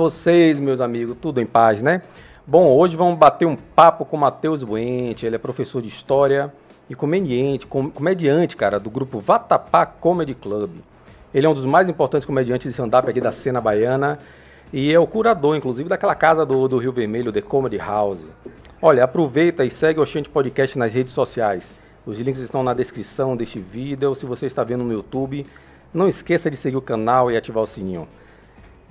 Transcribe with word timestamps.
vocês, 0.00 0.58
meus 0.58 0.80
amigos, 0.80 1.14
tudo 1.20 1.42
em 1.42 1.46
paz, 1.46 1.82
né? 1.82 2.00
Bom, 2.46 2.66
hoje 2.74 2.96
vamos 2.96 3.18
bater 3.18 3.44
um 3.46 3.54
papo 3.54 4.06
com 4.06 4.16
Matheus 4.16 4.62
Buente, 4.62 5.26
ele 5.26 5.36
é 5.36 5.38
professor 5.38 5.82
de 5.82 5.88
História 5.88 6.50
e 6.88 6.94
comediante, 6.94 7.66
com, 7.66 7.90
comediante, 7.90 8.56
cara, 8.56 8.80
do 8.80 8.88
grupo 8.88 9.20
Vatapá 9.20 9.84
Comedy 9.84 10.34
Club. 10.34 10.70
Ele 11.34 11.46
é 11.46 11.50
um 11.50 11.52
dos 11.52 11.66
mais 11.66 11.86
importantes 11.86 12.24
comediantes 12.24 12.64
de 12.64 12.70
stand-up 12.70 13.10
aqui 13.10 13.20
da 13.20 13.30
cena 13.30 13.60
baiana 13.60 14.18
e 14.72 14.90
é 14.90 14.98
o 14.98 15.06
curador, 15.06 15.54
inclusive, 15.54 15.86
daquela 15.86 16.14
casa 16.14 16.46
do, 16.46 16.66
do 16.66 16.78
Rio 16.78 16.92
Vermelho, 16.92 17.30
The 17.30 17.42
Comedy 17.42 17.76
House. 17.76 18.24
Olha, 18.80 19.04
aproveita 19.04 19.66
e 19.66 19.70
segue 19.70 20.00
o 20.00 20.02
Oxente 20.02 20.30
Podcast 20.30 20.78
nas 20.78 20.94
redes 20.94 21.12
sociais. 21.12 21.70
Os 22.06 22.18
links 22.18 22.40
estão 22.40 22.62
na 22.62 22.72
descrição 22.72 23.36
deste 23.36 23.60
vídeo. 23.60 24.14
Se 24.14 24.24
você 24.24 24.46
está 24.46 24.64
vendo 24.64 24.82
no 24.82 24.94
YouTube, 24.94 25.46
não 25.92 26.08
esqueça 26.08 26.50
de 26.50 26.56
seguir 26.56 26.78
o 26.78 26.82
canal 26.82 27.30
e 27.30 27.36
ativar 27.36 27.62
o 27.62 27.66
sininho. 27.66 28.08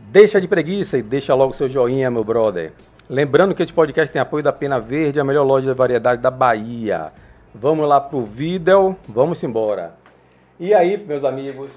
Deixa 0.07 0.41
de 0.41 0.47
preguiça 0.47 0.97
e 0.97 1.03
deixa 1.03 1.35
logo 1.35 1.53
seu 1.53 1.69
joinha, 1.69 2.09
meu 2.09 2.23
brother. 2.23 2.71
Lembrando 3.07 3.53
que 3.53 3.61
este 3.61 3.73
podcast 3.73 4.11
tem 4.11 4.19
apoio 4.19 4.43
da 4.43 4.51
Pena 4.51 4.79
Verde, 4.79 5.19
a 5.19 5.23
melhor 5.23 5.43
loja 5.43 5.67
de 5.71 5.77
variedade 5.77 6.21
da 6.21 6.31
Bahia. 6.31 7.11
Vamos 7.53 7.87
lá 7.87 7.99
pro 8.01 8.23
vídeo, 8.23 8.95
vamos 9.07 9.43
embora. 9.43 9.93
E 10.59 10.73
aí, 10.73 10.97
meus 10.97 11.23
amigos, 11.23 11.69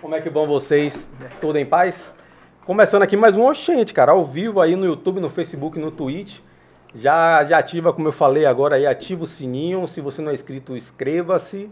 como 0.00 0.14
é 0.14 0.20
que 0.20 0.28
vão 0.28 0.46
vocês? 0.46 1.08
Tudo 1.40 1.58
em 1.58 1.64
paz? 1.64 2.12
Começando 2.66 3.02
aqui 3.02 3.16
mais 3.16 3.34
um 3.34 3.46
Oxente, 3.46 3.94
cara, 3.94 4.12
ao 4.12 4.26
vivo 4.26 4.60
aí 4.60 4.76
no 4.76 4.84
YouTube, 4.84 5.20
no 5.20 5.30
Facebook, 5.30 5.78
no 5.78 5.90
Twitch. 5.90 6.38
Já, 6.94 7.44
já 7.44 7.56
ativa, 7.58 7.92
como 7.92 8.08
eu 8.08 8.12
falei 8.12 8.44
agora 8.44 8.76
aí, 8.76 8.86
ativa 8.86 9.24
o 9.24 9.26
sininho. 9.26 9.88
Se 9.88 10.02
você 10.02 10.20
não 10.20 10.32
é 10.32 10.34
inscrito, 10.34 10.76
inscreva-se. 10.76 11.70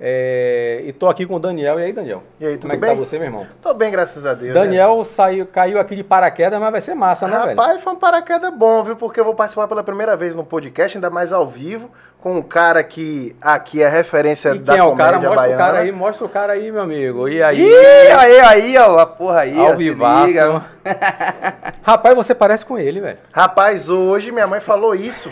É, 0.00 0.82
e 0.84 0.92
tô 0.92 1.08
aqui 1.08 1.24
com 1.24 1.36
o 1.36 1.38
Daniel. 1.38 1.78
E 1.78 1.84
aí, 1.84 1.92
Daniel? 1.92 2.22
E 2.40 2.46
aí, 2.46 2.52
tudo 2.54 2.62
Como 2.62 2.72
é 2.72 2.76
que 2.76 2.80
bem? 2.80 2.90
tá 2.90 2.96
você, 2.96 3.16
meu 3.16 3.26
irmão? 3.26 3.46
Tô 3.62 3.72
bem, 3.74 3.90
graças 3.90 4.26
a 4.26 4.34
Deus. 4.34 4.54
né? 4.54 4.60
Daniel 4.60 5.04
saiu, 5.04 5.46
caiu 5.46 5.78
aqui 5.78 5.94
de 5.94 6.02
paraquedas, 6.02 6.60
mas 6.60 6.72
vai 6.72 6.80
ser 6.80 6.94
massa, 6.94 7.26
né, 7.28 7.38
velho? 7.38 7.56
Rapaz, 7.56 7.80
foi 7.80 7.92
um 7.92 7.96
paraquedas 7.96 8.52
bom, 8.52 8.82
viu? 8.82 8.96
Porque 8.96 9.20
eu 9.20 9.24
vou 9.24 9.34
participar 9.34 9.68
pela 9.68 9.84
primeira 9.84 10.16
vez 10.16 10.34
no 10.34 10.44
podcast, 10.44 10.96
ainda 10.96 11.10
mais 11.10 11.32
ao 11.32 11.46
vivo, 11.46 11.90
com 12.20 12.38
um 12.38 12.42
cara 12.42 12.82
que 12.82 13.36
aqui 13.40 13.82
é 13.82 13.88
referência 13.88 14.54
E 14.54 14.58
da 14.58 14.72
quem 14.72 14.80
é 14.80 14.84
o 14.84 14.90
comédia 14.90 15.12
cara? 15.12 15.18
Mostra 15.20 15.36
baiana. 15.36 15.54
o 15.54 15.58
cara 15.58 15.78
aí, 15.78 15.92
mostra 15.92 16.26
o 16.26 16.28
cara 16.28 16.52
aí, 16.54 16.72
meu 16.72 16.82
amigo. 16.82 17.28
E 17.28 17.42
aí? 17.42 17.62
Ih, 17.62 18.12
aí, 18.12 18.40
aí, 18.40 18.78
ó, 18.78 18.98
a 18.98 19.06
porra 19.06 19.40
aí, 19.40 19.56
ó, 19.56 19.68
Ao 19.68 19.76
vivaço. 19.76 20.34
Rapaz, 21.82 22.14
você 22.14 22.34
parece 22.34 22.64
com 22.64 22.78
ele, 22.78 23.00
velho. 23.00 23.18
Rapaz, 23.32 23.88
hoje 23.88 24.32
minha 24.32 24.46
mãe 24.46 24.60
falou 24.60 24.94
isso. 24.94 25.30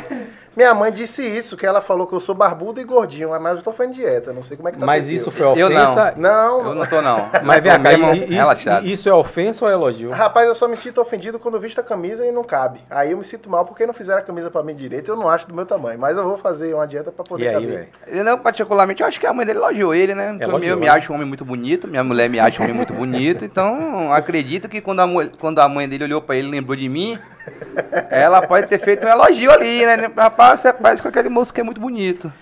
Minha 0.56 0.74
mãe 0.74 0.92
disse 0.92 1.22
isso, 1.26 1.56
que 1.56 1.64
ela 1.64 1.80
falou 1.80 2.06
que 2.06 2.12
eu 2.14 2.20
sou 2.20 2.34
barbudo 2.34 2.80
e 2.80 2.84
gordinho, 2.84 3.30
mas 3.40 3.56
eu 3.56 3.62
tô 3.62 3.72
fazendo 3.72 3.94
dieta, 3.94 4.32
não 4.32 4.42
sei 4.42 4.56
como 4.56 4.68
é 4.68 4.72
que 4.72 4.78
tá 4.78 4.84
Mas 4.84 5.08
isso 5.08 5.30
foi 5.30 5.46
Eu 5.60 5.66
ofensa? 5.66 6.14
Não, 6.16 6.66
Eu 6.68 6.74
não 6.74 6.86
tô, 6.86 7.00
não. 7.00 7.28
Mas 7.42 7.62
vem 7.62 7.72
cá, 7.72 7.90
relaxado. 8.28 8.84
isso, 8.84 8.94
isso 8.94 9.08
é 9.08 9.14
ofensa 9.14 9.64
ou 9.64 9.70
é 9.70 9.74
elogio? 9.74 10.10
Rapaz, 10.10 10.46
eu 10.46 10.54
só 10.54 10.68
me 10.68 10.76
sinto 10.76 11.00
ofendido 11.00 11.38
quando 11.38 11.58
visto 11.58 11.80
a 11.80 11.82
camisa 11.82 12.26
e 12.26 12.30
não 12.30 12.44
cabe. 12.44 12.80
Aí 12.90 13.12
eu 13.12 13.18
me 13.18 13.24
sinto 13.24 13.48
mal 13.48 13.64
porque 13.64 13.86
não 13.86 13.94
fizeram 13.94 14.20
a 14.20 14.22
camisa 14.22 14.50
pra 14.50 14.62
mim 14.62 14.74
direito, 14.74 15.10
eu 15.10 15.16
não 15.16 15.28
acho 15.28 15.48
do 15.48 15.54
meu 15.54 15.64
tamanho. 15.64 15.98
Mas 15.98 16.16
eu 16.16 16.24
vou 16.24 16.38
fazer 16.38 16.74
uma 16.74 16.86
dieta 16.86 17.10
pra 17.10 17.24
poder 17.24 17.44
E 17.44 17.48
aí, 17.48 17.54
caber. 17.54 17.88
Eu, 18.06 18.24
não, 18.24 18.38
particularmente, 18.38 19.02
eu 19.02 19.08
acho 19.08 19.18
que 19.18 19.26
a 19.26 19.32
mãe 19.32 19.46
dele 19.46 19.58
elogiou 19.58 19.94
ele, 19.94 20.14
né? 20.14 20.36
Elogiou, 20.38 20.72
eu 20.72 20.76
me 20.76 20.86
né? 20.86 20.92
acho 20.92 21.12
um 21.12 21.14
homem 21.14 21.26
muito 21.26 21.44
bonito, 21.44 21.88
minha 21.88 22.04
mulher 22.04 22.28
me 22.28 22.38
acha 22.38 22.60
um 22.60 22.64
homem 22.64 22.76
muito 22.76 22.92
bonito, 22.92 23.44
então 23.44 24.12
acredito 24.12 24.68
que 24.68 24.80
quando 24.80 25.00
a, 25.00 25.08
quando 25.40 25.58
a 25.60 25.68
mãe 25.68 25.88
dele 25.88 26.04
olhou 26.04 26.20
pra 26.20 26.36
ele 26.36 26.48
e 26.48 26.50
lembrou 26.50 26.76
de 26.76 26.88
mim, 26.88 27.18
ela 28.10 28.46
pode 28.46 28.66
ter 28.66 28.78
feito 28.78 29.06
um 29.06 29.10
elogio 29.10 29.50
ali, 29.50 29.84
né? 29.84 30.10
Rapaz, 30.16 30.41
você 30.50 30.72
parece 30.72 31.02
com 31.02 31.08
aquele 31.08 31.28
moço 31.28 31.52
que 31.52 31.60
é 31.60 31.64
muito 31.64 31.80
bonito. 31.80 32.32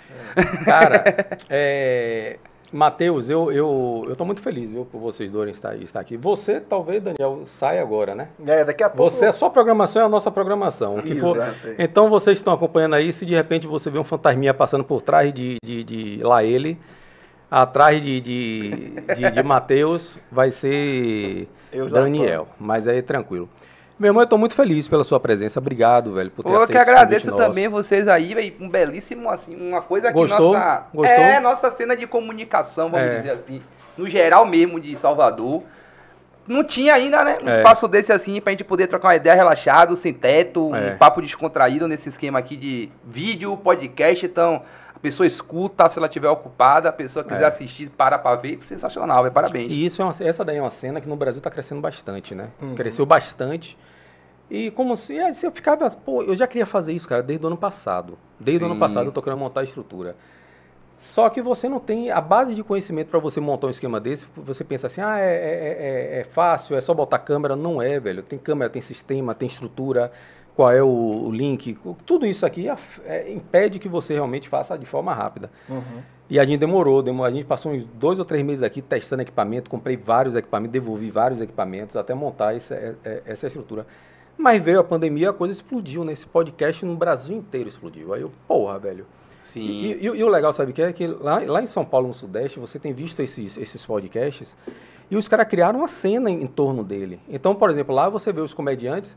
Cara, 0.65 1.05
é... 1.49 2.39
Matheus, 2.73 3.29
eu, 3.29 3.51
eu, 3.51 4.07
eu 4.09 4.15
tô 4.15 4.25
muito 4.25 4.41
feliz, 4.41 4.71
viu, 4.71 4.85
por 4.85 5.01
vocês 5.01 5.31
dois 5.31 5.51
estar, 5.51 5.75
estar 5.77 5.99
aqui. 5.99 6.17
Você, 6.17 6.61
talvez, 6.61 7.03
Daniel, 7.03 7.43
saia 7.47 7.83
agora, 7.83 8.15
né? 8.15 8.29
É, 8.47 8.65
daqui 8.65 8.83
a 8.85 8.89
pouco. 8.89 9.11
Você, 9.11 9.27
a 9.27 9.33
sua 9.33 9.51
programação 9.51 10.03
é 10.03 10.05
a 10.05 10.09
nossa 10.09 10.31
programação. 10.31 10.97
O 10.97 11.03
que 11.03 11.17
for... 11.17 11.37
Então, 11.79 12.09
vocês 12.09 12.39
estão 12.39 12.53
acompanhando 12.53 12.95
aí, 12.95 13.13
se 13.13 13.27
de 13.27 13.35
repente 13.35 13.67
você 13.67 13.91
vê 13.91 13.99
um 13.99 14.05
fantasminha 14.05 14.55
passando 14.55 14.85
por 14.85 15.03
trás 15.03 15.35
de, 15.35 15.57
de, 15.65 15.83
de 15.83 16.21
lá 16.23 16.45
ele, 16.45 16.79
atrás 17.51 18.01
de, 18.01 18.21
de, 18.21 18.71
de, 19.17 19.31
de 19.31 19.43
Matheus, 19.43 20.17
vai 20.31 20.53
ser 20.53 21.49
Daniel. 21.91 22.47
Mas 22.59 22.87
aí, 22.87 23.03
tranquilo. 23.03 23.49
Meu 24.01 24.09
irmão, 24.09 24.23
eu 24.23 24.27
tô 24.27 24.39
muito 24.39 24.55
feliz 24.55 24.89
pela 24.89 25.05
sua 25.05 25.21
presença. 25.21 25.61
Obrigado, 25.61 26.15
velho, 26.15 26.31
por 26.31 26.43
ter 26.43 26.51
Eu 26.51 26.67
que 26.67 26.77
agradeço 26.79 27.31
também 27.37 27.69
vocês 27.69 28.09
aí, 28.09 28.35
velho. 28.35 28.55
Um 28.59 28.67
belíssimo, 28.67 29.29
assim, 29.29 29.55
uma 29.55 29.83
coisa 29.83 30.09
que 30.09 30.15
Gostou? 30.15 30.55
nossa. 30.55 30.85
Gostou? 30.95 31.15
É, 31.15 31.39
nossa 31.39 31.71
cena 31.71 31.95
de 31.95 32.07
comunicação, 32.07 32.91
vamos 32.91 33.07
É. 33.07 33.17
dizer 33.19 33.31
assim. 33.33 33.61
No 33.99 34.09
geral 34.09 34.47
mesmo 34.47 34.81
de 34.81 34.97
Salvador. 34.97 35.63
Não 36.49 36.65
tinha 36.65 36.95
ainda, 36.95 37.23
né? 37.23 37.37
Um 37.45 37.49
É. 37.49 37.51
espaço 37.51 37.87
desse 37.87 38.11
assim 38.11 38.41
pra 38.41 38.51
gente 38.53 38.65
poder 38.65 38.87
trocar 38.87 39.09
uma 39.09 39.17
ideia 39.17 39.35
relaxado, 39.37 39.95
sem 39.95 40.15
teto, 40.15 40.75
É. 40.75 40.95
um 40.95 40.97
papo 40.97 41.21
descontraído 41.21 41.87
nesse 41.87 42.09
esquema 42.09 42.39
aqui 42.39 42.57
de 42.57 42.89
vídeo, 43.05 43.55
podcast. 43.59 44.25
Então, 44.25 44.63
a 44.97 44.99
pessoa 44.99 45.27
escuta, 45.27 45.87
se 45.91 45.99
ela 45.99 46.07
estiver 46.09 46.29
ocupada, 46.31 46.89
a 46.89 46.93
pessoa 46.93 47.23
quiser 47.23 47.45
É. 47.45 47.47
assistir, 47.49 47.91
para 47.91 48.19
pra 48.19 48.35
ver. 48.35 48.59
Sensacional, 48.63 49.23
velho. 49.23 49.35
Parabéns. 49.35 49.71
E 49.71 49.85
isso 49.85 50.01
é 50.01 50.05
uma- 50.07 50.15
essa 50.21 50.43
daí 50.43 50.57
é 50.57 50.61
uma 50.63 50.71
cena 50.71 51.01
que 51.03 51.09
no 51.09 51.15
Brasil 51.17 51.39
está 51.39 51.51
crescendo 51.51 51.83
bastante, 51.83 52.35
né? 52.35 52.49
Uhum. 52.63 52.75
Cresceu 52.75 53.05
bastante. 53.05 53.77
E 54.51 54.71
como 54.73 54.97
se, 54.97 55.33
se 55.35 55.47
eu 55.47 55.53
ficava, 55.53 55.89
pô, 55.91 56.23
eu 56.23 56.35
já 56.35 56.47
queria 56.47 56.67
fazer 56.67 56.93
isso, 56.93 57.07
cara, 57.09 57.23
desde 57.23 57.45
o 57.45 57.49
ano 57.49 57.57
passado. 57.57 58.19
Desde 58.39 58.65
o 58.65 58.67
ano 58.67 58.75
passado 58.81 59.07
eu 59.07 59.13
tô 59.13 59.23
querendo 59.23 59.39
montar 59.39 59.61
a 59.61 59.65
estrutura. 59.65 60.17
Só 60.99 61.31
que 61.31 61.41
você 61.41 61.69
não 61.69 61.79
tem 61.81 62.11
a 62.11 62.21
base 62.21 62.55
de 62.55 62.63
conhecimento 62.63 63.09
para 63.09 63.19
você 63.19 63.41
montar 63.41 63.69
um 63.69 63.71
esquema 63.71 63.99
desse. 64.01 64.27
Você 64.37 64.63
pensa 64.65 64.87
assim, 64.87 65.01
ah, 65.01 65.19
é, 65.19 65.25
é- 65.25 66.17
é- 66.19 66.21
é 66.21 66.25
fácil, 66.25 66.77
é 66.77 66.81
só 66.81 66.93
botar 66.93 67.19
câmera. 67.21 67.57
Não 67.57 67.81
é, 67.81 67.99
velho. 67.99 68.23
Tem 68.23 68.39
câmera, 68.39 68.69
tem 68.69 68.83
sistema, 68.83 69.35
tem 69.35 69.47
estrutura, 69.47 70.13
qual 70.55 70.71
é 70.71 70.83
o, 70.83 70.87
o 70.89 71.31
link. 71.33 71.79
Tudo 72.05 72.27
isso 72.27 72.45
aqui 72.45 72.69
af- 72.69 73.01
é, 73.07 73.33
impede 73.33 73.79
que 73.79 73.89
você 73.89 74.13
realmente 74.13 74.47
faça 74.49 74.77
de 74.77 74.85
forma 74.85 75.15
rápida. 75.15 75.51
Uhum. 75.69 76.03
E 76.29 76.39
a 76.39 76.45
gente 76.45 76.59
demorou, 76.61 77.03
demorou, 77.03 77.27
a 77.27 77.35
gente 77.35 77.47
passou 77.47 77.73
uns 77.73 77.85
dois 77.95 78.19
ou 78.19 78.25
três 78.25 78.45
meses 78.45 78.63
aqui 78.63 78.83
testando 78.83 79.23
equipamento, 79.23 79.71
comprei 79.71 79.97
vários 79.97 80.37
equipamentos, 80.37 80.73
devolvi 80.73 81.11
vários 81.11 81.41
equipamentos 81.41 81.97
até 81.97 82.13
montar 82.15 82.55
essa, 82.55 82.75
é- 82.75 82.95
é- 83.05 83.23
essa 83.25 83.47
estrutura. 83.47 83.87
Mas 84.41 84.63
veio 84.63 84.81
a 84.81 84.85
pandemia, 84.85 85.31
a 85.31 85.33
coisa 85.33 85.53
explodiu, 85.53 86.05
né? 86.05 86.13
Esse 86.13 86.27
podcast 86.27 86.85
no 86.85 86.97
Brasil 86.97 87.37
inteiro 87.37 87.69
explodiu. 87.69 88.15
Aí 88.15 88.23
eu, 88.23 88.33
porra, 88.49 88.79
velho. 88.79 89.07
Sim. 89.43 89.61
E, 89.61 89.93
e- 89.95 90.05
e 90.05 90.25
o 90.25 90.29
legal, 90.29 90.53
sabe 90.53 90.71
o 90.71 90.75
que 90.75 90.83
é? 90.83 90.93
Que 90.93 91.07
lá, 91.07 91.41
lá 91.45 91.63
em 91.63 91.67
São 91.67 91.85
Paulo, 91.85 92.09
no 92.09 92.15
Sudeste, 92.15 92.59
você 92.59 92.79
tem 92.79 92.93
visto 92.93 93.21
esses, 93.21 93.57
esses 93.57 93.85
podcasts 93.85 94.57
e 95.11 95.17
os 95.17 95.27
caras 95.29 95.49
criaram 95.49 95.81
uma 95.81 95.89
cena 95.89 96.31
em, 96.31 96.43
em 96.43 96.47
torno 96.47 96.85
dele. 96.85 97.19
Então, 97.29 97.55
por 97.55 97.69
exemplo, 97.71 97.95
lá 97.95 98.09
você 98.09 98.33
vê 98.33 98.41
os 98.41 98.55
comediantes, 98.55 99.17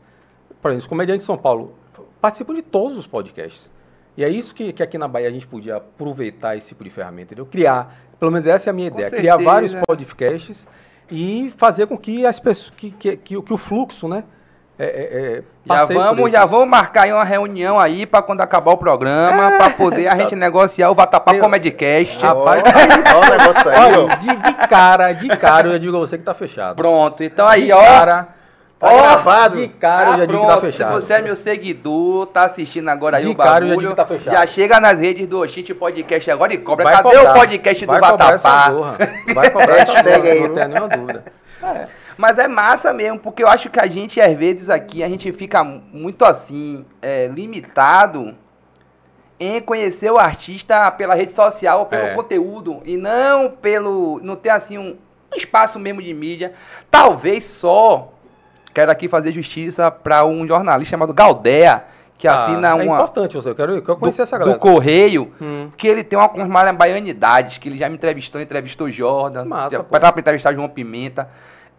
por 0.60 0.68
exemplo, 0.70 0.82
os 0.84 0.86
comediantes 0.88 1.22
de 1.24 1.26
São 1.26 1.38
Paulo 1.38 1.74
participam 2.20 2.54
de 2.54 2.62
todos 2.62 2.98
os 2.98 3.06
podcasts. 3.06 3.70
E 4.16 4.24
é 4.24 4.28
isso 4.28 4.54
que, 4.54 4.72
que 4.72 4.82
aqui 4.82 4.96
na 4.98 5.06
Bahia 5.08 5.28
a 5.28 5.30
gente 5.30 5.46
podia 5.46 5.76
aproveitar 5.76 6.56
esse 6.56 6.68
tipo 6.68 6.82
de 6.84 6.90
ferramenta, 6.90 7.26
entendeu? 7.34 7.46
Criar, 7.46 7.94
pelo 8.18 8.30
menos 8.32 8.46
essa 8.46 8.68
é 8.68 8.70
a 8.70 8.74
minha 8.74 8.90
Com 8.90 8.98
ideia, 8.98 9.10
criar 9.10 9.32
certeza. 9.32 9.50
vários 9.50 9.74
podcasts 9.86 10.66
e 11.10 11.52
fazer 11.56 11.86
com 11.86 11.98
que 11.98 12.24
as 12.24 12.38
pessoas, 12.40 12.70
que, 12.70 12.90
que, 12.92 13.16
que, 13.16 13.36
o- 13.36 13.42
que 13.42 13.52
o 13.52 13.56
fluxo, 13.56 14.08
né? 14.08 14.24
É- 14.78 14.84
é- 14.84 15.36
é, 15.38 15.42
Já 15.66 15.84
vamos, 15.84 16.32
já 16.32 16.44
vamos 16.44 16.68
marcar 16.68 17.02
aí 17.04 17.12
uma 17.12 17.22
reunião 17.24 17.78
aí 17.78 18.04
pra 18.06 18.20
quando 18.22 18.40
acabar 18.40 18.72
o 18.72 18.76
programa, 18.76 19.52
pra 19.52 19.70
poder 19.70 20.08
a 20.08 20.16
gente 20.18 20.34
negociar 20.34 20.90
o 20.90 20.94
Vatapá 20.94 21.34
Eu- 21.34 21.40
Comedicast. 21.40 22.18
Rapaz, 22.20 22.62
Ó, 22.62 23.16
ó 23.16 23.20
o 23.20 23.30
negócio 23.38 23.70
aí. 23.70 23.78
Olha, 23.78 24.16
de, 24.16 24.26
de 24.36 24.54
cara, 24.68 25.12
de 25.12 25.28
cara, 25.28 25.68
eu 25.68 25.72
já 25.72 25.78
digo 25.78 25.96
a 25.96 26.00
você 26.00 26.18
que 26.18 26.24
tá 26.24 26.34
fechado. 26.34 26.76
Pronto, 26.76 27.22
então 27.22 27.46
aí, 27.46 27.66
de 27.66 27.72
ó. 27.72 27.80
cara, 27.80 28.28
Tá 28.76 28.88
Ó, 28.92 28.96
gravado? 28.98 29.56
de 29.60 29.68
cara, 29.68 30.02
eu 30.08 30.12
Ah, 30.14 30.18
já 30.18 30.26
digo 30.26 30.40
que 30.40 30.46
tá 30.46 30.52
pronto, 30.56 30.66
se 30.66 30.72
fechado. 30.78 30.92
você 31.00 31.12
é 31.14 31.22
meu 31.22 31.36
seguidor, 31.36 32.26
tá 32.26 32.42
assistindo 32.44 32.88
agora 32.90 33.16
aí 33.18 33.22
De 33.22 33.30
o 33.30 33.34
cara, 33.34 33.48
eu 33.48 33.52
já 33.54 33.60
bagulho, 33.68 33.78
digo 33.78 33.90
que 33.90 33.96
tá 33.96 34.04
fechado. 34.04 34.36
já 34.36 34.46
chega 34.46 34.80
nas 34.80 35.00
redes 35.00 35.26
do 35.28 35.40
Oxinte 35.40 35.72
Podcast 35.72 36.30
agora 36.30 36.52
e 36.52 36.58
cobra. 36.58 36.84
Vai 36.84 36.96
Cadê 36.96 37.16
cobrar, 37.16 37.30
o 37.30 37.34
podcast 37.34 37.86
do 37.86 37.92
vai 37.92 38.00
cobrar 38.10 38.34
essa 38.34 38.48
Vatapá? 38.48 38.72
zorra, 38.72 38.96
Vai 39.32 39.50
cobrar 39.50 39.76
essa 39.78 39.92
zorra, 39.92 40.02
aí, 40.16 40.16
não 40.40 40.42
viu? 40.46 40.52
tenho 40.54 40.68
nenhuma 40.68 40.88
dúvida. 40.88 41.24
Mas 42.16 42.38
é 42.38 42.46
massa 42.48 42.92
mesmo, 42.92 43.18
porque 43.18 43.42
eu 43.42 43.48
acho 43.48 43.68
que 43.70 43.80
a 43.80 43.86
gente, 43.86 44.20
às 44.20 44.32
vezes, 44.36 44.70
aqui, 44.70 45.02
a 45.02 45.08
gente 45.08 45.32
fica 45.32 45.62
muito 45.64 46.24
assim, 46.24 46.84
é, 47.02 47.26
limitado 47.28 48.34
em 49.38 49.60
conhecer 49.60 50.10
o 50.12 50.18
artista 50.18 50.90
pela 50.92 51.14
rede 51.14 51.34
social 51.34 51.80
ou 51.80 51.86
pelo 51.86 52.06
É. 52.06 52.14
conteúdo 52.14 52.80
e 52.84 52.96
não 52.96 53.50
pelo. 53.50 54.20
não 54.22 54.36
ter 54.36 54.50
assim 54.50 54.78
um 54.78 54.96
espaço 55.34 55.78
mesmo 55.78 56.00
de 56.00 56.14
mídia. 56.14 56.52
Talvez 56.90 57.44
só. 57.44 58.12
Quero 58.72 58.90
aqui 58.90 59.08
fazer 59.08 59.30
justiça 59.32 59.90
para 59.90 60.24
um 60.24 60.46
jornalista 60.46 60.90
chamado 60.90 61.12
Galdea, 61.14 61.84
que 62.18 62.26
Ah, 62.26 62.42
assina 62.44 62.68
é 62.70 62.74
uma. 62.74 62.94
importante 62.96 63.34
você, 63.36 63.48
eu 63.48 63.54
quero, 63.54 63.72
eu 63.76 63.82
quero 63.82 63.96
conhecer 63.98 64.18
do, 64.18 64.22
essa 64.24 64.38
galera. 64.38 64.56
do 64.56 64.60
Correio, 64.60 65.32
Hum, 65.40 65.68
que 65.76 65.86
ele 65.86 66.02
tem 66.02 66.18
uma 66.18 66.28
com 66.28 66.44
baianidades, 66.76 67.58
que 67.58 67.68
ele 67.68 67.78
já 67.78 67.88
me 67.88 67.94
entrevistou, 67.96 68.40
entrevistou 68.40 68.90
Jordan, 68.90 69.44
Massa, 69.44 69.82
pra, 69.84 70.10
pra 70.12 70.20
entrevistar 70.20 70.52
João 70.54 70.68
Pimenta, 70.68 71.28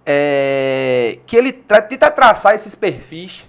é, 0.06 1.20
que 1.26 1.36
ele 1.36 1.52
tra- 1.52 1.82
tenta 1.82 2.12
traçar 2.12 2.54
esses 2.54 2.76
perfis 2.76 3.46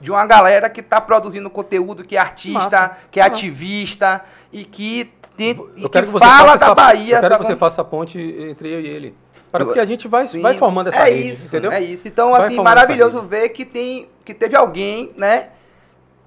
de 0.00 0.10
uma 0.10 0.26
galera 0.26 0.68
que 0.68 0.80
está 0.80 1.00
produzindo 1.00 1.48
conteúdo, 1.50 2.02
que 2.02 2.16
é 2.16 2.20
artista, 2.20 2.58
Massa, 2.58 2.96
que 3.10 3.20
é 3.20 3.22
ativista 3.22 4.24
e 4.52 4.64
que, 4.64 5.12
tem, 5.36 5.50
e 5.76 5.88
que 5.88 6.02
que 6.02 6.18
fala 6.18 6.56
da 6.56 6.66
essa, 6.66 6.74
Bahia. 6.74 7.16
Eu 7.16 7.20
quero 7.20 7.38
que 7.38 7.46
você 7.46 7.56
faça 7.56 7.82
a 7.82 7.84
ponte 7.84 8.18
entre 8.18 8.68
eu 8.68 8.80
e 8.80 8.86
ele. 8.86 9.14
Para 9.52 9.66
que 9.66 9.78
a 9.78 9.84
gente 9.84 10.08
vai, 10.08 10.26
Sim, 10.26 10.40
vai 10.40 10.56
formando 10.56 10.88
essa 10.88 11.08
é 11.08 11.12
rede, 11.12 11.30
isso, 11.30 11.46
entendeu? 11.48 11.70
É 11.70 11.80
isso. 11.80 12.08
Então, 12.08 12.32
Vai 12.32 12.46
assim, 12.46 12.56
maravilhoso 12.56 13.20
ver 13.20 13.50
que 13.50 13.66
tem 13.66 14.08
que 14.24 14.32
teve 14.32 14.56
alguém, 14.56 15.12
né, 15.16 15.48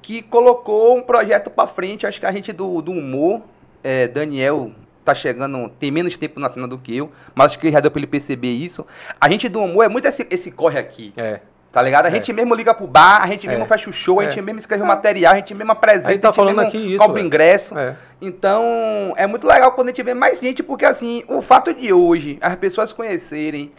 que 0.01 0.21
colocou 0.21 0.95
um 0.97 1.01
projeto 1.01 1.49
pra 1.49 1.65
frente. 1.65 2.05
Acho 2.05 2.19
que 2.19 2.25
a 2.25 2.31
gente 2.31 2.53
do, 2.53 2.81
do 2.81 2.91
humor, 2.91 3.41
é, 3.83 4.07
Daniel 4.07 4.71
tá 5.05 5.15
chegando, 5.15 5.69
tem 5.79 5.91
menos 5.91 6.17
tempo 6.17 6.39
na 6.39 6.51
cena 6.51 6.67
do 6.67 6.77
que 6.77 6.97
eu, 6.97 7.11
mas 7.33 7.47
acho 7.47 7.59
que 7.59 7.71
já 7.71 7.79
deu 7.79 7.91
pra 7.91 7.99
ele 7.99 8.07
perceber 8.07 8.51
isso. 8.51 8.85
A 9.21 9.29
gente 9.29 9.47
do 9.47 9.61
humor 9.61 9.85
é 9.85 9.87
muito 9.87 10.07
esse, 10.07 10.25
esse 10.29 10.51
corre 10.51 10.79
aqui. 10.79 11.13
É. 11.15 11.39
Tá 11.71 11.81
ligado? 11.81 12.05
A 12.05 12.07
É. 12.07 12.11
gente 12.11 12.31
mesmo 12.31 12.55
liga 12.55 12.73
pro 12.73 12.87
bar, 12.87 13.21
a 13.21 13.27
gente 13.27 13.45
É. 13.47 13.49
mesmo 13.49 13.65
fecha 13.65 13.89
o 13.89 13.93
show, 13.93 14.19
a 14.19 14.23
É. 14.23 14.29
gente 14.29 14.41
mesmo 14.41 14.59
escreve 14.59 14.81
o 14.81 14.85
material, 14.85 15.33
a 15.33 15.35
gente 15.35 15.53
mesmo 15.53 15.71
apresenta, 15.73 16.07
A 16.07 16.11
gente 16.11 16.21
tá 16.21 16.31
falando 16.33 16.55
mesmo 16.55 16.67
aqui 16.69 16.77
isso, 16.77 16.97
cobra 16.97 17.15
velho. 17.15 17.25
ingresso. 17.27 17.77
É. 17.77 17.95
Então, 18.21 19.13
é 19.17 19.27
muito 19.27 19.45
legal 19.45 19.71
quando 19.73 19.89
a 19.89 19.91
gente 19.91 20.01
vê 20.01 20.13
mais 20.13 20.39
gente, 20.39 20.63
porque 20.63 20.85
assim, 20.85 21.23
o 21.27 21.41
fato 21.41 21.73
de 21.73 21.91
hoje 21.91 22.37
as 22.41 22.55
pessoas 22.55 22.93
conhecerem, 22.93 23.71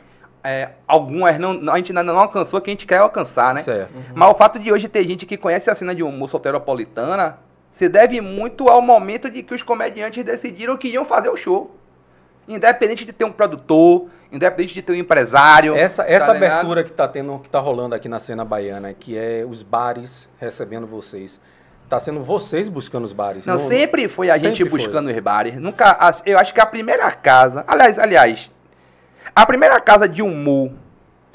é, 0.44 0.70
algumas 0.86 1.38
não, 1.38 1.72
a 1.72 1.76
gente 1.78 1.90
ainda 1.90 2.02
não 2.02 2.18
alcançou 2.20 2.58
o 2.58 2.62
que 2.62 2.70
a 2.70 2.72
gente 2.72 2.86
quer 2.86 2.98
alcançar, 2.98 3.54
né? 3.54 3.62
Certo. 3.62 3.92
Mas 4.14 4.30
o 4.30 4.34
fato 4.34 4.58
de 4.58 4.70
hoje 4.70 4.88
ter 4.88 5.02
gente 5.04 5.24
que 5.26 5.36
conhece 5.36 5.70
a 5.70 5.74
cena 5.74 5.94
de 5.94 6.02
humor 6.02 6.28
soteropolitana 6.28 7.38
se 7.76 7.90
deve 7.90 8.22
muito 8.22 8.70
ao 8.70 8.80
momento 8.80 9.28
de 9.28 9.42
que 9.42 9.54
os 9.54 9.62
comediantes 9.62 10.24
decidiram 10.24 10.78
que 10.78 10.88
iam 10.88 11.04
fazer 11.04 11.28
o 11.28 11.36
show. 11.36 11.76
Independente 12.48 13.04
de 13.04 13.12
ter 13.12 13.26
um 13.26 13.30
produtor, 13.30 14.08
independente 14.32 14.72
de 14.72 14.80
ter 14.80 14.92
um 14.92 14.96
empresário. 14.96 15.74
Essa, 15.74 16.02
essa 16.04 16.28
tá 16.28 16.32
abertura 16.32 16.82
que 16.82 16.90
tá 16.90 17.06
tendo, 17.06 17.38
que 17.38 17.50
tá 17.50 17.58
rolando 17.58 17.94
aqui 17.94 18.08
na 18.08 18.18
cena 18.18 18.46
baiana, 18.46 18.94
que 18.94 19.14
é 19.14 19.44
os 19.46 19.62
bares 19.62 20.26
recebendo 20.38 20.86
vocês. 20.86 21.38
Tá 21.86 22.00
sendo 22.00 22.22
vocês 22.22 22.70
buscando 22.70 23.04
os 23.04 23.12
bares. 23.12 23.44
Não, 23.44 23.58
sempre 23.58 24.08
foi 24.08 24.30
a 24.30 24.38
gente 24.38 24.56
sempre 24.56 24.70
foi. 24.70 24.78
buscando 24.78 25.10
os 25.10 25.18
bares. 25.18 25.56
Nunca, 25.56 25.98
eu 26.24 26.38
acho 26.38 26.54
que 26.54 26.60
a 26.62 26.66
primeira 26.66 27.12
casa, 27.12 27.62
aliás, 27.68 27.98
aliás, 27.98 28.50
a 29.34 29.44
primeira 29.44 29.78
casa 29.82 30.08
de 30.08 30.22
humor 30.22 30.72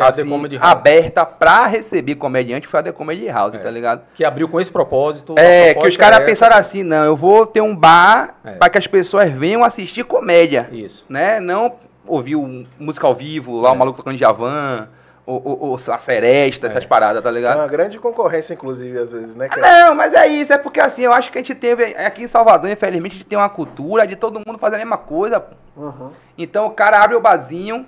assim, 0.09 0.23
The 0.23 0.29
Comedy 0.29 0.57
House. 0.57 0.71
aberta 0.71 1.25
pra 1.25 1.65
receber 1.65 2.15
comediante 2.15 2.67
foi 2.67 2.79
a 2.79 2.83
The 2.83 2.91
Comedy 2.91 3.27
House, 3.27 3.55
É. 3.55 3.57
tá 3.57 3.69
ligado? 3.71 4.01
Que 4.15 4.23
abriu 4.25 4.47
com 4.49 4.59
esse 4.59 4.71
propósito. 4.71 5.35
É, 5.37 5.73
que 5.73 5.87
os 5.87 5.97
caras 5.97 6.19
é 6.19 6.25
pensaram 6.25 6.57
assim, 6.57 6.83
não, 6.83 7.05
eu 7.05 7.15
vou 7.15 7.45
ter 7.45 7.61
um 7.61 7.75
bar 7.75 8.35
É. 8.43 8.51
pra 8.53 8.69
que 8.69 8.77
as 8.77 8.87
pessoas 8.87 9.29
venham 9.29 9.63
assistir 9.63 10.03
comédia, 10.03 10.67
Isso. 10.71 11.05
né? 11.09 11.39
Não 11.39 11.73
ouvir 12.07 12.35
um, 12.35 12.65
música 12.79 13.05
ao 13.07 13.13
vivo, 13.15 13.61
lá 13.61 13.69
É. 13.69 13.71
o 13.73 13.75
maluco 13.77 13.97
tocando 13.97 14.17
Javan, 14.17 14.87
ou, 15.23 15.39
ou, 15.45 15.59
ou 15.69 15.75
a 15.75 15.97
Seresta, 15.99 16.65
É. 16.67 16.69
essas 16.71 16.83
paradas, 16.85 17.21
tá 17.21 17.29
É 17.29 17.31
ligado? 17.31 17.57
uma 17.59 17.67
grande 17.67 17.99
concorrência, 17.99 18.53
inclusive, 18.55 18.97
às 18.97 19.11
vezes, 19.11 19.35
né? 19.35 19.47
Que 19.47 19.59
Não, 19.59 19.93
mas 19.95 20.13
é 20.13 20.27
isso, 20.27 20.51
é 20.51 20.57
porque 20.57 20.79
assim, 20.81 21.03
eu 21.03 21.13
acho 21.13 21.31
que 21.31 21.37
a 21.37 21.41
gente 21.41 21.53
teve, 21.55 21.83
aqui 21.95 22.23
em 22.23 22.27
Salvador, 22.27 22.69
infelizmente, 22.69 23.13
a 23.13 23.15
gente 23.19 23.27
tem 23.27 23.37
uma 23.37 23.47
cultura 23.47 24.05
de 24.07 24.15
todo 24.15 24.41
mundo 24.45 24.57
fazer 24.57 24.75
a 24.75 24.79
mesma 24.79 24.97
coisa. 24.97 25.45
Uhum. 25.77 26.09
Então 26.37 26.65
o 26.65 26.71
cara 26.71 27.01
abre 27.03 27.15
o 27.15 27.21
barzinho, 27.21 27.85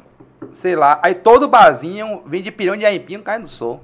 sei 0.53 0.75
lá, 0.75 0.99
aí 1.03 1.15
todo 1.15 1.47
barzinho 1.47 2.21
vem 2.25 2.41
de 2.41 2.51
pirão 2.51 2.75
de 2.75 2.85
aipim 2.85 3.21
cai 3.21 3.39
no 3.39 3.47
sol. 3.47 3.81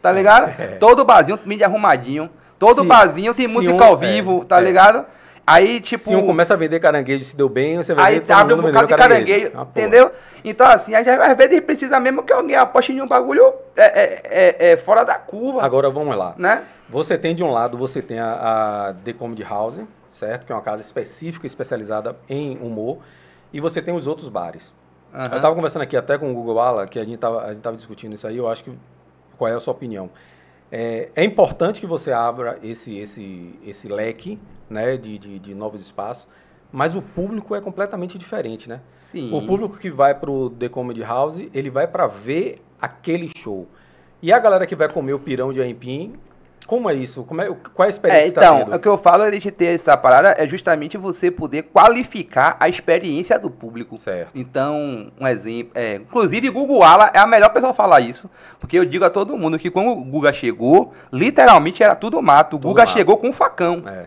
Tá 0.00 0.10
ligado? 0.12 0.48
É. 0.58 0.66
Todo 0.76 1.04
barzinho 1.04 1.38
vem 1.44 1.58
de 1.58 1.64
arrumadinho. 1.64 2.30
Todo 2.58 2.82
Se- 2.82 2.86
barzinho 2.86 3.34
tem 3.34 3.46
música 3.46 3.74
um- 3.74 3.82
ao 3.82 3.94
é, 3.94 3.96
vivo, 3.96 4.44
tá 4.44 4.58
é. 4.58 4.60
ligado? 4.60 5.04
Aí, 5.46 5.80
tipo. 5.80 6.04
Se 6.04 6.14
um 6.14 6.26
começa 6.26 6.52
a 6.52 6.56
vender 6.58 6.78
caranguejo 6.78 7.22
e 7.22 7.24
se 7.24 7.34
deu 7.34 7.48
bem, 7.48 7.78
você 7.78 7.94
vai 7.94 8.04
Aí 8.16 8.22
abre 8.28 8.52
um 8.52 8.56
bocado 8.58 8.86
de 8.86 8.92
vendendo 8.92 8.98
caranguejo, 8.98 9.52
Ah, 9.54 9.62
entendeu? 9.62 10.10
Então, 10.44 10.66
assim, 10.66 10.94
às 10.94 11.06
vezes 11.36 11.60
precisa 11.60 11.98
mesmo 11.98 12.22
que 12.22 12.32
alguém 12.32 12.54
aposte 12.54 12.92
em 12.92 13.00
um 13.00 13.08
bagulho 13.08 13.54
é, 13.74 13.84
é, 13.84 14.22
é, 14.24 14.72
é 14.72 14.76
fora 14.76 15.04
da 15.04 15.14
curva, 15.14 15.62
Agora 15.64 15.88
vamos 15.88 16.14
lá. 16.16 16.34
né? 16.36 16.64
Você 16.90 17.16
tem 17.16 17.34
de 17.34 17.42
um 17.42 17.50
lado, 17.50 17.78
você 17.78 18.02
tem 18.02 18.18
a, 18.20 18.88
a 18.90 18.94
The 19.02 19.14
Comedy 19.14 19.42
House, 19.42 19.80
certo? 20.12 20.44
Que 20.44 20.52
é 20.52 20.54
uma 20.54 20.60
casa 20.62 20.82
específica, 20.82 21.46
especializada 21.46 22.14
em 22.28 22.58
humor. 22.58 22.98
E 23.50 23.58
você 23.58 23.80
tem 23.80 23.94
os 23.94 24.06
outros 24.06 24.28
bares. 24.28 24.70
Aham. 25.12 25.34
Eu 25.34 25.40
tava 25.40 25.54
conversando 25.54 25.82
aqui 25.82 25.96
até 25.96 26.18
com 26.18 26.30
o 26.30 26.34
Google 26.34 26.60
Ala, 26.60 26.86
que 26.86 26.98
a 26.98 27.04
gente 27.04 27.18
tava, 27.18 27.44
a 27.44 27.52
gente 27.52 27.62
tava 27.62 27.76
discutindo 27.76 28.14
isso 28.14 28.26
aí, 28.26 28.36
eu 28.36 28.48
acho 28.48 28.64
que 28.64 28.72
qual 29.36 29.50
é 29.50 29.54
a 29.54 29.60
sua 29.60 29.72
opinião? 29.72 30.10
É, 30.70 31.08
é 31.16 31.24
importante 31.24 31.80
que 31.80 31.86
você 31.86 32.12
abra 32.12 32.58
esse, 32.62 32.96
esse, 32.98 33.58
esse 33.64 33.88
leque 33.88 34.38
né, 34.68 34.96
de, 34.96 35.18
de, 35.18 35.38
de 35.38 35.54
novos 35.54 35.80
espaços, 35.80 36.28
mas 36.70 36.94
o 36.94 37.00
público 37.00 37.54
é 37.54 37.60
completamente 37.60 38.18
diferente, 38.18 38.68
né? 38.68 38.80
Sim. 38.94 39.32
O 39.32 39.46
público 39.46 39.78
que 39.78 39.90
vai 39.90 40.14
pro 40.14 40.50
The 40.50 40.68
Comedy 40.68 41.02
House, 41.02 41.38
ele 41.54 41.70
vai 41.70 41.86
para 41.86 42.06
ver 42.06 42.58
aquele 42.78 43.30
show. 43.38 43.66
E 44.20 44.32
a 44.32 44.38
galera 44.38 44.66
que 44.66 44.76
vai 44.76 44.92
comer 44.92 45.14
o 45.14 45.18
pirão 45.18 45.52
de 45.52 45.62
aipim, 45.62 46.14
como 46.66 46.90
é 46.90 46.94
isso? 46.94 47.24
Como 47.24 47.40
é, 47.40 47.46
qual 47.74 47.84
é 47.84 47.86
a 47.86 47.90
experiência 47.90 48.22
É, 48.24 48.28
que 48.28 48.32
tá 48.34 48.40
então, 48.42 48.58
tendo? 48.64 48.76
o 48.76 48.78
que 48.78 48.88
eu 48.88 48.98
falo 48.98 49.30
de 49.30 49.50
ter 49.50 49.74
essa 49.74 49.96
parada 49.96 50.34
é 50.38 50.46
justamente 50.46 50.96
você 50.98 51.30
poder 51.30 51.62
qualificar 51.64 52.56
a 52.60 52.68
experiência 52.68 53.38
do 53.38 53.48
público. 53.50 53.96
Certo. 53.98 54.30
Então, 54.34 55.10
um 55.18 55.26
exemplo. 55.26 55.72
É, 55.74 55.94
inclusive, 55.96 56.50
Google 56.50 56.82
Ala 56.82 57.10
é 57.14 57.18
a 57.18 57.26
melhor 57.26 57.48
pessoa 57.50 57.72
falar 57.72 58.00
isso. 58.00 58.28
Porque 58.60 58.78
eu 58.78 58.84
digo 58.84 59.04
a 59.04 59.10
todo 59.10 59.36
mundo 59.36 59.58
que 59.58 59.70
quando 59.70 59.88
o 59.92 60.04
Guga 60.04 60.32
chegou, 60.32 60.92
literalmente 61.12 61.82
era 61.82 61.94
tudo 61.96 62.20
mato. 62.20 62.56
O 62.56 62.58
Tudo 62.58 62.68
Guga 62.68 62.82
mato. 62.82 62.92
chegou 62.92 63.16
com 63.16 63.28
um 63.28 63.32
facão, 63.32 63.82
É. 63.86 64.06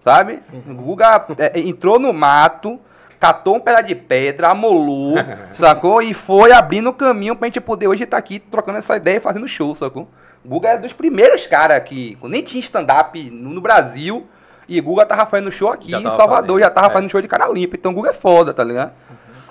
sabe? 0.00 0.40
O 0.66 0.72
Guga 0.74 1.26
é, 1.38 1.58
entrou 1.60 1.98
no 1.98 2.12
mato, 2.12 2.78
catou 3.20 3.56
um 3.56 3.60
pedaço 3.60 3.84
de 3.84 3.94
pedra, 3.94 4.48
amolou, 4.48 5.14
sacou? 5.52 6.00
E 6.00 6.14
foi 6.14 6.52
abrindo 6.52 6.88
o 6.90 6.94
caminho 6.94 7.36
pra 7.36 7.48
gente 7.48 7.60
poder 7.60 7.88
hoje 7.88 8.04
estar 8.04 8.16
aqui 8.16 8.38
trocando 8.38 8.78
essa 8.78 8.96
ideia 8.96 9.16
e 9.16 9.20
fazendo 9.20 9.46
show, 9.48 9.74
sacou? 9.74 10.08
Guga 10.44 10.70
é 10.70 10.78
dos 10.78 10.92
primeiros 10.92 11.46
caras 11.46 11.82
que 11.82 12.16
nem 12.22 12.42
tinha 12.42 12.60
stand-up 12.60 13.30
no, 13.30 13.50
no 13.50 13.60
Brasil. 13.60 14.26
E 14.68 14.78
o 14.78 14.82
Guga 14.82 15.06
tava 15.06 15.24
fazendo 15.26 15.50
show 15.50 15.70
aqui 15.70 15.94
em 15.94 16.02
Salvador, 16.02 16.28
fazendo, 16.28 16.60
já 16.60 16.70
tava 16.70 16.88
é. 16.88 16.90
fazendo 16.90 17.10
show 17.10 17.22
de 17.22 17.28
cara 17.28 17.48
limpa. 17.48 17.76
Então 17.76 17.92
o 17.92 17.94
Guga 17.94 18.10
é 18.10 18.12
foda, 18.12 18.52
tá 18.52 18.62
ligado? 18.62 18.92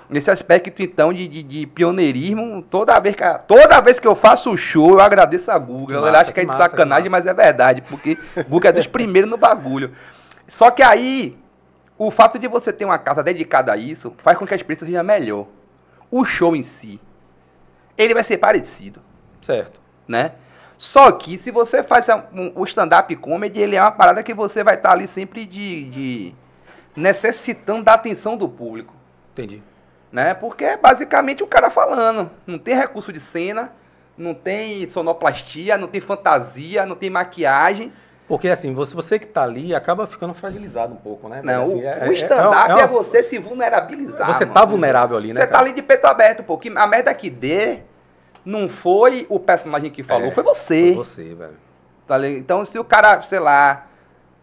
Nesse 0.09 0.31
aspecto, 0.31 0.81
então, 0.81 1.11
de, 1.11 1.27
de, 1.27 1.43
de 1.43 1.67
pioneirismo, 1.67 2.61
toda 2.61 2.97
vez, 2.99 3.13
que, 3.13 3.23
toda 3.45 3.81
vez 3.81 3.99
que 3.99 4.07
eu 4.07 4.15
faço 4.15 4.51
o 4.51 4.55
show, 4.55 4.91
eu 4.91 5.01
agradeço 5.01 5.51
a 5.51 5.57
Guga. 5.57 5.99
Massa, 5.99 6.19
acho 6.19 6.33
que 6.33 6.39
é 6.39 6.43
de 6.43 6.47
massa, 6.47 6.63
sacanagem, 6.63 7.09
massa. 7.09 7.25
mas 7.25 7.37
é 7.37 7.43
verdade, 7.43 7.81
porque 7.81 8.17
Guga 8.47 8.69
é 8.69 8.71
dos 8.71 8.87
primeiros 8.87 9.29
no 9.29 9.37
bagulho. 9.37 9.91
Só 10.47 10.71
que 10.71 10.81
aí, 10.81 11.37
o 11.97 12.09
fato 12.09 12.39
de 12.39 12.47
você 12.47 12.71
ter 12.71 12.85
uma 12.85 12.97
casa 12.97 13.21
dedicada 13.21 13.73
a 13.73 13.75
isso, 13.75 14.13
faz 14.19 14.37
com 14.37 14.47
que 14.47 14.53
a 14.53 14.55
experiência 14.55 14.85
seja 14.85 15.03
melhor. 15.03 15.47
O 16.09 16.23
show 16.23 16.55
em 16.55 16.63
si, 16.63 17.01
ele 17.97 18.13
vai 18.13 18.23
ser 18.23 18.37
parecido 18.37 19.01
Certo. 19.41 19.81
né? 20.07 20.33
Só 20.77 21.11
que 21.11 21.37
se 21.37 21.49
você 21.49 21.81
faz 21.81 22.07
um- 22.33 22.51
o 22.55 22.63
stand-up 22.65 23.15
comedy, 23.15 23.59
ele 23.59 23.75
é 23.75 23.81
uma 23.81 23.91
parada 23.91 24.21
que 24.21 24.33
você 24.33 24.63
vai 24.63 24.75
estar 24.75 24.91
ali 24.91 25.07
sempre 25.07 25.45
de, 25.45 25.89
de 25.89 26.33
necessitando 26.95 27.83
da 27.83 27.93
atenção 27.93 28.37
do 28.37 28.47
público, 28.47 28.93
Entendi. 29.33 29.61
né? 30.11 30.33
Porque 30.33 30.63
é 30.65 30.77
basicamente 30.77 31.43
o 31.43 31.47
cara 31.47 31.69
falando. 31.69 32.29
Não 32.45 32.57
tem 32.59 32.75
recurso 32.75 33.11
de 33.11 33.19
cena, 33.19 33.71
não 34.17 34.33
tem 34.33 34.89
sonoplastia, 34.89 35.77
não 35.77 35.87
tem 35.87 36.01
fantasia, 36.01 36.85
não 36.85 36.95
tem 36.95 37.09
maquiagem. 37.09 37.91
Porque 38.27 38.49
assim, 38.49 38.73
você, 38.73 38.93
você 38.93 39.17
que 39.17 39.25
tá 39.27 39.43
ali 39.43 39.73
acaba 39.73 40.05
ficando 40.05 40.33
fragilizado 40.33 40.93
um 40.93 40.97
pouco, 40.97 41.29
né? 41.29 41.41
Não, 41.43 41.63
Assim, 41.67 41.75
o- 41.81 41.87
é- 41.87 42.07
o 42.09 42.11
é- 42.11 42.13
stand-up 42.13 42.71
é, 42.71 42.75
uma- 42.75 42.87
você 42.87 43.23
se 43.23 43.37
vulnerabilizar. 43.37 44.33
Você 44.33 44.43
mano. 44.45 44.53
tá 44.53 44.65
vulnerável 44.65 45.15
ali, 45.17 45.29
né? 45.29 45.35
Você 45.35 45.47
tá 45.47 45.53
cara? 45.53 45.63
ali 45.65 45.73
de 45.73 45.81
peito 45.81 46.05
aberto, 46.05 46.43
pô. 46.43 46.57
Que 46.57 46.69
a 46.75 46.85
merda 46.87 47.13
que 47.13 47.29
dê 47.29 47.79
não 48.47 48.69
foi 48.69 49.25
o 49.29 49.37
personagem 49.37 49.91
que 49.91 50.01
falou, 50.01 50.29
É, 50.29 50.31
foi 50.31 50.41
você. 50.41 50.93
Foi 50.95 51.03
você, 51.03 51.35
velho. 51.35 51.57
Tá 52.07 52.17
ligado? 52.17 52.39
Então, 52.39 52.63
se 52.63 52.79
o 52.79 52.83
cara, 52.83 53.21
sei 53.21 53.39
lá, 53.39 53.87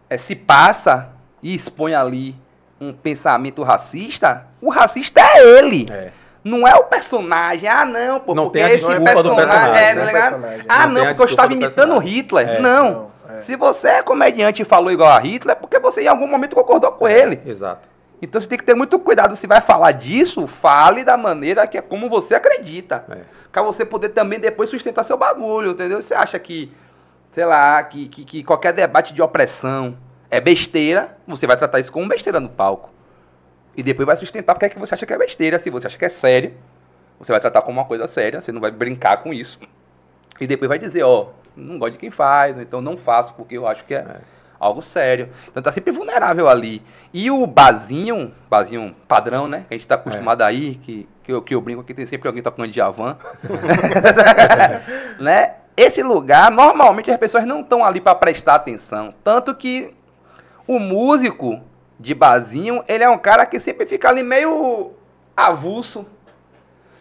eh, 0.07 0.17
se 0.19 0.35
passa 0.35 1.09
e 1.41 1.55
expõe 1.55 1.95
ali 1.95 2.35
um 2.79 2.93
pensamento 2.93 3.63
racista, 3.63 4.45
o 4.61 4.69
racista 4.69 5.19
é 5.21 5.57
ele. 5.57 5.87
É. 5.91 6.11
Não 6.43 6.67
é 6.67 6.75
o 6.75 6.83
personagem. 6.83 7.67
Ah, 7.67 7.83
não, 7.83 8.19
pô, 8.19 8.35
Não 8.35 8.43
porque 8.43 8.59
tem 8.59 8.67
a 8.67 8.73
esse 8.75 8.85
desculpa 8.85 9.23
do 9.23 9.35
personagem, 9.35 9.83
É, 9.83 9.95
né? 9.95 9.99
tá 10.01 10.05
ligado? 10.05 10.33
Personagem. 10.33 10.65
Ah, 10.69 10.85
Não 10.87 10.93
não, 10.93 11.05
porque 11.07 11.21
eu 11.23 11.25
estava 11.25 11.47
do 11.47 11.53
imitando 11.55 11.75
personagem. 11.75 12.09
Hitler. 12.11 12.47
É. 12.49 12.59
Não. 12.59 12.91
Não, 12.91 13.11
é. 13.35 13.39
Se 13.39 13.55
você 13.55 13.87
é 13.87 14.03
comediante 14.03 14.61
e 14.61 14.65
falou 14.65 14.91
igual 14.91 15.09
a 15.09 15.17
Hitler, 15.17 15.55
é 15.55 15.59
porque 15.59 15.79
você 15.79 16.03
em 16.03 16.07
algum 16.07 16.27
momento 16.27 16.55
concordou 16.55 16.91
com 16.91 17.07
ele. 17.07 17.41
Exato. 17.43 17.87
Então 18.21 18.39
você 18.39 18.47
tem 18.47 18.57
que 18.57 18.63
ter 18.63 18.75
muito 18.75 18.97
cuidado. 18.99 19.35
Se 19.35 19.45
vai 19.45 19.61
falar 19.61 19.91
disso, 19.91 20.47
fale 20.47 21.03
da 21.03 21.17
maneira 21.17 21.67
que 21.67 21.77
é 21.77 21.81
como 21.81 22.09
você 22.09 22.35
acredita. 22.35 23.05
É. 23.09 23.21
Pra 23.51 23.61
você 23.61 23.85
poder 23.85 24.09
também 24.09 24.39
depois 24.39 24.69
sustentar 24.69 25.03
seu 25.03 25.17
bagulho, 25.17 25.71
entendeu? 25.71 26.01
Você 26.01 26.13
acha 26.13 26.37
que, 26.39 26.71
sei 27.31 27.45
lá, 27.45 27.81
que, 27.83 28.07
que, 28.07 28.25
que 28.25 28.43
qualquer 28.43 28.73
debate 28.73 29.13
de 29.13 29.21
opressão 29.21 29.97
é 30.29 30.39
besteira, 30.39 31.17
você 31.27 31.45
vai 31.45 31.55
tratar 31.55 31.79
isso 31.79 31.91
como 31.91 32.07
besteira 32.07 32.39
no 32.39 32.49
palco. 32.49 32.89
E 33.77 33.83
depois 33.83 34.05
vai 34.05 34.15
sustentar 34.15 34.53
porque 34.53 34.65
é 34.65 34.69
que 34.69 34.79
você 34.79 34.93
acha 34.93 35.05
que 35.05 35.13
é 35.13 35.17
besteira. 35.17 35.59
Se 35.59 35.69
você 35.69 35.87
acha 35.87 35.97
que 35.97 36.05
é 36.05 36.09
sério, 36.09 36.53
você 37.19 37.31
vai 37.31 37.41
tratar 37.41 37.61
como 37.61 37.79
uma 37.79 37.85
coisa 37.85 38.07
séria, 38.07 38.41
você 38.41 38.51
não 38.51 38.61
vai 38.61 38.71
brincar 38.71 39.17
com 39.17 39.33
isso. 39.33 39.59
E 40.39 40.47
depois 40.47 40.67
vai 40.67 40.79
dizer, 40.79 41.03
ó, 41.03 41.29
não 41.55 41.77
gosto 41.79 41.93
de 41.93 41.99
quem 41.99 42.11
faz, 42.11 42.57
então 42.59 42.81
não 42.81 42.97
faço 42.97 43.33
porque 43.33 43.57
eu 43.57 43.67
acho 43.67 43.85
que 43.85 43.93
é, 43.93 43.99
É. 43.99 44.34
algo 44.59 44.81
sério. 44.81 45.29
Então 45.47 45.61
tá 45.61 45.71
sempre 45.71 45.91
vulnerável 45.91 46.47
ali. 46.47 46.81
E 47.13 47.29
o 47.29 47.45
bazinho, 47.45 48.33
bazinho 48.49 48.95
padrão, 49.07 49.47
né? 49.47 49.65
Que 49.67 49.75
a 49.75 49.77
gente 49.77 49.87
tá 49.87 49.95
acostumado 49.95 50.41
aí, 50.41 50.75
que, 50.75 51.07
que, 51.23 51.31
eu, 51.31 51.41
que 51.41 51.55
eu 51.55 51.61
brinco 51.61 51.81
aqui, 51.81 51.93
tem 51.93 52.05
sempre 52.05 52.27
alguém 52.27 52.43
tocando 52.43 52.67
de 52.67 52.75
Javan. 52.75 53.17
né? 55.19 55.55
Esse 55.77 56.01
lugar, 56.01 56.49
normalmente 56.51 57.11
as 57.11 57.17
pessoas 57.17 57.45
não 57.45 57.61
estão 57.61 57.83
ali 57.83 57.99
para 57.99 58.15
prestar 58.15 58.55
atenção. 58.55 59.13
Tanto 59.23 59.53
que 59.53 59.93
o 60.67 60.79
músico 60.79 61.61
de 61.99 62.13
bazinho, 62.13 62.83
ele 62.87 63.03
é 63.03 63.09
um 63.09 63.17
cara 63.17 63.45
que 63.45 63.59
sempre 63.59 63.85
fica 63.85 64.09
ali 64.09 64.23
meio 64.23 64.91
avulso. 65.35 66.05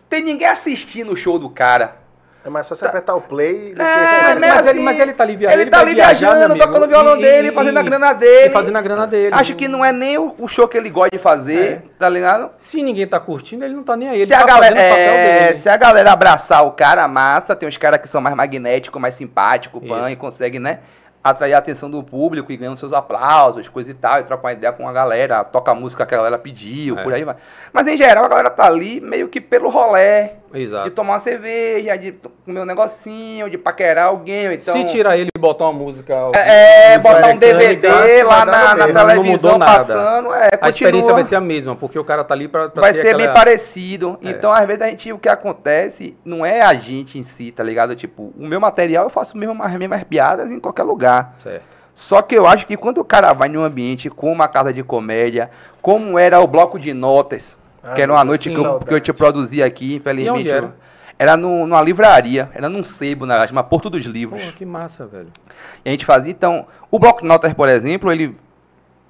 tem 0.09 0.23
ninguém 0.23 0.49
assistindo 0.49 1.13
o 1.13 1.17
show 1.17 1.39
do 1.39 1.49
cara. 1.49 2.04
É 2.45 2.51
mais 2.51 2.69
fácil 2.69 2.87
apertar 2.87 3.15
o 3.15 3.23
play 3.23 3.71
do 3.71 3.77
que... 3.77 3.83
É, 3.83 3.85
Mas, 4.25 4.39
mas 4.39 4.41
mas 4.41 4.59
assim, 4.59 4.69
ele, 4.71 4.81
mas 4.81 5.01
ele 5.01 5.13
tá 5.15 5.25
ali 5.25 5.37
viajando. 5.37 5.63
Ele 5.63 5.71
tá 5.71 5.81
ali 5.81 5.95
viajando, 5.95 6.59
tocando 6.59 6.85
o 6.85 6.89
violão 6.89 7.19
dele, 7.19 7.53
fazendo 7.53 7.79
a 7.79 7.83
grana 7.83 8.13
dele. 8.13 8.51
fazendo 8.51 8.77
a 8.77 8.83
grana 8.83 9.07
dele. 9.07 9.35
Acho 9.35 9.55
que 9.55 9.67
não 9.67 9.85
é 9.85 9.93
nem 9.93 10.19
o, 10.19 10.35
o 10.39 10.47
show 10.47 10.69
que 10.69 10.77
ele 10.77 10.91
gosta 10.91 11.11
de 11.17 11.19
fazer, 11.23 11.83
tá 11.99 12.09
ligado? 12.09 12.51
Se 12.59 12.83
ninguém 12.83 13.07
tá 13.07 13.19
curtindo, 13.19 13.65
ele 13.65 13.75
não 13.75 13.83
tá 13.83 13.97
nem 13.97 14.09
aí. 14.09 14.17
Ele 14.17 14.27
se, 14.27 14.33
tá 14.33 14.43
a 14.43 14.47
galera, 14.47 14.77
fazendo 14.77 14.87
o 14.87 14.91
papel 14.91 15.15
é, 15.15 15.47
dele. 15.49 15.59
se 15.61 15.69
a 15.69 15.77
galera 15.77 16.13
abraçar 16.13 16.67
o 16.67 16.73
cara 16.73 17.09
massa, 17.09 17.57
tem 17.57 17.69
uns 17.69 17.77
caras 17.79 18.01
que 18.01 18.09
são 18.09 18.21
mais 18.21 18.37
magnéticos, 18.37 19.01
mais 19.01 19.15
simpáticos, 19.15 19.83
pan, 19.87 20.11
e 20.11 20.17
conseguem, 20.17 20.61
né? 20.61 20.81
Atrair 21.23 21.55
a 21.55 21.59
atenção 21.59 21.91
do 21.91 22.03
público 22.03 22.53
e 22.53 22.57
ganham 22.59 22.77
seus 22.77 22.93
aplausos, 22.93 23.67
coisa 23.69 23.91
e 23.91 23.95
tal, 23.95 24.21
e 24.21 24.25
trocar 24.25 24.49
uma 24.49 24.53
ideia 24.53 24.71
com 24.75 24.87
a 24.87 24.93
galera, 24.93 25.43
toca 25.45 25.71
a 25.71 25.75
música 25.75 26.05
que 26.05 26.15
a 26.15 26.19
galera 26.19 26.39
pediu, 26.39 26.99
É. 26.99 27.03
por 27.03 27.15
aí 27.15 27.25
vai. 27.25 27.37
Mas 27.73 27.87
em 27.89 27.97
geral 27.97 28.27
a 28.27 28.29
galera 28.29 28.51
tá 28.51 28.67
ali 28.67 29.01
meio 29.01 29.29
que 29.29 29.41
pelo 29.41 29.71
rolé, 29.71 30.35
de 30.55 30.63
Exato. 30.63 30.91
tomar 30.93 31.15
uma 31.15 31.19
cerveja, 31.19 31.97
de 31.97 32.13
comer 32.45 32.61
um 32.61 32.65
negocinho, 32.65 33.51
de 33.51 33.59
paquerar 33.59 34.07
alguém, 34.07 34.47
ou 34.47 34.53
então. 34.53 34.75
Se 34.75 34.85
tirar 34.85 35.17
ele 35.17 35.29
e 35.37 35.39
botar 35.39 35.65
uma 35.65 35.73
música. 35.73 36.15
É, 36.35 36.93
é, 36.93 36.99
música 36.99 37.15
botar 37.15 37.29
um 37.35 37.37
DVD 37.37 37.89
lá 38.23 38.45
vai 38.45 38.47
dar 38.47 38.77
na, 38.77 38.87
na 38.87 39.07
televisão 39.07 39.59
passando, 39.59 40.33
é, 40.33 40.51
A 40.61 40.69
experiência 40.69 41.13
vai 41.13 41.25
ser 41.25 41.37
a 41.37 41.41
mesma, 41.41 41.75
porque 41.77 41.99
o 41.99 42.05
cara 42.05 42.23
tá 42.25 42.35
ali 42.35 42.49
pra, 42.49 42.69
pra 42.69 42.81
vai 42.83 42.95
ser 42.95 43.15
bem 43.17 43.27
aquela- 43.27 43.35
parecido. 43.35 44.19
É. 44.23 44.31
Então, 44.31 44.53
às 44.53 44.67
vezes, 44.67 44.83
a 44.83 44.87
gente, 44.87 45.13
o 45.13 45.19
que 45.19 45.29
acontece 45.29 46.17
não 46.25 46.45
é 46.47 46.61
a 46.63 46.75
gente 46.75 47.19
em 47.19 47.23
si, 47.23 47.51
tá 47.53 47.63
ligado? 47.63 47.95
Tipo, 47.97 48.33
o 48.39 48.47
meu 48.47 48.61
material 48.61 49.05
eu 49.05 49.11
faço 49.11 49.37
mesmo 49.37 49.63
as 49.63 49.75
mesmas 49.75 50.05
piadas 50.05 50.51
em 50.51 50.61
qualquer 50.61 50.85
lugar. 50.85 51.35
Certo. 51.41 51.75
Só 51.95 52.21
que 52.23 52.35
eu 52.37 52.45
acho 52.47 52.67
que 52.67 52.77
quando 52.77 52.99
o 52.99 53.05
cara 53.05 53.33
vai 53.33 53.49
num 53.49 53.63
ambiente 53.63 54.11
como 54.11 54.33
uma 54.33 54.49
casa 54.49 54.73
de 54.73 54.83
comédia, 54.83 55.49
como 55.81 56.19
era 56.19 56.41
o 56.41 56.47
bloco 56.47 56.77
de 56.77 56.93
notas, 56.93 57.57
Ah, 57.85 57.95
que 57.95 58.03
era 58.03 58.13
uma 58.13 58.25
noite 58.25 58.49
sim. 58.49 58.55
que 58.57 58.61
eu, 58.65 58.79
que 58.81 58.95
eu 58.95 59.01
te 59.01 59.13
produzi 59.13 59.63
aqui, 59.63 59.93
E 59.93 59.97
infelizmente. 59.97 60.39
onde 60.41 60.49
era? 60.51 60.67
eu- 60.67 60.73
Era 61.19 61.37
no, 61.37 61.65
numa 61.67 61.81
livraria, 61.81 62.51
era 62.55 62.69
num 62.69 62.83
sebo, 62.83 63.25
na 63.25 63.47
chama 63.47 63.63
Porto 63.63 63.89
dos 63.89 64.05
Pô, 64.05 64.11
Livros. 64.11 64.43
que 64.57 64.65
massa, 64.65 65.07
velho. 65.07 65.29
E 65.85 65.89
a 65.89 65.93
gente 65.93 66.05
fazia, 66.05 66.33
então, 66.33 66.67
o 66.91 66.99
bloco 66.99 67.23
de 67.23 67.29
notas, 67.29 67.53
por 67.53 67.69
exemplo, 67.69 68.11
ele 68.11 68.37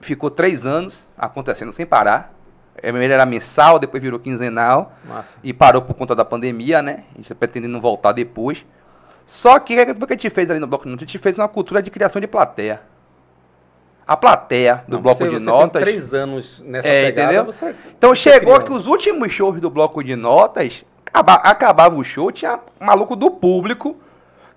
ficou 0.00 0.30
três 0.30 0.66
anos 0.66 1.08
acontecendo 1.16 1.72
sem 1.72 1.86
parar. 1.86 2.32
É, 2.76 2.90
Primeiro 2.90 3.14
era 3.14 3.24
mensal, 3.24 3.78
depois 3.78 4.02
virou 4.02 4.18
quinzenal 4.20 4.92
Massa. 5.04 5.34
e 5.42 5.52
parou 5.54 5.80
por 5.80 5.94
conta 5.94 6.14
da 6.14 6.24
pandemia, 6.24 6.82
né? 6.82 7.04
A 7.14 7.16
gente 7.18 7.28
tá 7.28 7.34
pretendendo 7.34 7.80
voltar 7.80 8.12
depois. 8.12 8.66
Só 9.24 9.58
que 9.58 9.80
o 9.80 9.94
que 9.94 10.06
que 10.06 10.12
a 10.12 10.16
gente 10.16 10.28
fez 10.30 10.50
ali 10.50 10.60
no 10.60 10.66
bloco 10.66 10.84
de 10.84 10.90
notas? 10.90 11.04
A 11.04 11.06
gente 11.06 11.18
fez 11.18 11.38
uma 11.38 11.48
cultura 11.48 11.80
de 11.82 11.90
criação 11.90 12.20
de 12.20 12.26
plateia. 12.26 12.82
A 14.06 14.16
plateia 14.16 14.84
do 14.86 14.96
Não, 14.96 15.02
bloco 15.02 15.18
você- 15.18 15.30
de 15.30 15.38
você 15.38 15.44
notas. 15.44 15.82
Tem 15.82 15.92
três 15.94 16.12
anos 16.12 16.62
nessa 16.66 16.86
É, 16.88 17.06
pegada, 17.06 17.32
entendeu? 17.32 17.52
Você... 17.52 17.74
Então 17.96 18.14
chegou 18.14 18.54
criando. 18.54 18.64
que 18.64 18.72
os 18.72 18.86
últimos 18.86 19.32
shows 19.32 19.60
do 19.60 19.70
bloco 19.70 20.02
de 20.04 20.14
notas, 20.14 20.84
acaba- 21.06 21.34
acabava 21.36 21.94
o 21.96 22.04
show, 22.04 22.30
tinha 22.30 22.58
maluco 22.78 23.16
do 23.16 23.30
público 23.30 23.96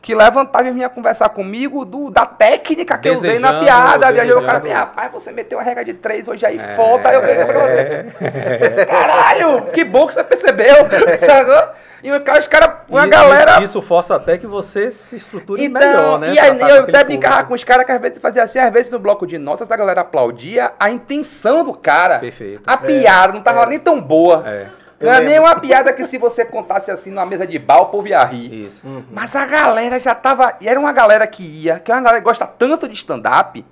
que 0.07 0.15
levantava 0.15 0.65
e 0.65 0.71
vinha 0.71 0.87
conversar 0.87 1.27
comigo 1.27 1.83
do, 1.83 2.09
da 2.09 2.25
técnica 2.25 2.97
que 2.97 3.09
eu 3.09 3.17
usei 3.17 3.39
na 3.39 3.51
Desejando, 3.51 3.65
piada. 3.65 4.11
Viajou 4.13 4.41
o 4.41 4.45
cara, 4.45 4.59
desejando. 4.59 4.79
rapaz, 4.85 5.11
você 5.11 5.33
meteu 5.33 5.59
a 5.59 5.61
regra 5.61 5.83
de 5.83 5.93
três 5.95 6.29
hoje 6.29 6.45
aí, 6.45 6.57
É. 6.57 6.75
foda. 6.77 7.09
Aí 7.09 7.15
eu 7.15 7.19
peguei 7.21 7.43
pra 7.43 7.59
você. 7.59 8.05
Caralho, 8.87 9.63
que 9.73 9.83
bom 9.83 10.07
que 10.07 10.13
você 10.13 10.23
percebeu. 10.23 10.75
sacou? 11.19 11.73
E 12.01 12.09
os 12.09 12.47
caras, 12.47 12.69
uma 12.87 13.05
E- 13.05 13.09
galera. 13.09 13.61
Isso 13.61 13.81
força 13.81 14.15
até 14.15 14.37
que 14.37 14.47
você 14.47 14.91
se 14.91 15.17
estruture 15.17 15.61
Então, 15.65 15.81
melhor, 15.81 16.19
né? 16.19 16.31
e 16.33 16.39
aí, 16.39 16.57
eu 16.57 16.83
até 16.83 17.03
brincava 17.03 17.33
público. 17.33 17.47
com 17.49 17.53
os 17.55 17.63
caras 17.65 17.85
que 17.85 17.91
às 17.91 17.99
vezes 17.99 18.19
fazia 18.19 18.43
assim, 18.43 18.59
às 18.59 18.71
vezes 18.71 18.89
no 18.89 18.99
bloco 18.99 19.27
de 19.27 19.37
notas 19.37 19.69
a 19.69 19.75
galera 19.75 19.99
aplaudia 19.99 20.71
a 20.79 20.89
intenção 20.89 21.65
do 21.65 21.73
cara. 21.73 22.19
Perfeito. 22.19 22.61
A 22.65 22.77
piada 22.77 23.33
não 23.33 23.41
tava 23.41 23.63
é. 23.63 23.65
nem 23.65 23.79
tão 23.79 23.99
boa. 23.99 24.41
É, 24.47 24.67
Não 24.99 25.11
é 25.13 25.21
nem 25.21 25.39
uma 25.39 25.55
piada 25.59 25.93
que 25.93 26.05
se 26.05 26.17
você 26.17 26.43
contasse 26.43 26.89
assim 26.89 27.11
numa 27.11 27.25
mesa 27.25 27.45
de 27.45 27.59
bar, 27.59 27.81
o 27.81 27.85
povo 27.87 28.07
ia 28.07 28.23
rir. 28.23 28.65
isso. 28.67 28.87
Uhum. 28.87 29.03
Mas 29.11 29.35
a 29.35 29.45
galera 29.45 29.99
já 29.99 30.15
tava. 30.15 30.55
E 30.59 30.67
era 30.67 30.79
uma 30.79 30.91
galera 30.91 31.27
que 31.27 31.43
ia, 31.43 31.79
que 31.79 31.91
é 31.91 31.95
uma 31.95 32.01
galera 32.01 32.21
que 32.21 32.25
gosta 32.27 32.47
tanto 32.47 32.87
de 32.87 32.95
stand-up, 32.95 33.63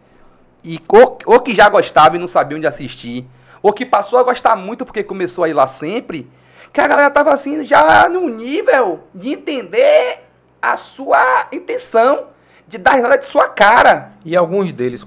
e 0.64 0.80
ou, 0.88 1.18
ou 1.26 1.40
que 1.40 1.56
já 1.56 1.68
gostava 1.70 2.16
e 2.16 2.20
não 2.20 2.28
sabia 2.28 2.58
onde 2.58 2.68
assistir, 2.68 3.26
ou 3.62 3.74
que 3.74 3.86
passou 3.86 4.20
a 4.20 4.24
gostar 4.24 4.56
muito 4.56 4.86
porque 4.86 5.04
começou 5.04 5.44
a 5.44 5.50
ir 5.50 5.54
lá 5.54 5.66
sempre, 5.68 6.30
que 6.72 6.80
a 6.80 6.88
galera 6.88 7.10
tava 7.10 7.34
assim, 7.34 7.66
já 7.66 8.08
no 8.08 8.28
nível 8.30 9.06
de 9.14 9.30
entender 9.34 10.20
a 10.62 10.78
sua 10.78 11.48
intenção, 11.52 12.28
de 12.68 12.78
dar 12.78 12.94
risada 12.94 13.18
de 13.18 13.26
sua 13.26 13.48
cara. 13.48 14.12
E 14.24 14.36
alguns 14.36 14.72
deles 14.72 15.06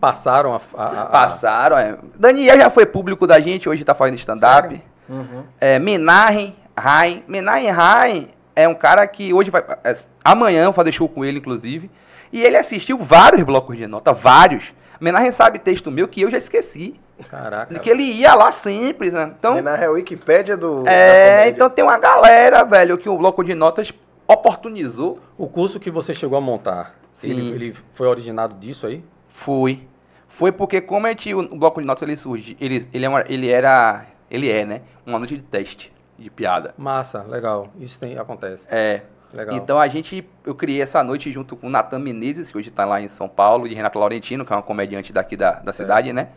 passaram 0.00 0.54
a... 0.54 0.60
a- 0.76 1.02
a- 1.02 1.06
Passaram, 1.06 1.76
é. 1.78 1.98
Daniel 2.16 2.58
já 2.58 2.70
foi 2.70 2.86
público 2.86 3.26
da 3.26 3.38
gente, 3.40 3.68
hoje 3.68 3.84
tá 3.84 3.94
fazendo 3.94 4.14
stand-up. 4.18 4.80
Uhum. 5.10 5.42
É, 5.60 5.78
Menahem 5.78 6.54
Rain. 6.78 7.24
Menahem 7.26 7.70
Rain 7.70 8.28
é 8.54 8.66
um 8.68 8.74
cara 8.74 9.06
que 9.06 9.32
hoje 9.34 9.50
vai. 9.50 9.62
é, 9.84 9.96
amanhã 10.24 10.60
eu 10.60 10.64
vou 10.66 10.72
fazer 10.74 10.92
show 10.92 11.08
com 11.08 11.24
ele, 11.24 11.38
inclusive. 11.38 11.90
E 12.32 12.40
ele 12.42 12.56
assistiu 12.56 12.96
vários 12.96 13.42
blocos 13.42 13.76
de 13.76 13.86
nota, 13.86 14.12
vários. 14.12 14.72
Menahem 15.00 15.32
sabe 15.32 15.58
texto 15.58 15.90
meu 15.90 16.06
que 16.06 16.20
eu 16.22 16.30
já 16.30 16.38
esqueci. 16.38 16.94
Caraca. 17.28 17.78
Que 17.78 17.90
ele 17.90 18.02
ia 18.04 18.34
lá 18.34 18.50
sempre, 18.52 19.10
né? 19.10 19.32
Então, 19.38 19.60
na 19.60 19.76
é 19.76 19.86
a 19.86 19.90
Wikipédia 19.90 20.56
do. 20.56 20.84
é, 20.88 21.48
então 21.48 21.68
tem 21.68 21.84
uma 21.84 21.98
galera, 21.98 22.64
velho, 22.64 22.96
que 22.96 23.08
o 23.08 23.18
bloco 23.18 23.42
de 23.44 23.54
notas 23.54 23.92
oportunizou. 24.26 25.18
O 25.36 25.46
curso 25.48 25.78
que 25.80 25.90
você 25.90 26.14
chegou 26.14 26.38
a 26.38 26.40
montar, 26.40 26.94
Sim. 27.12 27.30
Ele, 27.30 27.50
ele 27.50 27.76
foi 27.94 28.06
originado 28.06 28.54
disso 28.54 28.86
aí? 28.86 29.02
Fui. 29.28 29.86
Foi 30.28 30.52
porque 30.52 30.80
como 30.80 31.06
a 31.06 31.10
gente, 31.10 31.34
o 31.34 31.56
bloco 31.56 31.80
de 31.80 31.86
notas 31.86 32.02
ele 32.08 32.16
surge, 32.16 32.56
ele, 32.60 32.88
ele, 32.94 33.04
é 33.04 33.08
uma- 33.08 33.24
ele 33.28 33.50
era, 33.50 34.04
ele 34.30 34.50
é, 34.50 34.64
né? 34.64 34.82
Uma 35.04 35.18
noite 35.18 35.36
de 35.36 35.42
teste 35.42 35.92
de 36.18 36.30
piada. 36.30 36.74
Massa, 36.76 37.22
legal. 37.22 37.68
Isso 37.78 37.98
tem, 37.98 38.18
acontece. 38.18 38.66
É. 38.70 39.02
Legal. 39.32 39.54
Então 39.56 39.78
a 39.78 39.86
gente, 39.86 40.28
eu 40.44 40.54
criei 40.54 40.82
essa 40.82 41.04
noite 41.04 41.30
junto 41.30 41.54
com 41.56 41.68
o 41.68 41.70
Natan 41.70 42.00
Menezes, 42.00 42.50
que 42.50 42.58
hoje 42.58 42.70
tá 42.70 42.84
lá 42.84 43.00
em 43.00 43.08
São 43.08 43.28
Paulo, 43.28 43.66
e 43.66 43.74
Renato 43.74 43.98
Laurentino, 43.98 44.44
que 44.44 44.52
é 44.52 44.56
uma 44.56 44.62
comediante 44.62 45.12
daqui 45.12 45.36
da, 45.36 45.52
da 45.52 45.72
cidade, 45.72 46.12
né? 46.12 46.30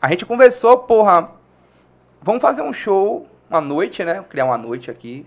A 0.00 0.08
gente 0.08 0.26
conversou, 0.26 0.78
porra, 0.78 1.30
vamos 2.20 2.42
fazer 2.42 2.62
um 2.62 2.72
show, 2.72 3.26
uma 3.48 3.60
noite, 3.60 4.04
né? 4.04 4.22
Criar 4.28 4.44
uma 4.44 4.58
noite 4.58 4.90
aqui, 4.90 5.26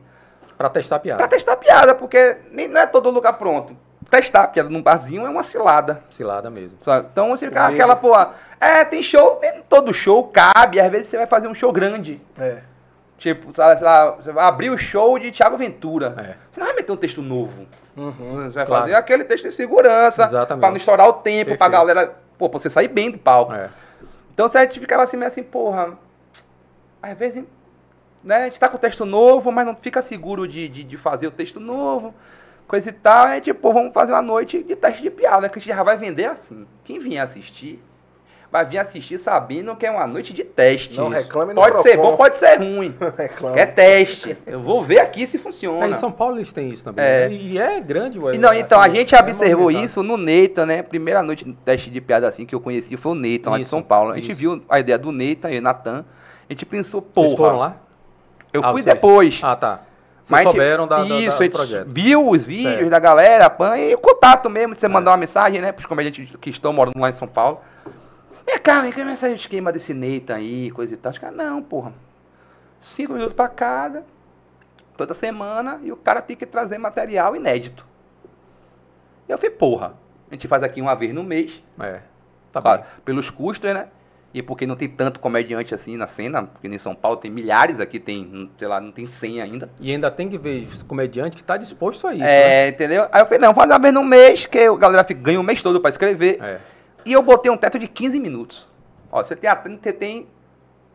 Pra 0.58 0.70
testar 0.70 0.98
a 0.98 1.00
piada. 1.00 1.18
pra 1.18 1.28
testar 1.28 1.58
piada, 1.58 1.96
porque 1.96 2.38
nem, 2.52 2.68
não 2.68 2.80
é 2.80 2.86
todo 2.86 3.10
lugar 3.10 3.34
pronto. 3.34 3.76
Testar 4.14 4.48
piada 4.50 4.70
num 4.70 4.80
barzinho 4.84 5.26
é 5.26 5.30
uma 5.30 5.42
cilada. 5.42 6.04
Cilada 6.12 6.48
mesmo. 6.48 6.78
sabe? 6.84 7.08
Então 7.12 7.30
você 7.30 7.48
fica 7.48 7.62
Comigo. 7.62 7.74
aquela, 7.82 7.96
porra, 7.96 8.34
é, 8.62 8.86
tem 8.86 9.02
show, 9.02 9.38
tem, 9.38 9.64
todo 9.68 9.92
show 9.92 10.28
cabe, 10.28 10.80
às 10.80 10.92
vezes 10.92 11.08
você 11.08 11.18
vai 11.18 11.26
fazer 11.26 11.48
um 11.48 11.56
show 11.56 11.72
grande. 11.72 12.22
É. 12.38 12.58
Tipo, 13.18 13.52
sei 13.56 13.64
lá, 13.82 14.12
você 14.12 14.32
vai 14.32 14.46
abrir 14.46 14.70
o 14.70 14.78
show 14.78 15.18
de 15.18 15.32
Thiago 15.32 15.58
Ventura. 15.58 16.14
É. 16.18 16.36
Você 16.52 16.60
não 16.60 16.68
vai 16.68 16.76
meter 16.76 16.92
um 16.92 16.96
texto 16.98 17.24
novo. 17.24 17.66
Uhum. 17.98 18.12
Você 18.44 18.50
vai 18.54 18.66
Claro. 18.68 18.84
fazer 18.84 18.96
aquele 18.96 19.24
texto 19.24 19.46
de 19.46 19.52
segurança, 19.56 20.26
Exatamente. 20.26 20.60
pra 20.62 20.70
não 20.70 20.78
estourar 20.78 21.08
o 21.08 21.14
tempo, 21.14 21.58
pra 21.58 21.70
Perfeito. 21.70 21.72
galera, 21.72 22.16
pô, 22.38 22.48
pra 22.50 22.60
você 22.60 22.70
sair 22.70 22.90
bem 22.90 23.10
do 23.10 23.18
palco. 23.18 23.52
É. 23.54 23.70
Então 24.32 24.46
a 24.46 24.58
gente 24.60 24.80
ficava 24.80 25.02
assim, 25.02 25.18
meio 25.18 25.28
assim, 25.28 25.42
porra, 25.42 25.98
às 27.02 27.18
vezes, 27.18 27.44
né, 28.24 28.36
a 28.38 28.44
gente 28.46 28.60
tá 28.60 28.68
com 28.70 28.78
o 28.78 28.80
texto 28.80 29.06
novo, 29.06 29.52
mas 29.52 29.66
não 29.66 29.76
fica 29.76 30.04
seguro 30.04 30.48
de, 30.48 30.70
de, 30.70 30.84
de 30.84 30.98
fazer 30.98 31.26
o 31.26 31.32
texto 31.32 31.60
novo, 31.60 32.14
coisa 32.68 32.90
e 32.90 32.94
tal, 32.94 33.28
aí 33.28 33.42
tipo, 33.42 33.72
vamos 33.74 33.94
fazer 33.94 34.12
uma 34.14 34.22
noite 34.22 34.64
de 34.64 34.76
teste 34.76 35.02
de 35.02 35.10
piada, 35.10 35.48
que 35.50 35.60
a 35.60 35.62
gente 35.62 35.76
já 35.76 35.84
vai 35.84 35.98
vender 35.98 36.26
assim. 36.26 36.66
Quem 36.84 37.00
vier 37.00 37.22
assistir, 37.24 37.82
vai 38.52 38.66
vir 38.66 38.78
assistir 38.78 39.18
sabendo 39.20 39.76
que 39.76 39.86
é 39.86 39.92
uma 39.92 40.06
noite 40.08 40.32
de 40.34 40.44
teste. 40.44 40.96
Não 40.98 41.08
Isso. 41.08 41.18
reclame 41.24 41.54
no 41.54 41.62
Pode 41.62 41.82
ser 41.82 41.98
bom, 41.98 42.16
pode 42.16 42.38
ser 42.38 42.56
ruim. 42.60 42.96
É 43.56 43.66
teste. 43.66 44.38
Eu 44.46 44.62
vou 44.62 44.84
ver 44.84 45.00
aqui 45.00 45.26
se 45.26 45.38
É, 45.38 45.40
funciona. 45.40 45.88
em 45.88 45.94
São 45.96 46.12
Paulo 46.12 46.38
eles 46.38 46.52
têm 46.54 46.70
isso 46.70 46.84
também. 46.84 47.04
É. 47.04 47.28
né? 47.30 47.34
E 47.36 47.58
é 47.58 47.80
grande, 47.82 48.20
ué. 48.20 48.38
Não, 48.38 48.54
então, 48.54 48.80
a 48.80 48.86
assim, 48.86 48.96
gente 48.98 49.16
é 49.16 49.20
observou 49.20 49.64
movimentado. 49.64 49.86
isso 49.86 50.04
no 50.04 50.18
Neita, 50.18 50.66
né? 50.66 50.82
Primeira 50.84 51.22
noite 51.24 51.46
de 51.46 51.54
teste 51.54 51.90
de 51.90 52.00
piada 52.00 52.28
assim 52.28 52.46
que 52.46 52.54
eu 52.54 52.62
conheci 52.62 52.96
foi 52.96 53.12
o 53.12 53.16
Neita, 53.16 53.50
lá 53.50 53.58
de 53.58 53.66
São 53.66 53.82
Paulo. 53.82 54.12
A 54.12 54.16
gente 54.16 54.32
isso. 54.32 54.40
viu 54.40 54.64
a 54.70 54.80
ideia 54.80 54.98
do 54.98 55.12
Neita 55.12 55.52
e 55.52 55.60
Natan. 55.60 56.06
A 56.50 56.54
gente 56.54 56.66
pensou, 56.66 57.02
Vocês 57.02 57.32
porra. 57.32 57.38
foram 57.38 57.58
lá? 57.60 57.78
Eu 58.52 58.62
Ah, 58.64 58.72
fui 58.72 58.84
vocês- 58.84 58.94
depois. 58.96 59.40
Ah, 59.42 59.56
tá. 59.56 59.82
Vocês 60.24 60.42
Mas 60.44 60.50
souberam 60.52 60.88
da, 60.88 61.00
da- 61.00 61.04
da- 61.04 61.20
isso, 61.20 61.44
do 61.44 61.50
projeto. 61.52 61.88
viu 61.90 62.30
os 62.30 62.46
vídeos 62.46 62.76
Certo. 62.76 62.90
da 62.90 62.98
galera, 63.00 63.50
pan, 63.50 63.78
e 63.78 63.94
o 63.94 63.98
contato 63.98 64.50
mesmo, 64.50 64.74
de 64.74 64.80
você 64.80 64.86
É. 64.86 64.90
mandar 64.90 65.12
uma 65.12 65.18
mensagem, 65.18 65.60
né, 65.62 65.74
pros 65.74 65.86
comediantes 65.86 66.34
que 66.38 66.50
estão 66.50 66.72
morando 66.72 66.98
lá 66.98 67.10
em 67.10 67.14
São 67.14 67.28
Paulo. 67.28 67.60
Vem 68.46 68.58
cá, 68.58 68.82
vem 68.82 68.92
cá, 68.94 69.04
mensagem 69.04 69.36
esquema 69.36 69.70
desse 69.72 69.94
Neita 69.94 70.36
aí, 70.36 70.72
coisa 70.72 70.94
e 70.94 70.98
tal. 70.98 71.12
Os 71.12 71.18
caras, 71.18 71.36
não, 71.36 71.62
porra. 71.62 71.94
Cinco 72.80 73.14
minutos 73.14 73.34
pra 73.34 73.50
cada, 73.50 74.06
toda 74.96 75.14
semana, 75.14 75.80
e 75.84 75.92
o 75.92 75.98
cara 75.98 76.22
tem 76.22 76.38
que 76.38 76.46
trazer 76.46 76.78
material 76.78 77.36
inédito. 77.36 77.86
Eu 79.28 79.38
falei, 79.38 79.52
porra, 79.56 79.94
a 80.32 80.34
gente 80.36 80.48
faz 80.48 80.64
aqui 80.64 80.82
uma 80.82 80.96
vez 80.96 81.14
no 81.14 81.24
mês, 81.24 81.62
É. 81.80 82.00
Tá 82.54 82.62
claro, 82.62 82.84
pelos 83.04 83.30
custos, 83.30 83.74
né? 83.74 83.88
E 84.34 84.42
porque 84.42 84.66
não 84.66 84.76
tem 84.76 84.90
tanto 84.90 85.20
comediante 85.20 85.76
assim 85.76 85.96
na 85.96 86.08
cena, 86.08 86.44
porque 86.44 86.68
em 86.68 86.78
São 86.80 86.96
Paulo 86.96 87.18
tem 87.18 87.30
milhares, 87.30 87.80
aqui 87.80 88.00
tem, 88.00 88.50
sei 88.58 88.68
lá, 88.68 88.82
não 88.82 88.92
tem 88.92 89.06
100 89.06 89.42
ainda. 89.42 89.70
E 89.80 89.92
ainda 89.92 90.10
tem 90.10 90.28
que 90.28 90.40
ver 90.40 90.68
comediante 90.88 91.38
que 91.38 91.44
tá 91.44 91.56
disposto 91.56 92.08
a 92.08 92.14
isso. 92.16 92.24
né? 92.24 92.66
É, 92.66 92.68
entendeu? 92.70 93.08
Aí 93.12 93.22
eu 93.22 93.26
falei, 93.26 93.40
não, 93.40 93.54
faz 93.54 93.70
uma 93.70 93.78
vez 93.78 93.94
no 93.94 94.04
mês, 94.04 94.46
que 94.48 94.58
a 94.58 94.76
galera 94.76 95.04
ganha 95.14 95.40
o 95.40 95.44
mês 95.44 95.62
todo 95.62 95.80
pra 95.80 95.90
escrever. 95.90 96.40
É. 96.42 96.58
E 97.06 97.14
eu 97.14 97.22
botei 97.22 97.52
um 97.52 97.58
teto 97.58 97.78
de 97.78 97.88
15 97.88 98.20
minutos. 98.20 98.68
Ó, 99.12 99.24
você 99.24 99.36
tem, 99.36 99.50
você 99.80 99.94
tem 99.94 100.28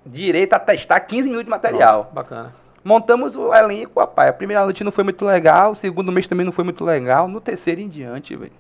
direito 0.05 0.55
a 0.55 0.59
testar 0.59 0.99
15 0.99 1.29
minutos 1.29 1.45
de 1.45 1.51
material. 1.51 2.05
Pronto, 2.07 2.15
Bacana. 2.15 2.55
Montamos 2.83 3.37
o 3.37 3.53
elenco, 3.55 4.01
rapaz. 4.01 4.31
A 4.31 4.33
primeira 4.33 4.65
noite 4.65 4.83
não 4.83 4.91
foi 4.91 5.05
muito 5.05 5.25
legal, 5.25 5.73
o 5.73 5.75
segundo 5.75 6.11
mês 6.11 6.27
também 6.27 6.45
não 6.45 6.53
foi 6.53 6.65
muito 6.65 6.85
legal, 6.85 7.29
no 7.29 7.41
terceiro 7.41 7.81
em 7.81 7.89
diante, 7.89 8.35
velho. 8.35 8.53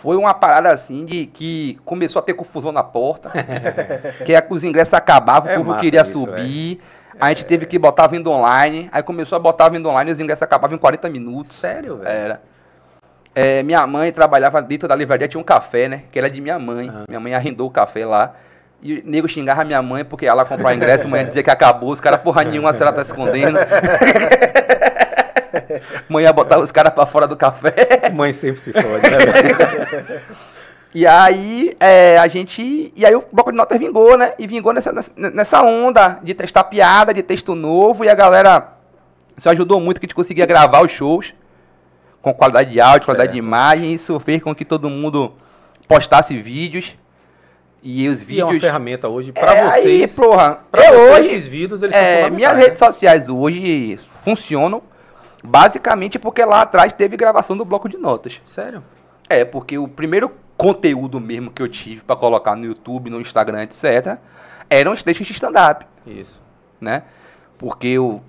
Foi 0.00 0.16
uma 0.16 0.34
parada 0.34 0.70
assim 0.70 1.04
de 1.04 1.26
que 1.26 1.78
começou 1.84 2.20
a 2.20 2.22
ter 2.22 2.34
confusão 2.34 2.72
na 2.72 2.82
porta. 2.82 3.30
que 4.24 4.34
é 4.34 4.40
que 4.40 4.52
os 4.52 4.64
ingressos 4.64 4.94
acabavam, 4.94 5.50
É 5.50 5.58
o 5.58 5.64
povo 5.64 5.78
queria 5.78 6.02
isso, 6.02 6.12
subir. 6.12 6.80
A 7.20 7.28
gente 7.28 7.44
teve 7.44 7.66
que 7.66 7.78
botar 7.78 8.04
a 8.04 8.08
venda 8.08 8.30
online. 8.30 8.88
Aí 8.90 9.02
começou 9.02 9.36
a 9.36 9.38
botar 9.38 9.66
a 9.66 9.68
venda 9.68 9.88
online 9.88 10.10
e 10.10 10.12
os 10.14 10.20
ingressos 10.20 10.42
acabavam 10.42 10.76
em 10.76 10.78
40 10.78 11.08
minutos. 11.08 11.52
Sério, 11.52 11.98
velho? 11.98 12.08
Era. 12.08 12.42
É, 13.34 13.62
minha 13.62 13.86
mãe 13.86 14.10
trabalhava 14.12 14.60
dentro 14.60 14.88
da 14.88 14.94
livraria, 14.94 15.28
tinha 15.28 15.40
um 15.40 15.44
café, 15.44 15.88
né? 15.88 16.02
Que 16.10 16.18
era 16.18 16.28
de 16.28 16.40
minha 16.40 16.58
mãe. 16.58 16.90
Ah. 16.92 17.04
Minha 17.08 17.20
mãe 17.20 17.34
arrendou 17.34 17.68
o 17.68 17.70
café 17.70 18.04
lá. 18.04 18.34
E 18.82 18.94
o 18.94 19.02
nego 19.04 19.28
xingava 19.28 19.64
minha 19.64 19.80
mãe 19.80 20.04
porque 20.04 20.26
ela 20.26 20.44
comprou 20.44 20.72
ingresso, 20.72 21.06
a 21.06 21.08
mãe 21.08 21.24
dizia 21.24 21.42
que 21.42 21.50
acabou, 21.50 21.90
os 21.90 22.00
caras 22.00 22.20
porra 22.20 22.42
nenhuma, 22.42 22.70
a 22.70 22.74
senhora 22.74 22.92
tá 22.92 23.02
escondendo. 23.02 23.56
mãe 26.08 26.24
ia 26.24 26.32
botar 26.32 26.58
os 26.58 26.70
caras 26.72 26.92
pra 26.92 27.06
fora 27.06 27.26
do 27.26 27.36
café. 27.36 28.10
Mãe 28.12 28.32
sempre 28.32 28.60
se 28.60 28.72
fode, 28.72 29.10
né? 29.10 30.22
E 30.94 31.06
aí, 31.06 31.74
é, 31.80 32.18
a 32.18 32.28
gente. 32.28 32.92
E 32.94 33.06
aí 33.06 33.14
o 33.14 33.24
bloco 33.32 33.50
de 33.50 33.56
notas 33.56 33.78
vingou, 33.78 34.14
né? 34.18 34.34
E 34.38 34.46
vingou 34.46 34.74
nessa, 34.74 34.92
nessa- 35.16 35.62
onda 35.62 36.18
de 36.22 36.34
testar 36.34 36.64
piada, 36.64 37.14
de 37.14 37.22
texto 37.22 37.54
novo, 37.54 38.04
e 38.04 38.10
a 38.10 38.14
galera. 38.14 38.74
Isso 39.34 39.48
ajudou 39.48 39.80
muito 39.80 39.98
que 39.98 40.04
a 40.04 40.06
gente 40.06 40.14
conseguia 40.14 40.44
gravar 40.44 40.84
os 40.84 40.92
shows 40.92 41.32
com 42.20 42.34
qualidade 42.34 42.72
de 42.72 42.78
áudio, 42.78 43.06
qualidade 43.06 43.32
de 43.32 43.38
Certo. 43.38 43.46
imagem. 43.46 43.94
Isso 43.94 44.20
fez 44.20 44.42
com 44.42 44.54
que 44.54 44.66
todo 44.66 44.90
mundo 44.90 45.32
postasse 45.88 46.36
vídeos. 46.36 46.94
E 47.82 48.06
os 48.08 48.20
E 48.28 48.38
é 48.38 48.44
uma 48.44 48.52
vídeos. 48.52 48.62
ferramenta 48.62 49.08
hoje 49.08 49.32
pra 49.32 49.54
É, 49.54 49.60
aí, 49.62 49.82
vocês. 49.82 50.14
porra, 50.14 50.58
pra 50.70 50.84
eu 50.84 50.92
vocês, 50.92 51.10
hoje. 51.20 51.34
esses 51.34 51.46
vídeos, 51.48 51.82
eles 51.82 51.96
É, 51.96 52.28
minhas 52.28 52.52
né? 52.54 52.64
redes 52.64 52.78
sociais 52.78 53.30
hoje 53.30 53.98
funcionam 54.22 54.82
basicamente 55.42 56.18
porque 56.18 56.44
lá 56.44 56.62
atrás 56.62 56.92
teve 56.92 57.16
gravação 57.16 57.56
do 57.56 57.64
bloco 57.64 57.88
de 57.88 57.96
notas. 57.96 58.40
Sério? 58.46 58.82
É, 59.28 59.44
porque 59.44 59.78
o 59.78 59.88
primeiro 59.88 60.30
conteúdo 60.56 61.20
mesmo 61.20 61.50
que 61.50 61.62
eu 61.62 61.68
tive 61.68 62.02
pra 62.02 62.14
colocar 62.14 62.54
no 62.54 62.64
YouTube, 62.64 63.10
no 63.10 63.20
Instagram, 63.20 63.62
etc., 63.62 64.18
eram 64.68 64.92
os 64.92 65.02
textos 65.02 65.26
de 65.26 65.32
stand-up, 65.32 65.86
Isso. 66.06 66.40
né? 66.80 67.02
Porque 67.58 67.88
eu, 67.88 68.22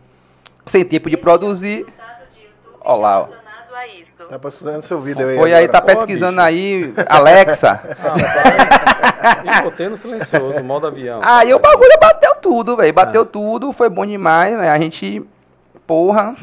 sem 0.65 0.84
tempo 0.84 1.10
de 1.10 1.17
produzir. 1.17 1.86
Ó 2.82 2.96
lá, 2.96 3.22
ó. 3.22 3.43
Tá 4.29 4.39
passando 4.39 4.82
seu 4.82 5.00
vídeo 5.00 5.27
aí. 5.27 5.38
Foi 5.38 5.53
aí, 5.53 5.65
agora. 5.65 5.72
tá 5.72 5.82
pesquisando 5.82 6.39
aí, 6.41 6.93
Alexa. 7.08 7.82
Ah, 9.25 9.41
eu 9.60 9.63
botei 9.63 9.88
no 9.88 9.96
silencioso, 9.96 10.62
modo 10.65 10.86
avião. 10.86 11.22
Aí 11.24 11.53
o 11.53 11.60
bagulho 11.60 11.98
bateu 11.98 12.36
tudo, 12.41 12.75
velho. 12.75 12.93
Bateu 12.93 13.25
tudo, 13.25 13.72
foi 13.72 13.88
bom 13.88 14.05
demais, 14.05 14.53
velho. 14.53 14.70
A 14.70 14.77
gente, 14.77 15.24
porra, 15.88 16.36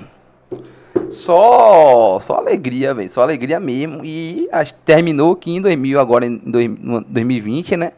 só 1.11 2.19
só 2.21 2.37
alegria, 2.37 2.95
velho. 2.95 3.11
Só 3.11 3.23
alegria 3.23 3.59
mesmo. 3.61 4.05
E 4.05 4.49
terminou 4.85 5.33
aqui 5.33 5.57
em 5.57 5.61
2000, 5.61 6.01
agora 6.01 6.27
em 6.27 6.37
dois- 6.37 6.71
no 6.79 7.01
2020, 7.03 7.77
né? 7.77 7.93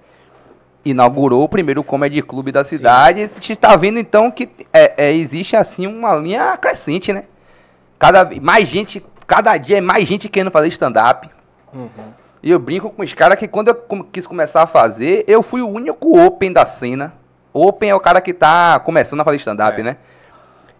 Inaugurou 0.84 1.44
o 1.44 1.48
primeiro 1.48 1.84
comedy 1.84 2.20
clube 2.22 2.50
da 2.50 2.64
cidade. 2.64 3.22
A 3.22 3.26
gente 3.26 3.54
tá 3.56 3.76
vendo 3.76 3.98
então 3.98 4.30
que 4.30 4.48
é, 4.72 5.06
é, 5.06 5.12
existe 5.12 5.54
assim 5.54 5.86
uma 5.86 6.14
linha 6.16 6.56
crescente, 6.56 7.12
né? 7.12 7.24
Cada 7.98 8.28
mais 8.40 8.66
gente, 8.68 9.04
cada 9.26 9.56
dia 9.56 9.78
é 9.78 9.80
mais 9.80 10.08
gente 10.08 10.28
querendo 10.28 10.50
fazer 10.50 10.68
stand-up. 10.68 11.28
Uhum. 11.72 11.88
E 12.42 12.50
eu 12.50 12.58
brinco 12.58 12.90
com 12.90 13.02
os 13.02 13.14
caras 13.14 13.38
que 13.38 13.46
quando 13.46 13.68
eu 13.68 13.76
quis 14.10 14.26
começar 14.26 14.62
a 14.62 14.66
fazer, 14.66 15.22
eu 15.28 15.40
fui 15.42 15.62
o 15.62 15.68
único 15.68 16.18
open 16.20 16.52
da 16.52 16.66
cena. 16.66 17.14
Open 17.52 17.90
é 17.90 17.94
o 17.94 18.00
cara 18.00 18.20
que 18.20 18.32
tá 18.32 18.80
começando 18.80 19.20
a 19.20 19.24
fazer 19.24 19.36
stand-up, 19.36 19.80
É. 19.80 19.84
né? 19.84 19.96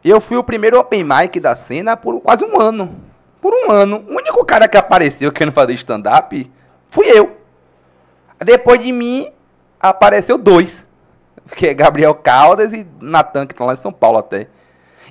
Eu 0.05 0.21
fui 0.21 0.37
o 0.37 0.45
primeiro 0.45 0.79
open 0.79 1.05
mic 1.05 1.39
da 1.39 1.55
cena 1.55 1.97
por 1.97 2.21
quase 2.21 2.45
um 2.45 2.61
ano. 2.61 2.95
Por 3.41 3.53
um 3.53 3.71
ano. 3.71 4.05
O 4.09 4.17
único 4.17 4.45
cara 4.45 4.67
que 4.67 4.77
apareceu 4.77 5.31
querendo 5.31 5.55
fazer 5.55 5.75
stand-up 5.75 6.51
fui 6.91 7.07
eu. 7.07 7.37
Depois 8.45 8.83
de 8.83 8.91
mim, 8.91 9.31
apareceu 9.81 10.37
dois. 10.37 10.85
Que 11.55 11.69
é 11.69 11.75
Gabriel 11.75 12.15
Caldas 12.15 12.73
e 12.73 12.87
Natan, 13.01 13.47
que 13.47 13.53
estão 13.53 13.67
lá 13.67 13.75
em 13.75 13.77
São 13.77 13.93
Paulo 13.93 14.19
até. 14.19 14.49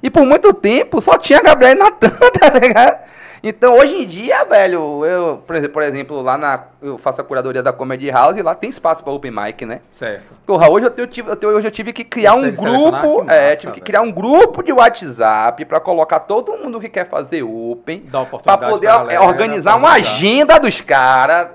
E 0.04 0.10
por 0.10 0.26
muito 0.26 0.54
tempo 0.54 1.00
só 1.00 1.18
tinha 1.18 1.42
Gabriel 1.42 1.74
e 1.74 1.76
Natan, 1.76 2.10
tá 2.40 2.50
ligado? 2.60 3.00
Então 3.44 3.74
hoje 3.74 3.96
em 3.96 4.06
dia, 4.06 4.44
velho, 4.46 5.04
eu, 5.04 5.38
por 5.48 5.56
exemplo, 5.84 6.22
lá 6.22 6.38
na. 6.38 6.64
Eu 6.80 7.00
faço 7.00 7.22
a 7.22 7.24
curadoria 7.24 7.64
da 7.64 7.74
Comedy 7.74 8.10
House 8.12 8.38
e 8.38 8.42
lá 8.44 8.54
tem 8.54 8.70
espaço 8.70 9.04
pra 9.04 9.12
open 9.12 9.32
mic, 9.32 9.66
né? 9.66 9.82
Certo. 9.92 10.26
Porra, 10.46 10.70
hoje 10.70 10.86
eu, 10.86 10.92
tenho- 10.92 11.08
tive, 11.08 11.32
eu, 11.32 11.36
tenho- 11.36 11.54
hoje 11.54 11.66
eu 11.68 11.72
tive 11.72 11.92
que 11.92 12.04
criar 12.04 12.36
um 12.36 12.42
selecionar? 12.42 13.02
grupo. 13.02 13.26
Que 13.26 13.32
é, 13.34 13.44
massa, 13.50 13.58
tive 13.58 13.74
que 13.74 13.82
criar 13.82 14.02
um 14.02 14.12
grupo 14.12 14.62
de 14.62 14.72
WhatsApp 14.72 15.66
pra 15.66 15.80
colocar 15.80 16.20
todo 16.20 16.56
mundo 16.58 16.80
que 16.80 16.88
quer 16.88 17.08
fazer 17.10 17.42
open. 17.42 18.02
Dá 18.06 18.12
Pra 18.12 18.22
oportunidade 18.22 18.72
poder 18.72 18.88
pra 18.88 18.96
é, 18.96 18.98
galera, 19.00 19.24
organizar 19.24 19.72
pra 19.72 19.80
uma 19.80 19.94
agenda 19.94 20.60
dos 20.60 20.80
caras, 20.80 21.48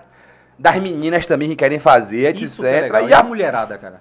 das 0.58 0.76
meninas 0.80 1.24
também 1.26 1.48
que 1.50 1.56
querem 1.56 1.78
fazer, 1.78 2.26
etc. 2.30 2.42
Isso 2.42 2.62
que 2.62 2.68
é. 2.68 2.88
E 3.08 3.14
a 3.14 3.20
a 3.20 3.22
mulherada, 3.22 3.78
cara? 3.78 4.00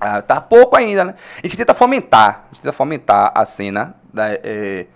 ah, 0.00 0.22
tá 0.22 0.40
pouco 0.40 0.76
ainda, 0.76 1.04
né? 1.04 1.14
A 1.38 1.46
gente 1.46 1.56
tenta 1.56 1.74
fomentar, 1.74 2.44
a 2.50 2.54
gente 2.54 2.62
tenta 2.62 2.72
fomentar 2.72 3.32
a 3.34 3.44
cena, 3.44 3.94
da, 4.12 4.28
é, 4.34 4.86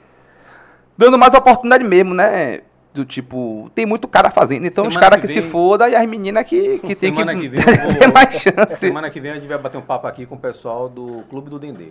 dando 0.98 1.16
mais 1.18 1.32
oportunidade 1.32 1.84
mesmo, 1.84 2.12
né? 2.12 2.60
Do 2.92 3.04
tipo, 3.04 3.70
tem 3.74 3.86
muito 3.86 4.08
cara 4.08 4.30
fazendo, 4.30 4.66
então 4.66 4.84
os 4.86 4.92
Semana 4.94 5.10
caras 5.10 5.24
que 5.24 5.32
que, 5.32 5.40
se 5.42 5.48
foda 5.48 5.88
e 5.88 5.94
as 5.94 6.04
meninas 6.06 6.44
que, 6.44 6.78
que 6.80 6.94
tem 6.96 7.12
que, 7.14 7.20
Semana 7.20 7.34
que 7.36 7.46
vem 7.48 7.60
eu 7.60 7.82
vou- 7.90 7.94
ter 7.94 8.12
mais 8.12 8.34
chance. 8.34 8.76
Semana 8.76 9.08
que 9.08 9.20
vem 9.20 9.30
a 9.30 9.34
gente 9.34 9.46
vai 9.46 9.58
bater 9.58 9.78
um 9.78 9.82
papo 9.82 10.06
aqui 10.08 10.26
com 10.26 10.34
o 10.34 10.38
pessoal 10.38 10.88
do 10.88 11.22
Clube 11.30 11.48
do 11.48 11.58
Dendê. 11.58 11.90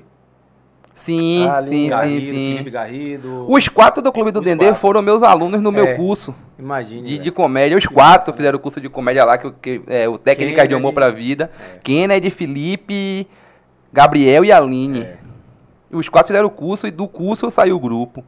Sim, 0.95 1.47
Ah, 1.47 1.57
ali, 1.57 1.69
sim, 1.69 1.83
sim, 1.83 1.89
Garrido, 1.89 2.25
sim. 2.25 2.51
Felipe 2.53 2.69
Garrido. 2.71 3.45
Os 3.47 3.67
quatro 3.67 4.01
do 4.01 4.11
Clube 4.11 4.31
do 4.31 4.39
Os 4.39 4.45
Dendê 4.45 4.65
quatro. 4.65 4.81
foram 4.81 5.01
meus 5.01 5.21
alunos 5.21 5.61
no 5.61 5.69
É. 5.69 5.71
meu 5.71 5.95
curso 5.95 6.33
Imagine. 6.57 7.07
de, 7.07 7.19
de 7.19 7.31
comédia. 7.31 7.77
Os 7.77 7.85
Que 7.85 7.93
quatro 7.93 8.19
massa, 8.21 8.31
né? 8.31 8.37
fizeram 8.37 8.57
o 8.57 8.61
curso 8.61 8.81
de 8.81 8.89
comédia 8.89 9.23
lá, 9.23 9.37
que, 9.37 9.51
que 9.61 9.81
é 9.87 10.09
o 10.09 10.17
Técnicas 10.17 10.55
de 10.63 10.69
Kennedy. 10.69 10.75
Humor 10.75 10.93
pra 10.93 11.11
Vida. 11.11 11.51
É. 11.75 11.79
Kennedy, 11.83 12.31
Felipe, 12.31 13.27
Gabriel 13.93 14.43
e 14.43 14.51
Aline. 14.51 15.01
É. 15.03 15.17
Os 15.91 16.09
quatro 16.09 16.27
fizeram 16.27 16.47
o 16.47 16.51
curso 16.51 16.87
e 16.87 16.91
do 16.91 17.07
curso 17.07 17.49
saiu 17.51 17.75
o 17.75 17.79
grupo. 17.79 18.23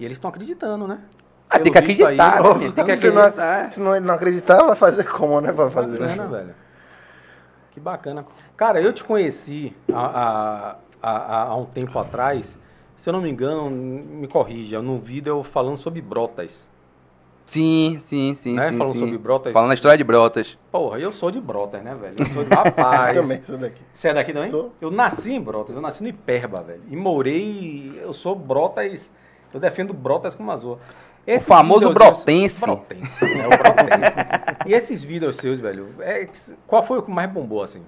E 0.00 0.04
eles 0.06 0.16
estão 0.16 0.30
acreditando, 0.30 0.88
né? 0.88 0.98
Ah, 1.48 1.58
tem 1.58 1.70
que 1.70 1.76
aí, 1.76 1.84
acreditar, 1.84 2.40
eles 2.40 2.68
né? 2.68 2.72
Tem 2.72 2.72
que 2.72 2.92
acreditando. 2.92 2.96
Se 2.96 3.10
não- 3.10 3.22
acreditar. 3.22 3.70
Se 3.72 3.80
não, 3.80 3.96
ele 3.96 4.06
não 4.06 4.14
acreditar, 4.14 4.62
vai 4.64 4.76
fazer 4.76 5.04
como, 5.04 5.40
né? 5.42 5.52
Pra 5.52 5.68
fazer. 5.68 5.98
Bacana, 5.98 6.26
velho. 6.26 6.54
Que 7.72 7.80
bacana. 7.80 8.26
Cara, 8.56 8.80
eu 8.80 8.94
te 8.94 9.04
conheci 9.04 9.76
há, 9.92 10.76
há, 11.02 11.42
há, 11.48 11.56
um 11.56 11.66
tempo 11.66 11.98
atrás. 11.98 12.58
Se 12.96 13.10
eu 13.10 13.12
não 13.12 13.20
me 13.20 13.28
engano, 13.28 13.68
me 13.68 14.26
corrija, 14.26 14.80
no 14.80 14.98
vídeo 14.98 15.32
eu 15.32 15.42
falando 15.42 15.76
sobre 15.76 16.00
brotas. 16.00 16.66
Sim, 17.44 17.98
sim, 18.04 18.34
sim. 18.36 18.54
né? 18.54 18.68
sim, 18.68 18.78
falando 18.78 18.92
sim. 18.94 19.00
sobre 19.00 19.18
brotas. 19.18 19.52
Falando 19.52 19.72
a 19.72 19.74
história 19.74 19.98
de 19.98 20.04
Brotas. 20.04 20.56
Porra, 20.70 20.98
eu 21.00 21.12
sou 21.12 21.30
de 21.30 21.40
brotas, 21.40 21.82
né, 21.82 21.94
velho? 21.94 22.14
Eu 22.20 22.26
sou 22.26 22.44
de 22.44 22.54
rapaz. 22.54 23.16
Eu 23.16 23.22
também, 23.22 23.40
isso 23.40 23.58
daqui. 23.58 23.82
Você 23.92 24.08
é 24.08 24.14
daqui 24.14 24.32
também? 24.32 24.50
Sou. 24.50 24.72
Eu 24.80 24.90
nasci 24.90 25.32
em 25.32 25.40
Brotas, 25.40 25.74
eu 25.74 25.82
nasci 25.82 26.00
no 26.02 26.08
Iperba, 26.08 26.62
velho. 26.62 26.82
E 26.88 26.94
morei, 26.94 28.00
eu 28.00 28.12
sou 28.12 28.36
Brotas, 28.36 29.10
eu 29.52 29.60
defendo 29.60 29.92
Brotas 29.92 30.34
como 30.34 30.50
azul. 30.50 30.78
O 31.26 31.38
famoso 31.40 31.92
brotense. 31.92 32.60
Brotense, 32.64 33.24
é 33.24 33.46
o 33.46 33.50
brotense. 33.50 34.12
e 34.66 34.72
esses 34.74 35.04
vídeos 35.04 35.36
seus, 35.36 35.60
velho, 35.60 35.88
é, 36.00 36.26
qual 36.66 36.82
foi 36.82 36.98
o 36.98 37.02
que 37.02 37.10
mais 37.10 37.30
bombou, 37.30 37.62
assim? 37.62 37.82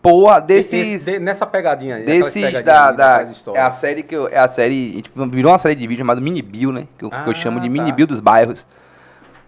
Porra, 0.00 0.44
Esse- 0.48 0.70
desses. 0.76 1.04
de- 1.04 1.18
nessa 1.20 1.46
pegadinha 1.46 1.96
aí, 1.96 2.04
Desses 2.04 2.64
da. 2.64 2.90
da 2.92 3.24
é 3.54 3.60
a 3.60 3.70
série 3.72 4.02
que 4.02 4.14
eu. 4.14 4.26
É 4.28 4.38
a 4.38 4.48
série. 4.48 4.90
A 4.92 4.94
gente 4.96 5.12
virou 5.30 5.52
uma 5.52 5.58
série 5.58 5.76
de 5.76 5.86
vídeo 5.86 5.98
chamada 5.98 6.20
Mini 6.20 6.42
Bill, 6.42 6.72
né? 6.72 6.88
Que 6.98 7.04
eu, 7.04 7.10
que 7.10 7.16
eu 7.16 7.30
Ah, 7.30 7.34
chamo 7.34 7.60
de 7.60 7.68
tá. 7.68 7.72
Mini 7.72 7.92
Bill 7.92 8.06
dos 8.08 8.18
bairros. 8.18 8.66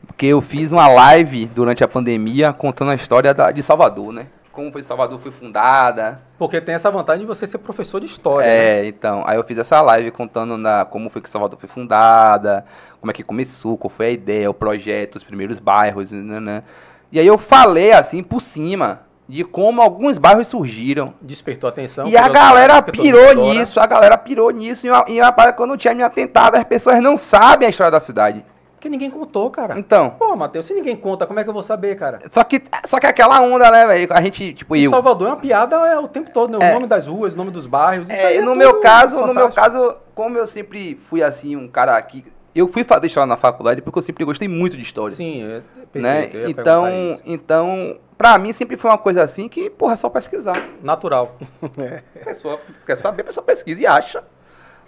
Porque 0.06 0.26
eu 0.26 0.40
fiz 0.40 0.70
uma 0.70 0.86
live 0.86 1.46
durante 1.46 1.82
a 1.82 1.88
pandemia 1.88 2.52
contando 2.52 2.92
a 2.92 2.94
história 2.94 3.34
da- 3.34 3.50
de 3.50 3.62
Salvador, 3.64 4.12
né? 4.12 4.26
Como 4.54 4.70
foi 4.70 4.82
Salvador 4.82 5.18
foi 5.18 5.32
fundada. 5.32 6.20
Porque 6.38 6.60
tem 6.60 6.74
essa 6.74 6.90
vantagem 6.90 7.22
de 7.22 7.26
você 7.26 7.46
ser 7.46 7.58
professor 7.58 8.00
de 8.00 8.06
história. 8.06 8.46
né? 8.46 8.56
É, 8.56 8.86
então. 8.86 9.24
Aí 9.26 9.36
eu 9.36 9.44
fiz 9.44 9.58
essa 9.58 9.80
live 9.82 10.10
contando 10.12 10.56
na, 10.56 10.84
como 10.84 11.10
foi 11.10 11.20
que 11.20 11.28
Salvador 11.28 11.58
foi 11.58 11.68
fundada, 11.68 12.64
como 13.00 13.10
é 13.10 13.14
que 13.14 13.24
começou, 13.24 13.76
qual 13.76 13.90
foi 13.90 14.06
a 14.06 14.10
ideia, 14.10 14.48
o 14.48 14.54
projeto, 14.54 15.16
os 15.16 15.24
primeiros 15.24 15.58
bairros, 15.58 16.12
né? 16.12 16.62
E 17.10 17.18
aí 17.18 17.26
eu 17.26 17.36
falei 17.36 17.92
assim 17.92 18.22
por 18.22 18.40
cima 18.40 19.00
de 19.28 19.42
como 19.42 19.82
alguns 19.82 20.18
bairros 20.18 20.48
surgiram. 20.48 21.14
Despertou 21.20 21.68
atenção. 21.68 22.06
E 22.06 22.16
a 22.16 22.28
galera 22.28 22.80
pirou 22.82 23.34
nisso, 23.34 23.80
a 23.80 23.86
galera 23.86 24.16
pirou 24.16 24.50
nisso, 24.50 24.86
e 24.86 24.90
uma, 24.90 25.04
e 25.08 25.20
uma 25.20 25.32
parada 25.32 25.56
que 25.56 25.62
eu 25.62 25.66
não 25.66 25.76
tinha 25.76 25.94
me 25.94 26.02
atentado, 26.02 26.56
as 26.56 26.64
pessoas 26.64 27.00
não 27.00 27.16
sabem 27.16 27.66
a 27.66 27.70
história 27.70 27.90
da 27.90 28.00
cidade. 28.00 28.44
Porque 28.84 28.90
ninguém 28.90 29.08
contou, 29.10 29.48
cara. 29.50 29.78
Então, 29.78 30.10
Pô, 30.10 30.36
Matheus, 30.36 30.66
se 30.66 30.74
ninguém 30.74 30.94
conta, 30.94 31.26
como 31.26 31.40
é 31.40 31.42
que 31.42 31.48
eu 31.48 31.54
vou 31.54 31.62
saber, 31.62 31.96
cara? 31.96 32.20
só 32.28 32.44
que, 32.44 32.62
só 32.84 33.00
que 33.00 33.06
aquela 33.06 33.40
onda, 33.40 33.70
né, 33.70 33.86
velho, 33.86 34.08
a 34.12 34.20
gente, 34.20 34.52
tipo, 34.52 34.76
E 34.76 34.84
eu... 34.84 34.90
Salvador 34.90 35.28
é 35.28 35.30
uma 35.30 35.36
piada 35.38 35.74
é, 35.88 35.98
o 35.98 36.06
tempo 36.06 36.30
todo, 36.30 36.50
né? 36.50 36.58
O 36.58 36.62
É. 36.62 36.74
nome 36.74 36.86
das 36.86 37.06
ruas, 37.06 37.32
o 37.32 37.36
nome 37.36 37.50
dos 37.50 37.66
bairros. 37.66 38.10
isso 38.10 38.20
É, 38.20 38.26
aí 38.26 38.42
no 38.42 38.54
meu 38.54 38.80
caso, 38.80 39.16
no 39.24 39.32
meu 39.32 39.48
fantástico. 39.50 39.54
caso, 39.78 39.96
como 40.14 40.36
eu 40.36 40.46
sempre 40.46 40.96
fui 41.08 41.22
assim, 41.22 41.56
um 41.56 41.66
cara 41.66 42.00
que 42.02 42.26
eu 42.54 42.68
fui 42.68 42.84
fazer 42.84 43.06
história 43.06 43.26
na 43.26 43.38
faculdade 43.38 43.80
porque 43.80 43.98
eu 43.98 44.02
sempre 44.02 44.22
gostei 44.22 44.48
muito 44.48 44.76
de 44.76 44.82
história. 44.82 45.16
Sim, 45.16 45.42
é, 45.42 45.62
né? 45.98 46.26
perfeito, 46.26 46.36
eu 46.36 46.40
ia 46.42 46.50
Então, 46.50 47.20
então, 47.24 47.96
pra 48.18 48.36
mim 48.38 48.52
sempre 48.52 48.76
foi 48.76 48.90
uma 48.90 48.98
coisa 48.98 49.22
assim 49.22 49.48
que, 49.48 49.70
porra, 49.70 49.94
é 49.94 49.96
só 49.96 50.10
pesquisar. 50.10 50.62
Natural. 50.82 51.36
A 52.20 52.24
pessoa 52.26 52.60
quer 52.86 52.96
saber, 52.98 53.22
a 53.22 53.24
pessoa 53.24 53.44
pesquisa 53.44 53.80
e 53.80 53.86
acha. 53.86 54.22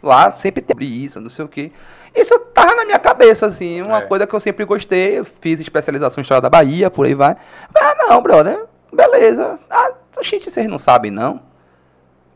Lá 0.03 0.33
sempre 0.33 0.63
tem 0.63 0.77
isso, 0.87 1.21
não 1.21 1.31
sei 1.31 1.45
o 1.45 1.49
quê. 1.49 1.73
Isso 2.15 2.39
tava 2.55 2.75
na 2.75 2.85
minha 2.85 2.99
cabeça, 2.99 3.47
assim, 3.47 3.83
uma 3.83 3.99
É. 3.99 4.03
coisa 4.03 4.27
que 4.27 4.35
eu 4.35 4.41
sempre 4.41 4.65
gostei. 4.65 5.19
Eu 5.19 5.25
fiz 5.25 5.61
especialização 5.61 6.21
em 6.21 6.23
História 6.23 6.41
da 6.41 6.49
Bahia, 6.51 6.91
por 6.91 7.07
aí 7.07 7.15
vai. 7.15 7.37
Ah, 7.75 7.95
não, 8.09 8.23
brother, 8.23 8.65
beleza. 8.93 9.59
Ah, 9.69 9.93
gente, 10.23 10.51
vocês 10.51 10.69
não 10.69 10.79
sabem, 10.79 11.11
não? 11.11 11.41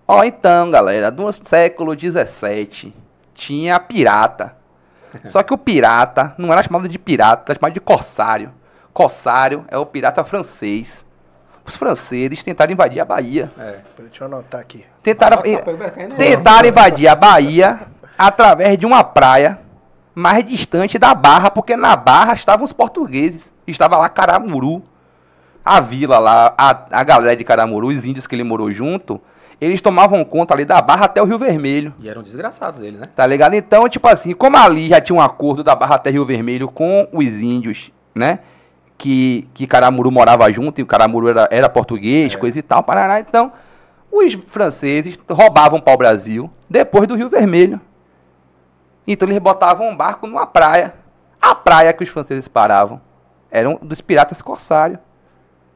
Ó, 0.06 0.24
então, 0.24 0.70
galera, 0.70 1.10
no 1.10 1.32
século 1.32 1.94
XVII 1.98 2.92
tinha 3.34 3.78
pirata. 3.78 4.56
Só 5.26 5.42
que 5.42 5.54
o 5.54 5.58
pirata 5.58 6.34
não 6.36 6.52
era 6.52 6.62
chamado 6.62 6.88
de 6.88 6.98
pirata, 6.98 7.52
era 7.52 7.58
chamado 7.60 7.74
de 7.74 7.80
corsário. 7.80 8.52
Corsário 8.92 9.64
é 9.68 9.78
o 9.78 9.86
pirata 9.86 10.24
francês. 10.24 11.04
Os 11.64 11.76
franceses 11.76 12.42
tentaram 12.42 12.72
invadir 12.72 13.00
a 13.00 13.04
Bahia. 13.04 13.50
É. 13.58 13.78
Deixa 13.98 14.24
eu 14.24 14.26
anotar 14.26 14.60
aqui. 14.60 14.84
Tentaram, 15.02 15.42
pega- 15.42 15.90
tentaram 16.16 16.68
invadir 16.68 17.08
a 17.08 17.14
Bahia 17.14 17.80
através 18.18 18.78
de 18.78 18.84
uma 18.86 19.02
praia 19.02 19.58
mais 20.14 20.46
distante 20.46 20.98
da 20.98 21.14
Barra, 21.14 21.50
porque 21.50 21.76
na 21.76 21.96
Barra 21.96 22.34
estavam 22.34 22.64
os 22.64 22.72
portugueses. 22.72 23.50
Estava 23.66 23.96
lá 23.96 24.08
Caramuru. 24.08 24.82
A 25.64 25.80
vila 25.80 26.18
lá, 26.18 26.52
a, 26.56 26.70
a 26.90 27.02
galera 27.04 27.36
de 27.36 27.44
Caramuru, 27.44 27.88
os 27.88 28.04
índios 28.06 28.26
que 28.26 28.34
ele 28.34 28.42
morou 28.44 28.72
junto, 28.72 29.20
eles 29.60 29.80
tomavam 29.80 30.24
conta 30.24 30.54
ali 30.54 30.64
da 30.64 30.80
Barra 30.80 31.04
até 31.04 31.22
o 31.22 31.26
Rio 31.26 31.38
Vermelho. 31.38 31.94
E 32.00 32.08
eram 32.08 32.22
desgraçados 32.22 32.80
eles, 32.82 32.98
né? 32.98 33.08
Tá 33.14 33.26
ligado? 33.26 33.54
Então, 33.54 33.88
tipo 33.88 34.08
assim, 34.08 34.32
como 34.34 34.56
ali 34.56 34.88
já 34.88 35.00
tinha 35.00 35.16
um 35.16 35.20
acordo 35.20 35.62
da 35.62 35.74
Barra 35.74 35.94
até 35.96 36.10
Rio 36.10 36.24
Vermelho 36.24 36.68
com 36.68 37.06
os 37.12 37.26
índios, 37.40 37.90
né? 38.14 38.40
Que, 38.98 39.48
que 39.54 39.66
Caramuru 39.66 40.10
morava 40.10 40.50
junto 40.52 40.78
e 40.80 40.82
o 40.82 40.86
Caramuru 40.86 41.28
era, 41.28 41.48
era 41.50 41.68
português, 41.68 42.34
É. 42.34 42.36
coisa 42.36 42.58
e 42.58 42.62
tal, 42.62 42.82
Paraná. 42.82 43.20
Então, 43.20 43.52
os 44.12 44.34
franceses 44.34 45.18
roubavam 45.30 45.80
para 45.80 45.94
o 45.94 45.96
Brasil 45.96 46.50
depois 46.68 47.06
do 47.06 47.14
Rio 47.14 47.28
Vermelho. 47.28 47.80
Então, 49.06 49.28
eles 49.28 49.38
botavam 49.38 49.88
um 49.88 49.96
barco 49.96 50.26
numa 50.26 50.46
praia. 50.46 50.94
A 51.40 51.54
praia 51.54 51.92
que 51.92 52.02
os 52.04 52.08
franceses 52.10 52.46
paravam 52.48 53.00
eram 53.50 53.78
dos 53.82 54.00
piratas 54.00 54.40
corsários. 54.42 54.98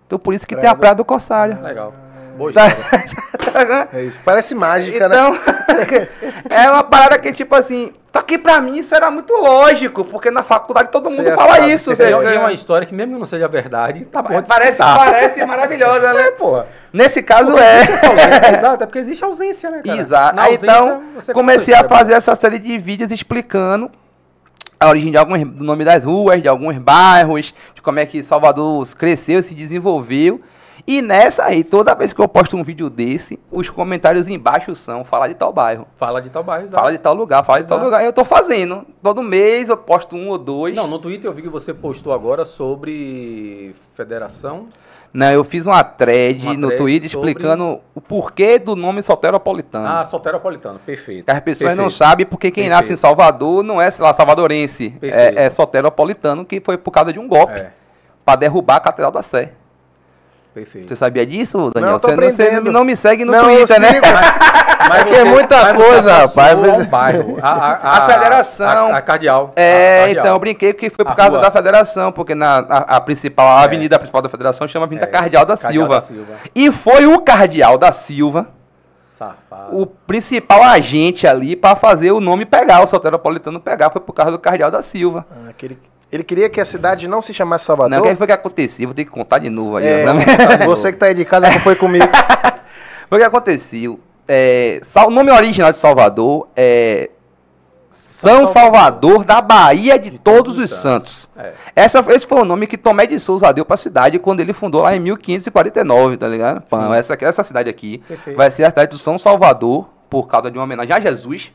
Então, 0.06 0.18
por 0.18 0.34
isso 0.34 0.46
que 0.46 0.54
tem 0.54 0.68
a 0.68 0.74
Praia 0.74 0.74
do- 0.74 0.80
praia 0.80 0.94
do 0.96 1.04
corsário. 1.04 1.60
Legal. 1.62 1.94
Boa 2.36 2.52
Tá. 2.52 2.68
história. 2.68 3.24
É 3.92 4.02
isso. 4.02 4.18
Parece 4.24 4.52
mágica, 4.54 5.08
né? 5.08 5.16
Então, 5.16 5.38
é 6.50 6.68
uma 6.70 6.82
parada 6.82 7.18
que, 7.18 7.32
tipo 7.32 7.54
assim. 7.54 7.92
Só 8.12 8.20
que 8.22 8.36
pra 8.38 8.60
mim 8.60 8.78
isso 8.78 8.94
era 8.94 9.10
muito 9.10 9.32
lógico, 9.36 10.04
porque 10.04 10.30
na 10.30 10.42
faculdade 10.42 10.90
todo 10.90 11.08
mundo 11.10 11.22
Você 11.24 11.34
fala 11.34 11.56
sabe. 11.56 11.72
isso. 11.72 11.92
E 11.92 11.96
você- 11.96 12.10
é 12.10 12.38
uma 12.38 12.52
história 12.52 12.84
que, 12.86 12.94
mesmo 12.94 13.14
que 13.14 13.18
não 13.20 13.26
seja 13.26 13.46
verdade, 13.46 14.04
tá 14.06 14.22
bom 14.22 14.40
de 14.40 14.48
parece, 14.48 14.78
parece 14.78 15.44
maravilhosa, 15.44 16.12
né? 16.14 16.22
É, 16.26 16.30
porra. 16.32 16.66
Nesse 16.92 17.22
caso 17.22 17.50
Porque 17.52 17.62
é. 17.62 17.80
ausência, 17.80 18.56
Exato, 18.58 18.82
é 18.82 18.86
porque 18.86 18.98
existe 19.00 19.24
ausência, 19.24 19.70
né, 19.70 19.82
cara? 19.84 19.98
Exato. 20.00 20.40
Aí, 20.40 20.52
ausência, 20.54 20.64
então, 20.64 21.02
comecei 21.32 21.74
a 21.74 21.84
fazer 21.84 22.14
essa 22.14 22.34
série 22.34 22.58
de 22.58 22.76
vídeos 22.78 23.10
explicando 23.12 23.90
a 24.80 24.88
origem 24.88 25.10
de 25.12 25.16
alguns, 25.16 25.44
do 25.44 25.62
nome 25.64 25.84
das 25.84 26.04
ruas, 26.04 26.40
de 26.42 26.48
alguns 26.48 26.76
bairros, 26.78 27.54
de 27.74 27.82
como 27.82 27.98
é 28.00 28.06
que 28.06 28.22
Salvador 28.24 28.86
cresceu, 28.96 29.42
se 29.42 29.54
desenvolveu. 29.54 30.40
E 30.86 31.00
nessa 31.00 31.44
aí, 31.44 31.64
toda 31.64 31.94
vez 31.94 32.12
que 32.12 32.20
eu 32.20 32.28
posto 32.28 32.56
um 32.58 32.62
vídeo 32.62 32.90
desse, 32.90 33.38
os 33.50 33.70
comentários 33.70 34.28
embaixo 34.28 34.74
são 34.76 35.02
falar 35.02 35.28
de 35.28 35.34
tal 35.34 35.50
bairro. 35.50 35.86
Fala 35.96 36.20
de 36.20 36.28
tal 36.28 36.44
bairro, 36.44 36.66
exato. 36.66 36.78
Fala 36.78 36.92
de 36.92 36.98
tal 36.98 37.14
lugar, 37.14 37.42
fala 37.42 37.62
de 37.62 37.68
tal 37.68 37.78
lugar. 37.78 38.04
Eu 38.04 38.12
tô 38.12 38.22
fazendo. 38.22 38.84
Todo 39.02 39.22
mês 39.22 39.70
eu 39.70 39.76
posto 39.78 40.14
um 40.14 40.28
ou 40.28 40.36
dois. 40.36 40.74
Não, 40.76 40.86
no 40.86 40.98
Twitter 40.98 41.30
eu 41.30 41.32
vi 41.34 41.40
que 41.40 41.48
você 41.48 41.72
postou 41.72 42.12
agora 42.12 42.44
sobre 42.44 43.74
federação. 43.94 44.68
Não, 45.12 45.30
eu 45.30 45.44
fiz 45.44 45.64
uma 45.64 45.82
thread 45.84 46.42
Uma 46.44 46.54
no 46.54 46.66
thread 46.66 46.76
Twitter 46.82 47.10
sobre- 47.10 47.30
explicando 47.30 47.80
o 47.94 48.00
porquê 48.00 48.58
do 48.58 48.74
nome 48.76 49.00
Soteropolitano. 49.02 49.86
Ah, 49.86 50.04
soteropolitano, 50.04 50.80
perfeito. 50.80 51.30
As 51.30 51.38
pessoas 51.40 51.70
não 51.76 51.84
Perfeito. 51.84 51.98
sabem 52.04 52.26
porque 52.26 52.50
quem 52.50 52.68
nasce 52.68 52.82
em 52.84 52.88
Perfeito. 52.88 53.00
Salvador 53.00 53.62
não 53.62 53.80
é, 53.80 53.90
sei 53.90 54.04
lá, 54.04 54.12
salvadorense. 54.12 54.90
Perfeito. 54.90 55.38
É, 55.38 55.44
é 55.46 55.50
soteropolitano 55.50 56.44
que 56.44 56.60
foi 56.60 56.76
por 56.76 56.90
causa 56.90 57.12
de 57.12 57.18
um 57.20 57.28
golpe 57.28 57.52
É, 57.54 57.70
pra 58.24 58.34
derrubar 58.36 58.76
a 58.76 58.80
Catedral 58.80 59.12
da 59.12 59.22
Sé. 59.22 59.52
Perfeito. 60.54 60.88
Você 60.88 60.96
sabia 60.96 61.26
disso, 61.26 61.70
Daniel? 61.74 61.92
Não, 61.92 61.98
tô 62.00 62.08
você, 62.08 62.16
não, 62.16 62.30
você 62.30 62.60
não 62.70 62.84
me 62.84 62.96
segue 62.96 63.24
no 63.24 63.32
Não, 63.32 63.44
Twitter, 63.44 63.80
né? 63.80 63.88
sigo. 63.94 64.06
Mas 64.86 65.02
Porque 65.04 65.18
é 65.18 65.24
muita 65.24 65.62
mas 65.62 65.76
coisa, 65.76 66.12
rapaz, 66.12 66.58
mas- 66.58 66.86
bairro, 66.88 67.38
a, 67.40 67.48
a, 67.48 67.96
A 67.98 68.00
federação. 68.06 68.66
A, 68.92 68.96
a 68.98 69.00
cardeal. 69.00 69.52
É, 69.56 69.96
A 70.02 70.04
cardeal. 70.06 70.24
então 70.24 70.34
eu 70.34 70.38
brinquei 70.38 70.72
que 70.74 70.90
foi 70.90 71.04
por 71.04 71.12
A 71.12 71.14
causa 71.14 71.30
rua. 71.32 71.40
da 71.40 71.50
federação, 71.50 72.12
porque 72.12 72.34
na 72.34 72.58
a, 72.58 72.96
a 72.96 73.00
principal, 73.00 73.56
a 73.56 73.62
É. 73.62 73.64
avenida 73.64 73.98
principal 73.98 74.20
da 74.20 74.28
federação 74.28 74.68
chama 74.68 74.84
Avenida 74.84 75.06
É, 75.06 75.08
Cardeal 75.08 75.46
da 75.46 75.56
Cardeal 75.56 75.84
Silva. 75.84 75.94
da 75.94 76.00
Silva. 76.02 76.32
E 76.54 76.70
foi 76.70 77.06
o 77.06 77.18
Cardeal 77.20 77.78
da 77.78 77.92
Silva 77.92 78.48
Safado. 79.16 79.80
o 79.80 79.86
principal 79.86 80.62
agente 80.62 81.26
ali 81.26 81.56
pra 81.56 81.76
fazer 81.76 82.10
o 82.12 82.20
nome 82.20 82.44
pegar, 82.44 82.82
o 82.82 82.86
soteropolitano 82.86 83.60
pegar, 83.60 83.88
foi 83.90 84.02
por 84.02 84.12
causa 84.12 84.32
do 84.32 84.38
Cardeal 84.38 84.70
da 84.70 84.82
Silva. 84.82 85.24
Ah, 85.30 85.48
aquele- 85.50 85.78
Ele 86.14 86.22
queria 86.22 86.48
que 86.48 86.60
a 86.60 86.64
cidade 86.64 87.08
não 87.08 87.20
se 87.20 87.34
chamasse 87.34 87.64
Salvador. 87.64 87.90
Não, 87.90 87.98
o 87.98 88.08
que 88.08 88.14
foi 88.14 88.28
que 88.28 88.32
aconteceu? 88.32 88.86
Vou 88.86 88.94
ter 88.94 89.04
que 89.04 89.10
contar 89.10 89.40
de 89.40 89.50
novo 89.50 89.78
aí. 89.78 89.84
É, 89.84 90.04
você 90.64 90.92
que 90.92 90.98
tá 90.98 91.06
aí 91.06 91.14
de 91.14 91.24
casa 91.24 91.48
acompanha 91.48 91.74
comigo. 91.76 92.06
Foi 93.08 93.18
o 93.18 93.20
que 93.20 93.26
aconteceu. 93.26 93.98
É, 94.28 94.80
o 94.94 95.10
nome 95.10 95.32
original 95.32 95.72
de 95.72 95.76
Salvador 95.76 96.46
é 96.54 97.10
São 97.90 98.46
Salvador 98.46 99.24
da 99.24 99.40
Bahia 99.40 99.98
de, 99.98 100.16
Todos 100.16 100.56
os 100.56 100.70
Santos. 100.70 101.28
É. 101.36 101.52
Essa, 101.74 101.98
esse 102.10 102.28
foi 102.28 102.42
o 102.42 102.44
nome 102.44 102.68
que 102.68 102.78
Tomé 102.78 103.06
de 103.06 103.18
Souza 103.18 103.52
deu 103.52 103.64
pra 103.64 103.76
cidade 103.76 104.20
quando 104.20 104.38
ele 104.38 104.52
fundou 104.52 104.82
lá 104.82 104.94
em 104.94 105.00
1549, 105.00 106.16
tá 106.16 106.28
ligado? 106.28 106.60
Pã, 106.60 106.90
Sim. 106.90 106.94
essa, 106.94 107.18
essa 107.22 107.42
cidade 107.42 107.68
aqui 107.68 107.98
Perfeito. 108.06 108.36
vai 108.36 108.52
ser 108.52 108.62
a 108.62 108.70
cidade 108.70 108.92
do 108.92 108.98
São 108.98 109.18
Salvador, 109.18 109.88
por 110.08 110.28
causa 110.28 110.48
de 110.48 110.56
uma 110.56 110.62
homenagem 110.62 110.94
a 110.94 111.00
Jesus. 111.00 111.50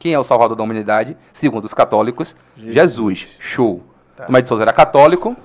Quem 0.00 0.14
é 0.14 0.18
o 0.18 0.24
Salvador 0.24 0.56
da 0.56 0.62
humanidade? 0.64 1.14
Segundo 1.30 1.66
os 1.66 1.74
católicos, 1.74 2.34
Jesus. 2.56 3.28
Show. 3.38 3.82
Tá. 4.16 4.24
Tomé 4.24 4.40
de 4.40 4.48
Souza 4.48 4.62
era 4.62 4.72
católico, 4.72 5.36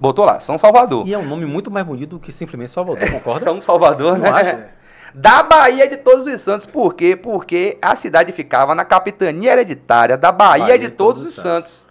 botou 0.00 0.24
lá, 0.24 0.40
São 0.40 0.56
Salvador. 0.56 1.06
E 1.06 1.12
é 1.12 1.18
um 1.18 1.26
nome 1.26 1.44
muito 1.44 1.70
mais 1.70 1.86
bonito 1.86 2.10
do 2.10 2.18
que 2.18 2.32
simplesmente 2.32 2.70
Salvador, 2.70 3.10
concorda? 3.10 3.44
São 3.44 3.60
Salvador, 3.60 4.14
Não 4.14 4.24
né? 4.24 4.30
acha? 4.30 4.68
Da 5.14 5.42
Bahia 5.42 5.86
de 5.86 5.98
Todos 5.98 6.26
os 6.26 6.40
Santos. 6.40 6.64
Por 6.64 6.94
quê? 6.94 7.14
Porque 7.14 7.76
a 7.82 7.94
cidade 7.94 8.32
ficava 8.32 8.74
na 8.74 8.86
capitania 8.86 9.52
hereditária 9.52 10.16
da 10.16 10.32
Bahia, 10.32 10.78
de, 10.78 10.88
Todos, 10.88 11.22
os 11.22 11.34
Santos. 11.34 11.84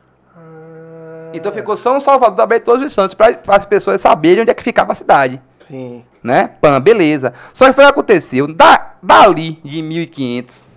Então 1.32 1.52
ficou 1.52 1.78
São 1.78 2.00
Salvador 2.00 2.38
da 2.38 2.46
Bahia 2.48 2.60
de 2.60 2.66
Todos 2.66 2.84
os 2.84 2.92
Santos, 2.92 3.14
para 3.14 3.38
as 3.48 3.66
pessoas 3.68 4.02
saberem 4.02 4.42
onde 4.42 4.50
é 4.50 4.56
que 4.56 4.64
ficava 4.64 4.94
a 4.94 4.96
cidade. 4.96 5.40
Sim. 5.68 6.04
Né? 6.24 6.50
Pã, 6.60 6.82
beleza. 6.82 7.34
Só 7.54 7.68
que 7.68 7.74
foi 7.74 7.84
o 7.84 7.88
que 7.88 7.92
aconteceu. 7.94 8.52
Da, 8.52 8.94
dali, 9.02 9.60
de 9.64 9.84
1500, 9.84 10.71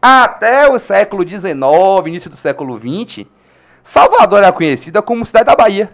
até 0.00 0.70
o 0.70 0.78
século 0.78 1.26
XIX, 1.28 1.52
início 2.06 2.30
do 2.30 2.36
século 2.36 2.78
XX, 2.78 3.26
Salvador 3.84 4.38
era 4.38 4.52
conhecida 4.52 5.02
como 5.02 5.24
cidade 5.26 5.46
da 5.46 5.56
Bahia. 5.56 5.90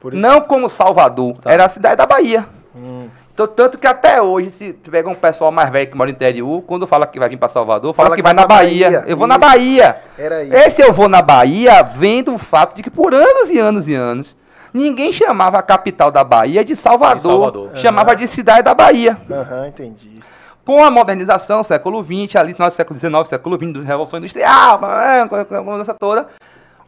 Por 0.00 0.14
isso. 0.14 0.22
Não 0.22 0.40
como 0.40 0.68
Salvador, 0.68 1.38
Tá. 1.40 1.50
era 1.52 1.64
a 1.64 1.68
cidade 1.68 1.96
da 1.96 2.06
Bahia. 2.06 2.46
Hum. 2.74 3.08
Então, 3.34 3.46
tanto 3.46 3.78
que 3.78 3.86
até 3.86 4.20
hoje, 4.20 4.50
se 4.50 4.72
pega 4.74 5.08
um 5.08 5.14
pessoal 5.14 5.50
mais 5.50 5.70
velho 5.70 5.90
que 5.90 5.96
mora 5.96 6.10
no 6.10 6.14
interior, 6.14 6.62
quando 6.62 6.86
fala 6.86 7.06
que 7.06 7.18
vai 7.18 7.30
vir 7.30 7.38
para 7.38 7.48
Salvador, 7.48 7.94
fala, 7.94 8.14
que, 8.14 8.22
vai 8.22 8.34
na 8.34 8.46
Bahia. 8.46 9.04
Eu 9.06 9.16
vou 9.16 9.26
na 9.26 9.36
Isso. 9.36 9.40
Bahia. 9.40 9.96
Era 10.18 10.42
isso. 10.44 10.54
Esse 10.54 10.82
eu 10.82 10.92
vou 10.92 11.08
na 11.08 11.22
Bahia 11.22 11.82
vem 11.82 12.22
do 12.22 12.36
fato 12.36 12.76
de 12.76 12.82
que 12.82 12.90
por 12.90 13.14
anos 13.14 13.50
e 13.50 13.58
anos 13.58 13.88
e 13.88 13.94
anos, 13.94 14.36
ninguém 14.72 15.10
chamava 15.12 15.58
a 15.58 15.62
capital 15.62 16.10
da 16.10 16.22
Bahia 16.22 16.62
de 16.62 16.76
Salvador. 16.76 17.16
De 17.16 17.22
Salvador. 17.22 17.70
Chamava 17.76 18.10
Aham. 18.10 18.18
de 18.20 18.26
cidade 18.26 18.62
da 18.62 18.74
Bahia. 18.74 19.18
Aham, 19.30 19.66
entendi. 19.68 20.20
Com 20.64 20.82
a 20.82 20.90
modernização, 20.90 21.62
século 21.62 22.04
XX, 22.04 22.36
ali 22.36 22.54
no 22.56 22.70
século 22.70 22.98
XIX, 22.98 23.28
século 23.28 23.56
XX, 23.56 23.84
Revolução 23.84 24.18
Industrial, 24.18 24.78
blá, 24.78 25.26
blá, 25.26 25.80
essa 25.80 25.94
toda, 25.94 26.28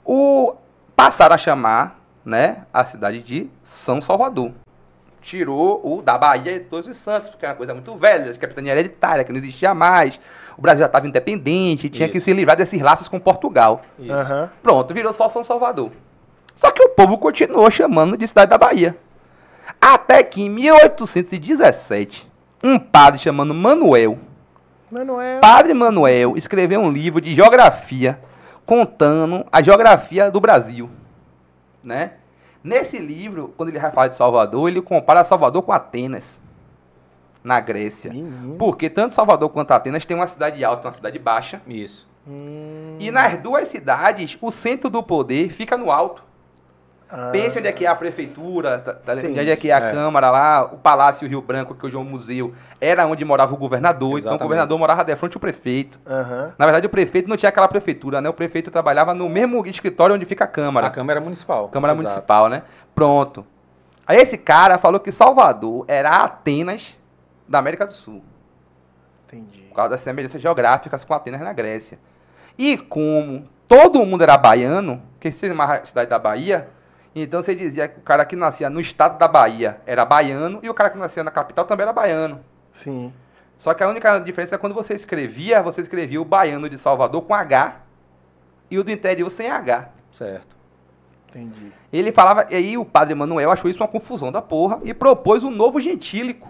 o, 0.04 0.54
passaram 0.94 1.34
a 1.34 1.38
chamar 1.38 1.98
né, 2.24 2.58
a 2.72 2.84
cidade 2.84 3.20
de 3.20 3.48
São 3.64 4.00
Salvador. 4.00 4.52
Tirou 5.20 5.80
o 5.82 6.02
da 6.02 6.16
Bahia 6.16 6.58
de 6.58 6.60
Todos 6.66 6.86
os 6.86 6.96
Santos, 6.96 7.30
porque 7.30 7.44
era 7.44 7.52
uma 7.54 7.56
coisa 7.56 7.74
muito 7.74 7.96
velha, 7.96 8.32
de 8.32 8.38
capitania 8.38 8.72
hereditária, 8.72 9.24
que 9.24 9.32
não 9.32 9.38
existia 9.38 9.74
mais. 9.74 10.20
O 10.56 10.62
Brasil 10.62 10.80
já 10.80 10.86
estava 10.86 11.08
independente, 11.08 11.88
tinha 11.88 12.08
que 12.08 12.18
Isso. 12.18 12.26
se 12.26 12.32
livrar 12.32 12.56
desses 12.56 12.80
laços 12.80 13.08
com 13.08 13.18
Portugal. 13.18 13.82
Aham. 14.08 14.50
Pronto, 14.62 14.92
virou 14.94 15.12
só 15.12 15.28
São 15.28 15.42
Salvador. 15.42 15.90
Só 16.54 16.70
que 16.70 16.82
o 16.82 16.90
povo 16.90 17.18
continuou 17.18 17.70
chamando 17.70 18.16
de 18.16 18.26
cidade 18.28 18.50
da 18.50 18.58
Bahia. 18.58 18.96
Até 19.80 20.22
que 20.22 20.42
em 20.42 20.50
1817, 20.50 22.33
um 22.64 22.78
padre 22.78 23.20
chamado 23.20 23.52
Manuel, 23.52 24.18
Manuel. 24.90 25.40
Padre 25.40 25.74
Manuel, 25.74 26.36
escreveu 26.36 26.80
um 26.80 26.90
livro 26.90 27.20
de 27.20 27.34
geografia 27.34 28.18
contando 28.64 29.44
a 29.52 29.60
geografia 29.60 30.30
do 30.30 30.40
Brasil, 30.40 30.88
né? 31.82 32.14
Nesse 32.62 32.98
livro, 32.98 33.52
quando 33.56 33.68
ele 33.68 33.78
vai 33.78 33.90
falar 33.90 34.08
de 34.08 34.14
Salvador, 34.14 34.68
ele 34.68 34.80
compara 34.80 35.24
Salvador 35.24 35.62
com 35.62 35.72
Atenas, 35.72 36.40
na 37.42 37.60
Grécia. 37.60 38.10
Menino. 38.10 38.56
Porque 38.56 38.88
tanto 38.88 39.14
Salvador 39.14 39.50
quanto 39.50 39.72
Atenas 39.72 40.06
tem 40.06 40.16
uma 40.16 40.26
cidade 40.26 40.64
alta 40.64 40.84
e 40.84 40.86
uma 40.86 40.92
cidade 40.94 41.18
baixa, 41.18 41.60
Isso. 41.68 42.08
Hum. 42.26 42.96
E 42.98 43.10
nas 43.10 43.38
duas 43.38 43.68
cidades, 43.68 44.38
o 44.40 44.50
centro 44.50 44.88
do 44.88 45.02
poder 45.02 45.50
fica 45.50 45.76
no 45.76 45.90
alto. 45.90 46.24
Ah. 47.10 47.28
Pense 47.30 47.58
onde 47.58 47.68
é 47.68 47.72
que 47.72 47.84
é 47.84 47.88
a 47.88 47.94
prefeitura, 47.94 48.78
tá- 48.78 48.94
tá- 48.94 49.12
onde 49.12 49.50
é 49.50 49.56
que 49.56 49.70
é 49.70 49.74
a 49.74 49.78
É. 49.78 49.92
Câmara 49.92 50.30
lá, 50.30 50.64
o 50.64 50.78
Palácio 50.78 51.28
Rio 51.28 51.40
Branco, 51.42 51.74
que 51.74 51.86
hoje 51.86 51.94
é 51.94 51.98
um 51.98 52.04
museu, 52.04 52.54
era 52.80 53.06
onde 53.06 53.24
morava 53.24 53.54
o 53.54 53.56
governador. 53.56 54.08
Então 54.08 54.14
o 54.14 54.18
Exatamente. 54.18 54.42
governador 54.42 54.78
morava 54.78 55.04
de 55.04 55.14
frente 55.14 55.36
ao 55.36 55.40
prefeito. 55.40 55.98
Aham. 56.06 56.52
Na 56.58 56.64
verdade, 56.64 56.86
o 56.86 56.90
prefeito 56.90 57.28
não 57.28 57.36
tinha 57.36 57.48
aquela 57.50 57.68
prefeitura, 57.68 58.20
né? 58.20 58.28
O 58.28 58.32
prefeito 58.34 58.70
trabalhava 58.70 59.14
no 59.14 59.28
mesmo 59.28 59.64
escritório 59.66 60.14
onde 60.16 60.24
fica 60.24 60.44
a 60.44 60.48
Câmara. 60.48 60.86
A 60.86 60.90
Câmara 60.90 61.20
Municipal. 61.20 61.68
Câmara 61.68 61.92
Exato. 61.92 62.02
Municipal, 62.08 62.48
né? 62.48 62.62
Pronto. 62.94 63.46
Aí 64.06 64.16
esse 64.18 64.36
cara 64.36 64.76
falou 64.78 64.98
que 64.98 65.12
Salvador 65.12 65.84
era 65.86 66.10
a 66.10 66.24
Atenas 66.24 66.96
da 67.48 67.58
América 67.58 67.86
do 67.86 67.92
Sul. 67.92 68.22
Entendi. 69.26 69.60
Por 69.68 69.76
causa 69.76 69.90
das 69.90 70.00
semelhanças 70.00 70.40
geográficas 70.40 71.04
com 71.04 71.14
Atenas 71.14 71.40
na 71.40 71.52
Grécia. 71.52 71.98
E 72.56 72.76
como 72.76 73.44
todo 73.66 74.04
mundo 74.04 74.22
era 74.22 74.36
baiano, 74.38 75.02
que 75.18 75.30
se 75.32 75.48
chamava 75.48 75.74
a 75.76 75.84
cidade 75.84 76.08
da 76.10 76.18
Bahia, 76.18 76.68
então 77.22 77.42
você 77.42 77.54
dizia 77.54 77.86
que 77.88 77.98
o 77.98 78.02
cara 78.02 78.24
que 78.24 78.34
nascia 78.36 78.68
no 78.70 78.80
estado 78.80 79.18
da 79.18 79.28
Bahia 79.28 79.78
era 79.86 80.04
baiano 80.04 80.58
e 80.62 80.68
o 80.70 80.74
cara 80.74 80.90
que 80.90 80.98
nascia 80.98 81.22
na 81.22 81.30
capital 81.30 81.64
também 81.64 81.84
era 81.84 81.92
baiano. 81.92 82.40
Sim. 82.72 83.12
Só 83.56 83.72
que 83.72 83.82
a 83.84 83.88
única 83.88 84.18
diferença 84.18 84.56
é 84.56 84.58
quando 84.58 84.74
você 84.74 84.94
escrevia, 84.94 85.62
você 85.62 85.80
escrevia 85.80 86.20
o 86.20 86.24
baiano 86.24 86.68
de 86.68 86.76
Salvador 86.76 87.22
com 87.22 87.34
H 87.34 87.76
e 88.70 88.78
o 88.78 88.82
do 88.84 88.90
interior 88.90 89.30
sem 89.30 89.48
H. 89.48 89.88
Certo. 90.10 90.54
Entendi. 91.30 91.72
Ele 91.92 92.10
falava, 92.12 92.46
e 92.50 92.54
aí 92.54 92.78
o 92.78 92.84
padre 92.84 93.14
Manuel 93.14 93.50
achou 93.50 93.70
isso 93.70 93.80
uma 93.80 93.88
confusão 93.88 94.30
da 94.32 94.42
porra 94.42 94.80
e 94.82 94.92
propôs 94.94 95.42
um 95.44 95.50
novo 95.50 95.80
gentílico 95.80 96.48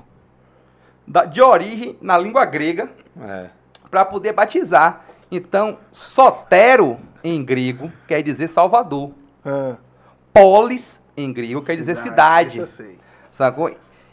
da- 1.06 1.24
de 1.26 1.40
origem 1.42 1.96
na 2.00 2.16
língua 2.18 2.44
grega 2.46 2.88
É. 3.20 3.48
para 3.90 4.04
poder 4.04 4.32
batizar. 4.32 5.02
Então, 5.30 5.78
sotero 5.90 6.98
em 7.22 7.42
grego 7.44 7.90
quer 8.06 8.22
dizer 8.22 8.48
Salvador. 8.48 9.12
Ah, 9.44 9.76
Polis 10.34 11.00
em 11.16 11.32
grego 11.32 11.62
quer 11.62 11.76
dizer 11.76 11.96
cidade. 11.96 12.66
Sei. 12.68 12.98
Sacou? 13.30 13.70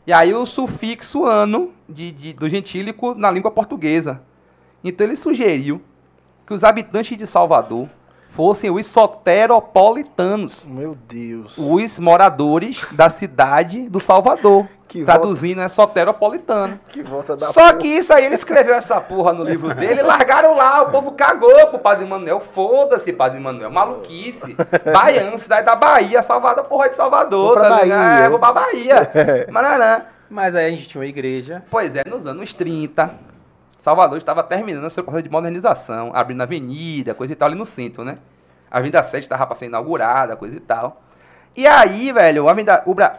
E 0.07 0.13
aí 0.13 0.33
o 0.33 0.45
sufixo 0.45 1.25
ano 1.25 1.71
de, 1.89 2.11
de- 2.11 2.33
do 2.33 2.47
gentílico 2.47 3.13
na 3.15 3.29
língua 3.29 3.51
portuguesa. 3.51 4.21
Então 4.83 5.05
ele 5.05 5.15
sugeriu 5.15 5.81
que 6.47 6.53
os 6.53 6.63
habitantes 6.63 7.17
de 7.17 7.25
Salvador 7.27 7.89
fossem 8.29 8.69
os 8.71 8.87
soteropolitanos, 8.87 10.65
Meu 10.65 10.95
Deus. 11.07 11.55
os 11.57 11.99
moradores 11.99 12.81
da 12.93 13.09
cidade 13.09 13.89
do 13.89 13.99
Salvador. 13.99 14.67
Que 14.91 15.05
Traduzindo 15.05 15.61
é 15.61 15.69
soteropolitano. 15.69 16.77
Que 16.89 17.01
volta 17.01 17.37
da 17.37 17.45
Só 17.47 17.61
porra. 17.61 17.77
que 17.77 17.87
isso 17.87 18.11
aí 18.11 18.25
ele 18.25 18.35
escreveu 18.35 18.75
essa 18.75 18.99
porra 18.99 19.31
no 19.31 19.41
livro 19.41 19.73
dele 19.73 20.01
e 20.01 20.03
largaram 20.03 20.53
lá. 20.53 20.81
O 20.81 20.91
povo 20.91 21.13
cagou 21.13 21.67
pro 21.67 21.79
Padre 21.79 22.05
Manuel. 22.05 22.41
Foda-se, 22.41 23.13
Padre 23.13 23.39
Manuel. 23.39 23.71
Maluquice. 23.71 24.53
Baiano, 24.91 25.39
cidade 25.39 25.65
da 25.65 25.77
Bahia, 25.77 26.21
Salvador, 26.21 26.65
porra 26.65 26.89
de 26.89 26.97
Salvador. 26.97 27.53
Vou 27.53 27.53
pra 27.53 27.69
tá 27.69 27.83
ligado? 27.83 28.09
Bahia. 28.09 28.25
É, 28.25 28.29
vou 28.29 28.37
pra 28.37 28.51
Bahia. 28.51 29.09
Mararã. 29.49 30.01
Mas 30.29 30.53
aí 30.55 30.65
a 30.65 30.69
gente 30.71 30.89
tinha 30.89 30.99
uma 30.99 31.07
igreja. 31.07 31.63
Pois 31.71 31.95
é, 31.95 32.03
nos 32.05 32.27
anos 32.27 32.53
30, 32.53 33.11
Salvador 33.77 34.17
estava 34.17 34.43
terminando 34.43 34.83
a 34.83 34.89
seu 34.89 35.05
processo 35.05 35.23
de 35.23 35.31
modernização, 35.31 36.11
abrindo 36.13 36.43
avenida, 36.43 37.13
coisa 37.13 37.31
e 37.31 37.35
tal, 37.37 37.47
ali 37.47 37.57
no 37.57 37.65
centro, 37.65 38.03
né? 38.03 38.17
A 38.69 38.79
Avenida 38.79 39.01
7 39.01 39.23
estava 39.23 39.47
para 39.47 39.55
ser 39.55 39.67
inaugurada, 39.67 40.35
coisa 40.35 40.57
e 40.57 40.59
tal. 40.59 41.01
E 41.55 41.67
aí, 41.67 42.13
velho, 42.13 42.47
a, 42.47 42.53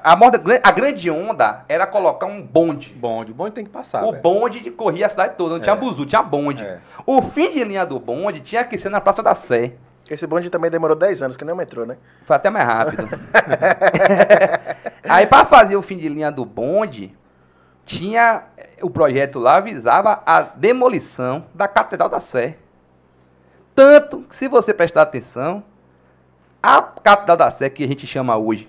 a, 0.03 0.17
moda, 0.17 0.41
a 0.63 0.71
grande 0.71 1.11
onda 1.11 1.65
era 1.69 1.87
colocar 1.87 2.27
um 2.27 2.41
bonde. 2.41 2.91
Bonde. 2.95 3.31
O 3.31 3.35
bonde 3.35 3.53
tem 3.53 3.65
que 3.65 3.71
passar. 3.71 4.03
o 4.05 4.11
velho. 4.13 4.23
bonde 4.23 4.61
de- 4.61 4.71
corria 4.71 5.07
a 5.07 5.09
cidade 5.11 5.35
toda, 5.37 5.55
não 5.55 5.61
tinha 5.61 5.75
É. 5.75 5.79
buzu, 5.79 6.07
tinha 6.07 6.23
bonde. 6.23 6.65
É. 6.65 6.79
O 7.05 7.21
fim 7.21 7.53
de 7.53 7.63
linha 7.63 7.85
do 7.85 7.99
bonde 7.99 8.41
tinha 8.41 8.65
que 8.65 8.79
ser 8.79 8.89
na 8.89 9.01
Praça 9.01 9.23
da 9.23 9.35
Sé. 9.35 9.75
Esse 10.11 10.27
bonde 10.27 10.51
também 10.51 10.71
demorou 10.71 10.97
10 10.97 11.23
anos, 11.23 11.37
que 11.37 11.45
nem 11.45 11.55
o 11.55 11.57
metrô, 11.57 11.85
né? 11.85 11.97
Foi 12.25 12.35
até 12.37 12.49
mais 12.51 12.67
rápido. 12.67 13.09
Aí, 15.09 15.27
para 15.27 15.45
fazer 15.45 15.77
o 15.77 15.83
fim 15.83 15.97
de 15.97 16.09
linha 16.09 16.31
do 16.31 16.45
bonde, 16.45 17.15
tinha. 17.85 18.45
O 18.81 18.91
projeto 18.91 19.39
lá 19.39 19.61
visava 19.61 20.23
a 20.27 20.41
demolição 20.41 21.45
da 21.55 21.69
Catedral 21.69 22.09
da 22.09 22.19
Sé. 22.21 22.57
Tanto 23.75 24.23
que, 24.23 24.35
se 24.37 24.49
você 24.49 24.75
prestar 24.75 25.03
atenção, 25.03 25.63
a 26.63 26.81
Catedral 26.81 27.37
da 27.37 27.51
Sé 27.51 27.69
que 27.69 27.83
a 27.83 27.89
gente 27.89 28.07
chama 28.07 28.37
hoje, 28.37 28.69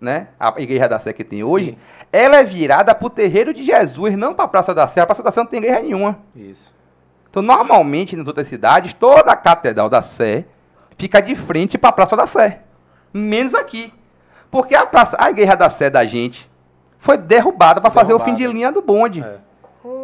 né? 0.00 0.28
A 0.38 0.52
Igreja 0.60 0.88
da 0.88 0.98
Sé 0.98 1.12
que 1.12 1.22
tem 1.22 1.44
hoje, 1.44 1.70
Sim. 1.70 1.78
ela 2.12 2.38
é 2.38 2.44
virada 2.44 2.94
pro 2.94 3.08
terreiro 3.08 3.54
de 3.54 3.62
Jesus, 3.62 4.16
não 4.16 4.34
pra 4.34 4.48
Praça 4.48 4.74
da 4.74 4.88
Sé. 4.88 5.00
A 5.00 5.06
Praça 5.06 5.22
da 5.22 5.30
Sé 5.30 5.40
não 5.40 5.46
tem 5.46 5.58
igreja 5.58 5.80
nenhuma. 5.80 6.18
Isso. 6.34 6.74
Então, 7.30 7.42
normalmente, 7.42 8.16
nas 8.16 8.26
outras 8.26 8.48
cidades, 8.48 8.94
toda 8.94 9.30
a 9.30 9.36
Catedral 9.36 9.88
da 9.88 10.02
Sé 10.02 10.46
fica 10.98 11.20
de 11.20 11.34
frente 11.34 11.78
para 11.78 11.90
a 11.90 11.92
Praça 11.92 12.16
da 12.16 12.26
Sé. 12.26 12.60
Menos 13.12 13.54
aqui. 13.54 13.92
Porque 14.50 14.74
a, 14.74 14.86
praça, 14.86 15.16
a 15.20 15.30
Igreja 15.30 15.54
da 15.54 15.70
Sé 15.70 15.90
da 15.90 16.04
gente 16.04 16.50
foi 16.98 17.18
derrubada 17.18 17.80
para 17.80 17.90
fazer 17.90 18.14
o 18.14 18.18
fim 18.18 18.34
de 18.34 18.46
linha 18.46 18.72
do 18.72 18.80
bonde. 18.80 19.22
É. 19.22 19.38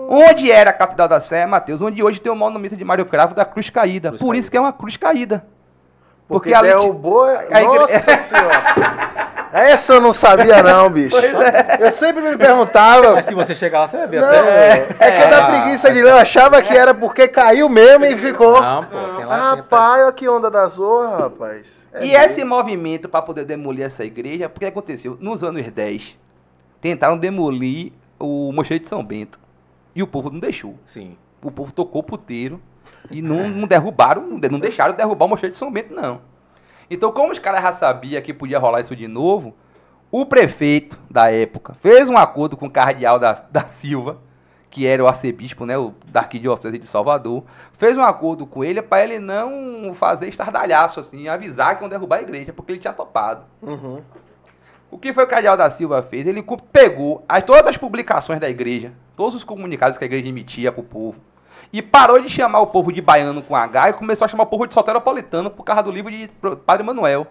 Onde 0.08 0.50
era 0.50 0.70
a 0.70 0.72
Catedral 0.72 1.08
da 1.08 1.20
Sé, 1.20 1.46
Mateus? 1.46 1.82
Onde 1.82 2.02
hoje 2.02 2.20
tem 2.20 2.30
o 2.30 2.36
monumento 2.36 2.76
de 2.76 2.84
Mário 2.84 3.06
Cravo 3.06 3.34
da 3.34 3.44
Cruz 3.44 3.70
Caída. 3.70 4.10
Cruz 4.10 4.20
Por 4.20 4.28
caída. 4.28 4.38
isso 4.38 4.50
que 4.50 4.56
é 4.56 4.60
uma 4.60 4.72
cruz 4.72 4.96
caída. 4.96 5.44
Porque, 6.32 6.50
Porque 6.50 6.54
ali 6.54 6.68
derrubou... 6.68 7.22
a 7.24 7.42
igre- 7.62 7.64
Nossa 7.78 8.16
senhora. 8.18 9.32
Essa 9.52 9.92
eu 9.94 10.00
não 10.00 10.12
sabia 10.14 10.62
não, 10.62 10.88
bicho. 10.88 11.10
Pois 11.10 11.32
é. 11.34 11.76
Eu 11.80 11.92
sempre 11.92 12.22
me 12.22 12.36
perguntava... 12.38 13.12
Mas 13.12 13.26
se 13.26 13.34
você 13.34 13.54
chegar 13.54 13.80
lá, 13.80 13.88
você 13.88 13.98
vai 13.98 14.06
ver 14.06 14.20
Não, 14.22 14.28
até. 14.28 14.86
é, 14.98 15.10
que 15.10 15.22
eu 15.22 15.28
da 15.30 15.44
Ah, 15.44 15.48
preguiça 15.50 15.92
de 15.92 16.00
ler, 16.02 16.10
eu 16.10 16.16
achava 16.16 16.62
que 16.62 16.72
era 16.74 16.94
porque 16.94 17.28
caiu 17.28 17.68
mesmo 17.68 18.04
e 18.06 18.16
ficou. 18.16 18.60
Não, 18.60 18.84
pô. 18.84 18.98
Tem 19.16 19.24
lá 19.26 19.34
Ah, 19.34 19.54
Rapaz, 19.56 20.02
olha 20.04 20.12
que 20.12 20.26
onda 20.28 20.50
da 20.50 20.66
zorra, 20.68 21.18
rapaz. 21.24 21.86
É 21.92 22.06
e 22.06 22.08
mesmo. 22.12 22.24
esse 22.24 22.44
movimento 22.44 23.08
para 23.10 23.20
poder 23.20 23.44
demolir 23.44 23.84
essa 23.84 24.02
igreja, 24.04 24.48
porque 24.48 24.64
aconteceu? 24.64 25.18
Nos 25.20 25.44
anos 25.44 25.66
10, 25.68 26.16
tentaram 26.80 27.18
demolir 27.18 27.92
o 28.18 28.50
Mosteiro 28.52 28.82
de 28.82 28.88
São 28.88 29.04
Bento. 29.04 29.38
E 29.94 30.02
o 30.02 30.06
povo 30.06 30.30
não 30.30 30.40
deixou. 30.40 30.76
Sim. 30.86 31.14
o 31.42 31.50
povo 31.50 31.70
tocou 31.72 32.02
puteiro 32.02 32.58
e 33.12 33.22
não, 33.22 33.48
não 33.48 33.66
derrubaram, 33.68 34.26
não 34.26 34.40
de- 34.40 34.48
não 34.48 34.58
deixaram 34.58 34.94
derrubar 34.94 35.26
o 35.26 35.28
Mosteiro 35.28 35.52
de 35.52 35.58
São 35.58 35.70
Bento, 35.70 35.94
não. 35.94 36.20
Então, 36.90 37.12
como 37.12 37.32
os 37.32 37.38
caras 37.38 37.62
já 37.62 37.72
sabiam 37.72 38.20
que 38.20 38.34
podia 38.34 38.58
rolar 38.58 38.80
isso 38.80 38.96
de 38.96 39.08
novo, 39.08 39.54
o 40.10 40.26
prefeito 40.26 40.98
da 41.10 41.30
época 41.30 41.74
fez 41.74 42.08
um 42.08 42.16
acordo 42.16 42.56
com 42.56 42.66
o 42.66 42.70
cardeal 42.70 43.18
da, 43.18 43.32
da 43.50 43.68
Silva, 43.68 44.18
que 44.70 44.86
era 44.86 45.04
o 45.04 45.06
arcebispo 45.06 45.66
né, 45.66 45.76
o, 45.76 45.92
da 46.06 46.20
arquidiocese 46.20 46.78
de 46.78 46.86
Salvador, 46.86 47.44
fez 47.78 47.96
um 47.96 48.02
acordo 48.02 48.46
com 48.46 48.64
ele 48.64 48.80
para 48.80 49.04
ele 49.04 49.18
não 49.18 49.92
fazer 49.94 50.28
estardalhaço, 50.28 51.00
assim, 51.00 51.28
avisar 51.28 51.76
que 51.76 51.84
iam 51.84 51.90
derrubar 51.90 52.16
a 52.16 52.22
igreja, 52.22 52.52
porque 52.52 52.72
ele 52.72 52.78
tinha 52.78 52.92
topado. 52.92 53.44
Uhum. 53.60 54.00
O 54.90 54.98
que 54.98 55.12
foi 55.12 55.24
o 55.24 55.26
Cardeal 55.26 55.56
da 55.56 55.70
Silva 55.70 56.02
fez? 56.02 56.26
Ele 56.26 56.44
pegou 56.70 57.24
as, 57.26 57.42
todas 57.44 57.66
as 57.66 57.76
publicações 57.78 58.38
da 58.38 58.48
igreja, 58.48 58.92
todos 59.16 59.34
os 59.34 59.44
comunicados 59.44 59.96
que 59.96 60.04
a 60.04 60.06
igreja 60.06 60.28
emitia 60.28 60.70
pro 60.70 60.82
povo, 60.82 61.18
e 61.72 61.80
parou 61.80 62.20
de 62.20 62.28
chamar 62.28 62.60
o 62.60 62.66
povo 62.66 62.92
de 62.92 63.00
baiano 63.00 63.42
com 63.42 63.56
H 63.56 63.90
e 63.90 63.92
começou 63.94 64.24
a 64.24 64.28
chamar 64.28 64.44
o 64.44 64.46
povo 64.46 64.66
de 64.66 64.74
soteropolitano 64.74 65.50
por 65.50 65.64
causa 65.64 65.82
do 65.82 65.90
livro 65.90 66.10
de 66.10 66.28
Padre 66.66 66.84
Manuel. 66.84 67.26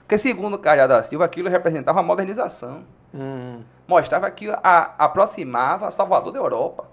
Porque, 0.00 0.18
segundo 0.18 0.54
o 0.54 0.58
da 0.58 1.02
Silva, 1.04 1.24
aquilo 1.24 1.48
representava 1.48 1.98
uma 1.98 2.06
modernização. 2.06 2.82
Hum, 3.14 3.60
Mostrava 3.88 4.30
que 4.30 4.50
a, 4.50 4.90
aproximava 4.98 5.90
Salvador 5.90 6.32
da 6.32 6.38
Europa. 6.38 6.84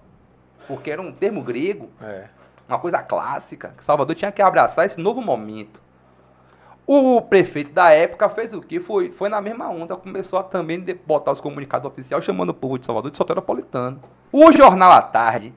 Porque 0.66 0.90
era 0.90 1.02
um 1.02 1.12
termo 1.12 1.42
grego 1.42 1.90
é. 2.00 2.24
uma 2.66 2.78
coisa 2.78 2.98
clássica, 3.02 3.74
que 3.76 3.84
Salvador 3.84 4.14
tinha 4.14 4.32
que 4.32 4.40
abraçar 4.40 4.86
esse 4.86 4.98
novo 4.98 5.20
momento. 5.20 5.80
O 6.86 7.20
prefeito 7.20 7.72
da 7.72 7.90
época 7.90 8.28
fez 8.30 8.52
o 8.52 8.60
que? 8.60 8.80
Foi, 8.80 9.10
foi 9.10 9.28
na 9.28 9.40
mesma 9.40 9.68
onda, 9.68 9.96
começou 9.96 10.38
a 10.38 10.42
também 10.42 10.80
de- 10.80 10.94
botar 10.94 11.32
os 11.32 11.40
comunicados 11.40 11.86
oficiais 11.86 12.24
chamando 12.24 12.50
o 12.50 12.54
povo 12.54 12.78
de 12.78 12.86
Salvador 12.86 13.10
de 13.10 13.16
soteropolitano. 13.16 14.00
O 14.32 14.50
jornal 14.50 14.92
à 14.92 15.02
tarde 15.02 15.52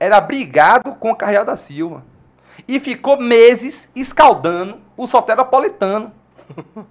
era 0.00 0.20
brigado 0.20 0.94
com 0.94 1.12
o 1.12 1.16
Carreal 1.16 1.44
da 1.44 1.54
Silva 1.56 2.02
e 2.66 2.80
ficou 2.80 3.20
meses 3.20 3.88
escaldando 3.94 4.78
o 4.96 5.06
soteropolitano. 5.06 6.10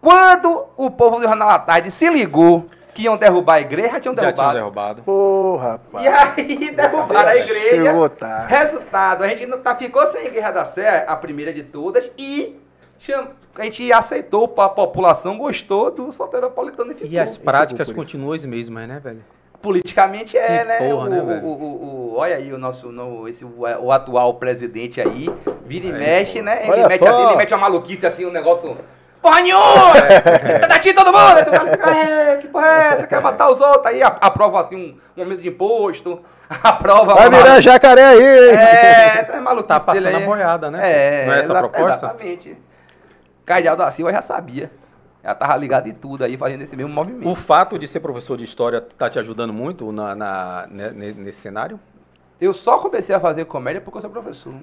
Quando 0.00 0.64
o 0.76 0.90
povo 0.90 1.16
do 1.16 1.22
jornal 1.24 1.50
à 1.50 1.58
tarde 1.58 1.90
se 1.90 2.08
ligou 2.08 2.66
que 2.94 3.02
iam 3.02 3.16
derrubar 3.16 3.54
a 3.54 3.60
igreja, 3.60 4.00
tinham 4.00 4.14
Já 4.14 4.32
tinha 4.32 4.52
derrubado. 4.52 4.54
derrubado. 4.54 5.02
Pô, 5.02 5.56
rapaz. 5.56 6.04
E 6.04 6.08
aí 6.08 6.70
derrubaram 6.70 7.28
a 7.30 7.36
igreja. 7.36 7.82
Chegou 7.84 8.08
tarde. 8.08 8.52
Resultado, 8.52 9.22
a 9.24 9.28
gente 9.28 9.46
não 9.46 9.58
tá, 9.60 9.76
ficou 9.76 10.04
sem 10.08 10.22
a 10.22 10.24
Igreja 10.24 10.50
da 10.50 10.64
Sé, 10.64 11.04
a 11.06 11.14
primeira 11.16 11.52
de 11.52 11.62
todas, 11.62 12.10
e 12.18 12.56
cham- 12.98 13.28
a 13.56 13.64
gente 13.64 13.92
aceitou, 13.92 14.52
a 14.58 14.68
população 14.68 15.36
gostou 15.38 15.90
do 15.92 16.10
soteropolitano 16.10 16.90
e 16.92 16.94
ficou. 16.94 17.10
E 17.10 17.18
as 17.18 17.36
práticas 17.36 17.86
isso. 17.88 17.94
continuam 17.96 18.32
as 18.32 18.44
mesmas, 18.44 18.88
né, 18.88 18.98
velho? 19.00 19.24
Politicamente 19.60 20.38
é, 20.38 20.58
Que 20.58 20.64
né? 20.64 20.78
porra, 20.78 21.06
o, 21.06 21.08
né, 21.08 21.20
o- 21.20 21.26
velho? 21.26 21.44
o- 21.44 21.48
o- 21.52 22.12
o- 22.14 22.16
olha 22.16 22.36
aí 22.36 22.52
o 22.52 22.58
nosso, 22.58 22.92
no, 22.92 23.26
esse, 23.28 23.44
o, 23.44 23.54
o 23.80 23.90
atual 23.92 24.34
presidente 24.34 25.00
aí, 25.00 25.28
vira 25.66 25.86
e 25.86 25.92
Aí, 25.92 25.98
mexe, 25.98 26.40
né? 26.42 26.60
Ele 26.62 26.70
Olha 26.72 26.88
mete, 26.88 27.06
assim, 27.06 27.22
ele 27.26 27.36
mete 27.36 27.54
uma 27.54 27.60
maluquice 27.60 28.06
assim, 28.06 28.24
um 28.24 28.30
negócio... 28.30 28.76
Porra 29.20 29.40
nenhuma! 29.40 29.64
Tá 30.60 30.66
daqui 30.68 30.94
todo 30.94 31.06
mundo! 31.06 31.44
Tu 31.44 31.50
fala, 31.50 31.92
"É, 31.92 32.36
que 32.36 32.46
porra 32.48 32.66
é 32.68 32.96
você 32.98 33.06
quer 33.08 33.20
matar 33.20 33.50
os 33.50 33.60
outros, 33.60 33.86
aí 33.86 34.00
aprova 34.00 34.60
assim 34.60 34.76
um, 34.76 34.96
um 35.16 35.22
aumento 35.22 35.42
de 35.42 35.48
imposto, 35.48 36.20
aprova... 36.62 37.16
Vai 37.16 37.28
virar 37.28 37.60
jacaré 37.60 38.04
aí! 38.04 38.22
É, 38.22 39.28
é 39.32 39.40
maluquice 39.40 39.66
Tá 39.68 39.80
passando 39.80 40.04
dele 40.04 40.22
a 40.22 40.26
boiada, 40.26 40.70
né? 40.70 40.78
É, 40.82 41.26
Não 41.26 41.32
é 41.34 41.38
essa 41.40 41.52
a 41.52 41.58
proposta? 41.58 42.06
Exatamente. 42.06 42.56
Cardeal 43.44 43.74
da 43.76 43.90
Silva 43.90 44.12
já 44.12 44.22
sabia. 44.22 44.70
Já 45.28 45.34
tava 45.34 45.54
ligado 45.56 45.86
em 45.86 45.92
tudo 45.92 46.24
aí, 46.24 46.38
fazendo 46.38 46.62
esse 46.62 46.74
mesmo 46.74 46.90
movimento. 46.90 47.28
O 47.28 47.34
fato 47.34 47.78
de 47.78 47.86
ser 47.86 48.00
professor 48.00 48.38
de 48.38 48.44
história 48.44 48.80
tá 48.80 49.10
te 49.10 49.18
ajudando 49.18 49.52
muito 49.52 49.92
na, 49.92 50.14
na- 50.14 50.66
ne- 50.70 51.12
nesse 51.12 51.40
cenário? 51.42 51.78
Eu 52.40 52.54
só 52.54 52.78
comecei 52.78 53.14
a 53.14 53.20
fazer 53.20 53.44
comédia 53.44 53.78
porque 53.82 53.98
eu 53.98 54.02
sou 54.02 54.08
professor. 54.10 54.54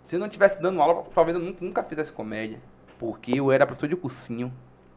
Se 0.00 0.14
eu 0.14 0.20
não 0.20 0.28
tivesse 0.28 0.62
dando 0.62 0.80
aula, 0.80 1.02
talvez 1.12 1.36
eu 1.36 1.56
nunca, 1.60 1.82
fizesse 1.82 2.12
comédia. 2.12 2.60
Porque 3.00 3.36
eu 3.36 3.50
era 3.50 3.66
professor 3.66 3.88
de 3.88 3.96
cursinho. 3.96 4.52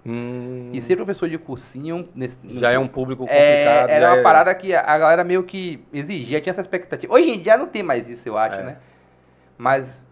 Hum, 0.06 0.70
E 0.74 0.80
ser 0.82 0.96
professor 0.96 1.28
de 1.28 1.40
cursinho... 1.40 2.08
Nesse, 2.14 2.38
já 2.60 2.70
é 2.72 2.78
um 2.78 2.88
público 2.88 3.24
É, 3.24 3.28
complicado. 3.28 3.90
era 3.90 4.06
já 4.08 4.14
uma 4.14 4.20
é- 4.20 4.24
parada 4.24 4.54
que 4.54 4.76
a 4.76 4.98
galera 5.00 5.24
meio 5.24 5.42
que 5.44 5.84
exigia, 5.92 6.40
tinha 6.40 6.52
essa 6.52 6.62
expectativa. 6.62 7.12
Hoje 7.12 7.30
em 7.32 7.40
dia 7.42 7.58
não 7.58 7.66
tem 7.66 7.82
mais 7.82 8.08
isso, 8.08 8.30
eu 8.30 8.38
acho, 8.38 8.58
É. 8.58 8.64
né? 8.64 8.78
Mas. 9.58 10.06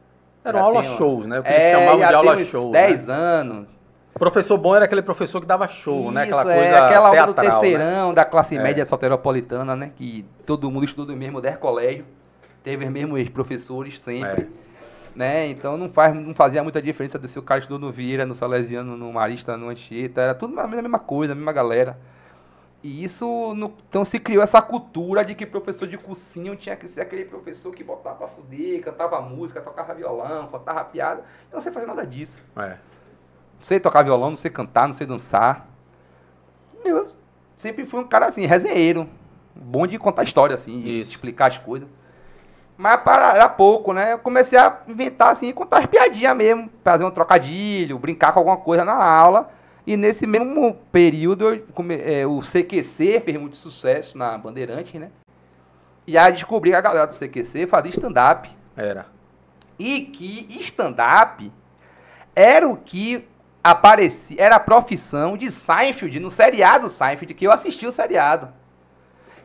Eram 0.44 0.60
aula 0.64 0.82
tem 0.82 0.98
shows, 0.98 1.28
né? 1.28 1.40
O 1.40 1.44
que 1.44 1.50
eles 1.50 1.62
É, 1.62 1.72
chamavam 1.74 2.00
já 2.00 2.08
de 2.08 2.14
aula 2.16 2.34
tem 2.34 2.44
uns 2.44 2.50
show. 2.50 2.72
10 2.72 3.06
né? 3.08 3.14
anos. 3.14 3.79
Professor 4.20 4.58
bom 4.58 4.76
era 4.76 4.86
aquele 4.86 5.02
professor 5.02 5.40
que 5.40 5.48
dava 5.48 5.68
show, 5.68 6.12
né? 6.12 6.24
Aquela 6.24 6.42
Isso, 6.44 6.52
coisa 6.54 6.76
é, 6.76 6.80
aquela 6.80 7.08
aula 7.08 7.26
do 7.34 7.36
né? 7.36 7.42
terceirão, 7.50 8.14
da 8.14 8.26
classe 8.26 8.56
É. 8.58 8.62
média 8.62 8.86
soteropolitana, 8.86 9.76
né? 9.76 9.92
Que 9.96 10.26
todo 10.46 10.70
mundo 10.70 10.84
estudou 10.84 11.14
no 11.16 11.20
mesmo 11.20 11.40
10 11.42 11.58
colégio. 11.58 12.06
Teve 12.64 12.86
os 12.86 12.92
mesmos 12.92 13.30
professores 13.30 14.00
sempre. 14.02 14.44
É. 14.44 14.48
Né? 15.16 15.48
Então 15.48 15.78
não, 15.78 15.90
faz, 15.90 16.14
não 16.14 16.36
fazia 16.36 16.62
muita 16.64 16.82
diferença 16.82 17.18
do 17.18 17.28
se 17.28 17.40
o 17.40 17.42
cara 17.42 17.60
estudou 17.62 17.80
no 17.80 17.92
Vieira, 17.92 18.26
no 18.26 18.36
Salesiano, 18.36 18.96
no 18.96 19.12
Marista, 19.12 19.58
no 19.58 19.70
Anchieta. 19.70 20.22
Era 20.22 20.36
tudo 20.36 20.60
a 20.60 20.68
mesma 20.68 21.00
coisa, 21.00 21.34
a 21.34 21.36
mesma 21.36 21.52
galera. 21.52 21.98
E 22.82 23.04
isso, 23.04 23.54
no- 23.56 23.74
então 23.90 24.06
se 24.06 24.20
criou 24.20 24.42
essa 24.44 24.62
cultura 24.62 25.26
de 25.26 25.36
que 25.36 25.46
professor 25.46 25.88
de 25.88 25.98
cursinho 25.98 26.56
tinha 26.56 26.76
que 26.76 26.88
ser 26.88 27.02
aquele 27.02 27.26
professor 27.26 27.74
que 27.74 27.84
botava 27.84 28.16
pra 28.16 28.28
fuder, 28.28 28.82
cantava 28.82 29.20
música, 29.22 29.60
tocava 29.60 29.94
violão, 29.94 30.48
contava 30.48 30.84
piada. 30.86 31.22
Eu 31.52 31.56
não 31.56 31.62
sei 31.62 31.72
fazer 31.74 31.86
nada 31.88 32.06
disso. 32.06 32.42
É. 32.58 32.78
Não 33.60 33.64
sei 33.64 33.80
tocar 33.80 34.04
violão, 34.04 34.30
não 34.30 34.36
sei 34.38 34.50
cantar, 34.50 34.88
não 34.88 34.94
sei 34.94 35.06
dançar. 35.06 35.68
Eu 36.84 37.06
sempre 37.58 37.86
fui 37.86 38.00
um 38.00 38.08
cara 38.08 38.28
assim, 38.28 38.46
resenheiro. 38.46 39.08
Bom 39.54 39.86
de 39.86 39.98
contar 40.00 40.24
história, 40.24 40.56
assim, 40.56 40.80
de 40.80 41.02
Isso. 41.02 41.12
explicar 41.12 41.48
as 41.48 41.58
coisas. 41.58 41.88
Mas 42.78 42.96
para 43.02 43.36
era 43.36 43.50
pouco, 43.50 43.92
né? 43.92 44.14
Eu 44.14 44.20
comecei 44.20 44.58
a 44.58 44.80
inventar 44.88 45.32
assim, 45.32 45.52
contar 45.52 45.80
as 45.80 45.86
piadinhas 45.86 46.36
mesmo, 46.38 46.70
fazer 46.82 47.04
um 47.04 47.12
trocadilho, 47.12 48.00
brincar 48.00 48.32
com 48.32 48.40
alguma 48.40 48.56
coisa 48.56 48.86
na 48.86 48.94
aula. 48.96 49.52
E 49.86 49.98
nesse 49.98 50.26
mesmo 50.26 50.76
período, 50.90 51.54
eu 51.54 51.66
come- 51.74 52.00
é, 52.00 52.26
o 52.26 52.42
CQC 52.42 53.20
fez 53.20 53.38
muito 53.38 53.58
sucesso 53.58 54.18
na 54.18 54.38
Bandeirante, 54.38 54.98
né? 54.98 55.10
E 56.08 56.18
aí 56.18 56.32
descobri 56.32 56.70
que 56.72 56.76
a 56.78 56.82
galera 56.82 57.06
do 57.08 57.14
CQC 57.14 57.68
fazia 57.68 57.92
stand-up. 57.92 58.50
Era. 58.78 59.08
E 59.78 60.02
que 60.02 60.48
stand-up 60.62 61.52
era 62.34 62.68
o 62.68 62.78
que 62.78 63.28
aparecia, 63.64 64.42
era 64.42 64.56
a 64.56 64.60
profissão 64.60 65.38
de 65.38 65.52
Seinfeld, 65.52 66.20
no 66.20 66.30
seriado 66.30 66.90
Seinfeld, 66.90 67.34
que 67.34 67.46
eu 67.46 67.52
assisti 67.52 67.86
o 67.86 67.92
seriado. 67.92 68.54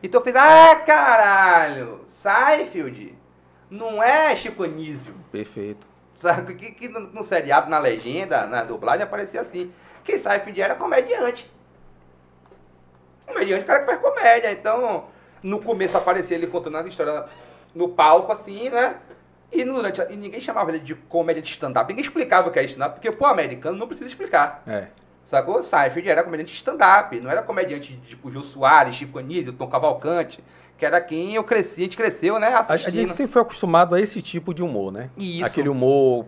Então 0.01 0.21
eu 0.21 0.25
fiz, 0.25 0.35
ah, 0.35 0.75
caralho, 0.85 2.01
Seinfeld 2.05 3.15
não 3.69 4.01
é 4.01 4.35
Chico 4.35 4.63
Anísio. 4.63 5.13
Perfeito. 5.31 5.85
Sabe? 6.13 6.55
Que, 6.55 6.71
que 6.71 6.87
no, 6.87 6.99
no 6.99 7.23
seriado, 7.23 7.69
na 7.69 7.79
legenda, 7.79 8.45
na 8.47 8.63
dublagem, 8.63 9.03
aparecia 9.03 9.41
assim. 9.41 9.71
Que 10.03 10.17
Seinfeld 10.17 10.61
era 10.61 10.75
comediante. 10.75 11.51
Comediante, 13.25 13.65
cara 13.65 13.79
que 13.79 13.85
faz 13.85 13.99
comédia. 13.99 14.51
Então, 14.51 15.05
no 15.41 15.61
começo 15.61 15.97
aparecia 15.97 16.37
ele 16.37 16.47
contando 16.47 16.77
as 16.77 16.85
histórias 16.85 17.25
no 17.73 17.89
palco, 17.89 18.31
assim, 18.31 18.69
né? 18.69 18.95
E, 19.55 19.63
durante, 19.63 20.01
e 20.09 20.15
ninguém 20.17 20.41
chamava 20.41 20.69
ele 20.71 20.79
de 20.79 20.93
comédia 20.95 21.41
de 21.41 21.49
stand-up. 21.49 21.87
Ninguém 21.89 22.03
explicava 22.05 22.49
o 22.49 22.51
que 22.51 22.59
era 22.59 22.65
stand-up, 22.67 22.95
porque 22.95 23.11
pro 23.11 23.25
americano 23.27 23.77
não 23.77 23.87
precisa 23.87 24.07
explicar. 24.07 24.61
É. 24.67 24.87
Sacou? 25.25 25.63
Seinfeld 25.63 26.07
era 26.09 26.23
comediante 26.23 26.51
de 26.51 26.57
stand-up. 26.57 27.19
Não 27.19 27.31
era 27.31 27.41
comediante 27.41 27.97
tipo 28.07 28.29
Jô 28.29 28.43
Soares, 28.43 28.95
Chico 28.95 29.17
Anísio, 29.17 29.53
Tom 29.53 29.67
Cavalcante. 29.67 30.43
Que 30.77 30.85
era 30.85 30.99
quem 30.99 31.35
eu 31.35 31.43
cresci, 31.45 31.79
a 31.81 31.83
gente 31.85 31.95
cresceu, 31.95 32.37
né? 32.37 32.47
A, 32.47 32.57
a 32.57 32.59
Assistindo. 32.59 32.93
gente 32.93 33.13
sempre 33.13 33.31
foi 33.31 33.41
acostumado 33.41 33.95
a 33.95 34.01
esse 34.01 34.21
tipo 34.21 34.53
de 34.53 34.61
humor, 34.61 34.91
né? 34.91 35.09
Isso. 35.17 35.45
Aquele 35.45 35.69
humor 35.69 36.25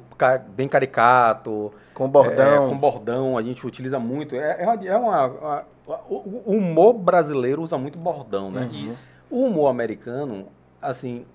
bem 0.55 0.69
caricato, 0.69 1.73
Com 1.93 2.07
bordão. 2.07 2.65
é, 2.65 2.69
com 2.69 2.77
bordão, 2.77 3.37
a 3.37 3.41
gente 3.41 3.67
utiliza 3.67 3.99
muito. 3.99 4.35
É, 4.37 4.63
é 4.63 4.65
uma, 4.65 4.85
é 4.85 4.95
uma- 4.97 5.25
uma- 5.27 5.65
o, 6.09 6.43
humor 6.53 6.93
brasileiro 6.93 7.61
usa 7.61 7.77
muito 7.77 7.97
bordão, 7.99 8.49
né? 8.49 8.69
Uhum. 8.71 8.95
O 9.29 9.45
humor 9.47 9.67
americano, 9.69 10.47
assim, 10.81 11.25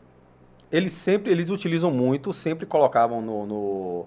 eles 0.73 0.93
sempre 0.95 1.31
eles 1.31 1.51
utilizam 1.51 1.91
muito, 1.91 2.33
sempre 2.33 2.65
colocavam 2.67 3.21
no, 3.21 3.47
no- 3.47 4.07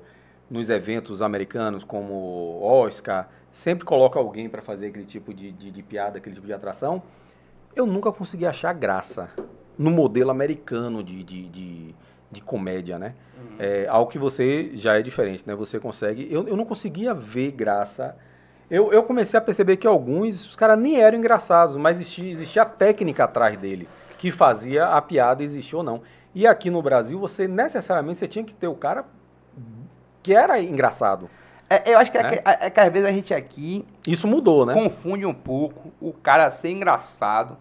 nos 0.49 0.69
eventos 0.69 1.21
americanos, 1.21 1.83
como 1.83 2.59
Oscar, 2.61 3.29
sempre 3.51 3.85
coloca 3.85 4.19
alguém 4.19 4.49
para 4.49 4.61
fazer 4.61 4.87
aquele 4.87 5.05
tipo 5.05 5.33
de, 5.33 5.51
de- 5.51 5.71
de 5.71 5.83
piada, 5.83 6.17
aquele 6.17 6.35
tipo 6.35 6.47
de 6.47 6.53
atração. 6.53 7.01
Eu 7.75 7.85
nunca 7.85 8.11
consegui 8.11 8.45
achar 8.45 8.73
graça 8.73 9.29
no 9.77 9.91
modelo 9.91 10.31
americano 10.31 11.03
de, 11.03 11.23
de, 11.23 11.47
de, 11.49 11.95
de 12.31 12.41
comédia, 12.41 12.97
né? 12.97 13.13
Uhum. 13.37 13.55
É, 13.59 13.87
algo 13.87 14.09
que 14.09 14.17
você 14.17 14.71
já 14.75 14.97
é 14.97 15.01
diferente, 15.01 15.43
né? 15.45 15.53
Você 15.55 15.79
consegue. 15.79 16.27
Eu, 16.31 16.47
eu 16.47 16.55
não 16.55 16.63
conseguia 16.65 17.13
ver 17.13 17.51
graça. 17.51 18.15
Eu, 18.69 18.91
eu 18.93 19.03
comecei 19.03 19.37
a 19.37 19.41
perceber 19.41 19.77
que 19.77 19.85
alguns, 19.85 20.45
os 20.47 20.55
caras 20.55 20.79
nem 20.79 20.99
eram 21.01 21.17
engraçados, 21.17 21.75
mas 21.77 21.97
existia, 21.99 22.31
existia 22.31 22.61
a 22.61 22.65
técnica 22.65 23.25
atrás 23.25 23.57
dele, 23.57 23.87
que 24.17 24.31
fazia 24.31 24.85
a 24.87 25.01
piada 25.01 25.43
existir 25.43 25.75
ou 25.75 25.83
não. 25.83 26.01
E 26.35 26.45
aqui 26.45 26.69
no 26.69 26.81
Brasil, 26.81 27.17
você 27.17 27.47
necessariamente 27.47 28.19
você 28.19 28.27
tinha 28.27 28.43
que 28.43 28.53
ter 28.53 28.67
o 28.67 28.75
cara 28.75 29.05
que 30.21 30.35
era 30.35 30.59
engraçado. 30.59 31.29
É, 31.69 31.93
eu 31.93 31.97
acho 31.97 32.11
que 32.11 32.17
é, 32.17 32.23
Né? 32.23 32.37
que, 32.37 32.41
é 32.45 32.69
que 32.69 32.79
às 32.79 32.91
vezes 32.93 33.09
a 33.09 33.11
gente 33.11 33.33
aqui 33.33 33.87
Isso 34.05 34.27
mudou, 34.27 34.65
né? 34.65 34.73
confunde 34.73 35.25
um 35.25 35.33
pouco 35.33 35.91
o 35.99 36.11
cara 36.13 36.51
ser 36.51 36.69
engraçado 36.69 37.57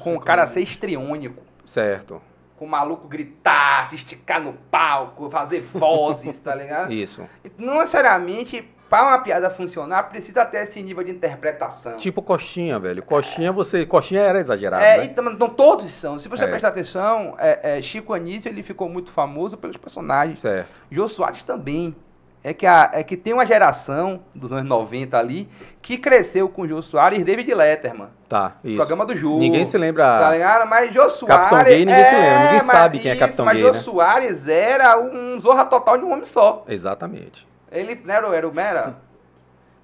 com 0.00 0.16
o 0.16 0.20
cara 0.20 0.46
ser 0.46 0.60
estriônico. 0.62 1.42
Certo. 1.66 2.20
Com 2.56 2.64
o 2.64 2.68
maluco 2.68 3.06
gritar, 3.06 3.88
se 3.90 3.96
esticar 3.96 4.40
no 4.40 4.54
palco, 4.54 5.30
fazer 5.30 5.60
vozes, 5.72 6.38
tá 6.38 6.54
ligado? 6.54 6.92
Isso. 6.92 7.22
Não 7.56 7.74
necessariamente, 7.78 8.68
para 8.88 9.08
uma 9.08 9.18
piada 9.18 9.50
funcionar, 9.50 10.04
precisa 10.04 10.44
ter 10.44 10.64
esse 10.64 10.82
nível 10.82 11.04
de 11.04 11.10
interpretação. 11.10 11.96
Tipo 11.96 12.22
coxinha, 12.22 12.78
velho. 12.78 13.02
Coxinha, 13.02 13.52
você. 13.52 13.84
Coxinha 13.84 14.20
era 14.22 14.40
exagerado, 14.40 14.82
É, 14.82 14.98
né? 14.98 15.04
então, 15.04 15.30
então 15.30 15.48
todos 15.48 15.90
são. 15.92 16.18
Se 16.18 16.28
você 16.28 16.44
É. 16.44 16.48
prestar 16.48 16.68
atenção, 16.68 17.34
é, 17.38 17.78
é, 17.78 17.82
Chico 17.82 18.12
Anísio 18.14 18.48
ele 18.48 18.62
ficou 18.62 18.88
muito 18.88 19.12
famoso 19.12 19.56
pelos 19.56 19.76
personagens. 19.76 20.40
Certo. 20.40 20.68
Jô 20.90 21.06
Soares 21.08 21.42
também. 21.42 21.94
É 22.42 22.54
que, 22.54 22.64
a- 22.64 22.90
é 22.94 23.02
que 23.02 23.16
tem 23.16 23.32
uma 23.34 23.44
geração 23.44 24.20
dos 24.32 24.52
anos 24.52 24.64
90 24.64 25.18
ali 25.18 25.48
que 25.82 25.98
cresceu 25.98 26.48
com 26.48 26.66
Jô 26.68 26.80
Soares 26.80 27.18
e 27.18 27.24
David 27.24 27.52
Letterman. 27.52 28.08
Tá, 28.28 28.54
isso. 28.62 28.76
Programa 28.76 29.04
do 29.04 29.14
Jô. 29.14 29.38
Ninguém 29.38 29.66
se 29.66 29.72
Tá 29.72 29.78
lembra. 29.78 30.30
ligado? 30.30 30.66
Mas 30.68 30.94
Jô 30.94 31.10
Soares. 31.10 31.36
Capitão 31.48 31.64
Gay, 31.64 31.84
ninguém 31.84 32.04
se 32.04 32.14
lembra. 32.14 32.38
Ninguém 32.44 32.52
mas 32.58 32.66
sabe 32.66 32.98
quem 33.00 33.10
é 33.10 33.16
Capitão 33.16 33.44
mas 33.44 33.54
Gay, 33.56 33.62
Jô 33.66 33.72
né? 33.72 33.78
Soares 33.80 34.46
era 34.46 34.98
um 34.98 35.38
zorra 35.40 35.64
total 35.64 35.98
de 35.98 36.04
um 36.04 36.12
homem 36.12 36.24
só. 36.24 36.64
Exatamente. 36.68 37.46
Ele 37.70 37.94
né, 38.04 38.14
era, 38.14 38.28
o- 38.28 38.32
era 38.32 38.48
o 38.48 38.54
Mera. 38.54 38.96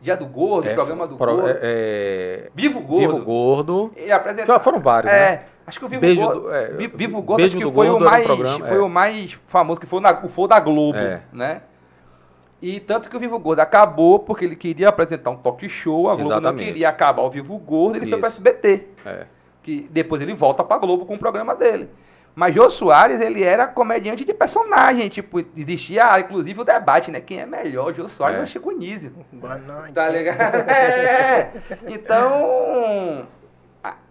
Dia 0.01 0.17
do 0.17 0.27
Gordo, 0.27 0.69
É, 0.69 0.75
programa 0.75 1.07
do 1.07 1.17
pro- 1.17 1.35
Gordo. 1.35 1.49
é, 1.49 1.59
é, 1.63 2.51
Vivo 2.55 2.81
Gordo. 2.81 3.01
Vivo 3.15 3.25
Gordo. 3.25 3.93
Ele 3.97 4.13
apresentava. 4.13 4.59
Já 4.59 4.63
foram 4.63 4.79
vários, 4.79 5.11
É, 5.11 5.31
né? 5.31 5.43
acho 5.67 5.79
que 5.79 5.85
o 5.85 5.89
Vivo 5.89 6.01
Beijo 6.03 6.21
Gordo. 6.23 6.41
do- 6.43 6.55
é, 6.55 6.67
Vi- 6.73 6.87
Vivo 6.89 7.23
Gordo 7.23 7.39
Beijo 7.41 7.57
acho 7.59 7.67
que 7.67 7.73
foi, 7.75 7.89
Gordo 7.89 8.05
o 8.05 8.11
mais, 8.11 8.25
programa, 8.27 8.67
foi 8.67 8.77
é. 8.77 8.81
o 8.81 8.89
mais 8.89 9.39
famoso, 9.47 9.81
que 9.81 9.87
foi, 9.87 10.01
na, 10.01 10.21
o 10.23 10.29
foi 10.29 10.47
da 10.49 10.61
Globo, 10.61 10.99
É. 10.99 11.23
né? 11.33 11.63
E 12.61 12.81
tanto 12.81 13.09
que 13.09 13.17
o 13.17 13.21
Vivo 13.21 13.39
Gordo 13.39 13.61
acabou 13.61 14.19
porque 14.19 14.45
ele 14.45 14.57
queria 14.57 14.89
apresentar 14.91 15.31
um 15.31 15.37
talk 15.37 15.67
show, 15.71 16.11
a 16.11 16.15
Globo 16.15 16.31
Exatamente. 16.33 16.61
não 16.61 16.65
queria 16.73 16.89
acabar 16.91 17.23
o 17.23 17.31
Vivo 17.31 17.57
Gordo, 17.59 17.97
ele 17.97 18.07
foi 18.07 18.19
para 18.19 18.29
Isso. 18.29 18.39
SBT. 18.39 18.85
Que 19.63 19.89
depois 19.91 20.21
ele 20.21 20.35
volta 20.35 20.63
pra 20.63 20.77
Globo 20.77 21.07
com 21.07 21.15
o 21.15 21.19
programa 21.19 21.55
dele. 21.57 21.89
Mas 22.35 22.55
Jô 22.55 22.69
Soares, 22.69 23.21
ele 23.21 23.45
era 23.45 23.67
comediante 23.67 24.25
de 24.25 24.35
personagem, 24.35 25.09
tipo, 25.09 25.45
existia 25.57 26.19
inclusive 26.19 26.61
o 26.61 26.65
debate, 26.65 27.11
né? 27.11 27.21
Quem 27.21 27.41
é 27.41 27.47
melhor, 27.47 27.95
Jô 27.95 28.09
Soares 28.09 28.39
É. 28.39 28.41
ou 28.41 28.47
Chico 28.47 28.71
Nísio? 28.73 29.13
Boa 29.33 29.57
noite. 29.57 29.93
Tá 29.93 30.09
ligado? 30.09 30.55
É. 30.69 31.51
Então, 31.87 33.27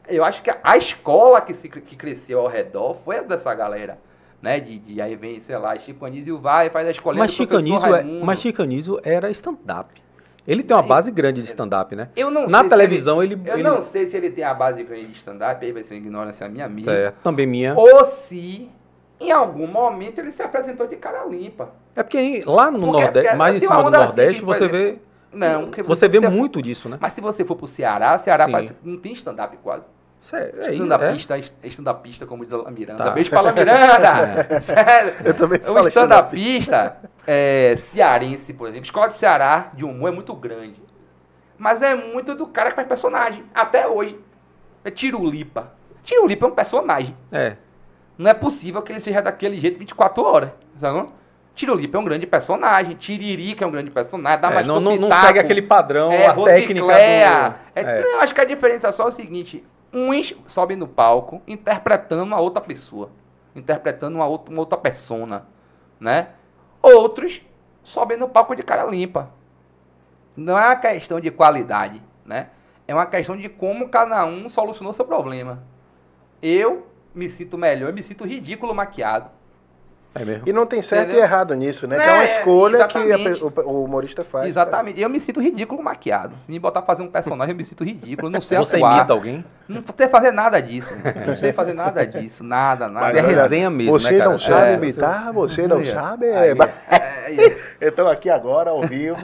eu 0.07 0.24
acho 0.24 0.41
que 0.41 0.49
a 0.63 0.78
escola 0.78 1.41
que, 1.41 1.53
se, 1.53 1.67
que 1.67 1.95
cresceu 1.95 2.39
ao 2.39 2.47
redor 2.47 2.95
foi 3.03 3.17
essa 3.17 3.28
dessa 3.28 3.53
galera. 3.53 3.97
Né? 4.41 4.59
De, 4.59 4.78
de 4.80 5.01
aí 5.01 5.15
vem, 5.15 5.39
sei 5.39 5.57
lá, 5.57 5.78
Chico 5.78 6.05
Anísio 6.05 6.38
vai, 6.38 6.69
faz 6.69 6.88
a 6.88 6.91
escolinha 6.91 7.24
Mas 7.24 7.32
do 7.36 7.47
professor 7.47 7.65
Chicanísio, 7.65 7.95
é, 7.95 8.24
mas 8.26 8.39
Chicanísio 8.39 8.99
era 9.03 9.30
stand-up. 9.32 10.01
Ele 10.47 10.61
tem 10.63 10.75
uma 10.75 10.83
base 10.83 11.09
grande 11.09 11.41
de 11.41 11.47
stand-up, 11.47 11.95
né? 11.95 12.09
Eu 12.15 12.29
não 12.29 12.47
Na 12.47 12.63
televisão 12.63 13.23
ele. 13.23 13.35
Ele 13.35 13.49
eu 13.49 13.53
ele- 13.55 13.63
não 13.63 13.79
sei 13.81 14.05
se 14.05 14.17
ele 14.17 14.29
tem 14.29 14.43
a 14.43 14.53
base 14.53 14.83
grande 14.83 15.07
de 15.07 15.17
stand-up, 15.17 15.65
aí 15.65 15.71
vai 15.71 15.83
ser 15.83 15.93
uma 15.93 15.99
ignorância 16.01 16.49
minha 16.49 16.67
minha. 16.67 16.85
Certo, 16.85 17.15
também 17.23 17.47
minha. 17.47 17.73
Ou 17.77 18.03
se, 18.03 18.69
em 19.19 19.31
algum 19.31 19.67
momento, 19.67 20.19
ele 20.19 20.31
se 20.31 20.41
apresentou 20.41 20.85
de 20.85 20.97
cara 20.97 21.23
limpa. 21.25 21.69
É 21.95 22.03
porque 22.03 22.43
lá 22.45 22.69
no 22.69 22.79
Porque- 22.79 22.91
Nordeste, 22.91 23.21
porque 23.23 23.37
mais 23.37 23.55
em 23.55 23.59
cima 23.61 23.75
do 23.83 23.87
assim 23.95 24.05
Nordeste, 24.05 24.41
por 24.41 24.55
você 24.55 24.67
vê 24.67 24.99
Não, 25.31 25.61
porque 25.65 25.81
Você 25.81 26.07
vê 26.07 26.21
for- 26.21 26.29
muito 26.29 26.61
disso, 26.61 26.87
né? 26.89 26.97
Mas 27.01 27.13
se 27.13 27.21
você 27.21 27.43
for 27.43 27.55
pro 27.55 27.65
Ceará, 27.67 28.19
Ceará 28.19 28.47
parece 28.47 28.75
não 28.83 28.97
tem 28.97 29.13
stand-up 29.13 29.57
quase. 29.63 29.87
Isso 30.24 30.38
é, 30.38 30.51
é, 30.57 30.67
é, 30.67 30.74
Stand-upista, 30.76 31.38
stand-upista, 31.65 32.26
como 32.26 32.45
diz 32.45 32.53
a 32.53 32.71
Miranda. 32.71 33.03
Tá. 33.03 33.11
Beijo 33.11 33.30
pra 33.30 33.51
Miranda! 33.51 34.61
Sério. 34.61 35.13
Eu 35.26 35.34
também 35.34 35.59
O 35.67 35.88
stand-upista 35.89 36.95
é, 37.28 37.76
cearense, 37.78 38.53
por 38.53 38.69
exemplo, 38.69 38.86
escola 38.86 39.09
de 39.09 39.17
Ceará 39.17 39.71
de 39.74 39.84
humor 39.84 40.07
é 40.07 40.15
muito 40.15 40.34
grande. 40.34 40.82
Mas 41.57 41.82
é 41.82 41.93
muito 41.93 42.36
do 42.36 42.47
cara 42.47 42.69
que 42.69 42.76
faz 42.78 42.88
personagem. 42.88 43.43
Até 43.53 43.86
hoje. 43.86 44.17
É 44.86 44.89
Tirulipa. 44.89 45.74
Tirulipa 46.03 46.45
é 46.45 46.49
um 46.49 46.55
personagem. 46.55 47.17
é. 47.32 47.57
Não 48.15 48.30
é 48.30 48.34
possível 48.34 48.80
que 48.84 48.91
ele 48.91 48.99
seja 48.99 49.21
daquele 49.21 49.59
jeito 49.59 49.80
24 49.80 50.24
horas. 50.24 50.51
Sabe? 50.78 51.09
Tirulipa 51.55 51.97
é 51.97 51.99
um 51.99 52.05
grande 52.05 52.28
personagem. 52.28 52.95
Tiririca 52.95 53.65
é 53.65 53.67
um 53.67 53.71
grande 53.71 53.89
personagem. 53.89 54.39
Dá 54.39 54.51
É, 54.51 54.53
mais 54.53 54.67
não, 54.67 54.80
não, 54.80 54.95
não 54.95 55.11
segue 55.11 55.39
aquele 55.39 55.63
padrão, 55.63 56.11
É, 56.11 56.28
a 56.28 56.34
técnica 56.36 56.86
do... 56.86 56.91
É, 56.91 57.55
é. 57.76 58.01
Não, 58.01 58.21
acho 58.21 58.34
que 58.34 58.41
a 58.41 58.45
diferença 58.45 58.88
é 58.88 58.91
só 58.91 59.07
o 59.07 59.11
seguinte: 59.11 59.63
uns 59.93 60.35
sobem 60.47 60.75
no 60.75 60.87
palco 60.87 61.41
interpretando 61.47 62.23
uma 62.23 62.39
outra 62.39 62.61
pessoa, 62.61 63.11
interpretando 63.55 64.15
uma 64.15 64.25
outra, 64.25 64.51
uma 64.51 64.59
outra 64.59 64.77
persona, 64.77 65.45
né? 65.99 66.29
Outros 66.81 67.41
sobem 67.83 68.17
no 68.17 68.27
palco 68.27 68.55
de 68.55 68.63
cara 68.63 68.85
limpa. 68.85 69.29
Não 70.35 70.57
é 70.57 70.65
uma 70.65 70.75
questão 70.75 71.19
de 71.19 71.29
qualidade, 71.29 72.01
né? 72.25 72.49
É 72.87 72.93
uma 72.93 73.05
questão 73.05 73.37
de 73.37 73.47
como 73.47 73.89
cada 73.89 74.25
um 74.25 74.49
solucionou 74.49 74.91
seu 74.91 75.05
problema. 75.05 75.63
Eu 76.41 76.87
me 77.13 77.29
sinto 77.29 77.57
melhor, 77.57 77.89
eu 77.89 77.93
me 77.93 78.03
sinto 78.03 78.25
ridículo 78.25 78.73
maquiado. 78.73 79.29
É 80.16 80.24
mesmo. 80.24 80.43
E 80.45 80.53
não 80.53 80.66
tem 80.68 80.82
certo 80.82 81.05
Entendeu? 81.05 81.22
e 81.22 81.24
errado 81.24 81.55
nisso, 81.55 81.88
né? 81.88 81.97
É, 81.97 81.99
que 81.99 82.07
é 82.07 82.14
uma 82.14 82.24
escolha 82.26 82.88
que 82.88 82.97
a 82.99 83.05
exatamente. 83.05 83.43
o, 83.43 83.51
o 83.66 83.84
humorista 83.86 84.24
faz. 84.24 84.47
Exatamente. 84.47 85.01
Eu 85.01 85.09
me 85.09 85.20
sinto 85.20 85.41
ridículo 85.41 85.82
maquiado. 85.84 86.36
Se 86.45 86.51
me 86.51 86.59
botar 86.59 86.84
fazer 86.84 87.01
um 87.01 87.07
personagem, 87.07 87.53
eu 87.53 87.57
me 87.57 87.64
sinto 87.64 87.84
ridículo. 87.84 88.28
Eu 88.28 88.32
não 88.32 88.39
sei 88.41 88.57
Você 88.59 88.76
atuar. 88.76 88.97
imita 88.97 89.14
alguém? 89.14 89.43
Não 89.68 89.82
sei 89.97 90.07
fazer 90.07 90.32
nada 90.32 90.61
disso. 90.61 90.91
Não 91.26 91.36
sei 91.36 91.51
fazer 91.51 91.74
nada 91.74 92.05
disso. 92.05 92.43
Nada, 92.43 92.88
nada. 92.88 93.07
Mas 93.07 93.18
é 93.18 93.22
resenha 93.22 93.70
mesmo, 93.72 93.91
Você 93.97 94.11
né, 94.11 94.18
cara? 94.20 94.30
não 94.30 94.38
sabe 94.38 94.70
É. 94.70 94.74
imitar, 94.76 95.34
você 95.34 95.68
não 95.68 95.84
sabe. 95.84 96.26
aí, 96.28 96.49
é, 96.49 96.53
mas- 96.55 96.70
é, 96.91 96.95
é. 96.95 97.12
Então 97.82 98.07
aqui 98.07 98.30
agora 98.30 98.69
ao 98.71 98.82
vivo. 98.82 99.17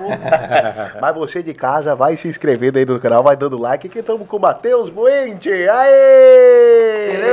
Mas 1.02 1.16
você 1.16 1.42
de 1.44 1.54
casa 1.54 1.96
vai 1.96 2.16
se 2.18 2.28
inscrevendo 2.28 2.78
aí 2.78 2.86
no 2.86 3.00
canal, 3.00 3.24
vai 3.24 3.36
dando 3.36 3.58
like, 3.58 3.88
que 3.90 4.00
estamos 4.00 4.28
com 4.28 4.38
o 4.38 4.40
Matheus 4.40 4.90
Buente. 4.90 5.50
Aê! 5.50 7.14
Entendeu? 7.14 7.30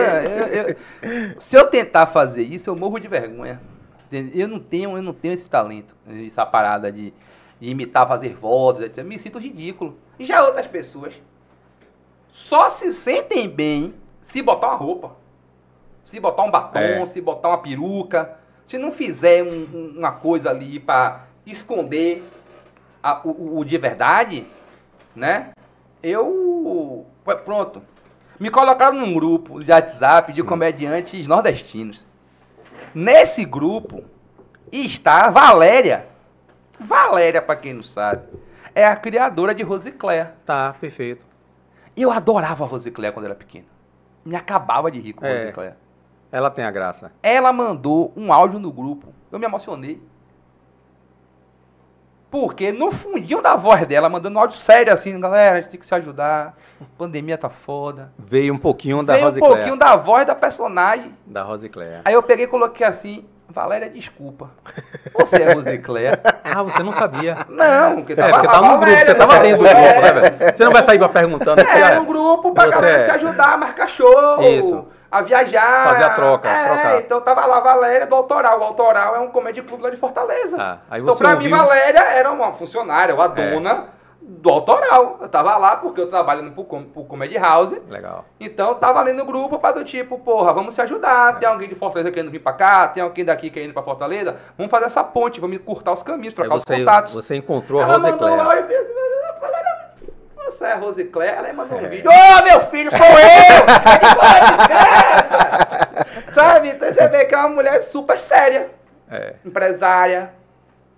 Eu- 0.53 0.69
eu- 0.69 1.41
se 1.41 1.57
eu 1.57 1.67
tentar 1.67 2.07
fazer 2.07 2.43
isso, 2.43 2.71
eu 2.71 2.77
morro 2.77 2.99
de 2.99 3.09
vergonha. 3.09 3.61
Eu 4.35 4.47
não 4.49 4.59
tenho, 4.61 4.97
eu 4.97 5.03
não 5.03 5.13
tenho 5.13 5.35
esse 5.35 5.49
talento, 5.51 5.95
essa 6.27 6.47
parada 6.47 6.93
de, 6.93 7.13
de 7.61 7.69
imitar, 7.71 8.07
fazer 8.07 8.35
vozes, 8.37 8.85
etc. 8.85 8.99
Eu 8.99 9.05
me 9.05 9.19
sinto 9.19 9.39
ridículo. 9.39 9.97
E 10.19 10.25
já 10.25 10.45
outras 10.45 10.67
pessoas 10.67 11.13
só 12.31 12.71
se 12.71 12.93
sentem 12.93 13.49
bem 13.49 13.95
se 14.23 14.41
botar 14.43 14.69
uma 14.69 14.77
roupa, 14.77 15.13
se 16.05 16.19
botar 16.21 16.45
um 16.45 16.51
batom, 16.51 16.79
É. 16.79 17.07
se 17.07 17.21
botar 17.21 17.49
uma 17.49 17.59
peruca, 17.59 18.37
se 18.67 18.77
não 18.77 18.93
fizer 18.93 19.43
um- 19.43 19.67
um- 19.73 19.95
uma 19.99 20.13
coisa 20.13 20.51
ali 20.51 20.79
pra 20.79 21.25
esconder 21.47 22.23
a- 23.03 23.21
o, 23.25 23.59
o- 23.61 23.65
de 23.65 23.79
verdade, 23.79 24.47
né? 25.15 25.51
Eu. 26.03 27.07
Pronto. 27.45 27.83
Me 28.39 28.51
colocaram 28.51 28.97
num 28.99 29.15
grupo 29.15 29.65
de 29.65 29.71
WhatsApp 29.71 30.33
de 30.33 30.43
comediantes 30.43 31.27
nordestinos. 31.27 32.05
Nesse 32.95 33.45
grupo 33.45 34.05
está 34.71 35.31
Valéria. 35.31 36.07
Valéria, 36.79 37.41
pra 37.41 37.57
quem 37.57 37.73
não 37.73 37.83
sabe, 37.83 38.23
é 38.75 38.85
a 38.85 38.95
criadora 38.95 39.55
de 39.55 39.63
Rosicléa. 39.63 40.35
Tá, 40.45 40.75
perfeito. 40.79 41.25
Eu 41.97 42.11
adorava 42.11 42.65
a 42.65 42.67
Rosicléa 42.67 43.11
quando 43.11 43.25
era 43.25 43.35
pequeno. 43.35 43.65
Me 44.25 44.37
acabava 44.37 44.91
de 44.91 45.01
rir 45.01 45.15
com 45.15 45.25
É. 45.25 45.41
Rosicléa. 45.41 45.77
Ela 46.31 46.51
tem 46.51 46.65
a 46.65 46.71
graça. 46.71 47.13
Ela 47.23 47.53
mandou 47.53 48.13
um 48.17 48.33
áudio 48.33 48.59
no 48.59 48.71
grupo. 48.73 49.09
Eu 49.31 49.39
me 49.39 49.45
emocionei. 49.47 50.01
Porque 52.31 52.73
no 52.73 52.91
fundinho 52.91 53.41
da 53.41 53.55
voz 53.57 53.87
dela, 53.87 54.09
mandando 54.09 54.37
um 54.37 54.41
áudio 54.41 54.57
sério 54.59 54.93
assim, 54.93 55.19
galera, 55.19 55.59
a 55.59 55.61
gente 55.61 55.71
tem 55.71 55.81
que 55.81 55.87
se 55.87 55.95
ajudar. 55.95 56.55
Pandemia 56.99 57.39
tá 57.39 57.49
foda. 57.49 58.13
Veio 58.19 58.53
um 58.53 58.59
pouquinho 58.59 59.03
da 59.03 59.15
Veio 59.15 59.25
um 59.27 59.29
Rosicléa. 59.29 59.53
pouquinho 59.55 59.77
da 59.77 59.97
voz 59.97 60.27
da 60.27 60.35
personagem. 60.35 61.15
Da 61.25 61.43
Rosicléa. 61.43 62.03
Aí 62.05 62.13
eu 62.15 62.23
peguei 62.23 62.45
e 62.45 62.49
coloquei 62.49 62.85
assim, 62.85 63.25
Valéria, 63.49 63.89
desculpa. 63.89 64.51
Você 65.15 65.37
é 65.37 65.53
Rosicléa? 65.53 66.21
Ah, 66.57 66.63
você 66.63 66.83
não 66.83 66.93
sabia. 66.93 67.35
Não, 67.51 67.97
porque 67.97 68.13
É, 68.15 68.17
tava 68.17 68.31
porque 68.33 68.47
lá, 68.47 68.53
tá 68.53 68.61
no 68.63 68.79
grupo, 68.81 68.97
você 68.97 69.15
tava 69.15 69.35
né? 69.35 69.41
dentro 69.43 69.59
do 69.63 69.67
É, 69.69 69.75
grupo, 69.75 70.01
né, 70.01 70.13
velho? 70.13 70.57
Você 70.57 70.65
não 70.65 70.73
vai 70.73 70.83
sair 70.85 70.99
pra 70.99 71.09
perguntando. 71.11 71.61
É, 71.61 71.95
no 71.97 72.05
grupo 72.07 72.53
pra 72.55 72.65
você 72.65 72.71
galera 72.71 72.99
é- 72.99 73.05
se 73.05 73.11
ajudar 73.11 73.59
marcar 73.59 73.87
show. 73.89 74.43
Isso. 74.43 74.87
A 75.11 75.23
viajar. 75.23 75.85
Fazer 75.89 76.05
a 76.05 76.11
troca, 76.11 76.49
É, 76.49 76.65
trocar. 76.65 77.01
então 77.01 77.21
tava 77.21 77.47
lá 77.47 77.59
a 77.59 77.61
Valéria 77.61 78.07
do 78.07 78.15
Autoral. 78.15 78.59
O 78.61 78.65
Autoral 78.65 79.17
é 79.17 79.21
um 79.21 79.29
comédia 79.29 79.63
clube 79.63 79.83
lá 79.83 79.91
de 79.91 79.97
Fortaleza. 79.97 80.81
Aí 80.91 81.01
Então 81.01 81.17
pra 81.17 81.31
ouviu... 81.35 81.51
mim, 81.51 81.57
Valéria 81.57 82.01
era 82.01 82.31
uma 82.31 82.53
funcionária, 82.53 83.15
ou 83.15 83.21
a 83.23 83.27
É. 83.27 83.29
dona 83.29 83.85
do 84.21 84.51
Autoral. 84.51 85.19
Eu 85.21 85.29
tava 85.29 85.57
lá 85.57 85.77
porque 85.77 86.01
eu 86.01 86.09
trabalho 86.09 86.51
pro, 86.51 86.65
com- 86.65 86.83
pro 86.83 87.05
Comedy 87.05 87.39
House. 87.39 87.73
Legal. 87.89 88.25
Então 88.41 88.71
eu 88.71 88.75
tava 88.75 88.99
ali 88.99 89.13
no 89.13 89.25
grupo 89.25 89.57
pra 89.61 89.71
do 89.71 89.85
tipo, 89.85 90.19
porra, 90.19 90.53
vamos 90.53 90.75
se 90.75 90.83
ajudar. 90.83 91.39
Tem 91.39 91.49
alguém 91.49 91.69
de 91.69 91.77
Fortaleza 91.77 92.11
querendo 92.11 92.33
vir 92.33 92.41
pra 92.41 92.53
cá, 92.53 92.89
tem 92.89 93.01
alguém 93.03 93.25
daqui 93.25 93.49
querendo 93.51 93.71
ir 93.71 93.73
pra 93.73 93.85
Fortaleza. 93.85 94.37
Vamos 94.59 94.71
fazer 94.71 94.87
essa 94.87 95.05
ponte, 95.05 95.41
vamos 95.41 95.57
encurtar 95.57 95.93
os 95.93 96.03
caminhos, 96.03 96.35
trocar 96.35 96.57
os 96.57 96.65
você, 96.65 96.79
contatos. 96.81 97.15
você 97.15 97.37
encontrou 97.37 97.81
a 97.81 97.85
Ela 97.85 97.99
mandou 98.01 98.29
um 98.29 98.37
Rosicléa. 98.37 98.45
áudio 98.45 98.65
e 98.65 98.67
fez, 98.67 98.89
Valéria, 98.89 99.06
você 100.51 100.65
é 100.65 100.73
a 100.73 100.77
Rosicléia? 100.77 101.31
Ela 101.31 101.53
mandou 101.53 101.79
um 101.79 101.85
É. 101.85 101.89
vídeo. 101.89 102.11
Ô, 102.11 102.43
meu 102.45 102.61
filho, 102.71 102.91
sou 102.91 103.07
eu! 103.07 103.57
É 104.27 104.41
que 104.41 104.57
desgraça! 104.57 106.33
Sabe? 106.35 106.69
Então 106.71 106.93
você 106.93 107.09
vê 107.09 107.25
que 107.25 107.35
é 107.35 107.39
uma 107.39 107.49
mulher 107.49 107.81
super 107.83 108.19
séria, 108.19 108.71
É. 109.11 109.35
empresária, 109.45 110.31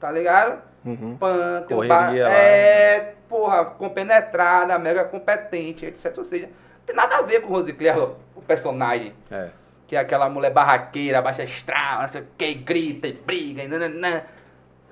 tá 0.01 0.11
ligado? 0.11 0.63
Uhum. 0.85 1.17
Pan, 1.17 1.65
Correria 1.69 1.89
bar-. 1.89 2.17
É, 2.17 3.15
porra, 3.29 3.65
compenetrada, 3.65 4.79
mega 4.79 5.05
competente, 5.05 5.85
etc. 5.87 6.15
Ou 6.19 6.25
seja, 6.25 6.47
não 6.47 6.53
tem 6.87 6.97
nada 6.97 7.17
a 7.17 7.23
ver 7.23 7.41
com 7.43 7.49
o 7.53 7.57
Rosicléia, 7.57 7.97
o 8.35 8.41
personagem. 8.43 9.13
É. 9.31 9.49
Que 9.87 9.97
é 9.97 9.99
aquela 10.01 10.29
mulher 10.29 10.51
barraqueira, 10.53 11.23
baixa 11.23 11.43
astral, 11.43 12.03
não 12.03 12.09
sei 12.09 12.21
o 12.21 12.27
que, 12.37 12.55
grita 12.55 13.07
e 13.07 13.13
briga, 13.13 13.63
e 13.63 13.69
nananã. 13.69 14.23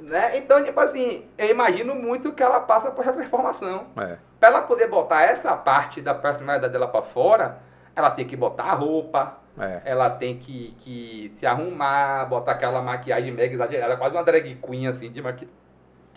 Né? 0.00 0.36
Então, 0.38 0.62
tipo 0.62 0.78
assim, 0.78 1.24
eu 1.38 1.48
imagino 1.50 1.94
muito 1.94 2.32
que 2.32 2.42
ela 2.42 2.60
passa 2.60 2.90
por 2.90 3.00
essa 3.00 3.12
transformação. 3.14 3.86
É. 3.96 4.16
Pra 4.38 4.50
ela 4.50 4.62
poder 4.62 4.88
botar 4.88 5.22
essa 5.22 5.56
parte 5.56 6.00
da 6.02 6.14
personalidade 6.14 6.72
dela 6.72 6.86
pra 6.88 7.00
fora, 7.02 7.58
ela 7.94 8.10
tem 8.10 8.26
que 8.26 8.36
botar 8.36 8.64
a 8.64 8.74
roupa, 8.74 9.38
É. 9.58 9.80
ela 9.86 10.10
tem 10.10 10.36
que, 10.36 10.76
que 10.80 11.32
se 11.38 11.46
arrumar, 11.46 12.26
botar 12.26 12.52
aquela 12.52 12.82
maquiagem 12.82 13.32
mega 13.32 13.54
exagerada, 13.54 13.96
quase 13.96 14.14
uma 14.14 14.22
drag 14.22 14.54
queen, 14.56 14.86
assim, 14.86 15.10
de, 15.10 15.22
maqui... 15.22 15.48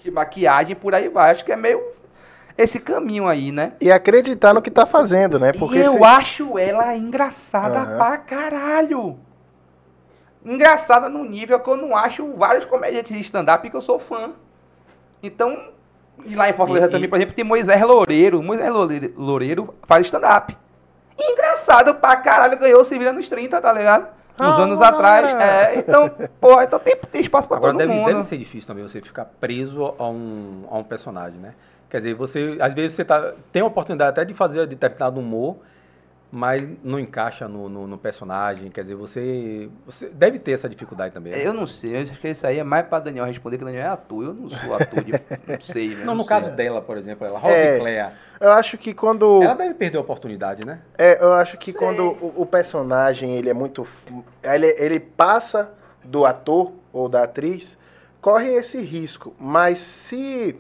de 0.03 0.11
maquiagem, 0.11 0.75
por 0.75 0.93
aí 0.93 1.07
vai. 1.07 1.32
Acho 1.32 1.45
que 1.45 1.51
é 1.53 1.55
meio 1.55 1.82
esse 2.57 2.77
caminho 2.82 3.25
aí, 3.30 3.53
né? 3.53 3.71
E 3.80 3.89
acreditar 3.89 4.53
no 4.53 4.61
que 4.61 4.69
tá 4.69 4.86
fazendo, 4.86 5.39
né? 5.39 5.53
Porque 5.53 5.77
e 5.77 5.86
eu 5.86 5.93
se- 5.93 6.03
acho 6.03 6.59
ela 6.59 6.93
engraçada 6.97 7.80
Aham. 7.80 7.95
pra 7.97 8.17
caralho. 8.17 9.17
Engraçada 10.43 11.09
no 11.09 11.23
nível 11.25 11.59
que 11.59 11.69
eu 11.69 11.75
não 11.77 11.95
acho 11.95 12.33
vários 12.33 12.65
comediantes 12.65 13.11
de 13.13 13.19
stand-up 13.21 13.69
que 13.69 13.75
eu 13.75 13.81
sou 13.81 13.99
fã. 13.99 14.31
Então, 15.21 15.69
e 16.25 16.35
lá 16.35 16.49
em 16.49 16.53
Fortaleza 16.53 16.85
E- 16.87 16.89
também, 16.89 17.05
e- 17.05 17.07
por 17.09 17.17
exemplo, 17.17 17.35
tem 17.35 17.43
Moisés 17.43 17.81
Loureiro. 17.81 18.41
Moisés 18.41 18.71
Loureiro, 19.15 19.73
faz 19.85 20.05
stand-up. 20.05 20.55
Engraçado 21.19 21.95
pra 21.95 22.15
caralho, 22.15 22.57
ganhou 22.57 22.83
se 22.85 22.97
vira 22.97 23.11
nos 23.11 23.27
30, 23.27 23.59
tá 23.61 23.73
ligado? 23.73 24.03
Uns 24.39 24.57
Ah, 24.57 24.61
anos 24.61 24.81
atrás. 24.81 25.33
É, 25.33 25.75
então, 25.79 26.09
pô, 26.39 26.61
então 26.61 26.79
tem, 26.79 26.95
tem 26.95 27.19
espaço 27.21 27.45
pra 27.45 27.57
Agora 27.57 27.73
todo 27.73 27.79
deve, 27.79 27.91
mundo. 27.93 28.05
deve 28.05 28.23
ser 28.23 28.37
difícil 28.37 28.67
também 28.67 28.87
você 28.87 29.01
ficar 29.01 29.25
preso 29.25 29.93
a 29.99 30.07
um, 30.09 30.63
a 30.71 30.77
um 30.77 30.83
personagem, 30.83 31.37
né? 31.39 31.53
Quer 31.89 31.97
dizer, 31.97 32.13
você 32.13 32.57
às 32.61 32.73
vezes 32.73 32.93
você 32.93 33.03
tá, 33.03 33.33
tem 33.51 33.61
a 33.61 33.65
oportunidade 33.65 34.11
até 34.11 34.23
de 34.23 34.33
fazer 34.33 34.65
determinado 34.65 35.19
humor, 35.19 35.57
mas 36.32 36.63
não 36.84 36.99
encaixa 36.99 37.47
no, 37.47 37.67
no, 37.67 37.88
no 37.88 37.97
personagem. 37.97 38.69
Quer 38.69 38.82
dizer, 38.84 38.95
você, 38.95 39.69
você 39.86 40.09
deve 40.09 40.38
ter 40.38 40.51
essa 40.51 40.69
dificuldade 40.69 41.13
também. 41.13 41.34
né? 41.34 41.45
Eu 41.45 41.53
não 41.53 41.65
sei, 41.65 41.95
eu 41.97 42.01
acho 42.03 42.19
que 42.19 42.30
isso 42.30 42.45
aí 42.45 42.59
é 42.59 42.63
mais 42.63 42.86
pra 42.86 42.99
Daniel 42.99 43.25
responder, 43.25 43.57
que 43.57 43.65
Daniel 43.65 43.84
é 43.84 43.88
ator. 43.88 44.23
Eu 44.25 44.34
não 44.34 44.49
sou 44.49 44.75
ator 44.75 45.03
de. 45.03 45.11
Não 45.11 45.61
sei, 45.61 45.95
né? 45.95 46.03
Não, 46.05 46.13
no 46.15 46.23
sei. 46.23 46.30
caso 46.30 46.55
dela, 46.55 46.82
por 46.82 46.97
exemplo, 46.97 47.25
ela, 47.25 47.39
É. 47.49 47.69
Rosicléa, 47.71 48.13
Eu 48.39 48.51
acho 48.51 48.77
que 48.77 48.93
quando. 48.93 49.41
ela 49.41 49.55
deve 49.55 49.73
perder 49.73 49.97
a 49.97 50.01
oportunidade, 50.01 50.65
né? 50.65 50.80
É, 50.97 51.21
eu 51.21 51.34
acho 51.34 51.57
que 51.57 51.71
Sei. 51.71 51.80
quando 51.80 52.03
o, 52.03 52.34
o 52.38 52.45
personagem 52.45 53.36
ele 53.36 53.49
é 53.49 53.53
muito. 53.53 53.88
Ele, 54.43 54.67
ele 54.77 54.99
passa 54.99 55.71
do 56.03 56.25
ator 56.25 56.71
ou 56.93 57.09
da 57.09 57.23
atriz, 57.23 57.77
corre 58.21 58.49
esse 58.49 58.80
risco. 58.82 59.34
Mas 59.39 59.80
se. 59.80 60.55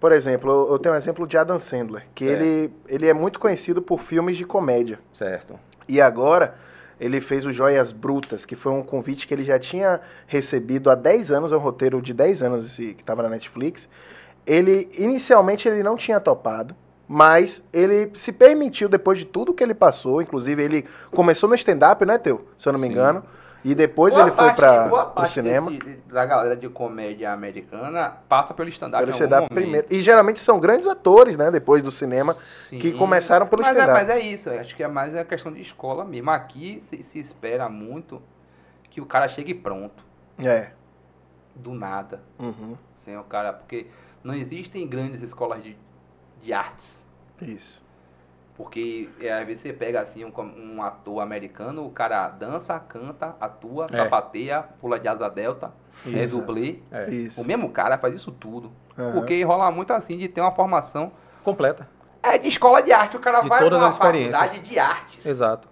Por 0.00 0.12
exemplo, 0.12 0.68
eu- 0.70 0.78
tenho 0.78 0.94
um 0.94 0.98
exemplo 0.98 1.26
de 1.26 1.36
Adam 1.36 1.58
Sandler, 1.58 2.06
que 2.14 2.24
Certo. 2.26 2.40
ele, 2.42 2.72
ele 2.86 3.08
é 3.08 3.12
muito 3.14 3.38
conhecido 3.40 3.82
por 3.82 4.00
filmes 4.00 4.36
de 4.36 4.44
comédia. 4.44 4.98
Certo. 5.12 5.58
E 5.88 6.00
agora 6.00 6.54
ele 7.00 7.20
fez 7.20 7.44
o 7.46 7.52
Joias 7.52 7.90
Brutas, 7.92 8.44
que 8.46 8.54
foi 8.56 8.72
um 8.72 8.82
convite 8.82 9.26
que 9.26 9.34
ele 9.34 9.44
já 9.44 9.58
tinha 9.58 10.00
recebido 10.26 10.90
há 10.90 10.94
10 10.94 11.30
anos, 11.30 11.50
é 11.52 11.56
um 11.56 11.60
roteiro 11.60 12.00
de 12.02 12.12
10 12.14 12.42
anos 12.42 12.76
que 12.76 12.96
estava 12.98 13.22
na 13.22 13.28
Netflix. 13.28 13.88
ele 14.46 14.88
inicialmente 14.96 15.68
ele 15.68 15.82
não 15.82 15.94
tinha 15.94 16.18
topado, 16.18 16.74
mas 17.06 17.62
ele 17.70 18.10
se 18.16 18.32
permitiu 18.32 18.88
depois 18.88 19.18
de 19.18 19.26
tudo 19.26 19.52
que 19.52 19.62
ele 19.62 19.74
passou, 19.74 20.22
inclusive 20.22 20.62
ele 20.62 20.86
começou 21.10 21.46
no 21.50 21.54
stand-up, 21.54 22.02
né, 22.06 22.16
Teu? 22.16 22.46
Se 22.56 22.66
eu 22.66 22.72
não 22.72 22.80
me 22.80 22.86
Sim. 22.86 22.92
engano. 22.94 23.22
E 23.64 23.74
depois 23.74 24.14
Boa 24.14 24.26
ele 24.26 24.30
foi 24.30 24.44
parte- 24.46 24.56
para 24.56 24.88
boa 24.88 25.12
o 25.16 25.26
cinema. 25.26 25.70
desse- 25.70 25.96
da 26.06 26.24
galera 26.24 26.56
de 26.56 26.68
comédia 26.68 27.32
americana 27.32 28.16
passa 28.28 28.54
pelo 28.54 28.68
stand-up. 28.68 29.00
Pelo 29.04 29.12
stand-up 29.12 29.52
primeiro. 29.52 29.86
E 29.90 30.00
geralmente 30.00 30.38
são 30.40 30.60
grandes 30.60 30.86
atores, 30.86 31.36
né? 31.36 31.50
Depois 31.50 31.82
do 31.82 31.90
cinema. 31.90 32.34
Sim. 32.68 32.78
que 32.78 32.92
começaram 32.92 33.46
pelo 33.48 33.62
é, 33.62 33.66
stand-up. 33.66 33.92
mas 33.92 34.08
é 34.10 34.20
isso, 34.20 34.48
acho 34.50 34.76
que 34.76 34.82
é 34.82 34.88
mais 34.88 35.14
a 35.16 35.24
questão 35.24 35.52
de 35.52 35.60
escola 35.60 36.04
mesmo. 36.04 36.30
Aqui 36.30 36.82
se, 36.88 37.02
se 37.02 37.18
espera 37.18 37.68
muito 37.68 38.22
que 38.90 39.00
o 39.00 39.06
cara 39.06 39.26
chegue 39.28 39.54
pronto, 39.54 40.04
É. 40.38 40.70
do 41.54 41.72
nada. 41.74 42.22
Uhum. 42.38 42.76
Sem 42.98 43.16
o 43.18 43.24
cara, 43.24 43.52
porque 43.52 43.86
não 44.22 44.34
existem 44.34 44.86
grandes 44.86 45.20
escolas 45.22 45.62
de, 45.62 45.76
de 46.42 46.52
artes. 46.52 47.02
Isso. 47.42 47.82
Porque 48.58 49.08
é, 49.20 49.32
às 49.32 49.46
vezes 49.46 49.60
você 49.62 49.72
pega 49.72 50.00
assim 50.00 50.24
um, 50.24 50.32
com- 50.32 50.42
um 50.44 50.82
ator 50.82 51.20
americano, 51.20 51.86
o 51.86 51.90
cara 51.90 52.28
dança, 52.28 52.76
canta, 52.80 53.36
atua, 53.40 53.84
É. 53.86 53.96
sapateia, 53.96 54.64
pula 54.80 54.98
de 54.98 55.06
asa 55.06 55.30
delta, 55.30 55.70
é 56.04 56.10
Isso. 56.24 56.36
dublê. 56.36 56.80
É. 56.90 57.08
Isso. 57.08 57.40
O 57.40 57.46
mesmo 57.46 57.70
cara 57.70 57.96
faz 57.96 58.14
isso 58.14 58.32
tudo. 58.32 58.72
Aham. 58.98 59.12
Porque 59.12 59.40
rola 59.44 59.70
muito 59.70 59.92
assim 59.92 60.18
de 60.18 60.28
ter 60.28 60.40
uma 60.40 60.50
formação. 60.50 61.12
Completa. 61.44 61.88
É 62.20 62.36
de 62.36 62.48
escola 62.48 62.82
de 62.82 62.92
arte, 62.92 63.16
o 63.16 63.20
cara 63.20 63.40
De 63.42 63.48
vai 63.48 63.60
todas 63.60 63.78
uma 63.80 63.92
faculdade 63.92 64.58
de 64.58 64.76
artes. 64.76 65.24
Exato. 65.24 65.68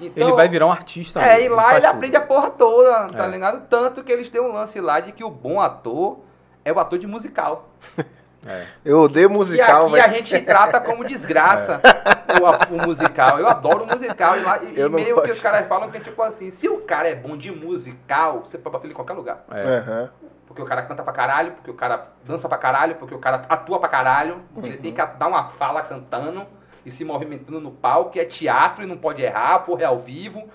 Então, 0.00 0.28
ele 0.28 0.36
vai 0.36 0.48
virar 0.48 0.66
um 0.66 0.70
artista. 0.70 1.20
É, 1.20 1.38
mesmo, 1.38 1.54
e 1.54 1.56
lá 1.56 1.72
ele 1.72 1.80
tudo. 1.80 1.90
aprende 1.90 2.16
a 2.16 2.20
porra 2.20 2.50
toda, 2.50 3.08
tá 3.08 3.24
É. 3.26 3.28
ligado? 3.28 3.66
Tanto 3.68 4.04
que 4.04 4.12
eles 4.12 4.30
têm 4.30 4.40
um 4.40 4.52
lance 4.52 4.80
lá 4.80 5.00
de 5.00 5.10
que 5.10 5.24
o 5.24 5.28
bom 5.30 5.60
ator 5.60 6.20
é 6.64 6.72
o 6.72 6.78
ator 6.78 7.00
de 7.00 7.06
musical. 7.08 7.68
É. 8.48 8.64
Eu 8.84 9.00
odeio 9.02 9.28
E 9.28 9.32
musical, 9.32 9.86
aqui 9.86 10.00
a 10.00 10.06
velho. 10.08 10.24
gente 10.24 10.40
trata 10.44 10.80
como 10.80 11.04
desgraça 11.04 11.80
o, 12.70 12.74
o 12.74 12.86
musical. 12.86 13.38
Eu 13.38 13.46
adoro 13.48 13.86
musical. 13.86 14.36
E, 14.36 14.40
lá, 14.42 14.58
e- 14.62 14.80
e 14.80 14.88
meio 14.88 15.06
que 15.06 15.12
gosto. 15.14 15.32
os 15.32 15.40
caras 15.40 15.66
falam 15.68 15.90
que 15.90 15.98
é 15.98 16.00
tipo 16.00 16.22
assim, 16.22 16.50
se 16.50 16.68
o 16.68 16.78
cara 16.82 17.08
é 17.08 17.14
bom 17.14 17.36
de 17.36 17.50
musical, 17.50 18.40
você 18.44 18.56
pode 18.58 18.72
botar 18.72 18.84
ele 18.86 18.92
em 18.92 18.96
qualquer 18.96 19.14
lugar. 19.14 19.44
É. 19.50 19.62
Aham. 19.78 20.10
Porque 20.46 20.62
o 20.62 20.64
cara 20.64 20.82
canta 20.82 21.02
pra 21.02 21.12
caralho, 21.12 21.52
porque 21.52 21.70
o 21.70 21.74
cara 21.74 22.08
dança 22.24 22.48
pra 22.48 22.56
caralho, 22.56 22.94
porque 22.94 23.14
o 23.14 23.18
cara 23.18 23.42
atua 23.48 23.78
pra 23.78 23.88
caralho, 23.88 24.40
porque 24.54 24.68
ele 24.68 24.76
Uhum. 24.76 24.82
tem 24.82 24.94
que 24.94 25.06
dar 25.18 25.26
uma 25.28 25.50
fala 25.50 25.82
cantando 25.82 26.46
e 26.86 26.90
se 26.90 27.04
movimentando 27.04 27.60
no 27.60 27.70
palco, 27.70 28.12
que 28.12 28.18
é 28.20 28.24
teatro 28.24 28.82
e 28.82 28.86
não 28.86 28.96
pode 28.96 29.22
errar, 29.22 29.58
porra, 29.60 29.82
é 29.82 29.84
ao 29.84 29.98
vivo. 29.98 30.48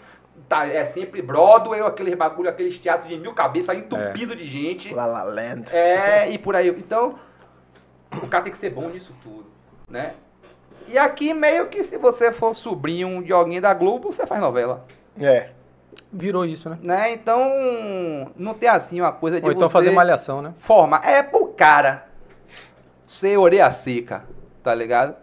Tá, 0.49 0.65
é 0.67 0.83
sempre 0.85 1.21
Broadway, 1.21 1.79
aquele 1.81 2.15
bagulho, 2.15 2.49
aqueles 2.49 2.77
teatros 2.79 3.07
de 3.07 3.17
mil 3.17 3.33
cabeças, 3.33 3.77
entupido 3.77 4.35
de 4.35 4.45
gente. 4.45 4.91
La 4.93 5.05
La 5.05 5.23
Land. 5.23 5.71
É, 5.71 6.29
e 6.31 6.37
por 6.39 6.55
aí. 6.55 6.69
Então, 6.69 7.15
o 8.22 8.28
cara 8.28 8.43
tem 8.43 8.51
que 8.51 8.57
ser 8.57 8.70
bom 8.70 8.89
nisso 8.89 9.14
tudo, 9.24 9.45
né? 9.89 10.14
E 10.88 10.97
aqui, 10.97 11.34
meio 11.34 11.68
que 11.68 11.84
se 11.84 11.97
você 11.97 12.32
for 12.32 12.53
sobrinho 12.53 13.24
de 13.24 13.32
alguém 13.32 13.61
da 13.61 13.74
Globo, 13.74 14.11
você 14.11 14.28
faz 14.28 14.41
novela, 14.41 14.86
É. 15.20 15.49
Virou 16.11 16.45
isso, 16.45 16.70
né? 16.70 16.78
né? 16.82 17.14
Então, 17.14 17.41
não 18.36 18.53
tem 18.53 18.70
assim 18.70 18.99
uma 18.99 19.11
coisa 19.11 19.39
de 19.39 19.45
Ou 19.45 19.51
então 19.51 19.68
você 19.68 19.74
fazer 19.74 19.91
malhação, 19.91 20.41
né? 20.41 20.53
formar. 20.57 21.07
É 21.07 21.22
pro 21.22 21.47
cara 21.47 22.07
ser 23.05 23.38
orelha 23.38 23.72
seca, 23.72 24.24
tá 24.64 24.74
ligado? 24.74 25.16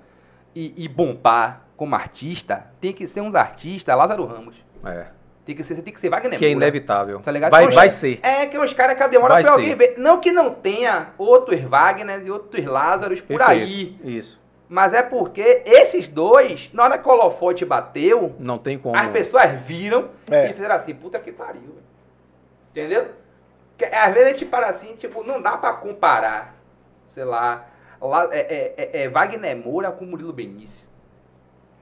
E, 0.54 0.72
e 0.76 0.88
bombar 0.88 1.62
como 1.76 1.94
artista, 1.94 2.66
tem 2.80 2.92
que 2.92 3.06
ser 3.06 3.20
uns 3.20 3.34
artistas 3.34 3.96
Lázaro 3.96 4.26
Ramos. 4.26 4.56
É. 4.84 5.06
Tem 5.50 5.56
que 5.56 5.64
ser, 5.64 5.74
você 5.74 5.82
tem 5.82 5.92
que 5.92 6.00
ser 6.00 6.08
Wagner 6.08 6.38
Que 6.38 6.46
é 6.46 6.50
inevitável. 6.50 7.18
Tá 7.18 7.32
ligado? 7.32 7.50
Vai, 7.50 7.68
vai 7.70 7.90
ser. 7.90 8.20
É 8.22 8.46
que 8.46 8.56
os 8.56 8.72
caras 8.72 8.96
que 8.96 9.08
demora 9.08 9.34
Vai 9.34 9.42
pra 9.42 9.52
ser. 9.54 9.58
alguém 9.58 9.74
ver. 9.74 9.94
Não 9.98 10.20
que 10.20 10.30
não 10.30 10.54
tenha 10.54 11.08
outros 11.18 11.60
Wagners 11.60 12.24
e 12.24 12.30
outros 12.30 12.64
Lázaros 12.64 13.20
por 13.20 13.36
Perfeito. 13.38 13.50
aí. 13.50 13.98
Isso. 14.04 14.38
Mas 14.68 14.94
é 14.94 15.02
porque 15.02 15.62
esses 15.66 16.06
dois, 16.06 16.70
na 16.72 16.84
hora 16.84 16.98
que 16.98 17.08
o 17.08 17.10
holofote 17.10 17.64
bateu, 17.64 18.36
Não 18.38 18.58
tem 18.58 18.78
como. 18.78 18.94
as 18.96 19.08
pessoas 19.10 19.50
viram 19.62 20.10
É. 20.30 20.50
e 20.50 20.52
fizeram 20.52 20.76
assim, 20.76 20.94
puta 20.94 21.18
que 21.18 21.32
pariu. 21.32 21.74
Entendeu? 22.70 23.08
Que, 23.76 23.86
às 23.86 24.12
vezes 24.14 24.26
a 24.28 24.30
gente 24.30 24.44
para 24.44 24.68
assim, 24.68 24.94
tipo, 24.94 25.24
não 25.24 25.42
dá 25.42 25.56
pra 25.56 25.72
comparar, 25.72 26.54
sei 27.12 27.24
lá, 27.24 27.66
lá 28.00 28.28
é, 28.30 28.38
é, 28.38 28.74
é- 28.76 29.02
é 29.02 29.08
Wagner 29.08 29.56
Moura 29.56 29.90
com 29.90 30.04
Murilo 30.04 30.32
Benício. 30.32 30.86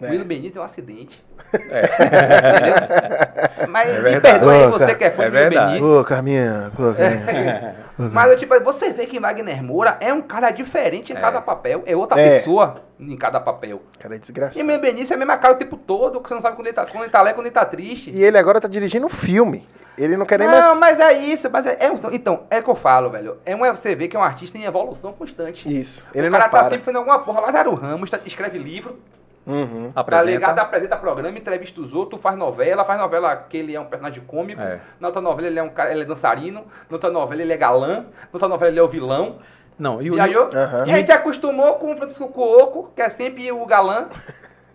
É. 0.01 0.07
Murilo 0.07 0.25
Benício 0.25 0.59
é 0.59 0.63
um 0.63 0.65
acidente. 0.65 1.25
É. 1.71 3.67
Mas 3.69 3.89
É 3.89 4.01
me 4.01 4.21
perdoe 4.21 4.55
aí 4.55 4.67
você 4.69 4.95
que 4.95 5.05
é 5.05 5.11
fã 5.11 5.25
é 5.25 5.31
do 5.31 5.33
Murilo. 5.33 5.51
Benício. 5.67 5.81
Pô, 5.81 6.05
Carminha. 6.05 6.73
Pô, 6.77 6.93
Carminha. 6.95 7.77
Mas 7.99 8.31
eu, 8.31 8.37
tipo, 8.39 8.61
você 8.61 8.91
vê 8.93 9.07
que 9.07 9.19
Wagner 9.19 9.63
Moura 9.63 9.97
é 10.01 10.13
um 10.13 10.23
cara 10.23 10.51
diferente 10.51 11.13
em 11.13 11.17
É. 11.17 11.21
cada 11.21 11.41
papel, 11.41 11.83
é 11.85 11.97
outra 11.97 12.21
É. 12.21 12.39
pessoa 12.39 12.83
em 13.01 13.17
cada 13.17 13.41
papel. 13.41 13.83
Cara, 13.99 14.15
é 14.15 14.17
E 14.17 14.21
desgraçado. 14.21 14.65
Murilo 14.65 14.81
Benício 14.83 15.13
é 15.13 15.17
a 15.17 15.19
mesma 15.19 15.37
cara 15.37 15.55
o 15.55 15.57
tempo 15.57 15.77
todo, 15.77 16.21
que 16.21 16.29
você 16.29 16.35
não 16.35 16.41
sabe 16.43 16.55
quando 16.57 16.67
ele 16.69 16.75
tá, 16.77 16.87
quando 16.87 17.03
ele 17.03 17.11
tá 17.13 17.19
alegre, 17.19 17.35
quando 17.35 17.47
ele 17.47 17.55
tá 17.55 17.65
triste. 17.65 18.11
E 18.11 18.23
ele 18.23 18.39
agora 18.39 18.61
tá 18.61 18.69
dirigindo 18.69 19.07
um 19.07 19.11
filme. 19.11 19.67
Ele 19.97 20.17
não 20.17 20.25
quer 20.27 20.39
nem 20.39 20.47
Não, 20.47 20.77
mais. 20.79 20.97
mas 20.97 21.01
é 21.01 21.13
isso, 21.15 21.51
mas 21.51 21.67
é, 21.67 21.77
é 21.81 21.91
um- 21.91 21.99
então, 22.13 22.45
é 22.51 22.61
o 22.61 22.63
que 22.63 22.71
eu 22.71 22.77
falo, 22.77 23.11
velho. 23.11 23.39
É 23.45 23.53
uma, 23.53 23.75
você 23.75 23.97
vê 23.97 24.07
que 24.07 24.17
é 24.17 24.21
um 24.21 24.23
artista 24.23 24.57
em 24.57 24.63
evolução 24.63 25.13
constante. 25.13 25.69
Isso. 25.69 26.05
Ele 26.15 26.29
o 26.29 26.31
não 26.31 26.39
cara 26.39 26.49
tá 26.49 26.57
para. 26.59 26.69
sempre 26.69 26.85
fazendo 26.85 26.99
alguma 26.99 27.19
porra. 27.19 27.41
Lázaro 27.41 27.75
Ramos 27.75 28.09
tá- 28.09 28.21
escreve 28.25 28.59
livro, 28.59 29.01
Uhum. 29.49 29.91
tá 29.93 30.01
Apresenta. 30.03 30.31
ligado? 30.31 30.59
Apresenta 30.59 30.97
programa, 30.97 31.39
entrevista 31.39 31.81
os 31.81 31.95
outros, 31.95 32.21
faz 32.21 32.37
novela, 32.37 32.85
faz 32.85 33.01
novela 33.01 33.35
que 33.35 33.57
ele 33.57 33.75
é 33.75 33.81
um 33.81 33.87
personagem 33.87 34.23
cômico. 34.25 34.61
É. 34.61 34.79
Na 35.01 35.09
outra 35.09 35.23
novela 35.23 35.49
ele 35.49 35.59
é 35.59 35.63
um 35.63 35.71
cara, 35.71 35.91
ele 35.93 36.03
é 36.03 36.05
dançarino. 36.05 36.67
Na 36.89 36.95
outra 36.97 37.11
novela 37.11 37.41
ele 37.43 37.53
é 37.53 37.57
galã. 37.57 38.01
Na 38.01 38.29
outra 38.33 38.49
novela 38.49 38.71
ele 38.71 38.79
é 38.79 38.83
o 38.83 38.89
vilão. 38.89 39.39
Não, 39.79 40.03
e 40.03 40.11
o. 40.11 40.15
Viajou? 40.15 40.51
Aham. 40.53 40.85
E 40.87 40.93
a 40.93 40.97
gente 40.99 41.11
acostumou 41.13 41.75
com 41.77 41.93
o 41.93 41.97
Francisco 41.97 42.29
Cuoco, 42.29 42.93
que 42.95 43.01
é 43.01 43.09
sempre 43.09 43.51
o 43.51 43.65
galã. 43.65 44.09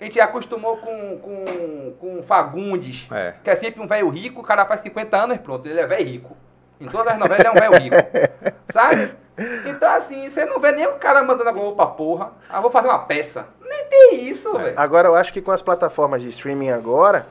A 0.02 0.04
gente 0.06 0.20
acostumou 0.20 0.78
com, 0.78 1.18
com, 1.20 1.94
com 2.00 2.20
o 2.20 2.24
Fagundes, 2.24 3.08
É. 3.12 3.36
que 3.44 3.50
é 3.50 3.56
sempre 3.56 3.82
um 3.82 3.88
velho 3.88 4.10
rico. 4.10 4.42
O 4.42 4.44
cara 4.44 4.66
faz 4.66 4.82
50 4.82 5.16
anos, 5.16 5.38
pronto, 5.38 5.66
ele 5.68 5.80
é 5.80 5.86
velho 5.88 6.06
rico. 6.06 6.38
Em 6.82 6.88
todas 6.88 7.14
as 7.14 7.20
novelas 7.20 7.40
ele 7.40 7.48
é 7.48 7.52
um 7.52 7.54
velho 7.72 7.84
rico. 7.84 7.96
Sabe? 8.74 9.14
Então, 9.66 9.92
assim, 9.92 10.30
você 10.30 10.46
não 10.46 10.60
vê 10.60 10.72
nem 10.72 10.86
o 10.88 10.94
cara 10.94 11.24
mandando 11.24 11.50
a 11.50 11.54
Globo 11.54 11.76
pra 11.76 11.88
porra. 11.88 12.32
Ah, 12.50 12.62
vou 12.62 12.70
fazer 12.70 12.88
uma 12.88 13.00
peça. 13.00 13.48
Nem 13.68 13.86
tem 13.86 14.26
isso, 14.30 14.56
É. 14.58 14.64
velho. 14.64 14.80
Agora, 14.80 15.08
eu 15.08 15.16
acho 15.16 15.34
que 15.34 15.42
com 15.42 15.52
as 15.52 15.62
plataformas 15.62 16.22
de 16.22 16.30
streaming 16.30 16.70
agora, 16.70 17.26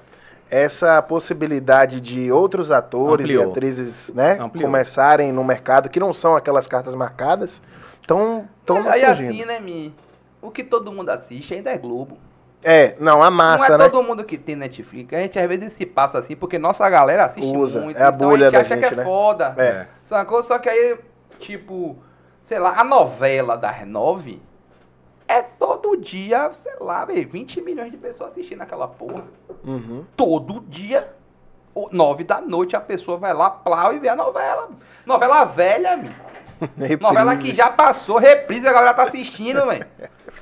essa 0.50 1.00
possibilidade 1.00 2.00
de 2.00 2.30
outros 2.32 2.70
atores 2.70 3.24
Ampliou. 3.26 3.44
e 3.46 3.50
atrizes, 3.50 4.10
né, 4.14 4.38
Ampliou. 4.40 4.66
começarem 4.68 5.32
no 5.32 5.44
mercado, 5.44 5.88
que 5.88 6.00
não 6.00 6.12
são 6.12 6.34
aquelas 6.36 6.66
cartas 6.66 6.94
marcadas, 6.94 7.62
estão 8.00 8.48
Mas 8.68 8.86
aí 8.88 9.06
surgindo. 9.06 9.30
assim, 9.32 9.44
né, 9.44 9.60
Mi? 9.60 9.94
O 10.42 10.50
que 10.50 10.64
todo 10.64 10.90
mundo 10.92 11.08
assiste 11.10 11.54
ainda 11.54 11.70
é 11.70 11.78
Globo. 11.78 12.18
É, 12.64 12.94
não, 13.00 13.22
a 13.22 13.30
massa, 13.30 13.68
não 13.70 13.74
é 13.74 13.78
né? 13.78 13.88
todo 13.88 14.02
mundo 14.04 14.22
que 14.24 14.36
tem 14.38 14.54
Netflix. 14.54 15.12
A 15.12 15.16
gente 15.18 15.36
às 15.38 15.48
vezes 15.48 15.72
se 15.72 15.84
passa 15.86 16.18
assim, 16.18 16.36
porque 16.36 16.58
nossa 16.58 16.88
galera 16.88 17.24
assiste 17.24 17.56
Usa, 17.56 17.80
muito. 17.80 17.96
é 17.96 18.04
a 18.04 18.08
então 18.08 18.28
bolha 18.28 18.46
a 18.46 18.50
gente 18.50 18.52
da 18.52 18.60
acha 18.60 18.76
que 18.76 18.82
gente, 18.82 18.92
é 18.92 18.96
né? 18.98 19.04
foda. 19.04 19.54
É. 19.56 19.86
Sacou? 20.04 20.42
Só 20.44 20.58
que 20.60 20.68
aí, 20.68 20.96
tipo, 21.42 21.96
sei 22.44 22.58
lá, 22.58 22.78
a 22.80 22.84
novela 22.84 23.56
das 23.56 23.86
nove 23.86 24.40
é 25.28 25.42
todo 25.42 25.96
dia, 25.96 26.50
sei 26.52 26.72
lá, 26.80 27.04
véio, 27.04 27.28
20 27.28 27.60
milhões 27.60 27.90
de 27.90 27.96
pessoas 27.96 28.30
assistindo 28.32 28.60
aquela 28.62 28.86
porra. 28.88 29.24
Uhum. 29.64 30.04
Todo 30.16 30.60
dia, 30.68 31.12
o- 31.74 31.88
nove 31.90 32.24
da 32.24 32.40
noite, 32.40 32.76
a 32.76 32.80
pessoa 32.80 33.16
vai 33.16 33.32
lá, 33.32 33.48
plau 33.50 33.94
e 33.94 33.98
vê 33.98 34.08
a 34.08 34.16
novela. 34.16 34.68
Novela 35.06 35.44
velha, 35.44 35.96
mi. 35.96 36.10
Novela 37.00 37.36
que 37.36 37.52
já 37.54 37.70
passou, 37.70 38.18
reprise, 38.18 38.66
a 38.68 38.72
galera 38.72 38.94
tá 38.94 39.02
assistindo, 39.04 39.64
velho. 39.66 39.86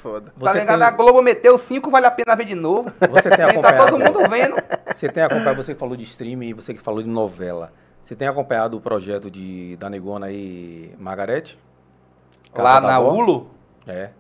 Foda. 0.03 0.27
Tá 0.39 0.53
Você 0.53 0.59
ligado? 0.61 0.79
tem- 0.79 0.87
A 0.87 0.91
Globo 0.91 1.23
meteu 1.23 1.57
cinco, 1.59 1.91
vale 1.91 2.07
a 2.07 2.11
pena 2.11 2.35
ver 2.35 2.45
de 2.47 2.55
novo. 2.55 2.91
Você 3.11 3.29
tem 3.31 3.33
E 3.33 3.37
tá 3.47 3.51
acompanhado. 3.51 3.91
todo 3.91 3.99
mundo 4.05 4.29
vendo. 4.29 4.55
Você 4.95 5.09
tem 5.09 5.23
acompanhado, 5.23 5.63
você 5.63 5.73
que 5.75 5.79
falou 5.81 5.97
de 5.97 6.03
streaming 6.05 6.49
e 6.49 6.53
você 6.55 6.73
que 6.75 6.81
falou 6.81 7.03
de 7.03 7.09
novela. 7.09 7.73
Você 8.03 8.17
tem 8.17 8.27
acompanhado 8.29 8.77
o 8.77 8.81
projeto 8.81 9.31
de 9.31 9.77
da 9.77 9.89
Negona 9.89 10.31
e 10.31 10.93
Margarete? 10.99 11.59
Lá 12.55 12.81
na? 12.81 12.99
Ulo, 12.99 13.51
É. 13.87 14.11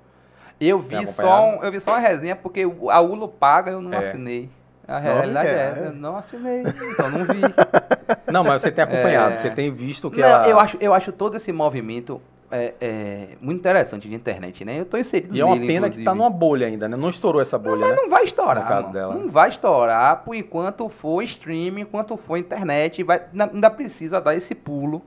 eu 0.60 0.78
vi, 0.78 1.06
só 1.08 1.44
um, 1.44 1.62
eu 1.64 1.72
vi 1.72 1.80
só 1.80 1.92
uma 1.92 1.98
resenha, 1.98 2.36
porque 2.36 2.62
a 2.90 3.00
Ulo 3.00 3.28
paga, 3.28 3.72
eu 3.72 3.80
não 3.80 3.92
É. 3.92 3.98
assinei. 3.98 4.48
A 4.86 4.98
realidade 4.98 5.48
é, 5.48 5.52
é, 5.52 5.82
é. 5.84 5.86
eu 5.86 5.92
não 5.92 6.16
assinei, 6.16 6.62
então 6.62 7.10
não 7.10 7.24
vi. 7.24 7.40
Não, 8.30 8.42
mas 8.44 8.62
você 8.62 8.70
tem 8.72 8.82
acompanhado, 8.84 9.34
É. 9.34 9.36
você 9.36 9.50
tem 9.50 9.70
visto 9.72 10.10
que 10.10 10.20
Não, 10.20 10.28
ela. 10.28 10.48
eu, 10.48 10.58
acho, 10.58 10.76
eu 10.80 10.94
acho 10.94 11.10
todo 11.12 11.36
esse 11.36 11.50
movimento 11.52 12.20
é, 12.50 12.74
é, 12.80 13.28
muito 13.40 13.58
interessante 13.60 14.08
de 14.08 14.14
internet, 14.14 14.64
né? 14.64 14.80
Eu 14.80 14.84
tô 14.84 14.96
inserido 14.96 15.34
E 15.36 15.40
é 15.40 15.44
uma 15.44 15.54
nele, 15.54 15.66
pena 15.66 15.88
que 15.88 15.96
tá 15.96 16.00
inclusive. 16.02 16.18
numa 16.18 16.30
bolha 16.30 16.66
ainda, 16.66 16.88
né? 16.88 16.96
Não 16.96 17.08
estourou 17.08 17.40
essa 17.40 17.56
bolha, 17.58 17.80
Mas 17.86 17.90
né? 17.90 17.96
não 17.96 18.08
vai 18.10 18.24
estourar. 18.24 18.62
No 18.62 18.68
caso 18.68 18.82
mano. 18.88 18.92
dela. 18.92 19.14
Não 19.14 19.28
vai 19.30 19.48
estourar 19.48 20.24
por 20.24 20.34
enquanto 20.34 20.88
for 20.88 21.22
streaming, 21.22 21.82
enquanto 21.82 22.16
for 22.16 22.36
internet. 22.36 23.02
Vai, 23.02 23.22
ainda- 23.52 23.70
precisa 23.70 24.20
dar 24.20 24.34
esse 24.34 24.54
pulo 24.54 25.02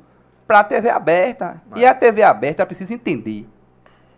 pra 0.47 0.63
TV 0.63 0.89
aberta. 0.89 1.61
E 1.75 1.83
É. 1.83 1.87
a 1.87 1.93
TV 1.93 2.23
aberta 2.23 2.65
precisa 2.65 2.93
entender. 2.93 3.45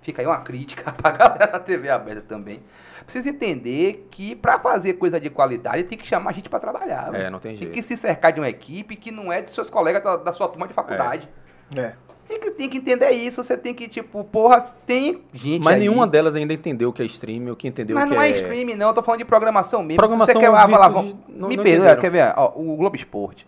Fica 0.01 0.21
aí 0.21 0.28
uma 0.28 0.41
crítica 0.41 0.91
pra 0.93 1.09
galera 1.11 1.47
da 1.47 1.59
TV 1.59 1.89
aberta 1.89 2.21
também. 2.28 2.61
Precisa 3.03 3.30
entender 3.30 4.07
que 4.11 4.36
pra 4.36 4.59
fazer 4.59 4.93
coisa 4.93 5.19
de 5.19 5.30
qualidade 5.30 5.84
tem 5.84 5.97
que 5.97 6.05
chamar 6.07 6.32
gente 6.34 6.49
pra 6.49 6.59
trabalhar. 6.59 7.09
É, 7.13 7.30
não 7.30 7.39
tem 7.39 7.51
Tem 7.51 7.57
jeito. 7.59 7.73
que 7.73 7.82
se 7.82 7.97
cercar 7.97 8.32
de 8.32 8.39
uma 8.39 8.49
equipe 8.49 8.95
que 8.95 9.11
não 9.11 9.32
é 9.34 9.41
de 9.41 9.51
seus 9.51 9.69
colegas 9.69 10.03
da, 10.03 10.15
da 10.17 10.32
sua 10.32 10.47
turma 10.47 10.67
de 10.67 10.73
faculdade. 10.73 11.28
É. 11.76 11.93
Tem 12.28 12.39
que, 12.39 12.51
tem 12.51 12.69
que 12.69 12.78
entender 12.80 13.11
isso, 13.11 13.43
você 13.43 13.55
tem 13.55 13.73
que, 13.73 13.88
tipo, 13.88 14.23
porra, 14.23 14.59
tem 14.86 15.21
gente 15.32 15.63
Mas 15.63 15.76
aí- 15.76 15.80
nenhuma 15.82 16.07
delas 16.07 16.36
ainda 16.36 16.53
entendeu 16.53 16.89
o 16.89 16.93
que 16.93 17.01
é 17.01 17.05
stream, 17.05 17.51
o 17.51 17.55
que 17.55 17.67
entendeu 17.67 17.93
Mas 17.95 18.05
o 18.05 18.09
que 18.09 18.15
não 18.15 18.21
é 18.21 18.30
é... 18.30 18.34
streaming, 18.34 18.76
não, 18.76 18.88
eu 18.88 18.93
tô 18.93 19.03
falando 19.03 19.19
de 19.19 19.26
programação 19.26 19.84
mesmo. 19.84 19.97
Programação 19.99 20.34
Se 20.34 20.39
você 20.39 20.39
quer, 20.39 20.55
ah, 20.55 20.65
vai 20.65 20.80
lá, 20.80 20.88
virtu- 20.89 20.93
vamos- 20.95 21.15
não- 21.30 21.47
me 21.47 21.57
perdoa, 21.57 21.95
quer 21.95 22.09
ver? 22.09 22.34
Ó, 22.36 22.53
o 22.55 22.76
Globo 22.76 22.95
Esporte. 22.95 23.45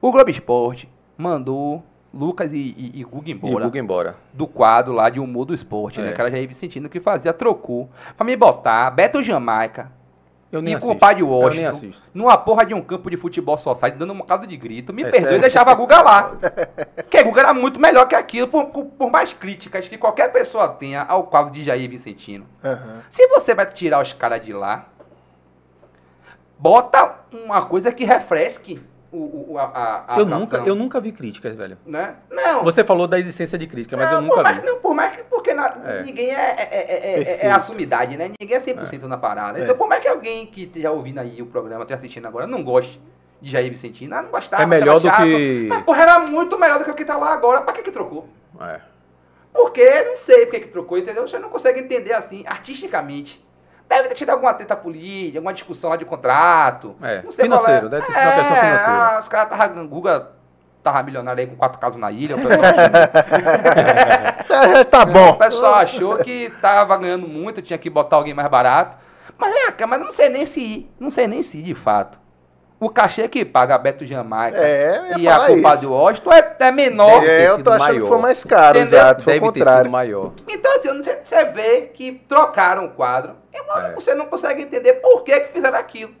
O 0.00 0.10
Globo 0.12 0.30
Esporte 0.30 0.88
mandou 1.16 1.82
Lucas 2.12 2.52
e, 2.52 2.58
e, 2.58 3.00
e 3.00 3.04
Guga 3.04 3.28
E 3.28 3.32
embora 3.32 3.64
Guga 3.64 3.78
embora. 3.78 4.16
do 4.32 4.46
quadro 4.46 4.92
lá 4.92 5.08
de 5.08 5.20
humor 5.20 5.44
do 5.46 5.54
esporte, 5.54 6.00
né? 6.00 6.10
É. 6.10 6.12
Que 6.12 6.20
era 6.20 6.30
Jair 6.30 6.48
Vicentino 6.48 6.88
que 6.88 6.98
fazia, 7.00 7.32
trocou. 7.32 7.88
Pra 8.16 8.26
me 8.26 8.34
botar 8.36 8.90
Beto 8.90 9.22
Jamaica 9.22 9.90
Eu 10.52 10.60
nem 10.60 10.72
e 10.72 10.76
assisto. 10.76 10.92
compadre 10.92 11.22
Eu 11.22 11.28
nem 11.28 11.38
Washington 11.40 11.68
assisto. 11.68 12.02
numa 12.12 12.36
porra 12.36 12.64
de 12.66 12.74
um 12.74 12.82
campo 12.82 13.08
de 13.08 13.16
futebol 13.16 13.56
society 13.56 13.96
dando 13.96 14.12
um 14.12 14.18
bocado 14.18 14.46
de 14.46 14.56
grito. 14.56 14.92
Me 14.92 15.02
É 15.02 15.04
perdoe 15.10 15.20
e 15.20 15.24
sério? 15.26 15.40
deixava 15.40 15.70
a 15.70 15.74
Guga 15.74 16.02
lá. 16.02 16.32
Porque 16.96 17.22
Guga 17.22 17.40
era 17.42 17.54
muito 17.54 17.78
melhor 17.78 18.08
que 18.08 18.14
aquilo, 18.16 18.48
por, 18.48 18.64
por 18.66 19.10
mais 19.10 19.32
críticas 19.32 19.86
que 19.86 19.96
qualquer 19.96 20.32
pessoa 20.32 20.68
tenha 20.68 21.02
ao 21.02 21.24
quadro 21.24 21.52
de 21.52 21.62
Jair 21.62 21.88
Vicentino. 21.88 22.46
Aham. 22.64 23.00
Se 23.10 23.26
você 23.28 23.54
vai 23.54 23.66
tirar 23.66 24.02
os 24.02 24.12
caras 24.12 24.42
de 24.42 24.52
lá, 24.52 24.86
bota 26.58 27.14
uma 27.32 27.66
coisa 27.66 27.92
que 27.92 28.04
refresque 28.04 28.80
o, 29.12 29.52
o- 29.54 29.58
a, 29.58 30.04
a, 30.08 30.18
Eu 30.18 30.24
nunca, 30.26 30.56
eu 30.58 30.74
nunca 30.74 31.00
vi 31.00 31.12
críticas, 31.12 31.54
velho. 31.56 31.76
Né? 31.84 32.14
Não. 32.30 32.62
Você 32.64 32.84
falou 32.84 33.06
da 33.08 33.18
existência 33.18 33.58
de 33.58 33.66
crítica, 33.66 33.96
mas 33.96 34.10
eu 34.10 34.20
Não, 34.20 34.22
nunca 34.28 34.34
por 34.36 34.44
mais, 34.44 34.60
vi. 34.60 34.66
Não, 34.66 34.78
por 34.78 34.94
mais 34.94 35.16
que. 35.16 35.22
Porque 35.24 35.52
na- 35.54 35.74
É. 35.84 36.02
ninguém 36.02 36.30
é, 36.30 36.34
é, 36.34 36.68
é, 36.70 37.22
é- 37.44 37.46
é, 37.46 37.50
assumidade, 37.50 38.16
né? 38.16 38.30
Ninguém 38.40 38.56
é 38.56 38.60
100% 38.60 39.02
na 39.08 39.16
parada. 39.16 39.58
É. 39.58 39.62
Então, 39.64 39.76
por 39.76 39.88
mais 39.88 40.00
que 40.02 40.08
alguém 40.08 40.46
que 40.46 40.64
esteja 40.64 40.90
ouvindo 40.90 41.18
aí 41.18 41.40
o 41.42 41.46
programa, 41.46 41.82
esteja 41.82 41.98
assistindo 41.98 42.26
agora, 42.26 42.46
não 42.46 42.62
goste 42.62 43.00
de 43.40 43.50
Jair 43.50 43.70
Vicentino, 43.70 44.14
ah, 44.14 44.22
não 44.22 44.30
gostava. 44.30 44.62
É 44.62 44.66
melhor 44.66 45.00
do 45.00 45.10
que... 45.10 45.66
Mas, 45.68 45.82
porra, 45.82 46.02
era 46.02 46.18
muito 46.20 46.58
melhor 46.58 46.78
do 46.78 46.84
que 46.84 46.90
o 46.90 46.94
que 46.94 47.04
tá 47.04 47.16
lá 47.16 47.32
agora. 47.32 47.62
Pra 47.62 47.72
que 47.72 47.82
que 47.82 47.90
trocou? 47.90 48.28
É. 48.60 48.80
Porque, 49.52 50.04
não 50.04 50.14
sei 50.14 50.44
por 50.46 50.52
que 50.52 50.60
que 50.60 50.68
trocou, 50.68 50.98
entendeu? 50.98 51.26
Você 51.26 51.38
não 51.38 51.48
consegue 51.48 51.80
entender 51.80 52.12
assim, 52.12 52.44
artisticamente. 52.46 53.42
Deve 53.90 54.08
ter 54.08 54.14
tido 54.14 54.30
alguma 54.30 54.54
treta 54.54 54.76
política, 54.76 55.38
alguma 55.38 55.52
discussão 55.52 55.90
lá 55.90 55.96
de 55.96 56.04
contrato. 56.06 56.94
É, 57.02 57.22
Não 57.22 57.30
sei 57.32 57.44
financeiro, 57.44 57.86
é. 57.86 57.88
deve 57.90 58.06
ter 58.06 58.12
sido 58.12 58.22
uma 58.22 58.32
questão 58.34 58.56
financeira. 58.56 58.86
Ah, 58.86 59.18
os 59.20 59.28
caras 59.28 59.52
estavam. 59.52 59.86
Guga 59.88 60.28
tava 60.82 61.02
milionário 61.02 61.40
aí 61.42 61.46
com 61.46 61.56
quatro 61.56 61.78
casas 61.78 61.98
na 62.00 62.10
ilha. 62.10 62.36
O 62.40 62.42
pessoal, 62.42 62.62
Tá, 64.48 64.84
tá 64.84 65.02
o 65.02 65.06
bom. 65.06 65.32
pessoal 65.34 65.74
achou 65.74 66.16
que 66.18 66.50
tava 66.62 66.96
ganhando 66.96 67.26
muito, 67.28 67.60
tinha 67.62 67.78
que 67.78 67.90
botar 67.90 68.16
alguém 68.16 68.32
mais 68.34 68.48
barato. 68.48 68.96
Mas 69.38 69.54
cá, 69.74 69.86
mas 69.86 70.00
não 70.00 70.10
sei 70.12 70.28
nem 70.28 70.46
se. 70.46 70.88
Não 70.98 71.10
sei 71.10 71.26
nem 71.26 71.42
se, 71.42 71.62
de 71.62 71.74
fato. 71.74 72.18
O 72.78 72.88
cachê 72.88 73.28
que 73.28 73.44
paga 73.44 73.74
a 73.74 73.78
Beto 73.78 74.06
Jamaica 74.06 74.56
É, 74.58 75.14
e 75.18 75.28
a 75.28 75.46
culpa 75.46 75.74
isso. 75.74 75.82
do 75.86 75.92
Washington 75.92 76.32
é, 76.32 76.39
é 76.64 76.72
menor. 76.72 77.24
É, 77.24 77.48
eu 77.48 77.62
tô 77.62 77.70
achando 77.70 77.88
maior. 77.88 78.02
que 78.02 78.08
foi 78.08 78.18
mais 78.18 78.44
caro, 78.44 78.78
Entendeu? 78.78 78.98
exato. 78.98 79.22
Foi 79.24 79.32
o 79.32 79.40
Deve 79.40 79.52
ter 79.52 79.58
sido 79.60 79.64
contrário. 79.64 79.90
maior. 79.90 80.32
Então, 80.48 80.76
assim, 80.76 80.88
você, 81.02 81.20
você 81.24 81.44
vê 81.46 81.80
que 81.94 82.12
trocaram 82.28 82.86
o 82.86 82.90
quadro, 82.90 83.34
e 83.52 83.62
mano, 83.66 83.88
É. 83.88 83.92
você 83.94 84.14
não 84.14 84.26
consegue 84.26 84.62
entender 84.62 84.94
por 84.94 85.22
que, 85.22 85.38
que 85.40 85.52
fizeram 85.52 85.78
aquilo. 85.78 86.14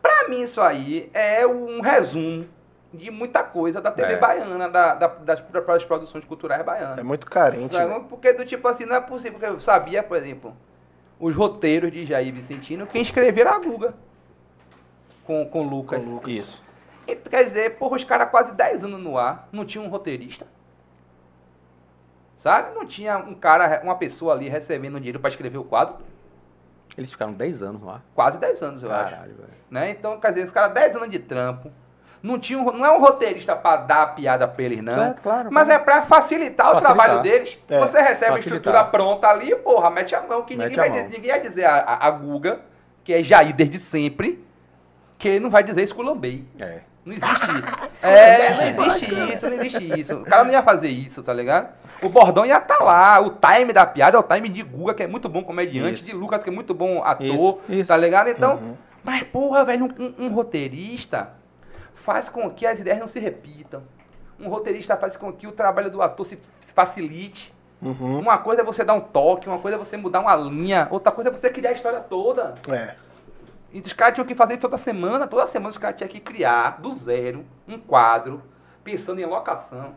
Pra 0.00 0.28
mim, 0.28 0.40
isso 0.42 0.60
aí 0.60 1.10
é 1.12 1.46
um 1.46 1.80
resumo 1.80 2.46
de 2.92 3.10
muita 3.10 3.42
coisa 3.42 3.80
da 3.80 3.92
TV 3.92 4.14
É. 4.14 4.16
baiana, 4.16 4.68
da, 4.68 4.94
da- 4.94 5.06
das, 5.06 5.40
das 5.40 5.84
produções 5.84 6.24
culturais 6.24 6.60
É 6.60 6.64
baianas. 6.64 7.04
muito 7.04 7.26
carente. 7.26 7.74
né? 7.76 8.02
Porque, 8.08 8.32
do 8.32 8.44
tipo 8.44 8.66
assim, 8.66 8.84
não 8.84 8.96
é 8.96 9.00
possível. 9.00 9.38
Porque 9.38 9.46
eu 9.46 9.60
sabia, 9.60 10.02
por 10.02 10.16
exemplo, 10.16 10.56
os 11.20 11.34
roteiros 11.36 11.92
de 11.92 12.04
Jair 12.06 12.32
Vicentino, 12.32 12.86
quem 12.86 13.02
escreveram 13.02 13.52
a 13.52 13.58
Guga. 13.58 13.94
Com, 15.24 15.44
com 15.46 15.62
Lucas. 15.62 16.04
Com 16.04 16.14
Lucas. 16.14 16.32
Isso. 16.32 16.62
E, 17.06 17.16
quer 17.16 17.44
dizer, 17.44 17.76
porra, 17.76 17.96
os 17.96 18.04
caras 18.04 18.30
quase 18.30 18.52
10 18.54 18.84
anos 18.84 19.00
no 19.00 19.16
ar, 19.18 19.48
não 19.52 19.64
tinha 19.64 19.82
um 19.82 19.88
roteirista. 19.88 20.46
Sabe? 22.38 22.74
Não 22.74 22.86
tinha 22.86 23.18
um 23.18 23.34
cara, 23.34 23.80
uma 23.84 23.96
pessoa 23.96 24.32
ali 24.32 24.48
recebendo 24.48 24.96
dinheiro 24.98 25.20
pra 25.20 25.28
escrever 25.28 25.58
o 25.58 25.64
quadro. 25.64 25.96
Eles 26.96 27.10
ficaram 27.12 27.32
10 27.32 27.62
anos 27.62 27.82
lá. 27.82 28.00
Quase 28.14 28.38
10 28.38 28.62
anos, 28.62 28.82
eu 28.82 28.92
acho. 28.92 29.10
Caralho, 29.14 29.34
velho. 29.34 29.48
Né? 29.70 29.90
Então, 29.90 30.18
quer 30.18 30.32
dizer, 30.32 30.46
os 30.46 30.52
caras 30.52 30.72
10 30.72 30.96
anos 30.96 31.10
de 31.10 31.18
trampo. 31.18 31.70
Não, 32.22 32.38
tinha 32.38 32.58
um, 32.58 32.64
não 32.72 32.84
é 32.84 32.90
um 32.90 33.00
roteirista 33.00 33.56
pra 33.56 33.76
dar 33.76 34.02
a 34.02 34.06
piada 34.08 34.46
pra 34.46 34.62
eles, 34.64 34.82
não. 34.82 34.92
Certo, 34.92 35.22
claro. 35.22 35.48
Mas 35.50 35.64
é 35.64 35.78
claro. 35.78 35.84
pra 35.84 36.02
facilitar, 36.02 36.66
o 36.68 36.72
Facilitar. 36.74 36.96
trabalho 36.96 37.22
deles. 37.22 37.58
É, 37.68 37.78
Você 37.78 37.98
recebe 37.98 38.08
a 38.32 38.36
facilitar. 38.36 38.36
estrutura 38.42 38.84
pronta 38.84 39.28
ali, 39.28 39.54
porra, 39.56 39.88
mete 39.90 40.14
a 40.14 40.20
mão, 40.22 40.42
que 40.42 40.54
Mete 40.54 40.70
ninguém 40.70 40.78
a 40.78 40.82
vai, 40.82 40.90
mão. 40.90 40.98
dizer- 41.06 41.16
ninguém 41.16 41.30
vai 41.30 41.40
dizer 41.40 41.64
a, 41.64 41.76
a, 41.78 42.06
a 42.08 42.10
Guga, 42.10 42.60
que 43.04 43.12
é 43.14 43.22
Jair 43.22 43.54
desde 43.54 43.78
sempre, 43.78 44.44
que 45.16 45.28
ele 45.28 45.40
não 45.40 45.48
vai 45.48 45.62
dizer 45.62 45.82
esculambei. 45.82 46.44
É. 46.58 46.80
Não 47.04 47.14
existe. 47.14 47.46
é, 48.06 48.72
não 48.74 48.86
existe 48.86 49.32
isso, 49.32 49.46
não 49.48 49.56
existe 49.56 50.00
isso. 50.00 50.16
O 50.18 50.24
cara 50.24 50.44
não 50.44 50.52
ia 50.52 50.62
fazer 50.62 50.88
isso, 50.88 51.22
tá 51.22 51.32
ligado? 51.32 51.68
O 52.02 52.08
bordão 52.08 52.44
ia 52.44 52.58
estar 52.58 52.78
lá. 52.82 53.20
O 53.20 53.30
time 53.30 53.72
da 53.72 53.86
piada 53.86 54.16
é 54.16 54.20
o 54.20 54.22
time 54.22 54.48
de 54.48 54.62
Guga, 54.62 54.94
que 54.94 55.02
é 55.02 55.06
muito 55.06 55.28
bom 55.28 55.42
comediante, 55.42 56.00
Isso. 56.00 56.06
de 56.06 56.12
Lucas, 56.12 56.42
que 56.44 56.50
é 56.50 56.52
muito 56.52 56.74
bom 56.74 57.02
ator, 57.02 57.24
Isso, 57.24 57.58
isso. 57.68 57.88
tá 57.88 57.96
ligado? 57.96 58.28
Então, 58.28 58.56
Uhum. 58.56 58.76
mas 59.02 59.22
porra, 59.24 59.64
velho, 59.64 59.86
um, 59.86 60.02
um- 60.04 60.26
um 60.26 60.28
roteirista 60.34 61.30
faz 61.94 62.28
com 62.28 62.48
que 62.50 62.66
as 62.66 62.80
ideias 62.80 62.98
não 62.98 63.06
se 63.06 63.18
repitam. 63.18 63.82
Um 64.38 64.48
roteirista 64.48 64.96
faz 64.96 65.16
com 65.16 65.32
que 65.32 65.46
o 65.46 65.52
trabalho 65.52 65.90
do 65.90 66.00
ator 66.02 66.24
se 66.24 66.38
se 66.60 66.72
facilite. 66.72 67.52
Uhum. 67.82 68.20
Uma 68.20 68.38
coisa 68.38 68.60
é 68.60 68.64
você 68.64 68.84
dar 68.84 68.94
um 68.94 69.00
toque, 69.00 69.48
uma 69.48 69.58
coisa 69.58 69.76
é 69.76 69.78
você 69.78 69.96
mudar 69.96 70.20
uma 70.20 70.36
linha, 70.36 70.86
outra 70.90 71.10
coisa 71.10 71.30
é 71.30 71.32
você 71.32 71.50
criar 71.50 71.70
a 71.70 71.72
história 71.72 71.98
toda. 72.00 72.54
É. 72.68 72.94
E 73.72 73.80
os 73.80 73.92
caras 73.92 74.14
tinham 74.14 74.26
que 74.26 74.34
fazer 74.34 74.54
isso 74.54 74.62
toda 74.62 74.76
semana. 74.76 75.26
Toda 75.26 75.46
semana 75.46 75.68
os 75.70 75.78
caras 75.78 75.96
tinham 75.96 76.08
que 76.08 76.20
criar 76.20 76.80
do 76.80 76.90
zero 76.92 77.44
um 77.68 77.78
quadro, 77.78 78.42
pensando 78.82 79.20
em 79.20 79.24
locação, 79.26 79.94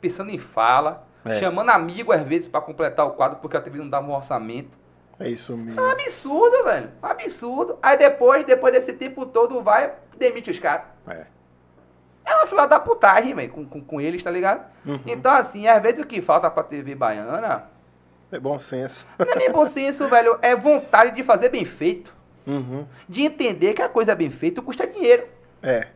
pensando 0.00 0.30
em 0.30 0.38
fala, 0.38 1.06
É. 1.24 1.38
chamando 1.38 1.70
amigo 1.70 2.12
às 2.12 2.22
vezes 2.22 2.48
pra 2.48 2.60
completar 2.60 3.06
o 3.06 3.10
quadro, 3.10 3.38
porque 3.40 3.56
a 3.56 3.60
TV 3.60 3.78
não 3.78 3.88
dava 3.90 4.06
um 4.06 4.14
orçamento. 4.14 4.78
É 5.18 5.28
isso 5.28 5.52
Isso 5.66 5.78
é 5.78 5.82
um 5.82 5.86
mesmo. 5.86 6.00
absurdo, 6.02 6.64
velho. 6.64 6.90
Um 7.02 7.06
absurdo. 7.06 7.78
Aí 7.82 7.96
depois, 7.98 8.46
depois 8.46 8.72
desse 8.72 8.94
tempo 8.94 9.26
todo, 9.26 9.62
vai 9.62 9.92
e 10.14 10.16
demite 10.16 10.50
os 10.50 10.58
caras. 10.58 10.86
É. 11.06 11.26
É 12.24 12.34
uma 12.36 12.46
fila 12.46 12.66
da 12.66 12.80
putagem, 12.80 13.34
velho, 13.34 13.50
com, 13.52 13.66
com, 13.66 13.82
com 13.82 14.00
eles, 14.00 14.22
tá 14.22 14.30
ligado? 14.30 14.64
Uhum. 14.86 15.00
Então, 15.06 15.32
assim, 15.34 15.66
às 15.66 15.82
vezes 15.82 16.00
o 16.02 16.06
que 16.06 16.22
falta 16.22 16.50
pra 16.50 16.62
TV 16.62 16.94
baiana 16.94 17.64
É 18.32 18.38
bom 18.38 18.58
senso. 18.58 19.06
não 19.18 19.30
é 19.32 19.36
nem 19.36 19.50
bom 19.52 19.66
senso, 19.66 20.08
velho. 20.08 20.38
É 20.40 20.56
vontade 20.56 21.14
de 21.14 21.22
fazer 21.22 21.50
bem 21.50 21.66
feito. 21.66 22.14
Uhum. 22.46 22.84
De 23.08 23.22
entender 23.22 23.74
que 23.74 23.82
a 23.82 23.88
coisa 23.88 24.14
bem 24.14 24.30
feita 24.30 24.60
custa 24.62 24.86
dinheiro. 24.86 25.24
É. 25.62 25.86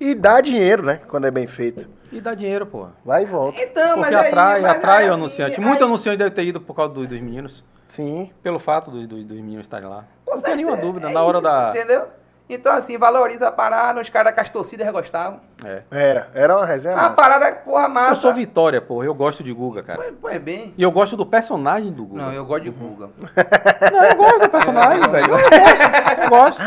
E 0.00 0.14
dá 0.14 0.40
dinheiro, 0.40 0.82
né? 0.82 1.00
Quando 1.08 1.26
é 1.26 1.30
bem 1.30 1.46
feito. 1.46 1.88
E 2.12 2.20
dá 2.20 2.34
dinheiro, 2.34 2.66
pô. 2.66 2.86
Vai 3.04 3.22
e 3.22 3.26
volta. 3.26 3.60
Então, 3.60 3.96
Porque 3.96 4.10
mas 4.10 4.14
aí- 4.20 4.28
atrai, 4.28 4.60
mas 4.60 4.70
atrai 4.72 4.96
aí, 5.04 5.08
o 5.08 5.12
assim, 5.12 5.20
anunciante. 5.20 5.60
aí- 5.60 5.66
Muito 5.66 5.84
anunciante 5.84 6.18
deve 6.18 6.30
ter 6.30 6.44
ido 6.44 6.60
por 6.60 6.74
causa 6.74 6.92
dos, 6.94 7.08
dos 7.08 7.20
meninos. 7.20 7.64
Sim. 7.88 8.30
Pelo 8.42 8.58
fato 8.58 8.90
dos, 8.90 9.06
dos, 9.06 9.24
dos 9.24 9.36
meninos 9.36 9.66
estarem 9.66 9.88
lá. 9.88 10.04
Com 10.24 10.34
Não 10.34 10.42
tem 10.42 10.56
nenhuma 10.56 10.76
dúvida. 10.76 11.08
é 11.08 11.12
na 11.12 11.22
hora 11.22 11.38
isso, 11.38 11.42
da. 11.44 11.70
Entendeu? 11.70 12.06
Então, 12.48 12.72
assim, 12.72 12.98
valoriza 12.98 13.48
a 13.48 13.52
parada, 13.52 14.00
os 14.00 14.08
caras 14.08 14.34
que 14.34 14.40
as 14.40 14.48
torcidas 14.50 14.90
gostavam. 14.90 15.40
É. 15.64 15.82
Era. 15.90 16.28
Era 16.34 16.56
uma 16.56 16.66
resenha 16.66 16.96
A 16.96 17.10
parada, 17.10 17.52
porra, 17.52 17.88
massa. 17.88 18.12
Eu 18.12 18.16
sou 18.16 18.34
Vitória, 18.34 18.80
pô. 18.80 19.04
Eu 19.04 19.14
gosto 19.14 19.42
de 19.44 19.52
Guga, 19.52 19.82
cara. 19.82 19.98
Pois, 19.98 20.14
pois 20.20 20.42
bem. 20.42 20.74
E 20.76 20.82
eu 20.82 20.90
gosto 20.90 21.16
do 21.16 21.24
personagem 21.24 21.92
do 21.92 22.04
Guga. 22.04 22.22
Não, 22.22 22.32
eu 22.32 22.44
gosto 22.44 22.64
de 22.64 22.70
Guga. 22.70 23.10
Não, 23.92 24.04
eu 24.04 24.16
gosto 24.16 24.40
do 24.40 24.48
personagem, 24.50 25.10
velho. 25.10 25.26
Eu 25.30 25.38
gosto. 25.38 25.52
Eu 26.22 26.28
gosto. 26.30 26.62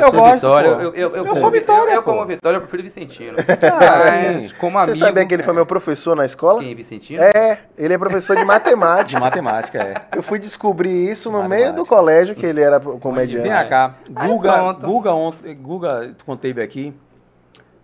Eu 0.00 0.10
sou 0.10 0.12
gosto. 0.20 0.34
Vitória, 0.34 0.68
eu, 0.68 0.80
eu, 0.80 0.92
eu, 0.94 1.16
Eu 1.16 1.24
como, 1.24 1.40
sou 1.40 1.50
Vitória, 1.50 1.92
Eu, 1.92 2.02
como 2.02 2.26
Vitória, 2.26 2.56
eu 2.56 2.60
prefiro 2.62 2.82
Vicentino. 2.82 3.36
Ah, 3.66 4.32
Mas, 4.32 4.52
como 4.52 4.78
Você 4.78 4.84
amigo... 4.90 4.96
sabia 4.98 5.26
que 5.26 5.34
ele 5.34 5.42
foi 5.42 5.52
meu 5.54 5.66
professor 5.66 6.16
na 6.16 6.24
escola? 6.24 6.60
Quem, 6.60 6.74
Vicentino? 6.74 7.22
É, 7.22 7.58
ele 7.76 7.94
é 7.94 7.98
professor 7.98 8.34
de 8.34 8.42
De 8.42 8.46
matemática. 8.46 9.20
matemática, 9.20 9.78
é. 9.78 9.94
Eu 10.16 10.22
fui 10.22 10.38
descobrir 10.38 11.10
isso 11.10 11.30
no 11.30 11.38
Matemática. 11.38 11.64
meio 11.64 11.76
do 11.76 11.86
colégio, 11.86 12.34
que 12.34 12.46
ele 12.46 12.60
era 12.60 12.78
comediante. 12.80 13.48
Vem 13.48 13.68
cá, 13.68 13.94
Guga. 14.08 14.72
Guga, 14.74 15.12
ontem, 15.14 15.54
Guga, 15.54 16.14
teve 16.40 16.62
aqui, 16.62 16.94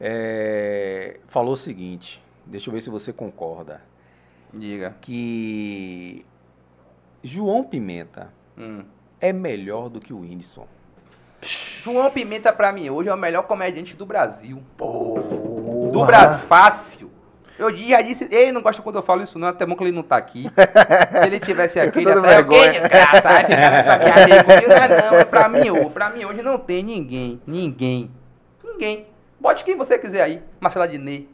é, 0.05 1.21
falou 1.29 1.53
o 1.53 1.57
seguinte, 1.57 2.21
deixa 2.45 2.69
eu 2.69 2.75
ver 2.75 2.81
se 2.81 2.91
você 2.91 3.13
concorda, 3.13 3.81
Diga. 4.53 4.97
que 5.01 6.27
João 7.23 7.63
Pimenta 7.63 8.31
Hum. 8.59 8.83
é 9.21 9.33
melhor 9.33 9.89
do 9.89 10.01
que 10.01 10.13
o 10.13 10.19
Whindersson. 10.23 10.67
João 11.85 12.11
Pimenta, 12.11 12.53
pra 12.53 12.73
mim, 12.73 12.91
hoje 12.91 13.09
é 13.09 13.15
o 13.15 13.17
melhor 13.17 13.45
comediante 13.45 13.95
do 13.97 14.05
Brasil. 14.05 14.61
Porra. 14.77 15.23
Do 15.93 16.05
Brasil, 16.05 16.47
fácil. 16.49 17.11
Eu 17.59 17.71
já 17.77 18.01
disse, 18.03 18.27
ele 18.31 18.51
não 18.51 18.61
gosta 18.63 18.83
quando 18.83 18.97
eu 18.97 19.03
falo 19.03 19.23
isso, 19.23 19.39
não, 19.39 19.47
até 19.49 19.65
bom 19.65 19.77
que 19.77 19.85
ele 19.85 19.93
não 19.93 20.03
tá 20.03 20.17
aqui. 20.17 20.45
Se 20.49 21.27
ele 21.27 21.39
tivesse 21.39 21.79
aqui, 21.81 21.99
ele 22.01 22.07
toda 22.13 22.21
até, 22.21 22.29
vergonha. 22.37 22.65
"Ei, 22.65 22.81
desgraça, 22.81 23.99
viagem. 23.99 25.11
Não, 25.11 25.17
é 25.19 25.25
pra 25.25 25.49
mim, 25.49 25.71
hoje, 25.71 25.91
pra 25.91 26.11
mim 26.11 26.25
hoje 26.25 26.43
não 26.43 26.59
tem 26.59 26.83
ninguém, 26.83 27.41
ninguém, 27.47 28.11
ninguém. 28.65 29.07
Bote 29.43 29.65
quem 29.65 29.77
você 29.77 29.99
quiser 29.99 30.23
aí, 30.23 30.41
Marcela 30.61 30.87
Diné, 30.87 31.25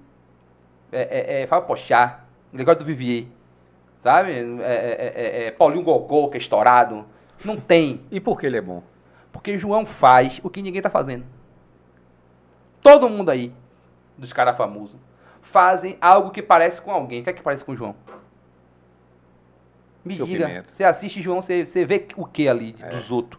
é, 0.91 1.03
é, 1.03 1.43
é, 1.43 1.47
Fábio 1.47 1.67
Pochá, 1.67 2.21
Gregório 2.51 2.81
do 2.81 2.85
Vivier, 2.87 3.27
sabe? 4.01 4.33
É, 4.33 4.41
é, 4.63 5.13
é, 5.15 5.47
é, 5.47 5.51
Paulinho 5.51 5.85
Gogol, 5.85 6.31
que 6.31 6.39
é 6.39 6.41
estourado. 6.41 7.05
Não 7.45 7.61
tem. 7.61 8.01
E 8.11 8.19
por 8.19 8.41
que 8.41 8.47
ele 8.47 8.57
é 8.57 8.63
bom? 8.63 8.83
Porque 9.31 9.59
João 9.59 9.85
faz 9.85 10.41
o 10.43 10.49
que 10.49 10.63
ninguém 10.63 10.81
tá 10.81 10.89
fazendo. 10.89 11.27
Todo 12.81 13.11
mundo 13.11 13.31
aí, 13.31 13.53
dos 14.17 14.33
caras 14.33 14.57
famosos, 14.57 14.99
fazem 15.43 15.99
algo 16.01 16.31
que 16.31 16.41
parece 16.41 16.81
com 16.81 16.91
alguém. 16.91 17.21
O 17.21 17.25
que 17.25 17.29
é 17.29 17.33
que 17.35 17.43
parece 17.43 17.63
com 17.63 17.73
o 17.73 17.77
João? 17.77 17.95
Me 20.03 20.17
Seu 20.17 20.25
diga, 20.25 20.47
Pimenta. 20.47 20.71
você 20.71 20.83
assiste 20.83 21.21
João, 21.21 21.43
você, 21.43 21.67
você 21.67 21.85
vê 21.85 22.09
o 22.17 22.25
que 22.25 22.49
ali 22.49 22.73
dos 22.73 23.13
outros? 23.13 23.39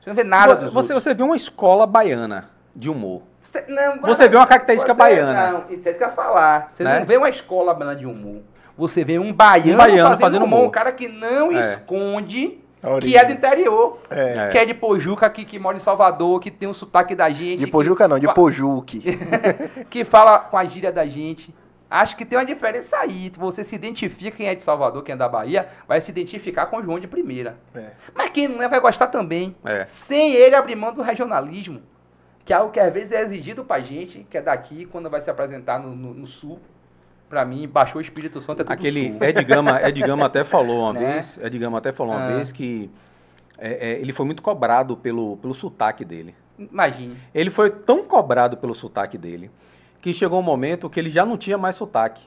Você 0.00 0.08
não 0.08 0.16
vê 0.16 0.24
nada 0.24 0.54
dos 0.56 0.72
você, 0.72 0.94
outros. 0.94 1.02
você 1.02 1.12
vê 1.12 1.22
uma 1.22 1.36
escola 1.36 1.86
baiana 1.86 2.48
de 2.74 2.88
humor. 2.88 3.28
Você, 3.50 3.64
não, 3.68 4.00
Você 4.02 4.28
vê 4.28 4.36
uma 4.36 4.46
característica 4.46 4.92
você- 4.94 4.98
baiana. 4.98 5.50
Não, 5.52 5.64
isso 5.70 5.86
é 5.86 5.90
isso 5.90 5.98
que 5.98 6.04
eu 6.04 6.08
ia 6.08 6.14
falar. 6.14 6.68
Você 6.72 6.84
Né? 6.84 6.98
não 7.00 7.04
vê 7.06 7.16
uma 7.16 7.28
escola 7.28 7.74
baiana 7.74 7.96
de 7.96 8.06
humor. 8.06 8.42
Você 8.78 9.02
vê 9.04 9.18
um 9.18 9.32
baiano, 9.32 9.74
Um 9.74 9.76
baiano 9.76 10.02
fazendo, 10.10 10.20
fazendo 10.20 10.44
humor. 10.44 10.58
humor. 10.60 10.68
Um 10.68 10.70
cara 10.70 10.92
que 10.92 11.08
não 11.08 11.50
É. 11.52 11.58
esconde 11.74 12.60
que 13.00 13.16
é 13.16 13.24
do 13.24 13.32
interior. 13.32 13.98
É. 14.08 14.48
Que 14.48 14.58
é 14.58 14.64
de 14.64 14.72
Pojuca, 14.72 15.28
que, 15.28 15.44
que 15.44 15.58
mora 15.58 15.76
em 15.76 15.80
Salvador, 15.80 16.40
que 16.40 16.50
tem 16.50 16.68
o 16.68 16.72
sotaque 16.72 17.14
da 17.14 17.28
gente. 17.28 17.58
De 17.58 17.64
que- 17.66 17.70
Pojuca 17.72 18.06
não, 18.08 18.18
de 18.18 18.32
Pojuque. 18.32 19.02
que 19.90 20.04
fala 20.04 20.38
com 20.38 20.56
a 20.56 20.64
gíria 20.64 20.92
da 20.92 21.06
gente. 21.06 21.52
Acho 21.90 22.16
que 22.16 22.24
tem 22.24 22.38
uma 22.38 22.44
diferença 22.46 22.96
aí. 22.98 23.32
Você 23.36 23.64
se 23.64 23.74
identifica, 23.74 24.36
quem 24.36 24.46
é 24.46 24.54
de 24.54 24.62
Salvador, 24.62 25.02
quem 25.02 25.12
é 25.12 25.16
da 25.18 25.28
Bahia, 25.28 25.66
vai 25.88 26.00
se 26.00 26.08
identificar 26.10 26.66
com 26.66 26.76
o 26.78 26.82
João 26.84 27.00
de 27.00 27.08
primeira. 27.08 27.56
É. 27.74 27.86
Mas 28.14 28.30
quem 28.30 28.46
não 28.46 28.62
é, 28.62 28.68
vai 28.68 28.78
gostar 28.78 29.08
também. 29.08 29.56
É. 29.64 29.84
Sem 29.86 30.34
ele 30.34 30.54
abrir 30.54 30.76
mão 30.76 30.92
do 30.94 31.02
regionalismo. 31.02 31.82
Que 32.50 32.54
é 32.54 32.56
algo 32.56 32.72
que 32.72 32.80
às 32.80 32.92
vezes 32.92 33.12
é 33.12 33.22
exigido 33.22 33.64
pra 33.64 33.78
gente, 33.78 34.26
que 34.28 34.36
é 34.36 34.42
daqui, 34.42 34.84
quando 34.84 35.08
vai 35.08 35.20
se 35.20 35.30
apresentar 35.30 35.78
no, 35.78 35.94
no- 35.94 36.12
no 36.12 36.26
sul. 36.26 36.58
Pra 37.28 37.44
mim, 37.44 37.68
baixou 37.68 38.00
o 38.00 38.02
Espírito 38.02 38.42
Santo, 38.42 38.62
é 38.62 38.64
tudo 38.64 38.72
Aquele 38.72 39.06
sul. 39.12 39.18
Ed 39.22 39.44
Gama, 39.44 39.80
Ed 39.80 40.00
Gama 40.02 40.26
até 40.26 40.42
falou 40.42 40.80
uma 40.80 40.92
Né? 40.98 41.12
vez, 41.12 41.38
Ed 41.40 41.56
Gama 41.56 41.78
até 41.78 41.92
falou 41.92 42.12
uma 42.12 42.24
Ah. 42.24 42.34
vez 42.34 42.50
que 42.50 42.90
é, 43.56 43.90
é, 43.92 44.00
ele 44.00 44.12
foi 44.12 44.26
muito 44.26 44.42
cobrado 44.42 44.96
pelo, 44.96 45.36
pelo 45.36 45.54
sotaque 45.54 46.04
dele. 46.04 46.34
Imagine. 46.58 47.16
Ele 47.32 47.50
foi 47.50 47.70
tão 47.70 48.02
cobrado 48.02 48.56
pelo 48.56 48.74
sotaque 48.74 49.16
dele 49.16 49.48
que 50.00 50.12
chegou 50.12 50.40
um 50.40 50.42
momento 50.42 50.90
que 50.90 50.98
ele 50.98 51.08
já 51.10 51.24
não 51.24 51.36
tinha 51.36 51.56
mais 51.56 51.76
sotaque. 51.76 52.26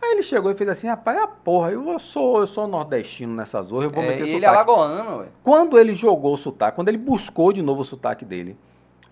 Aí 0.00 0.12
ele 0.12 0.22
chegou 0.22 0.52
e 0.52 0.54
fez 0.54 0.70
assim, 0.70 0.86
rapaz, 0.86 1.18
a 1.18 1.26
porra, 1.26 1.72
eu 1.72 1.98
sou, 1.98 2.38
eu 2.38 2.46
sou 2.46 2.68
nordestino 2.68 3.34
nessa 3.34 3.60
zorra, 3.60 3.86
eu 3.86 3.90
vou 3.90 4.04
É, 4.04 4.06
meter 4.06 4.22
ele 4.22 4.30
é 4.30 4.34
sotaque. 4.48 4.54
alagoano, 4.70 5.18
velho. 5.18 5.30
Quando 5.42 5.76
ele 5.80 5.94
jogou 5.94 6.32
o 6.34 6.36
sotaque, 6.36 6.76
quando 6.76 6.86
ele 6.90 6.98
buscou 6.98 7.52
de 7.52 7.60
novo 7.60 7.80
o 7.80 7.84
sotaque 7.84 8.24
dele, 8.24 8.56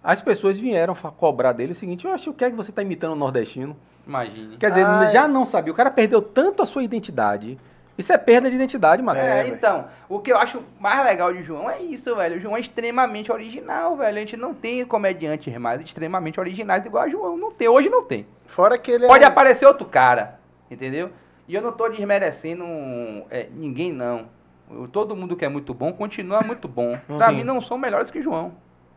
as 0.03 0.21
pessoas 0.23 0.59
vieram 0.59 0.95
cobrar 0.95 1.53
dele 1.53 1.73
o 1.73 1.75
seguinte, 1.75 2.05
eu 2.07 2.13
acho, 2.13 2.31
o 2.31 2.35
que 2.35 2.45
é 2.45 2.51
que 2.51 2.57
você 2.57 2.71
está 2.71 2.83
imitando 2.83 3.13
o 3.13 3.17
nordestino? 3.17 3.77
Imagine. 4.07 4.57
Quer 4.57 4.71
dizer, 4.71 4.85
Ai. 4.87 5.11
já 5.11 5.29
não 5.29 5.45
sabia, 5.45 5.73
o 5.73 5.77
cara 5.77 5.91
perdeu 5.91 6.21
tanto 6.23 6.63
a 6.63 6.67
sua 6.67 6.83
identidade. 6.83 7.59
Isso 7.99 8.13
é 8.15 8.17
perda 8.17 8.49
de 8.49 8.57
identidade, 8.57 9.03
Matheus. 9.03 9.27
É, 9.27 9.41
É, 9.45 9.49
então, 9.49 9.85
o 10.09 10.19
que 10.21 10.33
eu 10.33 10.39
acho 10.39 10.63
mais 10.81 11.05
legal 11.05 11.35
de 11.35 11.43
João 11.43 11.69
é 11.69 11.83
isso, 11.83 12.17
velho. 12.17 12.39
O 12.39 12.41
João 12.41 12.57
é 12.57 12.61
extremamente 12.61 13.31
original, 13.31 13.95
velho. 13.95 14.17
A 14.17 14.21
gente 14.21 14.39
não 14.39 14.55
tem 14.55 14.83
comediantes 14.87 15.55
mais 15.59 15.83
extremamente 15.83 16.41
originais 16.41 16.87
igual 16.87 17.05
a 17.05 17.09
João. 17.11 17.37
Não 17.37 17.53
tem, 17.53 17.69
hoje 17.69 17.91
não 17.91 18.03
tem. 18.03 18.27
Fora 18.47 18.79
que 18.79 18.91
ele 18.91 19.07
Pode 19.07 19.23
é. 19.23 19.27
aparecer 19.27 19.67
outro 19.67 19.85
cara, 19.85 20.41
entendeu? 20.71 21.11
E 21.47 21.55
eu 21.55 21.61
não 21.61 21.73
tô 21.73 21.91
desmerecendo 21.91 22.65
é, 23.31 23.49
ninguém, 23.55 23.93
não. 23.93 24.29
Eu- 24.71 24.89
todo 24.89 25.15
mundo 25.15 25.37
que 25.37 25.45
é 25.45 25.49
muito 25.51 25.75
bom 25.75 25.93
continua 25.93 26.41
muito 26.41 26.67
bom. 26.67 26.99
Pra 27.07 27.29
Sim. 27.29 27.37
mim 27.37 27.45
não 27.45 27.61
são 27.61 27.77
melhores 27.77 28.11
que 28.11 28.23
João. 28.23 28.53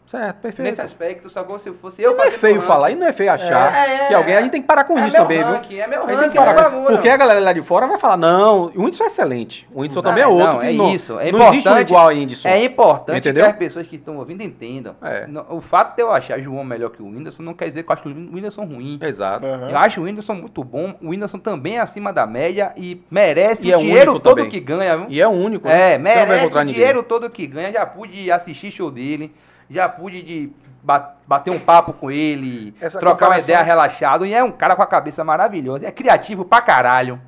Certo, 0.05 0.37
perfeito. 0.41 0.67
Nesse 0.69 0.81
aspecto, 0.81 1.29
só 1.29 1.43
que 1.43 1.59
se 1.59 1.71
fosse 1.73 2.01
E 2.01 2.05
eu 2.05 2.15
não 2.15 2.23
é 2.25 2.29
feio 2.29 2.61
falar, 2.61 2.91
e 2.91 2.95
não 2.95 3.07
é 3.07 3.11
feio 3.13 3.31
achar 3.31 3.73
É, 3.73 3.95
é, 4.03 4.07
que 4.07 4.13
alguém. 4.13 4.35
A 4.35 4.41
gente 4.41 4.51
tem 4.51 4.61
que 4.61 4.67
parar 4.67 4.83
com 4.83 4.97
é 4.99 5.07
isso 5.07 5.15
também, 5.15 5.37
viu? 5.37 5.47
É 5.81 5.87
meu 5.87 6.03
A 6.03 6.07
gente 6.07 6.07
tem 6.07 6.15
ranking, 6.17 6.29
que 6.31 6.37
parar 6.37 6.67
é 6.67 6.69
com-. 6.69 6.83
Porque 6.85 7.09
a 7.09 7.17
galera 7.17 7.39
lá 7.39 7.53
de 7.53 7.61
fora 7.61 7.87
vai 7.87 7.97
falar, 7.97 8.17
não, 8.17 8.65
o 8.75 8.81
Whindersson 8.81 9.05
é 9.05 9.07
excelente. 9.07 9.67
O 9.73 9.79
Whindersson 9.81 10.01
também 10.01 10.23
é 10.23 10.27
outro. 10.27 10.53
não, 10.53 10.61
é 10.61 10.73
não, 10.73 10.93
isso, 10.93 11.19
é 11.19 11.31
não 11.31 11.39
existe 11.47 11.55
um 11.55 11.59
importante- 11.71 11.89
igual 11.89 12.05
a 12.05 12.09
Whindersson. 12.09 12.47
É 12.47 12.63
importante 12.63 13.17
Entendeu? 13.17 13.43
que 13.45 13.49
as 13.51 13.57
pessoas 13.57 13.87
que 13.87 13.95
estão 13.95 14.17
ouvindo 14.17 14.43
entendam. 14.43 14.95
É. 15.01 15.25
O 15.49 15.61
fato 15.61 15.95
de 15.95 16.01
eu 16.03 16.11
achar 16.11 16.39
João 16.39 16.63
melhor 16.63 16.89
que 16.91 17.01
o 17.01 17.05
Whindersson 17.05 17.41
não 17.41 17.53
quer 17.53 17.69
dizer 17.69 17.83
que 17.83 17.89
eu 17.89 17.93
acho 17.93 18.07
o 18.07 18.11
Whindersson 18.11 18.65
ruim. 18.65 18.99
Exato. 19.01 19.45
Aham. 19.47 19.69
Eu 19.69 19.77
acho 19.77 20.01
o 20.01 20.03
Whindersson 20.03 20.33
muito 20.35 20.63
bom. 20.63 20.93
O 21.01 21.09
Whindersson 21.09 21.39
também 21.39 21.77
é 21.77 21.79
acima 21.79 22.11
da 22.13 22.27
média 22.27 22.73
e 22.75 23.01
merece 23.09 23.65
E 23.67 23.71
o 23.71 23.75
é 23.75 23.77
dinheiro 23.77 24.19
todo 24.19 24.35
também. 24.35 24.49
que 24.51 24.59
ganha, 24.59 24.97
viu? 24.97 25.05
E 25.09 25.19
é 25.21 25.27
o 25.27 25.31
único. 25.31 25.67
né? 25.67 25.93
É, 25.93 25.97
merece 25.97 26.55
o 26.57 26.63
dinheiro 26.65 27.01
todo 27.03 27.29
que 27.29 27.47
ganha. 27.47 27.71
Já 27.71 27.85
pude 27.85 28.29
assistir 28.29 28.69
show 28.69 28.91
dele, 28.91 29.33
já 29.70 29.88
pude 29.89 30.22
de 30.22 30.51
ba- 30.82 31.14
bater 31.28 31.51
um 31.51 31.59
papo 31.59 31.93
com 31.93 32.09
ele, 32.11 32.76
Essa 32.82 32.99
trocar 32.99 33.30
uma 33.30 33.39
ideia 33.39 33.61
relaxado. 33.64 34.26
E 34.26 34.34
é 34.34 34.43
um 34.43 34.51
cara 34.51 34.76
com 34.76 34.82
a 34.84 34.88
cabeça 34.88 35.24
maravilhosa. 35.24 35.88
É 35.88 35.91
criativo 35.91 36.45
pra 36.45 36.61
caralho. 36.61 37.20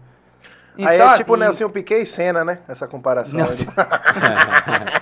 Aí 0.77 0.95
Então, 0.97 1.13
é 1.13 1.17
tipo 1.17 1.33
assim, 1.33 1.43
Nelson 1.43 1.69
Piquet 1.69 2.01
e 2.01 2.05
Senna, 2.05 2.43
né? 2.43 2.59
Essa 2.67 2.85
comparação. 2.87 3.39
Nelson- 3.39 3.65
aí. 3.77 4.95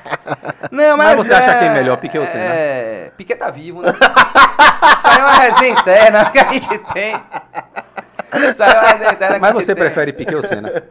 Não, 0.71 0.97
Mas 0.97 1.15
mas, 1.15 1.27
você 1.27 1.33
acha 1.33 1.51
é, 1.51 1.59
quem 1.59 1.67
é 1.67 1.73
melhor, 1.73 1.97
Piquet 1.97 2.17
ou 2.19 2.25
Senna? 2.25 2.43
É, 2.45 3.11
Piquet 3.17 3.35
tá 3.35 3.49
vivo, 3.51 3.81
né? 3.81 3.89
Isso 3.91 5.07
aí 5.07 5.19
é 5.19 5.23
uma 5.23 5.33
resenha 5.33 5.71
interna 5.71 6.29
que 6.31 6.39
a 6.39 6.51
gente 6.51 6.77
tem. 6.93 7.13
Aí 8.31 8.41
é 8.41 8.79
uma 8.79 8.87
resenha 8.87 9.11
interna 9.11 9.35
que 9.35 9.41
Mas 9.41 9.49
a 9.51 9.53
gente 9.53 9.65
você 9.65 9.75
tem. 9.75 9.83
prefere 9.83 10.13
Piquet 10.13 10.35
ou 10.35 10.43
Senna? 10.43 10.71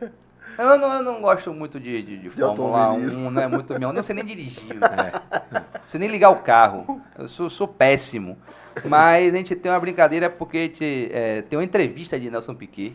Eu 0.58 0.78
não, 0.78 0.94
eu 0.94 1.02
não 1.02 1.20
gosto 1.20 1.52
muito 1.52 1.80
de, 1.80 2.02
de, 2.02 2.18
de 2.18 2.30
Fórmula 2.30 2.78
automobilismo. 2.80 3.26
1, 3.28 3.30
não 3.30 3.42
é 3.42 3.48
muito 3.48 3.78
meu. 3.78 3.88
Eu 3.88 3.92
não 3.92 4.02
sei 4.02 4.14
nem 4.14 4.24
dirigir. 4.24 4.62
É. 4.82 5.58
Não 5.60 5.88
sei 5.88 6.00
nem 6.00 6.08
ligar 6.08 6.30
o 6.30 6.36
carro. 6.36 7.00
Eu 7.18 7.28
sou, 7.28 7.50
sou 7.50 7.66
péssimo. 7.68 8.38
Mas 8.84 9.32
a 9.32 9.36
gente 9.36 9.54
tem 9.56 9.70
uma 9.70 9.80
brincadeira 9.80 10.30
porque 10.30 10.56
a 10.56 10.60
gente, 10.62 11.08
é, 11.12 11.42
tem 11.42 11.58
uma 11.58 11.64
entrevista 11.64 12.18
de 12.18 12.30
Nelson 12.30 12.54
Piquet 12.54 12.94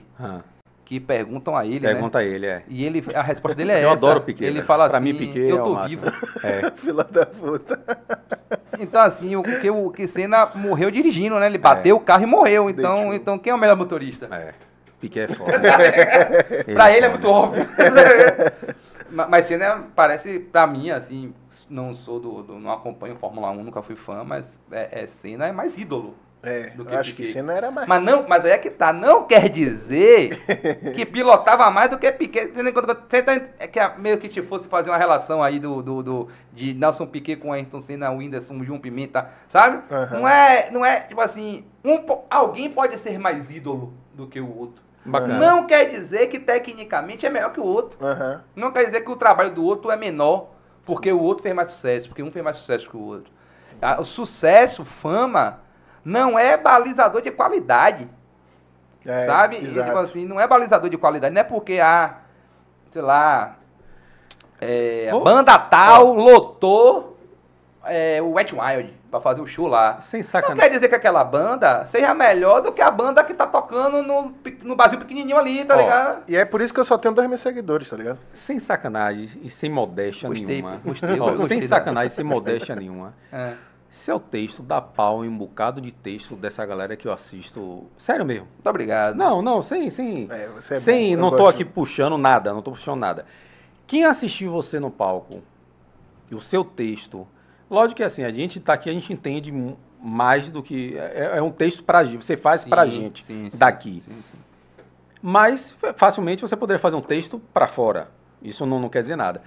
que 0.86 1.00
perguntam 1.02 1.56
a 1.56 1.66
ele, 1.66 1.82
né? 1.82 1.94
Pergunta 1.94 2.20
a 2.20 2.24
ele, 2.24 2.46
é. 2.46 2.64
E 2.68 2.86
ele, 2.86 3.04
a 3.14 3.22
resposta 3.22 3.56
dele 3.58 3.74
é 3.74 3.80
Eu 3.84 3.90
essa. 3.90 3.98
adoro 3.98 4.20
o 4.20 4.24
Piquet, 4.24 4.46
Ele 4.46 4.54
velho. 4.56 4.66
fala 4.66 4.88
Pra 4.88 5.00
assim, 5.00 5.12
mim, 5.12 5.18
Piquet 5.20 5.50
eu 5.50 5.58
é 5.58 5.62
tô 5.62 5.74
máximo. 5.74 6.02
vivo. 6.04 6.16
É. 6.44 6.72
Fila 6.72 7.04
da 7.04 7.26
puta. 7.26 7.80
Então, 8.80 9.02
assim, 9.02 9.36
o 9.36 9.44
que 9.92 10.04
o 10.04 10.08
Senna 10.08 10.50
morreu 10.56 10.90
dirigindo, 10.90 11.38
né? 11.40 11.48
Ele 11.48 11.58
bateu 11.58 11.98
o 11.98 12.00
carro 12.00 12.24
e 12.24 12.28
morreu. 12.28 12.70
Então, 12.70 12.96
Deixou. 12.96 13.14
então 13.16 13.38
quem 13.38 13.52
é 13.52 13.56
o 13.56 13.58
melhor 13.60 13.76
motorista? 13.76 14.28
É. 14.32 14.54
Piquet 15.00 15.22
é 15.32 15.36
foda. 15.36 15.60
pra 16.74 16.92
ele 16.96 17.06
é 17.06 17.10
muito 17.10 17.28
óbvio. 17.30 17.68
Ma- 19.10 19.28
mas 19.28 19.46
Senna 19.46 19.86
parece, 19.96 20.40
pra 20.40 20.68
mim, 20.68 20.90
assim, 20.90 21.34
não 21.70 21.94
sou 21.94 22.20
do, 22.20 22.44
do- 22.44 22.60
não 22.60 22.72
acompanho 22.72 23.16
Fórmula 23.16 23.50
1, 23.52 23.64
nunca 23.64 23.82
fui 23.82 23.96
fã, 23.96 24.24
mas 24.24 24.60
é, 24.72 25.04
é 25.04 25.08
Senna 25.08 25.48
é 25.48 25.52
mais 25.52 25.78
ídolo. 25.78 26.16
É, 26.44 26.70
Do 26.70 26.84
eu 26.84 26.86
que 26.86 26.96
acho 26.96 27.10
que 27.12 27.22
Piquet. 27.24 27.34
Senna 27.34 27.54
era 27.54 27.72
mais. 27.72 27.88
Mas 27.88 28.04
não, 28.04 28.28
mas 28.28 28.46
aí 28.46 28.52
é 28.52 28.58
que 28.60 28.70
tá, 28.70 28.94
não 28.94 29.24
quer 29.26 29.50
dizer 29.50 30.40
que 30.94 31.04
pilotava 31.06 31.70
mais 31.72 31.90
do 31.90 31.98
que 31.98 32.12
Piquet. 32.12 32.52
Você, 32.54 33.24
tá, 33.24 33.42
é 33.58 33.68
que 33.68 33.80
a- 33.80 33.98
meio 33.98 34.18
que 34.20 34.30
te 34.30 34.42
fosse 34.44 34.68
fazer 34.68 34.90
uma 34.92 34.98
relação 34.98 35.42
aí 35.42 35.58
do, 35.60 35.82
do, 35.82 36.04
do- 36.04 36.28
de 36.54 36.74
Nelson 36.76 37.08
Piquet 37.08 37.38
com 37.38 37.52
Ayrton 37.52 37.80
Senna, 37.82 38.12
Whindersson, 38.12 38.64
João 38.64 38.80
Pimenta, 38.80 39.30
sabe? 39.50 39.82
Aham. 39.92 40.20
Não 40.20 40.28
é, 40.28 40.70
não 40.72 40.86
é 40.86 41.00
tipo 41.02 41.20
assim, 41.22 41.66
um, 41.84 41.98
alguém 42.30 42.70
pode 42.70 42.98
ser 43.00 43.18
mais 43.18 43.50
ídolo 43.50 43.94
do 44.14 44.28
que 44.28 44.40
o 44.40 44.58
outro. 44.58 44.84
Bacana. 45.08 45.40
Não 45.40 45.66
quer 45.66 45.90
dizer 45.90 46.28
que 46.28 46.40
tecnicamente 46.40 47.26
é 47.26 47.30
melhor 47.30 47.52
que 47.52 47.60
o 47.60 47.66
outro. 47.66 47.98
Aham. 48.06 48.44
Não 48.56 48.72
quer 48.72 48.86
dizer 48.86 49.02
que 49.02 49.12
o 49.12 49.16
trabalho 49.16 49.52
do 49.52 49.64
outro 49.64 49.90
é 49.90 49.96
menor 49.96 50.50
porque 50.86 51.12
o 51.12 51.22
outro 51.22 51.44
fez 51.44 51.54
mais 51.54 51.72
sucesso, 51.72 52.08
porque 52.08 52.24
um 52.24 52.32
fez 52.32 52.44
mais 52.44 52.58
sucesso 52.58 52.90
que 52.90 52.96
o 52.96 53.02
outro. 53.02 53.32
Ah, 53.82 54.00
O 54.00 54.06
sucesso, 54.06 54.86
fama, 54.86 55.60
não 56.04 56.40
é 56.40 56.56
balizador 56.58 57.22
de 57.22 57.30
qualidade, 57.32 58.08
É, 59.06 59.26
sabe? 59.26 59.58
E, 59.58 59.68
tipo 59.68 59.98
assim, 59.98 60.26
não 60.26 60.40
é 60.40 60.48
balizador 60.48 60.90
de 60.90 60.98
qualidade. 60.98 61.34
Não 61.34 61.42
é 61.42 61.44
porque 61.44 61.80
a, 61.80 62.18
sei 62.92 63.02
lá, 63.02 63.58
é, 64.60 65.12
banda 65.24 65.58
tal 65.60 66.14
lotou 66.14 67.18
é, 67.84 68.22
o 68.22 68.32
Wet 68.32 68.54
Wild 68.56 68.97
pra 69.10 69.20
fazer 69.22 69.42
o 69.42 69.48
show 69.48 69.68
lá. 69.68 70.00
Sem 70.02 70.22
Não 70.22 70.28
sacanagem. 70.28 70.62
quer 70.64 70.70
dizer 70.70 70.90
que 70.90 70.96
aquela 70.96 71.24
banda 71.24 71.86
seja 71.86 72.14
melhor 72.14 72.62
do 72.62 72.72
que 72.72 72.82
a 72.82 72.92
banda 72.92 73.24
que 73.24 73.34
tá 73.34 73.48
tocando 73.48 74.04
no, 74.04 74.34
no 74.64 74.76
Brasil 74.76 75.00
pequenininho 75.00 75.38
ali, 75.38 75.64
tá 75.66 75.76
Ó, 75.76 75.80
ligado? 75.80 76.24
E 76.28 76.36
é 76.36 76.46
por 76.46 76.62
isso 76.62 76.74
que 76.74 76.80
eu 76.80 76.86
só 76.86 76.98
tenho 76.98 77.14
dois 77.14 77.28
mil 77.28 77.38
seguidores, 77.38 77.90
tá 77.90 77.96
ligado? 77.98 78.20
Sem 78.34 78.60
sacanagem 78.60 79.30
e 79.44 79.50
sem 79.50 79.70
modéstia 79.70 80.28
Gostei, 80.28 80.46
nenhuma. 80.48 80.82
gostei, 80.84 81.20
Ó, 81.20 81.32
gostei 81.32 81.60
sem 81.60 81.68
sacanagem 81.68 82.08
e 82.08 82.16
sem 82.16 82.26
modéstia 82.26 82.76
nenhuma. 82.76 83.14
É. 83.32 83.54
Seu 83.90 84.20
texto 84.20 84.62
dá 84.62 84.82
pau 84.82 85.24
em 85.24 85.30
um 85.30 85.38
bocado 85.38 85.80
de 85.80 85.94
texto 85.94 86.36
dessa 86.36 86.66
galera 86.66 86.98
que 86.98 87.08
eu 87.08 87.12
assisto. 87.14 87.86
Sério 87.98 88.26
mesmo. 88.26 88.48
Muito 88.54 88.70
obrigado. 88.70 89.16
Não, 89.16 89.42
não, 89.42 89.62
sem. 89.64 89.90
sem, 89.90 90.28
É, 90.30 90.50
você 90.50 90.76
é 90.76 90.80
sem 90.80 91.16
bom, 91.16 91.22
não 91.22 91.32
tô 91.38 91.48
aqui 91.48 91.64
puxando 91.64 92.18
nada, 92.18 92.52
não 92.54 92.62
tô 92.62 92.72
puxando 92.72 93.00
nada. 93.00 93.26
Quem 93.88 94.04
assistiu 94.04 94.52
você 94.52 94.78
no 94.80 94.92
palco 94.92 95.42
e 96.30 96.36
o 96.36 96.42
seu 96.42 96.66
texto. 96.66 97.26
Lógico 97.70 97.98
que 97.98 98.04
assim, 98.04 98.24
a 98.24 98.32
gente 98.32 98.60
tá 98.60 98.74
aqui, 98.74 98.90
a 98.90 98.94
gente 98.94 99.12
entende 99.12 99.52
mais 100.02 100.50
do 100.50 100.62
que. 100.64 100.96
É, 100.98 101.38
é 101.38 101.42
um 101.42 101.52
texto 101.52 101.84
pra 101.84 102.04
gente. 102.06 102.24
Você 102.24 102.38
faz 102.38 102.62
Sim, 102.62 102.70
pra 102.70 102.86
gente. 102.86 103.26
sim, 103.26 103.50
daqui. 103.56 104.02
sim, 104.02 104.22
sim. 104.22 104.38
Mas 105.22 105.76
facilmente 105.96 106.42
você 106.42 106.56
poderia 106.56 106.80
fazer 106.80 106.96
um 106.96 107.02
texto 107.02 107.42
para 107.54 107.68
fora. 107.68 108.10
Isso 108.42 108.66
não, 108.66 108.80
não 108.80 108.88
quer 108.90 109.02
dizer 109.02 109.16
nada. 109.16 109.42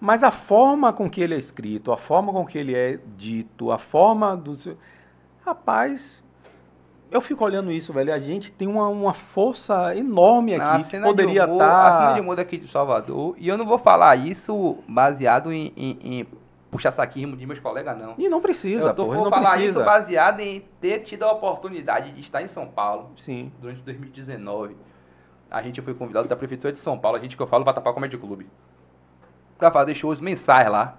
Mas 0.00 0.22
a 0.22 0.30
forma 0.30 0.92
com 0.92 1.08
que 1.10 1.20
ele 1.20 1.34
é 1.34 1.38
escrito, 1.38 1.92
a 1.92 1.96
forma 1.96 2.32
com 2.32 2.44
que 2.46 2.56
ele 2.56 2.74
é 2.74 2.98
dito, 3.16 3.70
a 3.72 3.78
forma 3.78 4.36
do. 4.36 4.54
Rapaz, 5.44 6.22
eu 7.10 7.20
fico 7.20 7.44
olhando 7.44 7.70
isso, 7.70 7.92
velho. 7.92 8.12
A 8.14 8.18
gente 8.18 8.50
tem 8.52 8.66
uma, 8.68 8.88
uma 8.88 9.12
força 9.12 9.94
enorme 9.96 10.54
A 10.54 10.74
aqui 10.76 10.90
que 10.90 11.00
poderia 11.00 11.44
de 11.46 11.50
humor, 11.52 11.62
A 11.62 11.66
cena 11.66 11.98
de 11.98 12.08
estar. 12.12 12.20
humor 12.22 12.36
daqui 12.36 12.56
de 12.58 12.68
Salvador, 12.68 13.34
e 13.38 13.48
eu 13.48 13.58
não 13.58 13.66
vou 13.66 13.78
falar 13.78 14.16
isso 14.16 14.78
baseado 14.88 15.52
em, 15.52 15.72
em- 15.76 15.98
em 16.20 16.26
puxar 16.74 16.90
saquismo 16.90 17.36
de 17.36 17.46
meus 17.46 17.60
colegas, 17.60 17.96
não. 17.96 18.14
E 18.18 18.28
não 18.28 18.40
precisa, 18.40 18.86
eu 18.88 18.94
tô, 18.94 19.04
porra, 19.06 19.16
vou 19.18 19.30
falar 19.30 19.52
precisa. 19.52 19.78
isso 19.78 19.84
baseado 19.84 20.40
em 20.40 20.60
ter 20.80 20.98
tido 21.00 21.22
a 21.22 21.30
oportunidade 21.32 22.10
de 22.12 22.20
estar 22.20 22.42
em 22.42 22.48
São 22.48 22.66
Paulo 22.66 23.10
Sim. 23.16 23.52
durante 23.60 23.80
2019. 23.82 24.76
A 25.50 25.62
gente 25.62 25.80
foi 25.80 25.94
convidado 25.94 26.26
da 26.26 26.34
Prefeitura 26.34 26.72
de 26.72 26.80
São 26.80 26.98
Paulo, 26.98 27.16
a 27.16 27.20
gente 27.20 27.36
que 27.36 27.42
eu 27.42 27.46
falo, 27.46 27.64
Vatapá 27.64 27.92
Comedy 27.92 28.18
Clube, 28.18 28.48
pra 29.56 29.70
fazer 29.70 29.94
shows 29.94 30.20
mensais 30.20 30.68
lá. 30.68 30.98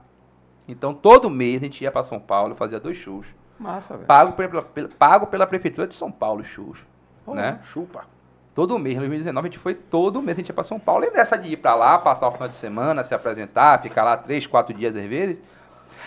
Então, 0.68 0.94
todo 0.94 1.30
mês 1.30 1.62
a 1.62 1.66
gente 1.66 1.84
ia 1.84 1.92
pra 1.92 2.04
São 2.04 2.20
Paulo 2.20 2.56
fazia 2.56 2.80
dois 2.80 2.98
shows. 2.98 3.28
Massa, 3.60 3.96
velho. 3.96 4.08
Pago 4.08 4.32
pela, 4.34 4.62
pela- 4.62 4.90
pago 4.90 5.28
pela 5.28 5.46
Prefeitura 5.46 5.88
de 5.88 5.94
São 5.96 6.12
Paulo 6.12 6.42
os 6.42 6.48
shows. 6.48 6.80
Pô, 7.26 7.36
né? 7.36 7.60
Chupa. 7.64 8.06
Todo 8.54 8.80
mês, 8.80 8.96
em 8.96 9.00
2019, 9.00 9.48
a 9.48 9.52
gente 9.52 9.60
foi 9.60 9.76
todo 9.76 10.22
mês, 10.22 10.38
a 10.38 10.40
gente 10.40 10.48
ia 10.48 10.54
pra 10.56 10.64
São 10.64 10.80
Paulo. 10.80 11.04
E 11.04 11.12
nessa 11.12 11.38
de 11.38 11.52
ir 11.52 11.58
pra 11.58 11.76
lá, 11.76 11.98
passar 11.98 12.28
o 12.30 12.32
final 12.32 12.48
de 12.48 12.56
semana, 12.56 13.04
se 13.04 13.14
apresentar, 13.14 13.82
ficar 13.82 14.04
lá 14.06 14.16
três, 14.16 14.48
quatro 14.48 14.74
dias 14.74 14.96
às 14.96 15.06
vezes, 15.06 15.38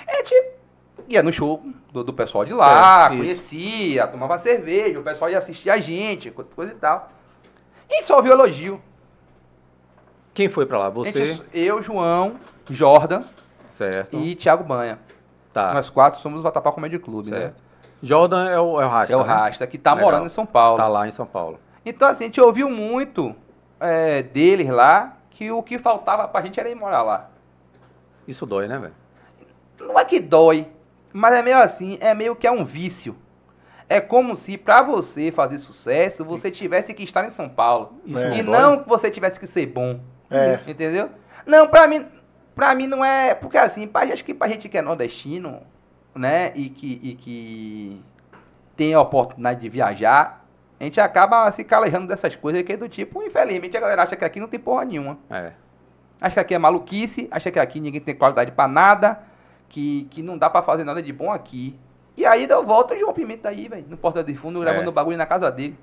a 0.07 0.16
gente 0.16 0.34
ia 1.09 1.22
no 1.22 1.32
show 1.32 1.62
do, 1.93 2.05
do 2.05 2.12
pessoal 2.12 2.45
de 2.45 2.53
lá, 2.53 3.01
Certo, 3.09 3.14
isso. 3.14 3.22
conhecia, 3.22 4.07
tomava 4.07 4.39
cerveja, 4.39 4.99
o 4.99 5.03
pessoal 5.03 5.30
ia 5.30 5.39
assistir 5.39 5.70
a 5.70 5.78
gente, 5.78 6.30
co- 6.30 6.45
coisa 6.45 6.72
e 6.72 6.76
tal. 6.76 7.11
E 7.89 7.95
a 7.95 7.97
gente 7.97 8.07
só 8.07 8.16
ouviu 8.16 8.32
elogio. 8.32 8.80
Quem 10.34 10.49
foi 10.49 10.66
pra 10.66 10.78
lá? 10.78 10.89
Você? 10.91 11.24
gente- 11.36 11.43
eu, 11.53 11.82
João, 11.82 12.36
Jordan 12.70 13.22
Certo. 13.70 14.16
e 14.16 14.34
Thiago 14.36 14.62
Banha. 14.64 14.99
Tá. 15.53 15.72
Nós 15.74 15.91
quatro 15.91 16.20
somos 16.20 16.41
o 16.41 16.43
Vatapá 16.43 16.70
Comedy 16.70 16.99
Clube, 16.99 17.30
né? 17.30 17.39
Certo. 17.39 17.57
Jordan 18.01 18.49
é 18.49 18.59
o, 18.61 18.80
é 18.80 18.86
o 18.86 18.89
Rasta, 18.89 19.12
É 19.12 19.16
o 19.16 19.22
né? 19.22 19.26
Rasta, 19.26 19.66
que 19.66 19.76
tá 19.76 19.93
Legal. 19.95 20.11
morando 20.11 20.26
em 20.26 20.30
São 20.30 20.47
Paulo. 20.47 20.76
Tá 20.76 20.86
lá 20.86 21.09
em 21.09 21.11
São 21.11 21.26
Paulo. 21.26 21.59
Então, 21.84 22.07
assim, 22.09 22.24
a 22.24 22.26
gente 22.28 22.41
ouviu 22.41 22.70
muito 22.70 23.34
é, 23.80 24.22
deles 24.22 24.68
lá 24.68 25.16
que 25.30 25.51
o 25.51 25.62
que 25.62 25.78
faltava 25.78 26.28
pra 26.28 26.41
gente 26.43 26.61
era 26.61 26.68
ir 26.68 26.74
morar 26.76 27.03
lá. 27.03 27.30
Isso 28.28 28.47
dói, 28.47 28.68
né, 28.68 28.78
velho? 28.78 28.95
Não 29.89 29.99
é 29.99 30.05
que 30.05 30.20
dói, 30.20 30.68
mas 31.12 31.34
é 31.34 31.43
meio 31.43 31.59
assim, 31.59 31.97
é 32.01 32.12
meio 32.12 32.36
que 32.36 32.47
é 32.47 32.51
um 32.51 32.64
vício. 32.64 33.16
É 33.89 34.03
como 34.03 34.36
se 34.36 34.59
pra 34.59 34.82
você 34.82 35.32
fazer 35.32 35.59
sucesso, 35.59 36.22
você 36.22 36.51
tivesse 36.51 36.93
que 36.93 37.03
estar 37.03 37.24
em 37.24 37.30
São 37.30 37.49
Paulo. 37.49 37.95
Isso 38.05 38.18
É. 38.18 38.39
E 38.39 38.43
dói? 38.43 38.61
não 38.61 38.82
que 38.82 38.89
você 38.89 39.11
tivesse 39.11 39.41
que 39.41 39.47
ser 39.47 39.64
bom. 39.66 39.99
É. 40.30 40.59
Entendeu? 40.66 41.09
Não, 41.47 41.66
pra 41.66 41.86
mim, 41.86 42.07
pra 42.55 42.74
mim 42.74 42.86
não 42.86 43.03
é. 43.03 43.34
Porque 43.34 43.57
assim, 43.57 43.89
pra, 43.89 44.03
acho 44.03 44.22
que 44.22 44.34
pra 44.34 44.47
gente 44.47 44.68
que 44.68 44.76
é 44.76 44.82
nordestino, 44.82 45.62
né? 46.14 46.53
E 46.55 46.68
que, 46.68 47.01
e 47.03 47.14
que 47.14 48.03
tem 48.76 48.93
a 48.93 49.01
oportunidade 49.01 49.61
de 49.61 49.70
viajar, 49.70 50.45
a 50.78 50.84
gente 50.84 51.01
acaba 51.01 51.51
se 51.51 51.64
calejando 51.64 52.07
dessas 52.07 52.36
coisas 52.36 52.62
que 52.62 52.74
é 52.74 52.76
do 52.76 52.91
tipo, 52.91 53.22
infelizmente 53.22 53.74
a 53.76 53.80
galera 53.80 54.03
acha 54.03 54.16
que 54.16 54.24
aqui 54.24 54.39
não 54.39 54.49
tem 54.49 54.61
porra 54.61 54.84
nenhuma. 54.84 55.18
É. 55.30 55.53
Acha 56.20 56.34
que 56.34 56.41
aqui 56.41 56.55
é 56.55 56.59
maluquice, 56.59 57.26
acha 57.30 57.51
que 57.51 57.59
aqui 57.59 57.80
ninguém 57.80 58.01
tem 58.01 58.14
qualidade 58.14 58.53
pra 58.53 58.68
nada, 58.68 59.20
que, 59.69 60.07
que 60.11 60.23
não 60.23 60.37
dá 60.39 60.49
pra 60.49 60.62
fazer 60.62 60.85
nada 60.85 61.03
de 61.03 61.12
bom 61.12 61.31
aqui. 61.31 61.79
E 62.16 62.27
aí 62.27 62.49
eu 62.49 62.64
volto 62.66 62.95
o 62.95 62.99
João 62.99 63.12
Pimenta 63.12 63.49
aí, 63.49 63.69
velho, 63.69 63.87
no 63.89 63.97
Porta 63.97 64.25
de 64.25 64.35
Fundo, 64.35 64.61
gravando 64.61 64.91
É. 64.91 64.93
bagulho 64.93 65.16
na 65.16 65.27
casa 65.27 65.51
dele. 65.51 65.77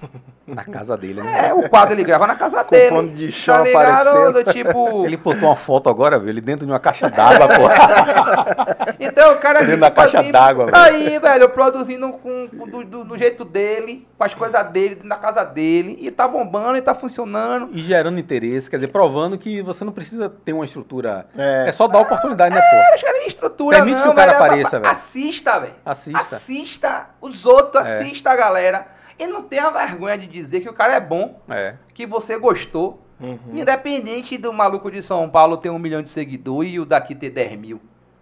Na 0.44 0.64
casa 0.64 0.96
dele, 0.96 1.22
né? 1.22 1.48
É, 1.48 1.54
o 1.54 1.68
quadro 1.68 1.94
ele 1.94 2.02
grava 2.02 2.26
na 2.26 2.34
casa 2.34 2.64
Com 2.64 2.70
dele. 2.72 2.90
pano 2.94 3.08
de 3.10 3.30
chão 3.30 3.58
tá 3.58 3.62
ligado? 3.62 4.08
aparecendo. 4.08 4.32
Do 4.44 4.52
tipo. 4.52 5.06
Ele 5.06 5.16
botou 5.16 5.48
uma 5.48 5.56
foto 5.56 5.88
agora, 5.88 6.18
velho, 6.18 6.30
ele 6.30 6.40
dentro 6.40 6.66
de 6.66 6.72
uma 6.72 6.80
caixa 6.80 7.08
d'água, 7.08 7.46
pô. 7.46 7.62
Então 8.98 9.32
o 9.34 9.38
cara 9.38 9.60
Dentro 9.60 9.80
da 9.80 9.86
tipo 9.90 10.00
caixa 10.00 10.20
assim, 10.20 10.32
d'água, 10.32 10.66
velho. 10.66 10.76
Aí, 10.76 11.18
velho, 11.18 11.48
produzindo 11.48 12.08
com, 12.14 12.48
com- 12.48 12.66
do, 12.68 12.84
do- 12.84 13.04
do 13.04 13.16
jeito 13.18 13.44
dele, 13.44 14.06
com 14.18 14.24
as 14.24 14.34
coisas 14.34 14.66
dele, 14.70 15.00
na 15.04 15.16
casa 15.16 15.44
dele, 15.44 15.96
e 16.00 16.10
tá 16.10 16.26
bombando 16.26 16.76
e 16.76 16.82
tá 16.82 16.94
funcionando. 16.94 17.70
E 17.72 17.78
gerando 17.78 18.18
interesse, 18.18 18.68
quer 18.68 18.76
dizer, 18.76 18.88
provando 18.88 19.38
que 19.38 19.62
você 19.62 19.84
não 19.84 19.92
precisa 19.92 20.28
ter 20.28 20.52
uma 20.52 20.64
estrutura. 20.64 21.26
É, 21.36 21.68
É. 21.68 21.72
só 21.72 21.86
dar 21.88 22.00
oportunidade, 22.00 22.54
né, 22.54 22.60
pô? 22.60 22.94
Os 22.96 23.02
caras 23.02 23.18
nem 23.18 23.28
estrutura, 23.28 23.76
Permite 23.76 23.96
não, 23.98 24.02
que 24.04 24.08
o 24.08 24.14
cara 24.14 24.32
velho, 24.32 24.42
é 24.42 24.46
apareça, 24.46 24.80
velho. 24.80 24.92
Assista, 24.92 25.60
velho. 25.60 25.72
Assista. 25.84 26.36
Assista 26.36 27.06
os 27.20 27.46
outros, 27.46 27.86
É. 27.86 27.98
assista 28.00 28.30
a 28.30 28.36
galera. 28.36 28.86
E 29.22 29.26
não 29.26 29.42
tenha 29.42 29.70
vergonha 29.70 30.18
de 30.18 30.26
dizer 30.26 30.60
que 30.60 30.68
o 30.68 30.72
cara 30.72 30.94
é 30.94 31.00
bom, 31.00 31.40
É. 31.48 31.74
que 31.94 32.04
você 32.06 32.36
gostou. 32.38 33.00
Uhum. 33.20 33.38
Independente 33.54 34.36
do 34.36 34.52
maluco 34.52 34.90
de 34.90 35.00
São 35.02 35.30
Paulo 35.30 35.56
ter 35.56 35.70
um 35.70 35.78
milhão 35.78 36.02
de 36.02 36.08
seguidores 36.08 36.72
e 36.72 36.80
o 36.80 36.84
daqui 36.84 37.14
ter 37.14 37.30
10 37.30 37.56
mil, 37.56 37.80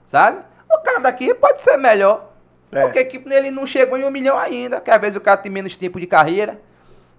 sabe? 0.08 0.40
O 0.70 0.78
cara 0.82 0.98
daqui 1.00 1.32
pode 1.34 1.62
ser 1.62 1.78
melhor. 1.78 2.30
É. 2.70 2.82
Porque 2.82 3.04
que 3.04 3.32
ele 3.32 3.50
não 3.50 3.66
chegou 3.66 3.96
em 3.96 4.04
um 4.04 4.10
milhão 4.10 4.36
ainda. 4.38 4.78
Que 4.80 4.90
às 4.90 5.00
vezes 5.00 5.16
o 5.16 5.20
cara 5.20 5.38
tem 5.38 5.50
menos 5.50 5.74
tempo 5.74 5.98
de 5.98 6.06
carreira. 6.06 6.60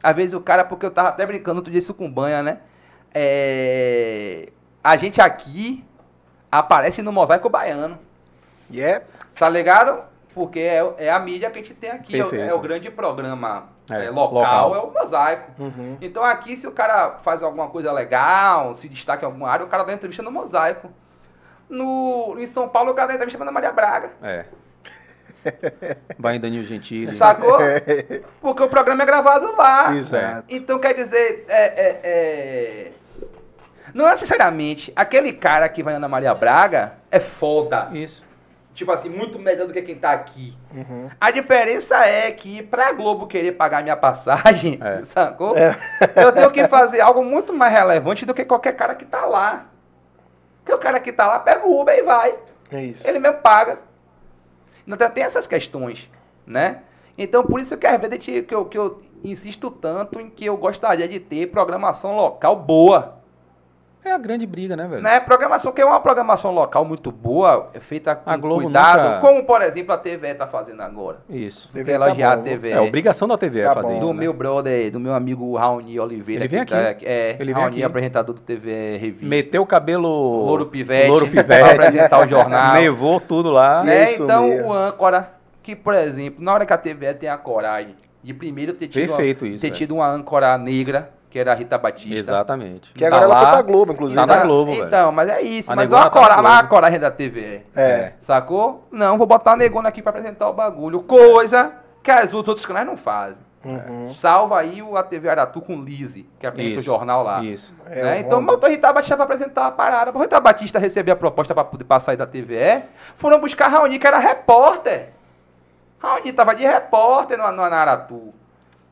Às 0.03 0.15
vezes 0.15 0.33
o 0.33 0.39
cara, 0.39 0.63
porque 0.63 0.85
eu 0.85 0.91
tava 0.91 1.09
até 1.09 1.25
brincando 1.25 1.57
outro 1.57 1.71
dia 1.71 1.79
isso 1.79 1.93
com 1.93 2.09
banha, 2.09 2.41
né? 2.43 2.59
É, 3.13 4.49
A 4.83 4.95
gente 4.95 5.19
aqui 5.19 5.83
aparece 6.51 7.01
no 7.01 7.11
mosaico 7.11 7.49
baiano. 7.49 7.97
E 8.69 8.79
é. 8.81 9.03
Tá 9.35 9.49
ligado? 9.49 10.03
Porque 10.33 10.59
é, 10.59 10.93
é 10.97 11.11
a 11.11 11.19
mídia 11.19 11.49
que 11.51 11.59
a 11.59 11.61
gente 11.61 11.73
tem 11.73 11.91
aqui. 11.91 12.15
É 12.15 12.47
é 12.47 12.53
o 12.53 12.59
grande 12.59 12.89
programa 12.89 13.69
É, 13.89 14.05
é, 14.05 14.09
local, 14.09 14.69
local. 14.69 14.75
é 14.75 14.79
o 14.79 14.91
mosaico. 14.91 15.51
Uhum. 15.61 15.97
Então 15.99 16.23
aqui, 16.23 16.55
se 16.55 16.65
o 16.65 16.71
cara 16.71 17.19
faz 17.21 17.43
alguma 17.43 17.67
coisa 17.67 17.91
legal, 17.91 18.75
se 18.75 18.87
destaca 18.87 19.23
em 19.23 19.25
alguma 19.25 19.49
área, 19.49 19.65
o 19.65 19.69
cara 19.69 19.83
dá 19.83 19.93
entrevista 19.93 20.23
no 20.23 20.31
mosaico. 20.31 20.89
No, 21.69 22.35
em 22.37 22.47
São 22.47 22.67
Paulo, 22.67 22.91
o 22.91 22.93
cara 22.93 23.07
dá 23.07 23.13
entrevista 23.15 23.37
pra 23.37 23.45
Ana 23.45 23.51
Maria 23.51 23.71
Braga. 23.71 24.11
É. 24.21 24.45
Vai 26.17 26.35
em 26.35 26.39
Danilo 26.39 26.63
Gentili. 26.63 27.15
Sacou? 27.15 27.57
Porque 28.41 28.63
o 28.63 28.69
programa 28.69 29.03
é 29.03 29.05
gravado 29.05 29.55
lá. 29.55 29.95
Exato. 29.95 30.45
Então 30.49 30.79
quer 30.79 30.93
dizer, 30.93 31.45
é, 31.47 31.63
é, 31.63 31.99
é, 32.03 32.91
não 33.93 34.05
necessariamente 34.05 34.91
aquele 34.95 35.33
cara 35.33 35.67
que 35.67 35.83
vai 35.83 35.93
na 35.93 35.97
Ana 35.97 36.07
Maria 36.07 36.33
Braga 36.33 36.93
é 37.09 37.19
foda. 37.19 37.89
Isso. 37.91 38.23
Tipo 38.73 38.91
assim, 38.91 39.09
muito 39.09 39.37
melhor 39.37 39.67
do 39.67 39.73
que 39.73 39.81
quem 39.81 39.95
tá 39.97 40.11
aqui. 40.11 40.57
Uhum. 40.73 41.09
A 41.19 41.29
diferença 41.29 41.97
é 42.05 42.31
que 42.31 42.63
pra 42.63 42.93
Globo 42.93 43.27
querer 43.27 43.51
pagar 43.53 43.83
minha 43.83 43.97
passagem, 43.97 44.79
É. 44.81 45.03
sacou? 45.07 45.57
É. 45.57 45.75
Eu 46.15 46.31
tenho 46.31 46.51
que 46.51 46.67
fazer 46.67 47.01
algo 47.01 47.23
muito 47.23 47.53
mais 47.53 47.73
relevante 47.73 48.25
do 48.25 48.33
que 48.33 48.45
qualquer 48.45 48.75
cara 48.75 48.95
que 48.95 49.05
tá 49.05 49.25
lá. 49.25 49.65
Porque 50.59 50.73
o 50.73 50.77
cara 50.77 50.99
que 50.99 51.11
tá 51.11 51.27
lá 51.27 51.39
pega 51.39 51.65
o 51.67 51.81
Uber 51.81 51.97
e 51.97 52.03
vai. 52.03 52.33
É 52.71 52.83
isso. 52.83 53.05
Ele 53.07 53.19
mesmo 53.19 53.39
paga. 53.39 53.79
Então 54.87 55.09
tem 55.09 55.23
essas 55.23 55.45
questões, 55.45 56.09
né? 56.45 56.81
Então 57.17 57.43
por 57.43 57.59
isso 57.59 57.77
que 57.77 57.85
às 57.85 57.99
vezes 57.99 58.19
que 58.19 58.55
eu, 58.55 58.65
que 58.65 58.77
eu 58.77 59.01
insisto 59.23 59.69
tanto 59.69 60.19
em 60.19 60.29
que 60.29 60.45
eu 60.45 60.57
gostaria 60.57 61.07
de 61.07 61.19
ter 61.19 61.47
programação 61.47 62.15
local 62.15 62.55
boa. 62.55 63.20
É 64.03 64.11
a 64.11 64.17
grande 64.17 64.47
briga, 64.47 64.75
né, 64.75 64.87
velho? 64.87 65.01
Né? 65.03 65.19
Programação 65.19 65.71
que 65.71 65.79
é 65.79 65.85
uma 65.85 65.99
programação 65.99 66.51
local 66.51 66.83
muito 66.83 67.11
boa, 67.11 67.69
é 67.71 67.79
feita 67.79 68.15
com 68.15 68.27
A 68.31 68.35
Globo 68.35 68.63
cuidado, 68.63 69.03
nunca- 69.07 69.19
como 69.19 69.43
por 69.43 69.61
exemplo 69.61 69.93
a 69.93 69.97
TVE 69.97 70.33
tá 70.33 70.47
fazendo 70.47 70.81
agora. 70.81 71.17
Isso. 71.29 71.69
TV 71.71 71.91
tá 71.97 72.05
elogiar 72.07 72.33
a 72.33 72.37
bom. 72.37 72.43
TVE. 72.43 72.71
É 72.71 72.81
obrigação 72.81 73.27
da 73.27 73.37
TV 73.37 73.61
Tá 73.61 73.75
fazer 73.75 73.87
bom. 73.89 73.97
isso. 73.99 74.07
do 74.07 74.13
né? 74.13 74.19
meu 74.21 74.33
brother, 74.33 74.91
do 74.91 74.99
meu 74.99 75.13
amigo 75.13 75.55
Raoni 75.55 75.99
Oliveira. 75.99 76.41
Ele 76.45 76.47
vem 76.49 76.65
que 76.65 76.71
tá- 76.71 76.89
aqui. 76.89 77.05
é, 77.05 77.35
Ele 77.39 77.53
vem 77.53 77.61
Raoni, 77.61 77.75
aqui. 77.75 77.83
apresentador 77.83 78.33
do 78.33 78.41
TV 78.41 78.97
Revista. 78.97 79.25
Meteu 79.27 79.61
o 79.61 79.67
cabelo. 79.67 80.07
Louro 80.09 80.65
Pivete. 80.65 81.07
Louro 81.07 81.27
pra 81.29 81.43
Pivete. 81.43 81.69
apresentar 81.71 82.25
o 82.25 82.27
jornal. 82.29 82.73
Nevou 82.73 83.19
tudo 83.19 83.51
lá. 83.51 83.81
É 83.81 83.85
né? 83.85 84.11
isso 84.13 84.23
Então, 84.23 84.47
mesmo. 84.47 84.69
o 84.69 84.73
âncora, 84.73 85.31
que, 85.61 85.75
por 85.75 85.93
exemplo, 85.93 86.43
na 86.43 86.51
hora 86.53 86.65
que 86.65 86.73
a 86.73 86.77
TVE 86.77 87.13
tem 87.13 87.29
a 87.29 87.37
coragem 87.37 87.95
de 88.23 88.33
primeiro 88.33 88.73
ter 88.73 88.87
tido, 88.87 89.07
Perfeito 89.09 89.45
uma, 89.45 89.51
isso, 89.51 89.61
ter 89.61 89.67
velho. 89.67 89.77
tido 89.77 89.93
uma 89.95 90.07
âncora 90.07 90.57
negra, 90.57 91.11
que 91.31 91.39
era 91.39 91.53
a 91.53 91.55
Rita 91.55 91.77
Batista. 91.77 92.13
Exatamente. 92.19 92.93
Que 92.93 93.05
agora 93.05 93.21
Tá 93.21 93.25
ela 93.25 93.41
foi 93.41 93.51
pra 93.51 93.61
Globo, 93.61 93.93
inclusive. 93.93 94.19
Tá 94.19 94.25
na 94.27 94.35
né? 94.35 94.43
Globo, 94.43 94.71
velho. 94.71 94.85
Então, 94.85 95.11
mas 95.13 95.29
é 95.29 95.41
isso. 95.41 95.71
A 95.71 95.75
mas 95.75 95.91
olha 95.91 96.01
a, 96.01 96.09
tá 96.09 96.19
na 96.19 96.27
cora- 96.27 96.39
olha 96.39 96.59
a 96.59 96.63
coragem 96.63 96.99
da 96.99 97.09
TVE. 97.09 97.65
É. 97.73 98.11
Sacou? 98.19 98.85
Não, 98.91 99.17
vou 99.17 99.25
botar 99.25 99.53
a 99.53 99.55
negona 99.55 99.87
aqui 99.89 100.01
pra 100.01 100.09
apresentar 100.09 100.49
o 100.49 100.53
bagulho. 100.53 101.01
Coisa 101.03 101.71
que 102.03 102.11
as, 102.11 102.25
os 102.33 102.47
outros 102.47 102.65
canais 102.65 102.85
não 102.85 102.97
fazem. 102.97 103.37
Uhum. 103.63 104.09
Salva 104.09 104.59
aí 104.59 104.81
o 104.81 104.97
a 104.97 105.03
TV 105.03 105.29
Aratu 105.29 105.61
com 105.61 105.81
Lise, 105.81 106.27
que 106.39 106.47
apresenta 106.47 106.75
o 106.77 106.79
Isso. 106.79 106.85
jornal 106.85 107.23
lá. 107.23 107.43
Isso. 107.43 107.73
É, 107.85 108.03
né? 108.03 108.15
o 108.15 108.19
Então, 108.19 108.43
botou 108.43 108.67
Rita 108.69 108.91
Batista 108.91 109.15
pra 109.15 109.23
apresentar 109.25 109.67
a 109.67 109.71
parada. 109.71 110.11
Rita 110.19 110.39
Batista 110.39 110.79
receber 110.79 111.11
a 111.11 111.15
proposta 111.15 111.53
passar 111.87 112.11
aí 112.11 112.17
da 112.17 112.25
TVE, 112.25 112.83
foram 113.15 113.39
buscar 113.39 113.67
Raoni, 113.67 113.99
que 113.99 114.07
era 114.07 114.17
repórter. 114.17 115.09
Raoni 115.99 116.33
tava 116.33 116.55
de 116.55 116.63
repórter 116.65 117.37
no, 117.37 117.51
no 117.51 117.61
Aratu. 117.61 118.33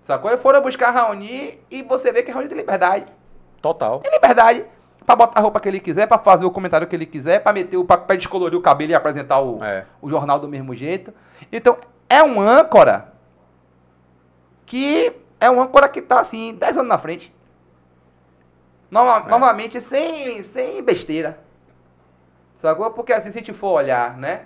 Sacou? 0.02 0.32
E 0.32 0.38
foram 0.38 0.62
buscar 0.62 0.92
Raoni 0.92 1.60
e 1.70 1.84
você 1.84 2.12
vê 2.12 2.24
que 2.24 2.32
Raoni 2.32 2.48
tem 2.48 2.58
liberdade. 2.58 3.06
Total. 3.62 4.00
Tem 4.00 4.12
liberdade 4.12 4.66
pra 5.06 5.16
botar 5.16 5.40
a 5.40 5.42
roupa 5.44 5.60
que 5.60 5.68
ele 5.68 5.80
quiser, 5.80 6.08
pra 6.08 6.18
fazer 6.20 6.46
o 6.46 6.52
comentário 6.52 6.88
que 6.88 6.96
ele 6.96 7.06
quiser, 7.06 7.42
pra 7.44 7.52
meter 7.54 7.78
o 7.78 7.86
pra, 7.86 7.98
pra 7.98 8.16
descolorir 8.16 8.58
o 8.58 8.62
cabelo 8.62 8.92
e 8.92 8.96
apresentar 8.96 9.40
o, 9.40 9.64
É. 9.64 9.86
o 10.02 10.10
jornal 10.10 10.40
do 10.40 10.48
mesmo 10.48 10.74
jeito. 10.76 11.14
Então, 11.52 11.78
é 12.10 12.24
um 12.24 12.40
âncora 12.40 13.14
que 14.66 15.12
é 15.40 15.50
um 15.50 15.62
âncora 15.62 15.88
que 15.90 16.02
tá 16.02 16.20
assim, 16.20 16.54
10 16.56 16.78
anos 16.78 16.90
na 16.90 16.98
frente. 16.98 17.34
Nova- 18.92 19.26
É. 19.28 19.30
Novamente, 19.30 19.80
sem, 19.82 20.42
sem 20.44 20.82
besteira. 20.84 21.40
Sacou? 22.62 22.90
Porque 22.92 23.14
assim, 23.14 23.32
se 23.32 23.38
a 23.38 23.42
gente 23.42 23.54
for 23.54 23.70
olhar, 23.72 24.18
né? 24.18 24.44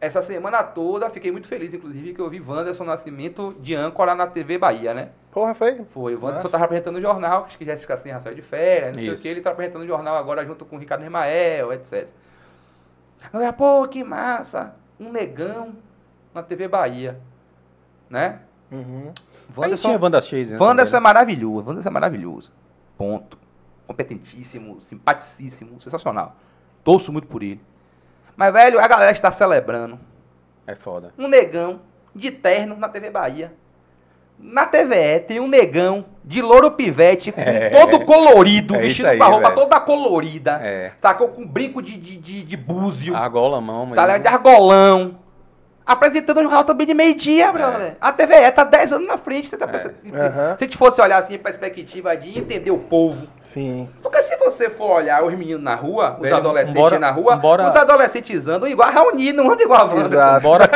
Essa 0.00 0.22
semana 0.22 0.62
toda, 0.62 1.08
fiquei 1.08 1.32
muito 1.32 1.48
feliz, 1.48 1.72
inclusive, 1.72 2.12
que 2.12 2.20
eu 2.20 2.28
vi 2.28 2.40
Wanderson 2.40 2.84
Nascimento 2.84 3.54
de 3.60 3.74
âncora 3.74 4.14
na 4.14 4.26
TV 4.26 4.58
Bahia, 4.58 4.92
né? 4.92 5.10
Porra, 5.30 5.54
foi? 5.54 5.82
Foi, 5.84 6.14
o 6.14 6.18
Wanderson 6.18 6.42
Nossa. 6.42 6.50
tava 6.50 6.64
apresentando 6.64 6.96
o 6.96 7.00
jornal, 7.00 7.44
acho 7.44 7.56
que 7.56 7.64
Jéssica 7.64 7.96
Serra 7.96 8.20
saiu 8.20 8.34
de 8.34 8.42
férias, 8.42 8.94
não 8.94 9.00
sei 9.00 9.10
o 9.10 9.14
Isso. 9.14 9.22
que, 9.22 9.28
ele 9.28 9.40
tá 9.40 9.50
apresentando 9.50 9.82
o 9.82 9.86
jornal 9.86 10.16
agora 10.16 10.44
junto 10.44 10.64
com 10.64 10.76
o 10.76 10.78
Ricardo 10.78 11.04
Ismael, 11.04 11.72
etc. 11.72 12.06
A 13.24 13.30
galera, 13.30 13.52
pô, 13.52 13.88
que 13.88 14.04
massa. 14.04 14.76
Um 15.00 15.10
negão 15.10 15.74
na 16.34 16.42
TV 16.42 16.68
Bahia. 16.68 17.18
Né? 18.10 18.40
Uhum. 18.70 19.12
Aí 19.56 19.76
tinha 19.76 19.98
Wanda 19.98 20.20
Chase, 20.20 20.52
né? 20.52 20.58
Wanderson 20.58 20.96
é 20.96 21.00
maravilhoso. 21.00 21.66
Wanderson 21.66 21.88
é 21.88 21.92
maravilhoso. 21.92 22.52
Ponto. 22.96 23.38
Competentíssimo, 23.86 24.80
simpaticíssimo, 24.80 25.80
sensacional. 25.80 26.36
Torço 26.82 27.12
muito 27.12 27.26
por 27.26 27.42
ele. 27.42 27.60
Mas, 28.36 28.52
velho, 28.52 28.80
a 28.80 28.86
galera 28.88 29.12
está 29.12 29.30
celebrando. 29.32 29.98
É 30.66 30.74
foda. 30.74 31.12
Um 31.18 31.28
negão 31.28 31.80
de 32.14 32.30
terno 32.30 32.76
na 32.76 32.88
TV 32.88 33.10
Bahia. 33.10 33.52
Na 34.38 34.66
TVE 34.66 35.20
tem 35.28 35.38
um 35.38 35.46
negão 35.46 36.04
de 36.24 36.42
louro 36.42 36.70
pivete, 36.72 37.30
com 37.30 37.40
É. 37.40 37.70
todo 37.70 38.04
colorido, 38.04 38.74
É 38.74 38.78
vestido 38.80 39.06
aí, 39.06 39.16
com 39.18 39.24
a 39.24 39.28
roupa 39.28 39.48
velho. 39.50 39.60
toda 39.60 39.80
colorida. 39.80 40.60
É. 40.62 40.92
Sacou? 41.00 41.28
Com 41.28 41.46
brinco 41.46 41.80
de, 41.80 41.96
de, 41.96 42.16
de, 42.16 42.42
de 42.42 42.56
búzio. 42.56 43.14
Argola 43.14 43.60
mão, 43.60 43.86
mas. 43.86 43.94
Tá 43.94 44.02
ligado? 44.06 44.22
De 44.22 44.28
argolão. 44.28 45.18
Apresentando 45.86 46.38
um 46.40 46.42
jornal 46.44 46.64
também 46.64 46.86
de 46.86 46.94
meio-dia, 46.94 47.52
brother. 47.52 47.96
A 48.00 48.10
TVE 48.10 48.50
tá 48.52 48.64
10 48.64 48.92
anos 48.94 49.06
na 49.06 49.18
frente. 49.18 49.48
Você 49.50 49.56
tá 49.58 49.66
É. 49.66 49.68
pensando- 49.68 49.94
Aham. 50.14 50.56
Se 50.56 50.64
a 50.64 50.66
gente 50.66 50.76
fosse 50.78 51.00
olhar 51.00 51.18
assim, 51.18 51.36
perspectiva 51.36 52.16
de 52.16 52.38
entender 52.38 52.70
o 52.70 52.78
povo. 52.78 53.26
Sim. 53.42 53.88
Porque 54.02 54.22
se 54.22 54.34
você 54.38 54.70
for 54.70 54.90
olhar 54.96 55.22
os 55.22 55.34
meninos 55.34 55.62
na 55.62 55.74
rua, 55.74 56.14
os 56.16 56.22
Velho, 56.22 56.36
adolescentes 56.36 56.74
embora- 56.74 56.98
na 56.98 57.10
rua, 57.10 57.34
embora- 57.34 57.68
os 57.68 57.76
adolescentes 57.76 58.48
andam 58.48 58.66
igual 58.66 58.88
a 58.88 58.92
Raoni, 58.92 59.32
não 59.34 59.50
andam 59.50 59.64
igual 59.66 59.82
a 59.82 59.84
Wanda. 59.84 60.00
Exato. 60.06 60.42
Bora, 60.42 60.70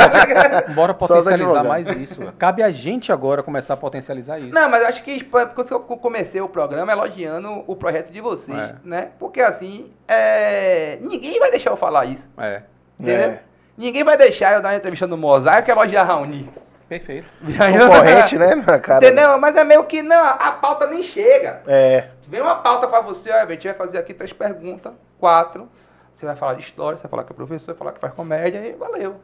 bora 0.74 0.92
potencializar 0.92 1.64
mais 1.64 1.86
isso. 1.88 2.20
Cabe 2.38 2.62
a 2.62 2.70
gente 2.70 3.10
agora 3.10 3.42
começar 3.42 3.74
a 3.74 3.76
potencializar 3.78 4.38
isso. 4.38 4.52
Não, 4.52 4.68
mas 4.68 4.82
eu 4.82 4.88
acho 4.88 5.02
que 5.02 5.24
porque 5.24 5.72
eu 5.72 5.80
comecei 5.80 6.40
o 6.42 6.48
programa 6.50 6.92
elogiando 6.92 7.64
o 7.66 7.74
projeto 7.74 8.10
de 8.12 8.20
vocês, 8.20 8.58
É. 8.58 8.74
né? 8.84 9.08
Porque 9.18 9.40
assim, 9.40 9.90
é, 10.06 10.98
ninguém 11.00 11.38
vai 11.38 11.50
deixar 11.50 11.70
eu 11.70 11.76
falar 11.76 12.04
isso, 12.04 12.28
É. 12.36 12.62
entendeu? 13.00 13.28
É. 13.30 13.40
Ninguém 13.78 14.02
vai 14.02 14.16
deixar 14.16 14.54
eu 14.54 14.60
dar 14.60 14.70
uma 14.70 14.76
entrevista 14.76 15.06
no 15.06 15.16
Mosaico 15.16 15.70
e 15.70 15.72
elogiar 15.72 16.02
a 16.02 16.04
Raoni. 16.04 16.50
Perfeito. 16.88 17.28
Concorrente, 17.40 18.36
né? 18.36 18.56
Na 18.56 18.78
cara. 18.80 19.06
Entendeu? 19.06 19.38
Mas 19.38 19.56
é 19.56 19.62
meio 19.62 19.84
que 19.84 20.02
não, 20.02 20.20
a 20.24 20.50
pauta 20.50 20.88
nem 20.88 21.00
chega. 21.00 21.62
É. 21.64 22.08
Vem 22.26 22.40
uma 22.40 22.56
pauta 22.56 22.88
pra 22.88 23.00
você, 23.00 23.30
ó, 23.30 23.36
a 23.36 23.46
gente 23.46 23.68
vai 23.68 23.76
fazer 23.76 23.98
aqui 23.98 24.12
três 24.12 24.32
perguntas, 24.32 24.92
quatro. 25.20 25.68
Você 26.16 26.26
vai 26.26 26.34
falar 26.34 26.54
de 26.54 26.62
história, 26.62 26.96
você 26.98 27.02
vai 27.02 27.10
falar 27.10 27.24
que 27.24 27.32
é 27.32 27.36
professor, 27.36 27.66
vai 27.68 27.76
falar 27.76 27.92
que 27.92 28.00
faz 28.00 28.12
comédia 28.14 28.58
e 28.58 28.72
valeu. 28.72 29.16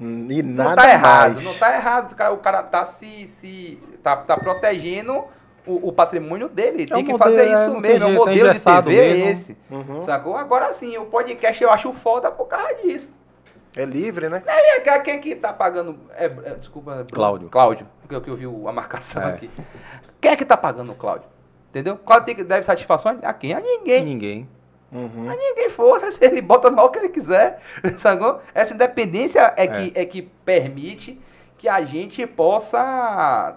E 0.00 0.42
Não 0.42 0.64
nada 0.64 0.82
tá 0.82 0.90
errado, 0.90 1.34
mais. 1.34 1.44
não 1.44 1.54
tá 1.54 1.74
errado. 1.74 2.12
O 2.12 2.16
cara, 2.16 2.32
o 2.32 2.38
cara 2.38 2.62
tá 2.62 2.84
se. 2.84 3.28
se 3.28 3.82
tá, 4.02 4.16
tá 4.16 4.38
protegendo 4.38 5.24
o, 5.66 5.88
o 5.88 5.92
patrimônio 5.92 6.48
dele. 6.48 6.86
Tem 6.86 6.96
um 6.96 7.04
que 7.04 7.12
modelo, 7.12 7.18
fazer 7.18 7.48
é, 7.48 7.52
isso 7.52 7.74
não 7.74 7.82
tem 7.82 7.92
mesmo. 7.92 8.06
É 8.06 8.08
o 8.08 8.12
é 8.12 8.16
modelo 8.16 8.52
de 8.54 8.60
TV 8.60 8.96
é 8.96 9.12
mesmo. 9.12 9.28
esse. 9.28 9.56
Uhum. 9.68 10.02
Sacou? 10.04 10.36
Agora 10.36 10.72
sim, 10.72 10.96
o 10.96 11.06
podcast 11.06 11.62
eu 11.62 11.70
acho 11.70 11.92
foda 11.92 12.30
por 12.30 12.46
causa 12.46 12.74
disso. 12.76 13.17
É 13.80 13.84
livre, 13.84 14.28
né? 14.28 14.42
E 14.46 14.80
quem- 14.80 15.02
quem 15.02 15.20
que 15.20 15.34
tá 15.36 15.52
pagando. 15.52 15.98
É, 16.16 16.24
é, 16.26 16.54
desculpa. 16.54 17.06
Cláudio. 17.12 17.48
Cláudio, 17.48 17.86
porque 18.00 18.14
eu, 18.14 18.20
que 18.20 18.28
eu 18.30 18.36
vi 18.36 18.44
a 18.68 18.72
marcação 18.72 19.22
É. 19.22 19.26
aqui. 19.30 19.50
Quem 20.20 20.32
é 20.32 20.36
que 20.36 20.44
tá 20.44 20.56
pagando 20.56 20.90
o 20.92 20.94
Cláudio? 20.94 21.28
Entendeu? 21.70 21.96
Cláudio 21.96 22.26
tem 22.26 22.34
que, 22.34 22.42
deve 22.44 22.64
satisfação 22.64 23.18
a 23.22 23.32
quem? 23.32 23.54
A 23.54 23.60
ninguém. 23.60 24.04
Ninguém. 24.04 24.48
Uhum. 24.90 25.28
Ninguém 25.28 25.68
foda, 25.68 26.10
se 26.10 26.24
ele 26.24 26.40
bota 26.40 26.70
no 26.70 26.80
ar 26.80 26.86
o 26.86 26.90
que 26.90 26.98
ele 26.98 27.10
quiser. 27.10 27.60
Sacou? 27.98 28.40
Essa 28.54 28.74
independência 28.74 29.52
é, 29.56 29.66
Que, 29.66 29.92
é 29.94 30.04
que 30.06 30.22
permite 30.44 31.20
que 31.58 31.68
a 31.68 31.84
gente 31.84 32.26
possa 32.26 33.56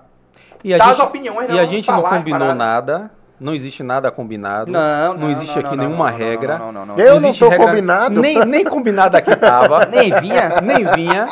E 0.63 0.73
a 0.73 0.77
dar 0.77 0.85
as 0.91 0.97
gente, 0.97 1.05
opiniões. 1.07 1.49
e 1.51 1.57
a 1.59 1.65
gente 1.65 1.87
não 1.87 1.95
falar 1.95 2.09
as 2.09 2.17
combinou 2.17 2.39
paradas. 2.39 2.57
nada. 2.57 3.11
Não 3.41 3.55
existe 3.55 3.81
nada 3.81 4.11
combinado. 4.11 4.71
Não, 4.71 5.17
Não 5.17 5.31
existe 5.31 5.57
aqui 5.57 5.75
nenhuma 5.75 6.09
regra. 6.11 6.59
Não, 6.59 6.71
não, 6.71 6.85
não, 6.85 6.95
não. 6.95 7.03
Eu 7.03 7.19
não 7.19 7.31
regra- 7.31 7.57
combinado. 7.57 8.21
Nem, 8.21 8.45
nem 8.45 8.63
combinado 8.63 9.17
aqui 9.17 9.35
tava. 9.35 9.85
Nem 9.91 10.13
vinha. 10.21 10.61
nem 10.61 10.85
vinha. 10.85 11.27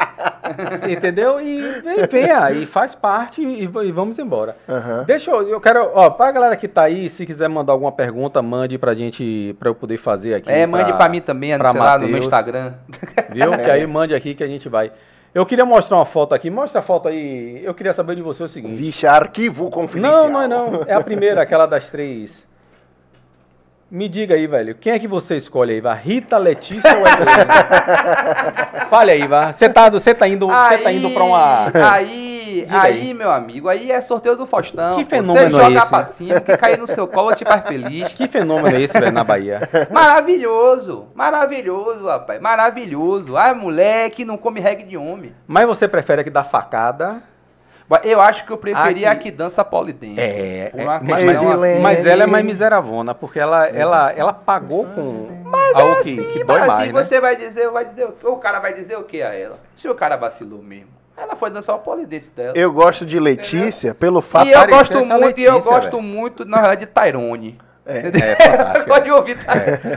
entendeu? 0.89 1.39
E, 1.39 1.59
e 1.59 2.07
venha, 2.07 2.51
e 2.51 2.65
faz 2.65 2.95
parte 2.95 3.41
e, 3.43 3.63
e 3.63 3.91
vamos 3.91 4.17
embora. 4.17 4.55
Aham. 4.67 5.03
Deixa 5.05 5.29
eu, 5.31 5.47
eu 5.47 5.61
quero, 5.61 5.91
ó, 5.93 6.09
pra 6.09 6.31
galera 6.31 6.55
que 6.55 6.67
tá 6.67 6.83
aí, 6.83 7.09
se 7.09 7.25
quiser 7.25 7.47
mandar 7.47 7.73
alguma 7.73 7.91
pergunta, 7.91 8.41
mande 8.41 8.77
pra 8.77 8.93
gente, 8.93 9.55
pra 9.59 9.69
eu 9.69 9.75
poder 9.75 9.97
fazer 9.97 10.33
aqui. 10.33 10.51
É, 10.51 10.65
mande 10.65 10.91
pra 10.93 11.07
mim 11.09 11.21
também, 11.21 11.55
pra 11.57 11.71
sei 11.71 11.79
lá, 11.79 11.93
no 11.97 12.07
meu 12.07 12.21
Mateus. 12.21 12.25
Instagram. 12.25 12.73
Viu? 13.29 13.51
Que 13.59 13.69
aí 13.71 13.85
mande 13.85 14.15
aqui 14.15 14.33
que 14.33 14.43
a 14.43 14.47
gente 14.47 14.67
vai. 14.69 14.91
Eu 15.33 15.45
queria 15.45 15.65
mostrar 15.65 15.97
uma 15.97 16.05
foto 16.05 16.33
aqui. 16.33 16.49
Mostra 16.49 16.79
a 16.79 16.83
foto 16.83 17.07
aí. 17.07 17.61
Eu 17.63 17.73
queria 17.73 17.93
saber 17.93 18.15
de 18.15 18.21
você 18.21 18.43
o 18.43 18.47
seguinte. 18.47 18.75
Vixe, 18.75 19.05
arquivo 19.05 19.69
confidencial. 19.69 20.25
Não, 20.25 20.31
não 20.31 20.41
é 20.41 20.47
não. 20.47 20.83
É 20.87 20.93
a 20.93 21.01
primeira, 21.01 21.41
aquela 21.41 21.65
das 21.65 21.89
três. 21.89 22.48
Me 23.91 24.07
diga 24.07 24.35
aí, 24.35 24.45
velho. 24.45 24.75
Quem 24.75 24.93
é 24.93 24.99
que 24.99 25.07
você 25.07 25.35
escolhe 25.35 25.73
aí, 25.73 25.81
Vá? 25.81 25.95
Rita, 25.95 26.37
Letícia 26.37 26.91
ou 26.95 27.07
Helena? 27.07 28.85
Fale 28.87 29.11
aí, 29.11 29.27
Vá. 29.27 29.51
Você 29.51 29.67
tá, 29.67 29.89
tá 29.89 30.27
indo, 30.27 30.47
tá 30.47 30.91
indo 30.91 31.09
pra 31.09 31.23
uma. 31.23 31.65
Aí, 31.91 32.67
aí, 32.69 33.01
aí. 33.01 33.13
meu 33.15 33.31
amigo, 33.31 33.67
aí 33.67 33.91
é 33.91 33.99
sorteio 33.99 34.35
do 34.35 34.45
Faustão. 34.45 34.95
Que 34.95 35.05
fenômeno 35.05 35.49
Você 35.49 35.63
é 35.63 35.63
joga 35.63 35.79
esse? 35.79 35.89
pra 35.89 36.03
cima, 36.03 36.39
que 36.39 36.55
cair 36.55 36.77
no 36.77 36.85
seu 36.85 37.07
colo 37.07 37.33
te 37.33 37.43
faz 37.43 37.67
feliz. 37.67 38.09
Que 38.09 38.27
fenômeno 38.27 38.77
é 38.77 38.81
esse, 38.81 38.93
velho, 38.99 39.11
na 39.11 39.23
Bahia? 39.23 39.67
Maravilhoso, 39.89 41.07
maravilhoso, 41.15 42.05
rapaz, 42.05 42.39
maravilhoso. 42.39 43.35
Ah, 43.35 43.55
mulher 43.55 44.11
que 44.11 44.23
não 44.23 44.37
come 44.37 44.59
reggae 44.59 44.83
de 44.83 44.97
homem. 44.97 45.33
Mas 45.47 45.65
você 45.65 45.87
prefere 45.87 46.21
aqui 46.21 46.29
dar 46.29 46.43
facada? 46.43 47.23
Eu 48.03 48.21
acho 48.21 48.45
que 48.45 48.51
eu 48.51 48.57
preferia 48.57 49.09
Aqui. 49.09 49.19
a 49.19 49.23
que 49.23 49.31
dança 49.31 49.65
polidense. 49.65 50.19
É, 50.19 50.71
é, 50.75 50.85
mas, 50.85 51.01
mas- 51.01 51.35
assim. 51.43 51.79
mas 51.81 52.05
ela 52.05 52.23
é 52.23 52.27
mais 52.27 52.45
miseravona, 52.45 53.15
porque 53.15 53.39
ela, 53.39 53.67
ela, 53.67 54.11
ela 54.11 54.31
pagou 54.33 54.85
com 54.85 55.27
algo 55.73 56.03
que, 56.03 56.15
que 56.15 56.43
dói 56.43 56.59
Mas 56.59 56.67
mais, 56.67 56.79
assim, 56.83 56.93
né? 56.93 57.03
você 57.03 57.19
vai 57.19 57.35
dizer, 57.35 57.69
vai 57.71 57.85
dizer, 57.85 58.07
o- 58.23 58.35
cara 58.37 58.59
vai 58.59 58.73
dizer 58.73 58.95
o 58.97 59.03
que 59.03 59.21
a 59.23 59.33
ela? 59.33 59.59
Se 59.75 59.87
o 59.89 59.95
cara 59.95 60.15
vacilou 60.15 60.61
mesmo. 60.61 60.99
Ela 61.17 61.35
foi 61.35 61.49
dançar 61.49 61.75
o 61.75 61.79
polidense 61.79 62.29
dela. 62.31 62.53
Eu 62.55 62.71
gosto 62.71 63.05
de 63.05 63.19
Letícia 63.19 63.93
pelo 63.93 64.21
fato. 64.21 64.47
e 64.47 64.51
eu 64.51 64.67
gosto 64.67 64.93
muito, 65.05 65.39
e 65.39 65.43
eu 65.43 65.53
Letícia, 65.55 65.71
gosto 65.73 66.01
muito, 66.01 66.45
na 66.45 66.57
verdade, 66.61 66.85
de 66.85 66.91
Tyrone. 66.91 67.57
É. 67.85 67.97
É 67.97 68.79
Eu 68.81 68.85
gosto 68.85 69.03
de 69.03 69.11
ouvir. 69.11 69.37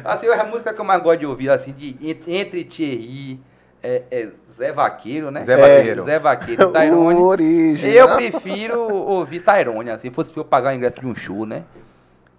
Assim, 0.04 0.26
a 0.28 0.44
música 0.44 0.72
que 0.72 0.80
eu 0.80 0.84
mais 0.84 1.02
gosto 1.02 1.20
de 1.20 1.26
ouvir, 1.26 1.50
assim, 1.50 1.72
de, 1.72 1.96
entre- 2.00 2.34
entre 2.34 2.64
Thierry, 2.64 3.38
é, 3.82 4.02
é 4.10 4.28
Zé 4.50 4.72
Vaqueiro, 4.72 5.30
né? 5.30 5.42
Zé 5.44 5.56
Vaqueiro. 5.56 6.04
Zé 6.04 6.18
Vaqueiro 6.18 6.62
e 6.62 6.64
O 6.66 6.72
Tyrone. 6.72 7.20
original. 7.20 7.94
Eu 7.94 8.16
prefiro 8.16 8.80
ouvir 8.80 9.44
Tyrone, 9.44 9.90
assim, 9.90 10.08
se 10.08 10.14
fosse 10.14 10.32
pra 10.32 10.40
eu 10.40 10.44
pagar 10.44 10.72
o 10.72 10.76
ingresso 10.76 11.00
de 11.00 11.06
um 11.06 11.14
show, 11.14 11.44
né? 11.44 11.64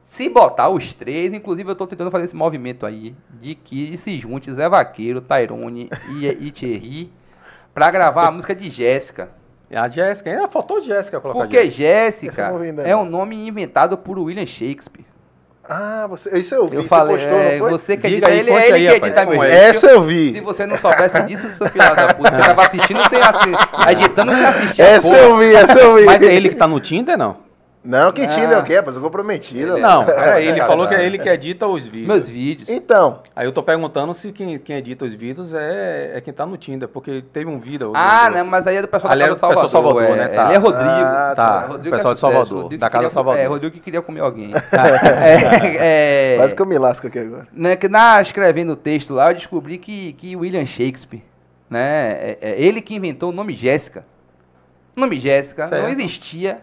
Se 0.04 0.30
botar 0.30 0.70
os 0.70 0.94
três, 0.94 1.34
inclusive 1.34 1.70
eu 1.70 1.76
tô 1.76 1.88
tentando 1.88 2.12
fazer 2.12 2.26
esse 2.26 2.36
movimento 2.36 2.86
aí, 2.86 3.16
de 3.41 3.56
que 3.56 3.98
se 3.98 4.18
junte 4.18 4.54
Zé 4.54 4.70
Vaqueiro, 4.70 5.22
Tyrone 5.22 5.89
e, 6.12 6.28
e 6.28 6.52
Thierry 6.52 7.12
pra 7.74 7.89
gravar 7.89 8.28
a 8.28 8.32
música 8.32 8.54
de 8.54 8.70
Jéssica. 8.70 9.30
A 9.72 9.89
Jéssica, 9.89 10.30
ainda 10.30 10.48
faltou 10.48 10.84
Jéssica 10.84 11.20
colocar 11.20 11.39
Porque 11.39 11.66
Jéssica. 11.66 12.52
É 12.86 12.96
um 12.96 13.06
nome 13.06 13.48
inventado 13.48 13.98
por 13.98 14.20
William 14.20 14.46
Shakespeare. 14.46 15.06
Ah, 15.68 16.07
você, 16.09 16.38
isso 16.38 16.53
eu 16.53 16.68
vi. 16.68 16.76
Eu 16.76 16.82
você 16.84 16.89
falei, 16.89 17.18
postou, 17.18 17.39
é, 17.39 17.51
não 17.51 17.59
foi? 17.59 17.72
você 17.72 17.97
que 17.97 18.07
edita, 18.07 18.30
aí, 18.30 18.39
ele, 18.39 18.51
conte 18.51 18.66
ele 18.66 18.74
aí, 18.74 18.82
que 18.82 18.93
rapaz, 18.93 19.11
edita 19.14 19.22
é? 19.22 19.26
vídeo. 19.26 19.43
Essa 19.43 19.88
eu 19.88 20.01
vi. 20.01 20.32
Se 20.34 20.39
você 20.41 20.66
não 20.66 20.78
soubesse 20.78 21.24
disso, 21.24 21.49
seu 21.51 21.70
filho 21.70 21.95
da 21.95 22.14
puta, 22.14 22.32
você 22.32 22.38
tava 22.43 22.61
assistindo 22.64 23.09
sem 23.09 23.22
assistir, 23.22 23.89
editando 23.89 24.32
sem 24.34 24.45
assistir 24.45 24.82
Essa 24.82 25.07
porra. 25.07 25.18
eu 25.20 25.38
vi, 25.38 25.55
essa 25.55 25.80
eu 25.80 25.95
vi. 25.95 26.05
Mas 26.05 26.22
é 26.22 26.36
ele 26.36 26.49
que 26.49 26.55
tá 26.55 26.68
no 26.68 26.80
Tinder, 26.82 27.18
não? 27.18 27.38
Não, 27.84 28.13
quem 28.13 28.25
tinha 28.27 28.47
Ah. 28.47 28.53
é 28.53 28.57
o 28.59 28.63
quê? 28.63 28.81
Mas 28.86 28.95
eu 28.95 29.01
comprometido. 29.01 29.59
Ele 29.73 29.79
é- 29.79 29.81
Não, 29.81 30.05
peraí, 30.05 30.47
ele 30.47 30.61
falou 30.61 30.88
que 30.88 30.95
é 30.95 31.05
ele 31.05 31.17
que 31.19 31.27
edita 31.27 31.67
os 31.67 31.86
vídeos. 31.86 32.07
Meus 32.07 32.29
vídeos. 32.29 32.69
Então, 32.69 33.19
Aí 33.36 33.45
eu 33.45 33.51
tô 33.51 33.61
perguntando 33.61 34.13
se 34.13 34.31
quem, 34.31 34.57
quem 34.57 34.77
edita 34.77 35.03
os 35.03 35.13
vídeos 35.13 35.53
é, 35.53 36.13
é 36.15 36.21
quem 36.21 36.34
tá 36.34 36.45
no 36.45 36.55
Tinder, 36.55 36.88
porque 36.88 37.21
teve 37.34 37.49
um 37.49 37.59
vídeo. 37.59 37.91
Ah, 37.93 38.29
não, 38.29 38.45
mas 38.45 38.65
aí 38.65 38.77
é 38.77 38.81
do 38.81 38.88
pessoal 38.88 39.11
Ali 39.11 39.19
da 39.19 39.25
é 39.25 39.29
Casa 39.29 39.41
do 39.41 39.47
pessoal 39.49 39.67
Salvador. 39.69 40.01
Salvador, 40.01 40.17
é, 40.17 40.29
né? 40.29 40.36
Tá. 40.36 40.45
Ele 40.45 40.53
é 40.53 40.57
Rodrigo. 40.57 40.89
Ah, 40.89 41.34
Tá, 41.36 41.59
Rodrigo 41.65 41.95
pessoal 41.97 42.11
é 42.11 42.15
de 42.15 42.21
Salvador, 42.21 42.61
Rodrigo 42.63 42.79
da 42.79 42.88
que 42.88 42.91
Casa 42.91 43.01
queria- 43.03 43.09
Salvador. 43.13 43.39
É, 43.41 43.45
Rodrigo 43.47 43.73
que 43.75 43.79
queria 43.81 44.01
comer 44.01 44.19
alguém. 44.21 44.51
é, 44.71 46.34
é, 46.36 46.38
quase 46.38 46.55
que 46.55 46.61
eu 46.61 46.65
me 46.65 46.77
lasco 46.77 47.07
aqui 47.07 47.19
agora. 47.19 47.47
né, 47.51 47.75
que 47.75 47.89
na 47.89 48.21
escrevendo 48.21 48.73
o 48.73 48.75
texto 48.77 49.13
lá, 49.13 49.29
eu 49.29 49.34
descobri 49.36 49.77
que, 49.77 50.13
que 50.13 50.36
William 50.36 50.65
Shakespeare, 50.65 51.21
né, 51.69 52.13
é, 52.13 52.38
é 52.41 52.61
ele 52.61 52.81
que 52.81 52.95
inventou 52.95 53.29
o 53.29 53.34
nome 53.34 53.53
Jéssica. 53.53 54.05
O 54.95 54.99
nome 55.01 55.19
Jéssica 55.19 55.67
não 55.67 55.89
existia 55.89 56.59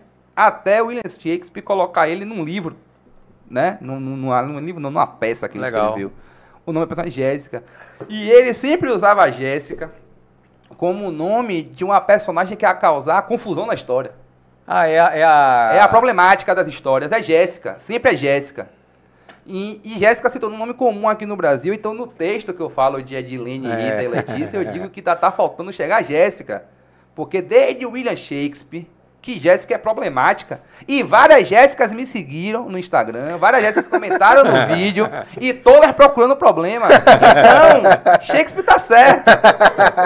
até 0.47 0.83
William 0.83 1.09
Shakespeare 1.09 1.63
colocar 1.63 2.09
ele 2.09 2.25
num 2.25 2.45
livro, 2.45 2.77
né, 3.49 3.79
num, 3.81 3.99
num, 3.99 4.17
num 4.17 4.61
livro, 4.61 4.81
não, 4.81 4.91
numa 4.91 5.07
peça 5.07 5.49
que 5.49 5.57
ele 5.57 5.65
Legal. 5.65 5.87
escreveu. 5.89 6.13
O 6.65 6.73
nome 6.73 6.85
é 6.85 6.89
personagem 6.89 7.09
Jéssica. 7.09 7.65
E 8.09 8.31
ele 8.31 8.55
sempre 8.55 8.91
usava 8.91 9.23
a 9.23 9.31
Jéssica 9.31 9.91
como 10.77 11.09
o 11.09 11.13
nome 11.13 11.63
de 11.63 11.85
uma 11.85 12.01
personagem 12.01 12.57
que 12.57 12.65
ia 12.65 12.75
causar 12.75 13.23
confusão 13.23 13.67
na 13.67 13.75
história. 13.75 14.13
Ah, 14.67 14.87
é 14.87 15.01
a. 15.01 15.17
É 15.17 15.25
a, 15.25 15.71
É 15.75 15.81
a 15.81 15.89
problemática 15.89 16.55
das 16.55 16.69
histórias, 16.69 17.11
é 17.11 17.21
Jéssica, 17.21 17.77
sempre 17.79 18.13
é 18.13 18.17
Jéssica. 18.17 18.69
E, 19.47 19.81
e 19.83 19.99
Jéssica 19.99 20.31
se 20.31 20.39
tornou 20.39 20.57
um 20.57 20.61
nome 20.61 20.75
comum 20.75 21.09
aqui 21.09 21.27
no 21.27 21.35
Brasil, 21.35 21.75
então 21.75 21.93
no 21.93 22.07
texto 22.07 22.55
que 22.55 22.61
eu 22.61 22.71
falo 22.71 23.03
de 23.03 23.17
Edilene, 23.17 23.67
É. 23.69 23.75
Rita 23.75 24.03
e 24.03 24.09
Letícia, 24.09 24.57
eu 24.57 24.65
digo 24.71 24.89
que 24.91 25.03
tá, 25.03 25.17
tá 25.17 25.33
faltando 25.33 25.73
chegar 25.73 25.97
a 25.97 26.03
Jéssica. 26.03 26.65
Porque 27.17 27.43
desde 27.43 27.85
William 27.85 28.15
Shakespeare, 28.15 28.87
que 29.23 29.39
Jéssica 29.39 29.75
é 29.75 29.79
problemática. 29.79 30.61
E 30.89 31.03
várias 31.03 31.47
Jéssicas 31.47 31.93
me 31.93 32.07
seguiram 32.07 32.69
no 32.69 32.79
Instagram, 32.79 33.37
várias 33.37 33.63
Jéssicas 33.63 33.87
comentaram 33.87 34.45
no 34.45 34.67
vídeo, 34.75 35.09
e 35.41 35.53
todas 35.53 35.93
procurando 35.93 36.37
problema. 36.37 36.87
Então, 36.89 38.21
Shakespeare 38.23 38.65
tá 38.65 38.79
certo. 38.79 39.29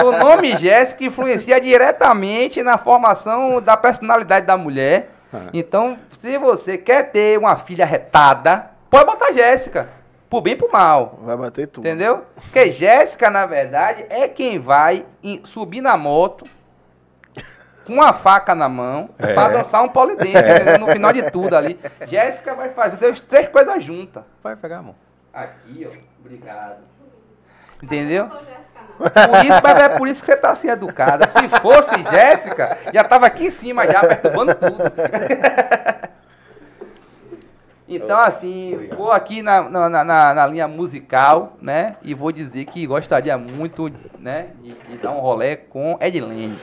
O 0.05 0.13
nome 0.13 0.57
Jéssica 0.57 1.05
influencia 1.05 1.61
diretamente 1.61 2.63
na 2.63 2.77
formação 2.79 3.61
da 3.61 3.77
personalidade 3.77 4.47
da 4.47 4.57
mulher. 4.57 5.11
Então, 5.53 5.99
se 6.21 6.39
você 6.39 6.79
quer 6.79 7.11
ter 7.11 7.39
uma 7.39 7.57
filha 7.57 7.85
retada, 7.85 8.71
pode 8.89 9.07
botar 9.07 9.33
Jéssica. 9.33 9.89
Por 10.31 10.41
bem 10.41 10.55
e 10.55 10.57
por 10.57 10.71
mal. 10.73 11.19
Vai 11.23 11.37
bater 11.37 11.69
tudo. 11.69 11.87
Entendeu? 11.87 12.23
Porque 12.35 12.71
Jéssica, 12.71 13.31
na 13.31 13.47
verdade, 13.47 14.05
é 14.09 14.27
quem 14.27 14.59
vai 14.59 15.05
em- 15.23 15.41
subir 15.45 15.81
na 15.81 15.97
moto 15.97 16.45
com 17.87 17.95
uma 17.95 18.13
faca 18.13 18.55
na 18.55 18.69
mão 18.69 19.11
É. 19.19 19.33
pra 19.35 19.49
dançar 19.49 19.83
um 19.83 19.89
polidense, 19.89 20.39
entendeu? 20.39 20.79
No 20.79 20.87
final 20.89 21.13
de 21.13 21.31
tudo 21.31 21.55
ali. 21.57 21.79
Jéssica 22.07 22.55
vai 22.55 22.71
fazer 22.71 23.07
as 23.07 23.21
três 23.21 23.49
coisas 23.49 23.83
juntas. 23.83 24.23
Vai 24.43 24.57
pegar, 24.57 24.79
amor. 24.79 24.95
Aqui, 25.33 25.89
ó. 25.91 25.97
Obrigado. 26.21 26.77
Entendeu? 27.83 28.29
Por 28.97 29.45
isso, 29.45 29.61
mas 29.63 29.79
é 29.79 29.89
por 29.99 30.09
isso 30.09 30.21
que 30.21 30.27
você 30.27 30.37
tá 30.37 30.51
assim 30.51 30.69
educada. 30.69 31.29
Se 31.29 31.49
fosse 31.61 32.03
Jéssica, 32.11 32.79
já 32.93 33.05
tava 33.05 33.27
aqui 33.27 33.47
em 33.47 33.51
cima 33.51 33.87
já, 33.87 34.01
perturbando 34.01 34.55
tudo. 34.55 34.79
Então, 37.87 38.19
assim, 38.19 38.89
vou 38.97 39.13
aqui 39.13 39.43
na, 39.43 39.69
na, 39.69 40.05
na, 40.05 40.35
na 40.35 40.47
linha 40.47 40.67
musical, 40.67 41.53
né? 41.61 41.97
E 42.03 42.15
vou 42.15 42.33
dizer 42.33 42.65
que 42.65 42.87
gostaria 42.87 43.37
muito, 43.37 43.93
né? 44.19 44.49
De, 44.63 44.73
de 44.73 44.97
dar 44.97 45.11
um 45.11 45.21
rolê 45.21 45.57
com 45.57 45.99
Edilene. 46.01 46.59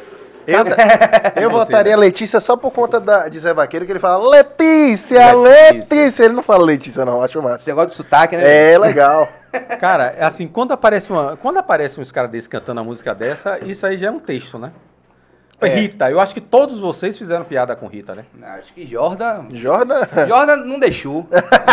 Eu, 0.47 1.43
eu 1.43 1.49
votaria 1.51 1.95
Letícia 1.95 2.39
só 2.39 2.57
por 2.57 2.71
conta 2.71 2.99
da, 2.99 3.27
de 3.27 3.39
Zé 3.39 3.53
Vaqueiro, 3.53 3.85
que 3.85 3.91
ele 3.91 3.99
fala 3.99 4.29
Letícia, 4.29 5.33
Letícia. 5.33 5.95
Letícia. 5.95 6.23
Ele 6.25 6.33
não 6.33 6.43
fala 6.43 6.65
Letícia, 6.65 7.05
não, 7.05 7.21
acho 7.21 7.41
massa. 7.41 7.59
Você 7.59 7.73
gosta 7.73 7.91
de 7.91 7.97
sotaque, 7.97 8.37
né? 8.37 8.71
É 8.73 8.77
legal. 8.77 9.27
Cara, 9.79 10.15
é 10.17 10.23
assim, 10.23 10.47
quando 10.47 10.71
aparece 10.71 11.11
uma, 11.11 11.37
quando 11.37 11.57
aparece 11.57 11.99
uns 11.99 12.11
caras 12.11 12.31
desses 12.31 12.47
cantando 12.47 12.79
a 12.79 12.83
música 12.83 13.13
dessa, 13.13 13.59
isso 13.63 13.85
aí 13.85 13.97
já 13.97 14.07
é 14.07 14.11
um 14.11 14.19
texto, 14.19 14.57
né? 14.57 14.71
É. 15.61 15.75
Rita, 15.75 16.09
eu 16.09 16.19
acho 16.19 16.33
que 16.33 16.41
todos 16.41 16.79
vocês 16.79 17.15
fizeram 17.15 17.45
piada 17.45 17.75
com 17.75 17.85
Rita, 17.85 18.15
né? 18.15 18.25
Não, 18.33 18.47
Acho 18.47 18.73
que 18.73 18.83
Jordan 18.87 19.45
Jordan. 19.51 20.07
Jordan 20.27 20.55
não 20.57 20.79
deixou 20.79 21.27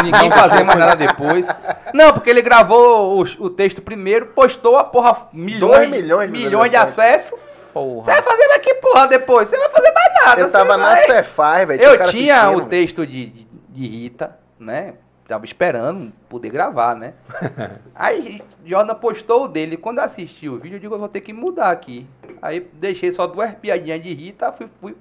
ninguém 0.05 0.31
fazer 0.31 0.63
mais 0.63 0.79
nada 0.79 0.95
depois. 0.95 1.49
Não, 1.95 2.13
porque 2.13 2.29
ele 2.29 2.43
gravou 2.43 3.19
o, 3.19 3.47
o 3.47 3.49
texto 3.49 3.81
primeiro, 3.81 4.27
postou 4.27 4.77
a 4.77 4.85
porra 4.85 5.29
milhões, 5.33 5.61
Dois 5.61 5.91
milhões 5.91 6.31
de 6.31 6.39
milhões 6.39 6.71
de 6.71 6.77
visualizações. 6.77 7.48
Porra. 7.73 8.05
Você 8.05 8.11
vai 8.11 8.23
fazer 8.23 8.49
mais 8.49 8.63
que 8.63 8.75
porra 8.75 9.07
depois? 9.09 9.49
Você 9.49 9.57
vai 9.59 9.69
fazer 9.69 9.93
mais 9.93 10.25
nada. 10.25 10.41
Eu 10.41 10.51
tava 10.51 10.77
na 10.77 10.95
vai- 10.95 11.03
Cefaz, 11.05 11.69
velho. 11.69 11.83
Eu 11.83 12.11
tinha 12.11 12.37
assistindo. 12.43 12.65
o 12.65 12.69
texto 12.69 13.07
de, 13.07 13.27
de, 13.27 13.47
de 13.69 13.87
Rita, 13.87 14.37
né? 14.59 14.95
Tava 15.27 15.45
esperando 15.45 16.11
poder 16.29 16.49
gravar, 16.51 16.95
né? 16.97 17.13
Aí 17.95 18.43
Jordan 18.65 18.95
postou 18.95 19.45
o 19.45 19.49
dele. 19.49 19.77
Quando 19.77 19.99
eu 19.99 20.05
assisti 20.05 20.49
o 20.49 20.59
vídeo, 20.59 20.77
eu 20.77 20.81
digo, 20.81 20.95
eu 20.95 20.99
vou 20.99 21.09
ter 21.09 21.21
que 21.21 21.33
mudar 21.35 21.71
aqui. 21.71 22.07
Aí 22.41 22.61
deixei 22.73 23.13
só 23.13 23.27
duas 23.27 23.53
piadinhas 23.55 24.03
de 24.03 24.15
Rita, 24.15 24.51
fui, 24.53 24.69
fui 24.81 24.97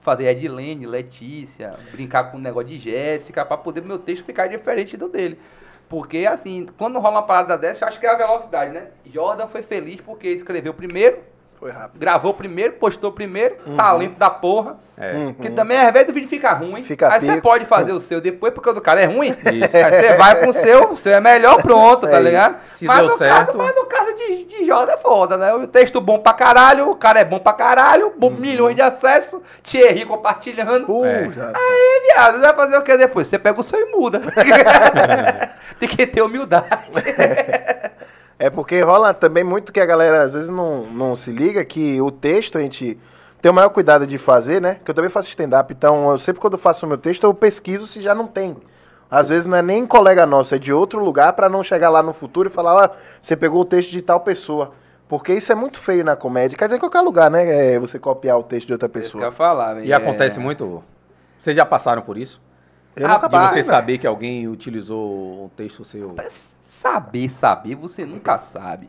fazer 0.00 0.26
Edilene, 0.28 0.86
Letícia, 0.86 1.72
brincar 1.92 2.30
com 2.30 2.38
o 2.38 2.40
negócio 2.40 2.68
de 2.70 2.78
Jéssica, 2.78 3.44
pra 3.44 3.56
poder 3.58 3.82
meu 3.82 3.98
texto 3.98 4.24
ficar 4.24 4.46
diferente 4.46 4.96
do 4.96 5.08
dele. 5.08 5.38
Porque, 5.90 6.18
assim, 6.24 6.66
quando 6.78 6.98
rola 7.00 7.16
uma 7.16 7.26
parada 7.26 7.58
dessa, 7.58 7.84
eu 7.84 7.88
acho 7.88 7.98
que 7.98 8.06
é 8.06 8.10
a 8.10 8.14
velocidade, 8.16 8.72
né? 8.72 8.86
Jordan 9.04 9.48
foi 9.48 9.60
feliz 9.62 10.00
porque 10.00 10.28
escreveu 10.28 10.72
primeiro, 10.72 11.18
Foi 11.60 11.70
rápido. 11.70 12.00
gravou 12.00 12.32
primeiro, 12.32 12.72
postou 12.72 13.12
primeiro, 13.12 13.56
talento 13.76 14.16
da 14.18 14.30
porra. 14.30 14.78
É. 14.96 15.12
Uhum. 15.14 15.32
Porque 15.34 15.50
também, 15.50 15.78
às 15.78 15.92
vezes, 15.92 16.08
o 16.08 16.12
vídeo 16.12 16.28
fica 16.28 16.52
ruim. 16.52 16.82
Fica 16.84 17.10
aí 17.12 17.20
você 17.20 17.40
pode 17.40 17.64
fazer 17.66 17.92
o 17.92 18.00
seu 18.00 18.20
depois, 18.20 18.52
porque 18.52 18.68
o 18.68 18.72
do 18.72 18.80
cara 18.82 19.00
é 19.02 19.06
ruim. 19.06 19.28
Isso. 19.30 19.76
Aí 19.76 19.92
você 19.92 20.12
vai 20.14 20.40
com 20.40 20.48
o 20.50 20.52
seu, 20.52 20.90
o 20.92 20.96
seu 20.96 21.12
é 21.12 21.20
melhor, 21.20 21.62
pronto, 21.62 22.06
É 22.06 22.10
tá 22.10 22.20
ligado? 22.20 22.56
Se 22.66 22.84
mas, 22.86 22.98
deu 22.98 23.08
no 23.08 23.16
certo- 23.16 23.46
Caso, 23.46 23.58
mas 23.58 23.74
no 23.76 23.84
caso 23.86 24.14
de, 24.14 24.44
de 24.44 24.64
Jordan 24.66 24.92
é 24.92 24.96
foda, 24.98 25.36
né? 25.38 25.54
O 25.54 25.66
texto 25.66 26.00
bom 26.02 26.18
pra 26.18 26.32
caralho, 26.34 26.90
o 26.90 26.96
cara 26.96 27.20
é 27.20 27.24
bom 27.24 27.38
pra 27.38 27.52
caralho, 27.54 28.12
bom, 28.16 28.28
milhões 28.30 28.74
de 28.76 28.82
acessos, 28.82 29.40
Thierry 29.62 30.04
compartilhando. 30.04 30.84
Uh, 30.90 31.04
É. 31.06 31.30
já. 31.30 31.48
Aí, 31.54 32.02
viado, 32.12 32.34
você 32.36 32.40
vai 32.40 32.54
fazer 32.54 32.76
o 32.76 32.82
que 32.82 32.96
depois? 32.96 33.28
Você 33.28 33.38
pega 33.38 33.58
o 33.58 33.62
seu 33.62 33.80
e 33.80 33.86
muda. 33.90 34.20
Tem 35.78 35.88
que 35.88 36.06
ter 36.06 36.20
humildade. 36.22 36.66
É 38.40 38.48
porque 38.50 38.80
rola 38.80 39.12
também 39.12 39.44
muito 39.44 39.70
que 39.72 39.78
a 39.80 39.84
galera 39.86 40.22
às 40.22 40.32
vezes 40.32 40.48
não, 40.48 40.86
não 40.86 41.14
se 41.14 41.30
liga 41.30 41.62
que 41.64 42.00
o 42.00 42.10
texto 42.10 42.56
a 42.56 42.60
gente 42.62 42.98
tem 43.42 43.50
o 43.50 43.54
maior 43.54 43.68
cuidado 43.68 44.06
de 44.06 44.16
fazer, 44.16 44.60
né? 44.62 44.78
Que 44.84 44.90
eu 44.90 44.94
também 44.94 45.10
faço 45.10 45.28
stand-up, 45.28 45.72
então 45.72 46.10
eu 46.10 46.18
sempre 46.18 46.40
quando 46.40 46.54
eu 46.54 46.58
faço 46.58 46.86
o 46.86 46.88
meu 46.88 46.96
texto 46.98 47.22
eu 47.24 47.34
pesquiso 47.34 47.86
se 47.86 48.00
já 48.00 48.14
não 48.14 48.26
tem. 48.26 48.56
Às 49.10 49.28
vezes 49.28 49.44
não 49.44 49.56
é 49.58 49.62
nem 49.62 49.86
colega 49.86 50.24
nosso, 50.24 50.54
é 50.54 50.58
de 50.58 50.72
outro 50.72 51.04
lugar 51.04 51.34
pra 51.34 51.48
não 51.50 51.62
chegar 51.62 51.90
lá 51.90 52.02
no 52.02 52.12
futuro 52.14 52.48
e 52.48 52.52
falar, 52.52 52.74
ó, 52.76 52.88
você 53.20 53.36
pegou 53.36 53.60
o 53.60 53.64
texto 53.64 53.90
de 53.90 54.00
tal 54.00 54.20
pessoa. 54.20 54.72
Porque 55.08 55.32
isso 55.34 55.50
é 55.50 55.54
muito 55.56 55.78
feio 55.80 56.04
na 56.04 56.14
comédia. 56.14 56.56
Quer 56.56 56.66
dizer, 56.66 56.76
em 56.76 56.80
qualquer 56.80 57.00
lugar, 57.00 57.28
né? 57.28 57.74
É 57.74 57.78
você 57.80 57.98
copiar 57.98 58.38
o 58.38 58.44
texto 58.44 58.68
de 58.68 58.72
outra 58.72 58.86
Isso 58.86 58.92
que 58.92 58.98
eu 58.98 59.02
pessoa. 59.02 59.24
ia 59.24 59.32
falar, 59.32 59.74
velho. 59.74 59.86
E 59.86 59.92
acontece 59.92 60.38
É. 60.38 60.42
muito. 60.42 60.84
Vocês 61.36 61.56
já 61.56 61.66
passaram 61.66 62.00
por 62.02 62.16
isso? 62.16 62.40
Eu 62.94 63.06
Ah, 63.08 63.14
nunca 63.14 63.28
De 63.28 63.34
Rapaz, 63.34 63.50
você 63.50 63.56
né? 63.58 63.62
saber 63.64 63.98
que 63.98 64.06
alguém 64.06 64.46
utilizou 64.46 65.44
um 65.44 65.48
texto 65.56 65.84
seu. 65.84 66.14
Saber, 66.80 67.28
saber, 67.28 67.74
você 67.74 68.06
nunca 68.06 68.38
sabe. 68.38 68.88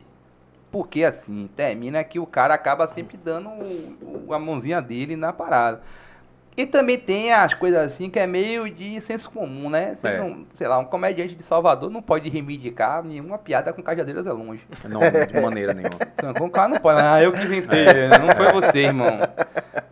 Porque 0.70 1.04
assim, 1.04 1.46
termina 1.54 2.02
que 2.02 2.18
o 2.18 2.24
cara 2.24 2.54
acaba 2.54 2.88
sempre 2.88 3.18
dando 3.18 3.50
o- 3.50 4.28
o- 4.28 4.32
a 4.32 4.38
mãozinha 4.38 4.80
dele 4.80 5.14
na 5.14 5.30
parada. 5.30 5.82
E 6.54 6.66
também 6.66 6.98
tem 6.98 7.32
as 7.32 7.54
coisas 7.54 7.80
assim 7.80 8.10
que 8.10 8.18
é 8.18 8.26
meio 8.26 8.68
de 8.70 9.00
senso 9.00 9.30
comum, 9.30 9.70
né? 9.70 9.94
Você 9.94 10.08
É. 10.08 10.18
não- 10.18 10.44
sei 10.56 10.68
lá, 10.68 10.78
um 10.78 10.84
comediante 10.84 11.34
de 11.34 11.42
Salvador 11.42 11.88
não 11.90 12.02
pode 12.02 12.28
reivindicar 12.28 13.02
nenhuma 13.02 13.38
piada 13.38 13.72
com 13.72 13.82
Cajadeiras 13.82 14.26
é 14.26 14.32
longe. 14.32 14.60
Não, 14.84 15.00
de 15.00 15.40
maneira 15.40 15.72
nenhuma. 15.72 15.98
Então, 16.22 16.46
o 16.46 16.50
cara 16.50 16.68
não 16.68 16.78
pode. 16.78 17.00
Ah, 17.00 17.20
eu 17.22 17.32
que 17.32 17.42
inventei, 17.42 17.84
não 18.20 18.28
foi 18.36 18.52
você, 18.52 18.80
irmão. 18.80 19.08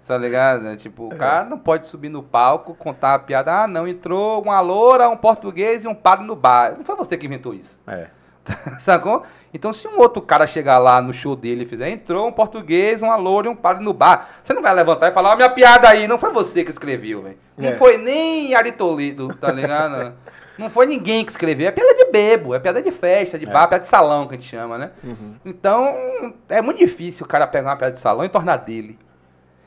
Tá 0.07 0.17
ligado? 0.19 0.77
Tipo, 0.77 1.07
o 1.07 1.17
cara 1.17 1.45
não 1.45 1.59
pode 1.59 1.87
subir 1.89 2.09
no 2.09 2.23
palco, 2.23 2.75
contar 2.75 3.15
a 3.15 3.19
piada. 3.19 3.63
Ah, 3.63 3.67
não, 3.67 3.87
entrou 3.89 4.41
uma 4.43 4.61
loura, 4.61 5.09
um 5.09 5.17
português 5.17 5.85
e 5.85 5.89
um 5.89 5.95
padre 5.95 6.25
no 6.27 6.37
bar. 6.37 6.75
Não 6.77 6.85
foi 6.85 6.95
você 6.95 7.17
que 7.17 7.27
inventou 7.27 7.53
isso. 7.55 7.79
É. 7.87 8.07
Sacou? 8.81 9.23
Então, 9.53 9.73
se 9.73 9.87
um 9.89 9.99
outro 9.99 10.23
cara 10.23 10.47
chegar 10.47 10.79
lá 10.79 11.03
no 11.03 11.13
show 11.13 11.35
dele 11.37 11.65
e 11.65 11.67
fizer, 11.67 11.91
entrou 11.91 12.29
um 12.29 12.33
português, 12.33 13.03
uma 13.03 13.17
loura 13.17 13.49
e 13.49 13.51
um 13.51 13.57
padre 13.57 13.83
no 13.85 13.93
bar, 13.93 14.29
você 14.45 14.55
não 14.55 14.63
vai 14.63 14.73
levantar 14.75 15.11
e 15.11 15.13
falar, 15.15 15.33
ó, 15.33 15.37
minha 15.37 15.51
piada 15.51 15.89
aí, 15.89 16.07
não 16.07 16.19
foi 16.19 16.31
você 16.33 16.65
que 16.65 16.71
escreveu, 16.71 17.23
velho. 17.23 17.39
Não 17.57 17.71
É. 17.71 17.73
foi 17.73 17.97
nem 17.99 18.55
Ari 18.55 18.73
Toledo, 18.73 19.29
tá 19.35 19.51
ligado? 19.53 20.15
não 20.57 20.71
foi 20.71 20.87
ninguém 20.87 21.25
que 21.25 21.33
escreveu. 21.33 21.67
É 21.69 21.71
piada 21.73 21.95
de 21.95 22.07
bebo, 22.13 22.55
é 22.55 22.61
piada 22.61 22.81
de 22.81 22.93
festa, 22.93 23.39
de 23.39 23.45
É. 23.47 23.51
bar, 23.51 23.67
piada 23.69 23.83
de 23.83 23.89
salão 23.89 24.27
que 24.29 24.35
a 24.35 24.39
gente 24.39 24.49
chama, 24.49 24.79
né? 24.79 24.91
Uhum. 25.03 25.35
Então, 25.45 26.33
é 26.49 26.63
muito 26.63 26.79
difícil 26.79 27.27
o 27.27 27.29
cara 27.29 27.47
pegar 27.47 27.71
uma 27.71 27.77
piada 27.77 27.95
de 27.95 28.01
salão 28.01 28.25
e 28.25 28.29
tornar 28.29 28.57
dele. 28.59 28.99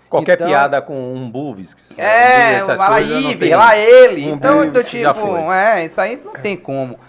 Qualquer 0.09 0.35
Então- 0.35 0.47
piada 0.47 0.81
com 0.81 1.13
um 1.15 1.29
Bulvis. 1.29 1.75
É, 1.97 2.61
lá 2.63 2.99
não 2.99 2.99
Ives, 2.99 3.49
lá 3.49 3.75
ele. 3.75 4.31
Um 4.31 4.35
então, 4.35 4.69
do 4.69 4.83
tipo, 4.83 5.51
é, 5.51 5.85
isso 5.85 5.99
aí 5.99 6.21
não 6.23 6.33
tem 6.33 6.55
como. 6.55 6.99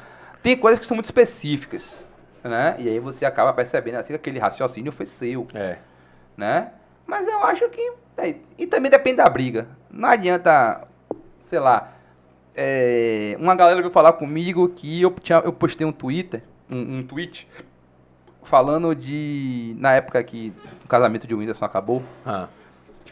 Tem 0.45 0.57
coisas 0.59 0.79
que 0.79 0.87
são 0.87 0.95
muito 0.95 1.07
específicas, 1.07 2.05
né? 2.45 2.77
E 2.79 2.87
aí 2.87 2.99
você 2.99 3.25
acaba 3.25 3.51
percebendo 3.55 3.95
assim 3.97 4.09
que 4.13 4.17
aquele 4.17 4.39
raciocínio 4.39 4.93
foi 4.93 5.07
seu, 5.07 5.49
É. 5.55 5.79
né? 6.37 6.71
Mas 7.07 7.27
eu 7.27 7.43
acho 7.43 7.67
que. 7.71 7.93
é, 8.19 8.35
e 8.59 8.67
também 8.67 8.91
depende 8.91 9.17
da 9.17 9.25
briga. 9.29 9.67
Não 9.91 10.09
adianta, 10.09 10.87
sei 11.41 11.59
lá. 11.59 11.93
é, 12.55 13.37
uma 13.41 13.55
galera 13.55 13.81
veio 13.81 13.91
falar 13.91 14.13
comigo 14.13 14.69
que 14.69 15.01
eu, 15.01 15.11
tinha, 15.13 15.39
eu 15.39 15.53
postei 15.53 15.87
um 15.87 15.93
Twitter, 15.93 16.43
um, 16.71 16.99
um 16.99 17.07
tweet, 17.07 17.49
falando 18.43 18.95
de. 18.95 19.75
Na 19.79 19.93
época 19.95 20.23
que 20.23 20.53
o 20.85 20.89
casamento 20.89 21.27
de 21.27 21.35
Whindersson 21.35 21.65
acabou. 21.65 22.03
Ah, 22.25 22.49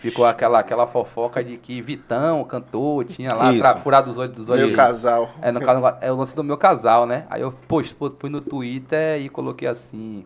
Ficou 0.03 0.27
aquela, 0.27 0.59
aquela 0.59 0.85
fofoca 0.89 1.45
de 1.45 1.57
que 1.57 1.81
Vitão, 1.81 2.43
cantor, 2.43 3.05
tinha 3.05 3.33
lá 3.33 3.57
tra- 3.57 3.77
furado 3.77 4.11
os 4.11 4.19
olhos 4.19 4.35
dos 4.35 4.49
olhos. 4.51 4.67
Meu 4.67 4.77
casal. 4.77 5.31
É, 5.41 5.53
no 5.53 5.61
caso, 5.61 5.81
é 6.01 6.11
o 6.11 6.17
lance 6.17 6.35
do 6.35 6.43
meu 6.43 6.59
casal, 6.59 7.07
né? 7.07 7.25
Aí 7.31 7.41
eu 7.41 7.53
post, 7.69 7.95
pô, 7.95 8.11
fui 8.11 8.29
no 8.29 8.41
Twitter 8.41 9.21
e 9.21 9.29
coloquei 9.29 9.69
assim. 9.69 10.25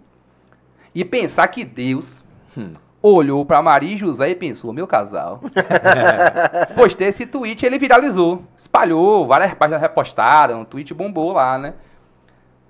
E 0.94 1.05
pensar 1.05 1.47
que 1.48 1.62
Deus 1.62 2.24
hum. 2.57 2.73
olhou 3.03 3.44
pra 3.44 3.61
Maria 3.61 3.93
e 3.93 3.98
José 3.98 4.31
e 4.31 4.35
pensou, 4.35 4.73
meu 4.73 4.86
casal. 4.86 5.43
Postei 6.74 7.09
esse 7.09 7.27
tweet 7.27 7.66
ele 7.66 7.78
viralizou. 7.78 8.44
Espalhou, 8.57 9.27
várias 9.27 9.53
páginas 9.53 9.82
repostaram, 9.82 10.62
o 10.62 10.65
tweet 10.65 10.94
bombou 10.94 11.32
lá, 11.32 11.59
né? 11.59 11.74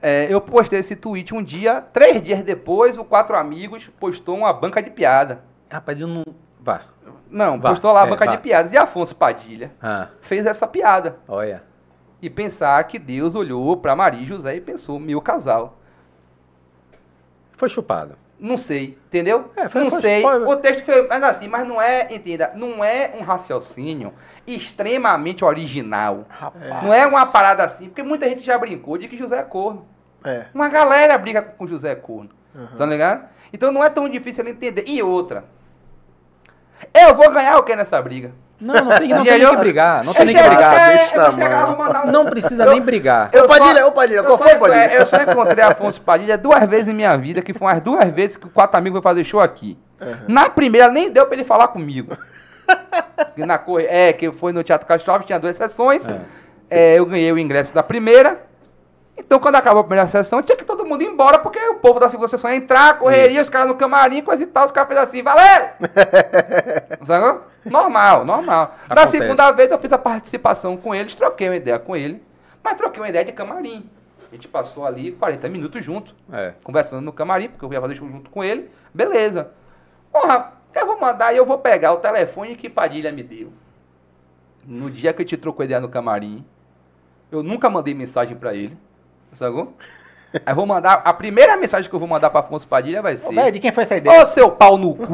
É, 0.03 0.27
eu 0.29 0.41
postei 0.41 0.81
esse 0.81 0.95
tweet 0.95 1.35
um 1.35 1.43
dia, 1.43 1.81
três 1.81 2.23
dias 2.23 2.43
depois, 2.43 2.99
o 2.99 3.05
Quatro 3.05 3.37
Amigos 3.37 3.89
postou 3.99 4.37
uma 4.37 4.53
banca 4.53 4.83
de 4.83 4.91
piada. 4.91 5.43
Rapaz, 5.71 6.01
eu 6.01 6.07
não. 6.07 6.25
Vá. 6.67 6.81
Não, 7.31 7.61
Vá, 7.61 7.71
postou 7.71 7.93
lá 7.93 8.03
a 8.03 8.07
é, 8.07 8.11
banca 8.11 8.27
de 8.27 8.39
piadas. 8.39 8.73
E 8.73 8.77
Afonso 8.77 9.15
Padilha 9.15 9.71
Ah, 9.81 10.09
fez 10.21 10.45
essa 10.45 10.67
piada. 10.67 11.17
olha. 11.29 11.63
E 12.21 12.29
pensar 12.29 12.83
que 12.85 12.99
Deus 12.99 13.35
olhou 13.35 13.77
pra 13.77 13.95
Maria 13.95 14.21
e 14.23 14.27
José 14.27 14.57
e 14.57 14.61
pensou, 14.61 14.99
meu 14.99 15.21
casal. 15.21 15.79
Foi 17.53 17.69
chupado. 17.69 18.17
Não 18.39 18.57
sei, 18.57 18.99
entendeu? 19.07 19.51
É, 19.57 19.69
foi- 19.69 19.83
não 19.83 19.91
foi- 19.91 20.01
sei. 20.01 20.23
foi- 20.23 20.45
O 20.45 20.57
texto 20.57 20.85
foi. 20.85 21.07
Mas 21.07 21.23
assim, 21.23 21.49
mas 21.49 21.67
não 21.67 21.81
é, 21.81 22.13
entenda, 22.15 22.53
não 22.55 22.83
é 22.85 23.15
um 23.19 23.23
raciocínio 23.23 24.13
extremamente 24.47 25.45
original. 25.45 26.25
Rapaz. 26.29 26.83
Não 26.85 26.93
é 26.93 27.07
uma 27.07 27.25
parada 27.27 27.65
assim, 27.65 27.87
porque 27.87 28.03
muita 28.03 28.29
gente 28.29 28.43
já 28.43 28.59
brincou 28.59 28.99
de 28.99 29.09
que 29.09 29.17
José 29.17 29.39
é 29.39 29.43
corno. 29.43 29.87
É. 30.25 30.47
Uma 30.55 30.69
galera 30.69 31.17
briga 31.17 31.41
com 31.41 31.67
José 31.67 31.95
corno. 31.95 32.31
Uhum. 32.55 32.67
Tá 32.77 32.85
ligado? 32.85 33.29
Então 33.53 33.71
não 33.73 33.83
é 33.83 33.89
tão 33.89 34.09
difícil 34.09 34.43
ele 34.45 34.51
entender. 34.53 34.85
E 34.87 35.03
outra. 35.03 35.45
Eu 37.03 37.15
vou 37.15 37.31
ganhar 37.31 37.57
o 37.59 37.63
que 37.63 37.75
nessa 37.77 38.01
briga? 38.01 38.33
Não, 38.61 38.75
não 38.75 38.99
tem, 38.99 39.09
não 39.09 39.23
tem 39.25 39.39
nem 39.39 39.49
que 39.51 39.57
brigar. 39.57 40.03
Não 40.05 40.13
Eu 40.13 40.17
tem 40.17 40.27
nem 40.27 40.35
que 40.37 40.43
brigar. 40.43 40.75
é, 40.91 41.11
eu 41.15 42.09
um- 42.09 42.11
Não 42.11 42.25
precisa 42.25 42.65
Eu- 42.65 42.71
nem 42.73 42.81
brigar. 42.81 43.29
Eu 43.33 43.45
Ô, 43.45 43.47
Padilha, 43.49 43.81
só- 43.83 43.89
ô, 43.89 43.93
Padilha, 43.93 44.17
eu 44.19 44.25
qual 44.25 44.39
só, 44.39 44.45
foi, 44.45 44.55
Padilha? 44.59 44.93
eu 44.95 45.07
só 45.07 45.17
encontrei 45.23 45.65
Afonso 45.65 46.01
Padilha 46.01 46.39
duas 46.39 46.67
vezes 46.69 46.89
em 46.89 46.95
minha 46.95 47.15
vida, 47.17 47.43
que 47.43 47.53
foram 47.53 47.77
as 47.77 47.81
duas 47.83 48.11
vezes 48.13 48.37
que 48.37 48.49
quatro 48.49 48.79
amigos 48.79 49.03
foram 49.03 49.15
fazer 49.15 49.25
show 49.25 49.41
aqui. 49.41 49.79
Uhum. 50.01 50.15
Na 50.29 50.49
primeira 50.49 50.89
nem 50.89 51.11
deu 51.11 51.27
pra 51.27 51.35
ele 51.35 51.45
falar 51.45 51.69
comigo. 51.69 52.17
Que 53.35 53.45
Na. 53.47 53.61
É, 53.89 54.13
que 54.13 54.33
foi 54.33 54.53
no 54.53 54.63
Teatro 54.63 54.87
Castro 54.87 55.13
Alves, 55.13 55.27
tinha 55.27 55.39
duas 55.39 55.57
sessões. 55.57 56.09
É. 56.09 56.21
É, 56.69 56.99
eu 56.99 57.07
ganhei 57.07 57.31
o 57.31 57.39
ingresso 57.39 57.73
da 57.75 57.83
primeira. 57.83 58.41
Então, 59.19 59.39
quando 59.39 59.57
acabou 59.57 59.81
a 59.81 59.85
primeira 59.85 60.09
sessão, 60.09 60.43
tinha 60.43 60.57
que 60.57 60.65
todo 60.65 60.85
mundo 60.85 61.03
ir 61.03 61.07
embora, 61.07 61.39
porque 61.39 61.59
o 61.69 61.77
povo 61.77 61.99
da 61.99 62.09
segunda 62.09 62.29
sessão 62.29 62.51
ia 62.51 62.57
entrar, 62.57 62.99
correria, 62.99 63.41
os 63.41 63.49
caras 63.49 63.69
no 63.69 63.75
camarim, 63.75 64.23
coisa 64.23 64.43
e 64.43 64.47
tal, 64.47 64.67
os 64.67 64.71
caras 64.73 64.89
fez 64.89 65.01
assim, 65.01 65.23
valeu! 65.23 65.69
Sacou? 67.03 67.45
Normal, 67.65 68.25
normal. 68.25 68.77
Da 68.89 69.03
Acontece. 69.03 69.19
segunda 69.19 69.51
vez 69.53 69.71
eu 69.71 69.79
fiz 69.79 69.93
a 69.93 69.99
participação 69.99 70.77
com 70.77 70.95
eles, 70.95 71.15
troquei 71.15 71.49
uma 71.49 71.57
ideia 71.57 71.79
com 71.79 71.97
ele, 71.97 72.23
mas 72.63 72.77
troquei 72.77 73.01
uma 73.03 73.09
ideia 73.09 73.25
de 73.25 73.33
camarim. 73.33 73.89
A 74.31 74.35
gente 74.35 74.49
passou 74.49 74.85
ali 74.85 75.13
40 75.13 75.49
minutos 75.49 75.85
junto, 75.85 76.15
É. 76.33 76.53
conversando 76.63 77.01
no 77.03 77.13
camarim, 77.13 77.49
porque 77.49 77.65
eu 77.65 77.73
ia 77.73 77.81
fazer 77.81 77.95
show 77.95 78.09
junto 78.09 78.29
com 78.31 78.45
ele. 78.45 78.71
Beleza. 78.93 79.51
Porra, 80.13 80.53
eu 80.75 80.87
vou 80.87 81.01
mandar 81.01 81.33
e 81.33 81.37
eu 81.39 81.47
vou 81.47 81.59
pegar 81.59 81.93
o 81.93 81.99
telefone 81.99 82.55
que 82.55 82.69
Padilha 82.69 83.11
me 83.11 83.23
deu. 83.23 83.53
No 84.65 84.91
dia 84.91 85.13
que 85.13 85.23
a 85.23 85.25
gente 85.25 85.37
trocou 85.37 85.65
ideia 85.65 85.81
no 85.81 85.89
camarim, 85.89 86.45
eu 87.31 87.43
nunca 87.43 87.71
mandei 87.71 87.95
mensagem 87.95 88.37
pra 88.37 88.55
ele. 88.55 88.77
Sacou? 89.37 89.75
Aí 90.45 90.55
vou 90.55 90.67
mandar. 90.67 91.03
A 91.05 91.13
primeira 91.13 91.57
mensagem 91.57 91.89
que 91.89 91.95
eu 91.95 92.01
vou 92.01 92.09
mandar 92.09 92.31
pra 92.31 92.41
Afonso 92.41 92.67
Padilha 92.67 93.01
vai 93.01 93.17
ser. 93.17 93.33
Véi, 93.33 93.51
de 93.53 93.61
quem 93.61 93.73
foi 93.73 93.85
essa 93.85 93.97
ideia? 93.97 94.23
Ô 94.23 94.27
seu 94.27 94.51
pau 94.51 94.77
no 94.77 94.95
cu, 94.95 95.07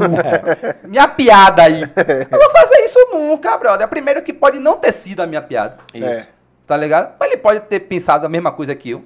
minha 0.88 1.06
piada 1.06 1.62
aí. 1.64 1.82
Eu 1.82 2.38
vou 2.38 2.50
fazer 2.50 2.80
isso 2.84 2.98
nunca, 3.12 3.56
brother. 3.56 3.86
Primeiro 3.88 4.22
que 4.22 4.32
pode 4.32 4.58
não 4.58 4.78
ter 4.78 4.92
sido 4.92 5.20
a 5.20 5.26
minha 5.26 5.42
piada, 5.42 5.78
Isso. 5.94 6.04
É. 6.04 6.26
tá 6.66 6.76
ligado? 6.76 7.14
Mas 7.20 7.28
ele 7.30 7.36
pode 7.40 7.60
ter 7.60 7.80
pensado 7.80 8.26
a 8.26 8.28
mesma 8.28 8.50
coisa 8.52 8.74
que 8.74 8.90
eu. 8.90 9.04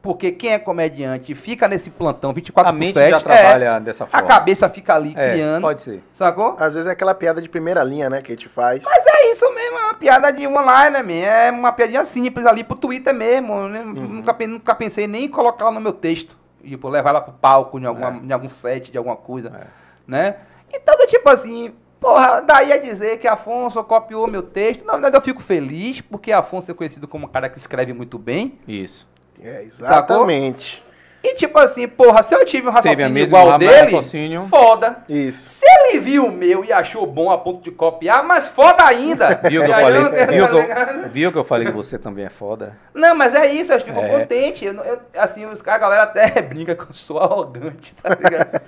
Porque 0.00 0.30
quem 0.30 0.50
é 0.52 0.58
comediante 0.60 1.34
fica 1.34 1.66
nesse 1.66 1.90
plantão 1.90 2.32
24 2.32 2.70
A 2.70 2.72
por 2.72 2.78
mente 2.78 2.92
7. 2.94 3.10
já 3.10 3.16
é, 3.16 3.20
trabalha 3.20 3.78
dessa 3.80 4.04
a 4.04 4.06
forma. 4.06 4.28
cabeça 4.28 4.68
fica 4.68 4.94
ali 4.94 5.12
É, 5.16 5.32
criando, 5.32 5.62
pode 5.62 5.80
ser. 5.82 6.02
sacou? 6.14 6.54
Às 6.58 6.74
vezes 6.74 6.88
é 6.88 6.92
aquela 6.92 7.14
piada 7.14 7.42
de 7.42 7.48
primeira 7.48 7.82
linha, 7.82 8.08
né, 8.08 8.22
que 8.22 8.30
a 8.32 8.34
gente 8.34 8.48
faz. 8.48 8.82
Mas 8.84 9.04
é 9.06 9.32
isso 9.32 9.52
mesmo, 9.52 9.76
é 9.76 9.80
uma 9.86 9.94
piada 9.94 10.30
de 10.32 10.46
online, 10.46 11.02
né? 11.02 11.48
É 11.48 11.50
uma 11.50 11.72
piadinha 11.72 12.04
simples 12.04 12.46
ali 12.46 12.62
pro 12.62 12.76
Twitter 12.76 13.12
mesmo. 13.12 13.68
né? 13.68 13.80
Uhum. 13.80 13.92
Nunca, 13.92 14.46
nunca 14.46 14.74
pensei 14.74 15.06
nem 15.08 15.24
em 15.24 15.28
colocar 15.28 15.64
ela 15.64 15.74
no 15.74 15.80
meu 15.80 15.92
texto. 15.92 16.36
Tipo, 16.62 16.88
levar 16.88 17.10
ela 17.10 17.20
pro 17.20 17.32
palco, 17.32 17.78
em, 17.78 17.84
alguma, 17.84 18.08
É. 18.10 18.20
em 18.24 18.32
algum 18.32 18.48
set, 18.48 18.92
de 18.92 18.98
alguma 18.98 19.16
coisa. 19.16 19.48
É. 19.48 19.66
Né? 20.06 20.36
Então, 20.72 20.96
do 20.96 21.06
tipo 21.06 21.28
assim, 21.28 21.72
porra, 22.00 22.40
daí 22.40 22.72
a 22.72 22.76
dizer 22.78 23.18
que 23.18 23.26
Afonso 23.26 23.82
copiou 23.82 24.26
meu 24.28 24.42
texto. 24.42 24.84
Na 24.84 24.92
verdade, 24.92 25.16
eu 25.16 25.20
fico 25.22 25.42
feliz, 25.42 26.00
porque 26.00 26.30
Afonso 26.30 26.70
é 26.70 26.74
conhecido 26.74 27.08
como 27.08 27.26
um 27.26 27.28
cara 27.28 27.48
que 27.48 27.58
escreve 27.58 27.92
muito 27.92 28.16
bem. 28.18 28.58
Isso. 28.66 29.06
É, 29.42 29.62
exatamente. 29.62 30.84
E 31.20 31.34
tipo 31.34 31.58
assim, 31.58 31.88
porra, 31.88 32.22
se 32.22 32.32
eu 32.32 32.44
tive 32.44 32.68
um 32.68 32.72
Teve 32.74 33.02
a 33.02 33.06
raciocínio 33.08 33.10
mesma 33.12 33.38
igual 33.40 33.58
dele, 33.58 33.74
raciocínio. 33.96 34.46
foda. 34.48 34.98
Isso. 35.08 35.50
Se 35.50 35.64
ele 35.66 35.98
viu 35.98 36.26
o 36.26 36.30
meu 36.30 36.64
e 36.64 36.72
achou 36.72 37.04
bom 37.04 37.28
a 37.28 37.36
ponto 37.36 37.60
de 37.60 37.72
copiar, 37.72 38.22
mas 38.22 38.46
foda 38.46 38.84
ainda. 38.84 39.34
Viu 39.50 39.64
que 39.64 39.70
eu 39.70 39.74
falei? 39.74 40.02
tá 40.08 40.26
Viu 40.26 40.46
que 40.46 40.54
ligado? 40.54 40.90
eu, 41.02 41.08
viu 41.08 41.32
que 41.32 41.38
eu 41.38 41.44
falei 41.44 41.66
que 41.66 41.72
você 41.72 41.98
também 41.98 42.24
é 42.24 42.30
foda? 42.30 42.76
Não, 42.94 43.16
mas 43.16 43.34
é 43.34 43.52
isso, 43.52 43.72
eu 43.72 43.80
fico 43.80 43.98
É. 43.98 44.08
contente. 44.20 44.64
Eu, 44.64 44.74
eu- 44.74 45.00
assim, 45.18 45.44
os 45.44 45.60
caras, 45.60 45.78
a 45.82 45.88
galera 45.88 46.02
até 46.04 46.40
brinca 46.40 46.76
que 46.76 46.82
eu 46.84 46.94
sou 46.94 47.18
arrogante, 47.18 47.94
tá 48.00 48.10
ligado? 48.14 48.60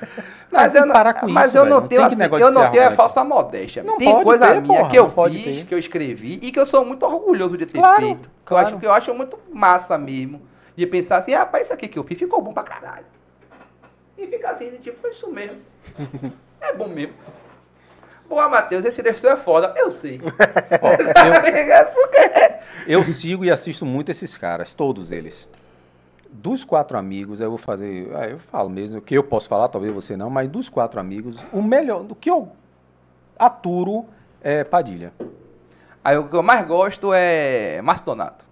Mas 0.51 0.72
tem 0.72 0.80
eu 0.80 0.82
que 0.82 0.88
não, 0.88 0.94
parar 0.94 1.14
com 1.14 1.28
mas 1.28 1.48
isso, 1.48 1.59
eu 1.59 1.64
não 1.64 1.86
tenho 1.86 2.01
que 2.09 2.14
assim, 2.14 2.36
eu 2.36 2.51
não 2.51 2.70
tenho 2.72 2.82
é 2.82 2.90
falsa 2.90 3.22
modéstia. 3.22 3.84
Não 3.84 3.97
tem 3.97 4.10
pode 4.10 4.24
coisa 4.24 4.47
ter, 4.48 4.60
minha 4.60 4.78
porra, 4.80 4.90
que 4.90 4.98
eu 4.98 5.09
fiz, 5.09 5.44
ter. 5.60 5.64
que 5.66 5.74
eu 5.74 5.78
escrevi 5.78 6.40
e 6.42 6.51
que 6.51 6.59
eu 6.59 6.66
sou 6.66 6.84
muito 6.84 7.06
orgulhoso 7.06 7.56
de 7.56 7.64
ter 7.64 7.78
Claro, 7.78 8.02
feito. 8.02 8.28
Que 8.44 8.52
eu, 8.52 8.56
claro. 8.56 8.66
acho, 8.66 8.78
que 8.78 8.86
eu 8.86 8.92
acho 8.92 9.14
muito 9.14 9.38
massa 9.52 9.97
mesmo. 9.97 10.49
De 10.81 10.86
pensar 10.86 11.19
assim, 11.19 11.35
ah, 11.35 11.40
rapaz, 11.40 11.65
isso 11.65 11.74
aqui 11.74 11.89
que 11.89 11.98
eu 11.98 12.05
fiz 12.05 12.19
ficou 12.19 12.40
bom 12.40 12.55
pra 12.55 12.62
caralho. 12.62 13.05
E 14.16 14.27
ficar 14.27 14.52
assim, 14.52 14.70
tipo, 14.78 15.07
é 15.07 15.11
isso 15.11 15.31
mesmo. 15.31 15.61
É 16.59 16.73
bom 16.73 16.89
mesmo. 16.89 17.12
Boa, 18.27 18.48
Matheus, 18.48 18.82
esse 18.86 19.02
texto 19.02 19.27
é 19.27 19.36
foda. 19.36 19.74
Eu 19.77 19.90
sei. 19.90 20.20
Ó, 20.81 21.12
Tá 21.12 21.51
ligado? 21.51 21.93
Porque 21.93 22.19
eu, 22.86 23.01
eu 23.01 23.05
sigo 23.05 23.44
e 23.44 23.51
assisto 23.51 23.85
muito 23.85 24.11
esses 24.11 24.39
caras, 24.39 24.73
todos 24.73 25.12
eles. 25.12 25.47
Dos 26.31 26.65
quatro 26.65 26.97
amigos, 26.97 27.40
eu 27.40 27.51
vou 27.51 27.59
fazer. 27.59 28.11
ah, 28.15 28.27
eu 28.28 28.39
falo 28.39 28.70
mesmo, 28.70 29.02
que 29.02 29.15
eu 29.15 29.23
posso 29.24 29.48
falar, 29.48 29.69
talvez 29.69 29.93
você 29.93 30.16
não, 30.16 30.31
mas 30.31 30.48
dos 30.48 30.70
quatro 30.70 30.98
amigos, 30.98 31.39
o 31.52 31.61
melhor, 31.62 32.05
do 32.05 32.15
que 32.15 32.31
eu 32.31 32.52
aturo 33.39 34.07
é 34.40 34.65
Padilha. 34.65 35.12
Aí 36.02 36.16
o 36.16 36.27
que 36.28 36.36
eu 36.36 36.43
mais 36.43 36.66
gosto 36.66 37.12
é 37.12 37.82
Márcio 37.82 38.07
Donato. 38.07 38.49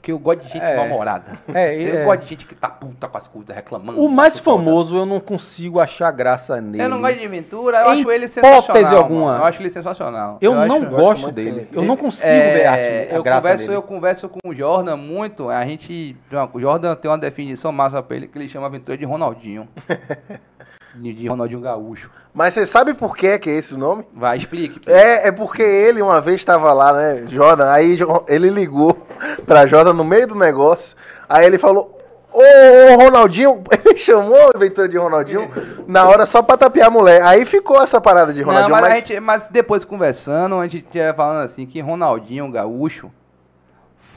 Que 0.00 0.12
eu 0.12 0.18
gosto 0.18 0.42
de 0.42 0.48
gente 0.52 0.62
É. 0.64 0.76
mal-humorada. 0.76 1.38
É, 1.52 1.74
Eu 1.74 1.98
é. 1.98 2.04
gosto 2.04 2.20
de 2.22 2.28
gente 2.28 2.46
que 2.46 2.54
tá 2.54 2.68
puta 2.68 3.08
com 3.08 3.18
as 3.18 3.26
coisas, 3.26 3.54
reclamando. 3.54 4.00
O 4.00 4.08
mais 4.08 4.34
acho 4.34 4.42
foda. 4.44 4.58
famoso 4.64 4.96
eu 4.96 5.04
não 5.04 5.18
consigo 5.18 5.80
achar 5.80 6.10
graça 6.12 6.60
nele. 6.60 6.82
Eu 6.84 6.88
não 6.88 7.00
gosto 7.00 7.18
de 7.18 7.26
Ventura, 7.28 7.78
eu 7.80 7.94
Em 7.94 8.00
acho 8.00 8.10
ele 8.12 8.28
sensacional. 8.28 8.96
alguma. 8.96 9.24
mano. 9.32 9.38
Eu 9.40 9.44
acho 9.46 9.60
ele 9.60 9.70
sensacional. 9.70 10.38
Eu, 10.40 10.54
não 10.54 10.76
acho- 10.76 10.86
gosto 10.90 11.32
dele. 11.32 11.50
dele. 11.50 11.68
Eu 11.72 11.82
não 11.82 11.96
consigo 11.96 12.28
É, 12.32 12.52
ver 12.54 12.64
a, 12.66 12.70
arte, 12.70 12.82
a 12.82 13.14
eu 13.16 13.22
graça 13.24 13.40
converso, 13.42 13.64
dele. 13.64 13.76
Eu 13.76 13.82
converso 13.82 14.28
com 14.28 14.38
o 14.48 14.54
Jordan 14.54 14.96
muito. 14.96 15.50
A 15.50 15.64
gente. 15.66 16.16
O 16.54 16.60
Jordan 16.60 16.94
tem 16.94 17.10
uma 17.10 17.18
definição 17.18 17.72
massa 17.72 18.00
pra 18.02 18.16
ele 18.16 18.28
que 18.28 18.38
ele 18.38 18.48
chama 18.48 18.66
a 18.66 18.68
aventura 18.68 18.96
de 18.96 19.04
Ronaldinho. 19.04 19.68
de, 21.00 21.28
Ronaldinho 21.28 21.60
Gaúcho. 21.60 22.10
Mas 22.34 22.54
você 22.54 22.66
sabe 22.66 22.94
por 22.94 23.16
que 23.16 23.38
que 23.38 23.50
é 23.50 23.54
esse 23.54 23.76
nome? 23.76 24.04
Vai, 24.12 24.36
explique. 24.36 24.80
É, 24.90 25.28
é 25.28 25.32
porque 25.32 25.62
ele 25.62 26.02
uma 26.02 26.20
vez 26.20 26.36
estava 26.36 26.72
lá, 26.72 26.92
né, 26.92 27.26
Jordan, 27.28 27.70
aí 27.70 27.98
ele 28.28 28.50
ligou 28.50 29.06
pra 29.46 29.66
Jordan 29.66 29.92
no 29.92 30.04
meio 30.04 30.26
do 30.26 30.34
negócio, 30.34 30.96
aí 31.28 31.46
ele 31.46 31.58
falou, 31.58 31.98
ô, 32.32 32.40
ô, 32.40 32.96
Ronaldinho, 32.96 33.62
ele 33.84 33.96
chamou 33.96 34.36
a 34.36 34.56
aventura 34.56 34.88
de 34.88 34.98
Ronaldinho 34.98 35.48
na 35.86 36.06
hora 36.06 36.26
só 36.26 36.42
pra 36.42 36.56
tapear 36.56 36.88
a 36.88 36.90
mulher, 36.90 37.22
aí 37.22 37.44
ficou 37.44 37.82
essa 37.82 38.00
parada 38.00 38.32
de 38.32 38.40
Não, 38.40 38.48
Ronaldinho, 38.48 38.70
mas, 38.72 38.82
mas, 38.82 38.92
a 38.92 38.96
gente, 38.96 39.20
mas 39.20 39.44
depois 39.50 39.84
conversando, 39.84 40.56
a 40.56 40.66
gente 40.66 40.86
ia 40.94 41.14
falando 41.14 41.44
assim 41.44 41.66
que 41.66 41.80
Ronaldinho 41.80 42.50
Gaúcho 42.50 43.10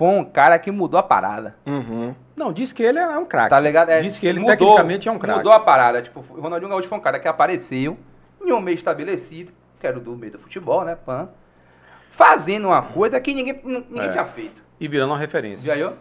foi 0.01 0.07
um 0.07 0.25
cara 0.25 0.57
que 0.57 0.71
mudou 0.71 0.99
a 0.99 1.03
parada. 1.03 1.55
Uhum. 1.63 2.15
Não, 2.35 2.51
diz 2.51 2.73
que 2.73 2.81
ele 2.81 2.97
é 2.97 3.07
um 3.19 3.23
craque. 3.23 3.51
Tá 3.51 3.59
ligado? 3.59 3.89
É, 3.89 3.99
diz 4.01 4.17
que 4.17 4.25
ele 4.25 4.39
mudou, 4.39 4.57
tecnicamente 4.57 5.07
é 5.07 5.11
um 5.11 5.19
craque. 5.19 5.37
Mudou 5.37 5.53
a 5.53 5.59
parada. 5.59 6.01
Tipo, 6.01 6.25
o 6.31 6.41
Ronaldinho 6.41 6.71
Gaúcho 6.71 6.87
foi 6.87 6.97
um 6.97 7.01
cara 7.01 7.19
que 7.19 7.27
apareceu 7.27 7.95
em 8.43 8.51
um 8.51 8.59
meio 8.59 8.73
estabelecido, 8.73 9.51
que 9.79 9.85
era 9.85 9.99
o 9.99 10.01
do 10.01 10.17
meio 10.17 10.31
do 10.31 10.39
futebol, 10.39 10.83
né, 10.83 10.95
pan, 10.95 11.29
fazendo 12.09 12.69
uma 12.69 12.81
coisa 12.81 13.21
que 13.21 13.31
ninguém, 13.31 13.61
ninguém 13.63 14.07
É. 14.07 14.09
tinha 14.09 14.25
feito. 14.25 14.59
E 14.79 14.87
virando 14.87 15.11
uma 15.11 15.19
referência. 15.19 15.67
Já 15.71 15.79
eu? 15.79 15.93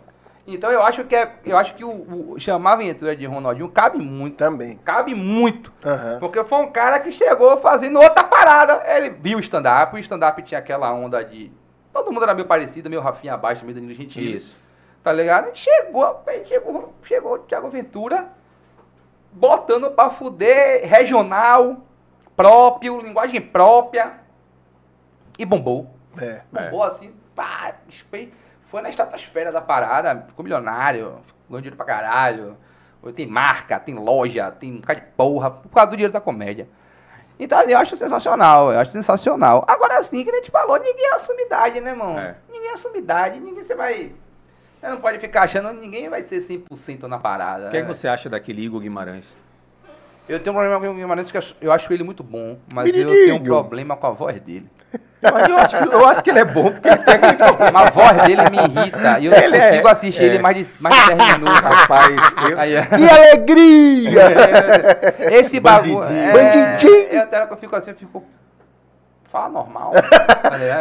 Então 0.47 0.70
eu 0.70 0.82
acho 0.82 1.05
que 1.05 1.14
é, 1.14 1.35
eu 1.44 1.59
acho 1.59 1.74
que 1.74 1.85
o, 1.85 1.90
o 2.32 2.40
chamar 2.40 2.70
a 2.70 2.74
aventura 2.77 3.14
de 3.14 3.27
Ronaldinho 3.27 3.68
cabe 3.68 3.98
muito. 3.98 4.36
também. 4.36 4.78
Cabe 4.82 5.14
muito. 5.14 5.70
Aham. 5.85 6.16
Porque 6.20 6.43
foi 6.44 6.59
um 6.62 6.72
cara 6.72 6.98
que 7.01 7.12
chegou 7.12 7.59
fazendo 7.59 8.01
outra 8.01 8.24
parada. 8.24 8.82
Ele 8.86 9.10
viu 9.10 9.36
o 9.36 9.40
stand-up, 9.43 9.94
o 9.94 9.98
stand-up 9.98 10.43
tinha 10.43 10.59
aquela 10.59 10.90
onda 10.90 11.22
de. 11.22 11.52
Todo 11.93 12.12
mundo 12.12 12.23
era 12.23 12.35
meio 12.35 12.47
parecido, 12.47 12.89
meio 12.89 13.03
Rafinha 13.03 13.35
abaixo, 13.35 13.65
meio 13.65 13.75
Danilo 13.75 13.95
Gentili. 13.95 14.37
Isso. 14.37 14.57
Tá 15.03 15.12
ligado? 15.12 15.51
Chegou, 15.55 16.23
chegou, 16.45 16.95
chegou 17.03 17.35
o 17.35 17.39
Thiago 17.39 17.69
Ventura 17.69 18.29
botando 19.33 19.91
pra 19.93 20.11
fuder 20.11 20.87
regional, 20.87 21.79
próprio, 22.37 23.01
linguagem 23.01 23.41
própria. 23.41 24.21
E 25.39 25.45
bombou. 25.45 25.91
É. 26.19 26.43
Bombou 26.53 26.83
assim, 26.83 27.15
pá, 27.35 27.75
foi, 28.11 28.33
foi 28.67 28.83
na 28.83 28.91
estratosfera 28.91 29.51
da 29.51 29.61
parada, 29.61 30.27
ficou 30.29 30.43
milionário, 30.43 31.19
ganhou 31.49 31.61
dinheiro 31.61 31.77
pra 31.77 31.87
caralho. 31.87 32.57
Tem 33.17 33.27
marca, 33.27 33.81
tem 33.81 33.95
loja, 33.95 34.51
tem 34.51 34.75
um 34.75 34.81
cara 34.83 35.01
de 35.01 35.07
porra, 35.17 35.51
por 35.51 35.71
causa 35.71 35.91
do 35.91 35.97
dinheiro 35.97 36.12
da 36.12 36.21
comédia. 36.21 36.69
Então 37.41 37.59
assim, 37.59 37.73
eu 37.73 37.79
acho 37.79 37.97
sensacional, 37.97 38.71
eu 38.71 38.79
acho 38.79 38.93
sensacional. 38.93 39.65
Agora 39.67 40.03
sim, 40.05 40.23
que 40.23 40.31
a 40.31 40.35
gente 40.35 40.51
falou, 40.51 40.79
ninguém 40.79 41.09
assume 41.15 41.43
idade, 41.45 41.81
né, 41.81 41.91
irmão? 41.91 42.19
É. 42.19 42.37
Ninguém 42.53 42.71
assume 42.71 42.99
idade, 42.99 43.41
ninguém 43.41 43.65
você 43.65 43.75
vai. 43.75 44.12
Não 44.83 45.01
pode 45.01 45.19
ficar 45.19 45.43
achando 45.43 45.69
que 45.71 45.77
ninguém 45.77 46.09
vai 46.09 46.23
ser 46.23 46.39
100% 46.41 47.03
na 47.03 47.19
parada. 47.19 47.69
O 47.69 47.71
que, 47.71 47.77
é 47.79 47.81
que 47.83 47.89
né? 47.89 47.95
você 47.95 48.07
acha 48.07 48.29
daquele 48.29 48.62
Igor 48.62 48.81
Guimarães? 48.81 49.35
Eu 50.29 50.39
tenho 50.39 50.55
um 50.55 50.59
problema 50.59 50.81
com 50.81 50.89
o 50.93 50.95
Guimarães 50.95 51.31
que 51.31 51.37
eu 51.37 51.73
acho- 51.73 51.89
eu 51.89 51.95
ele 51.95 52.05
muito 52.05 52.23
bom, 52.23 52.59
mas 52.73 52.87
eu 52.89 52.93
Menininho. 52.93 53.25
tenho 53.27 53.35
um 53.37 53.43
problema 53.43 53.97
com 53.97 54.07
a 54.07 54.11
voz 54.11 54.39
dele. 54.41 54.69
Mas 55.23 55.49
eu 55.49 55.57
acho, 55.59 55.77
que- 55.79 55.95
eu 55.95 56.09
acho 56.09 56.23
que 56.23 56.31
ele 56.31 56.39
é 56.39 56.45
bom, 56.45 56.71
porque 56.73 56.89
ele 56.89 56.97
tem 56.97 57.15
aquele 57.15 57.35
problema. 57.35 57.71
Mas 57.73 57.87
a 57.87 57.91
voz 57.91 58.23
dele 58.27 58.43
me 58.51 58.57
irrita. 58.57 59.19
E 59.21 59.27
eu 59.27 59.33
Ele 59.35 59.49
não 59.49 59.57
é- 59.65 59.69
consigo 59.69 59.89
assistir 59.89 60.23
é. 60.23 60.27
ele 60.27 60.39
mais 60.39 60.57
de, 60.57 60.67
mais 60.81 60.95
de 60.95 61.15
10 61.15 61.33
minutos. 61.39 61.61
Rapaz, 61.61 62.17
eu- 62.51 62.59
Aí, 62.59 62.75
é. 62.75 62.83
Que 62.87 63.09
alegria! 63.09 64.23
Esse 65.33 65.61
bagulho. 65.61 65.99
Bandidinho. 66.01 67.09
É. 67.11 67.23
Eu 67.23 67.47
que 67.47 67.53
eu 67.53 67.57
fico 67.59 67.77
assim, 67.77 67.91
eu 67.91 67.97
fico. 67.97 68.25
Fala 69.31 69.49
normal. 69.49 69.93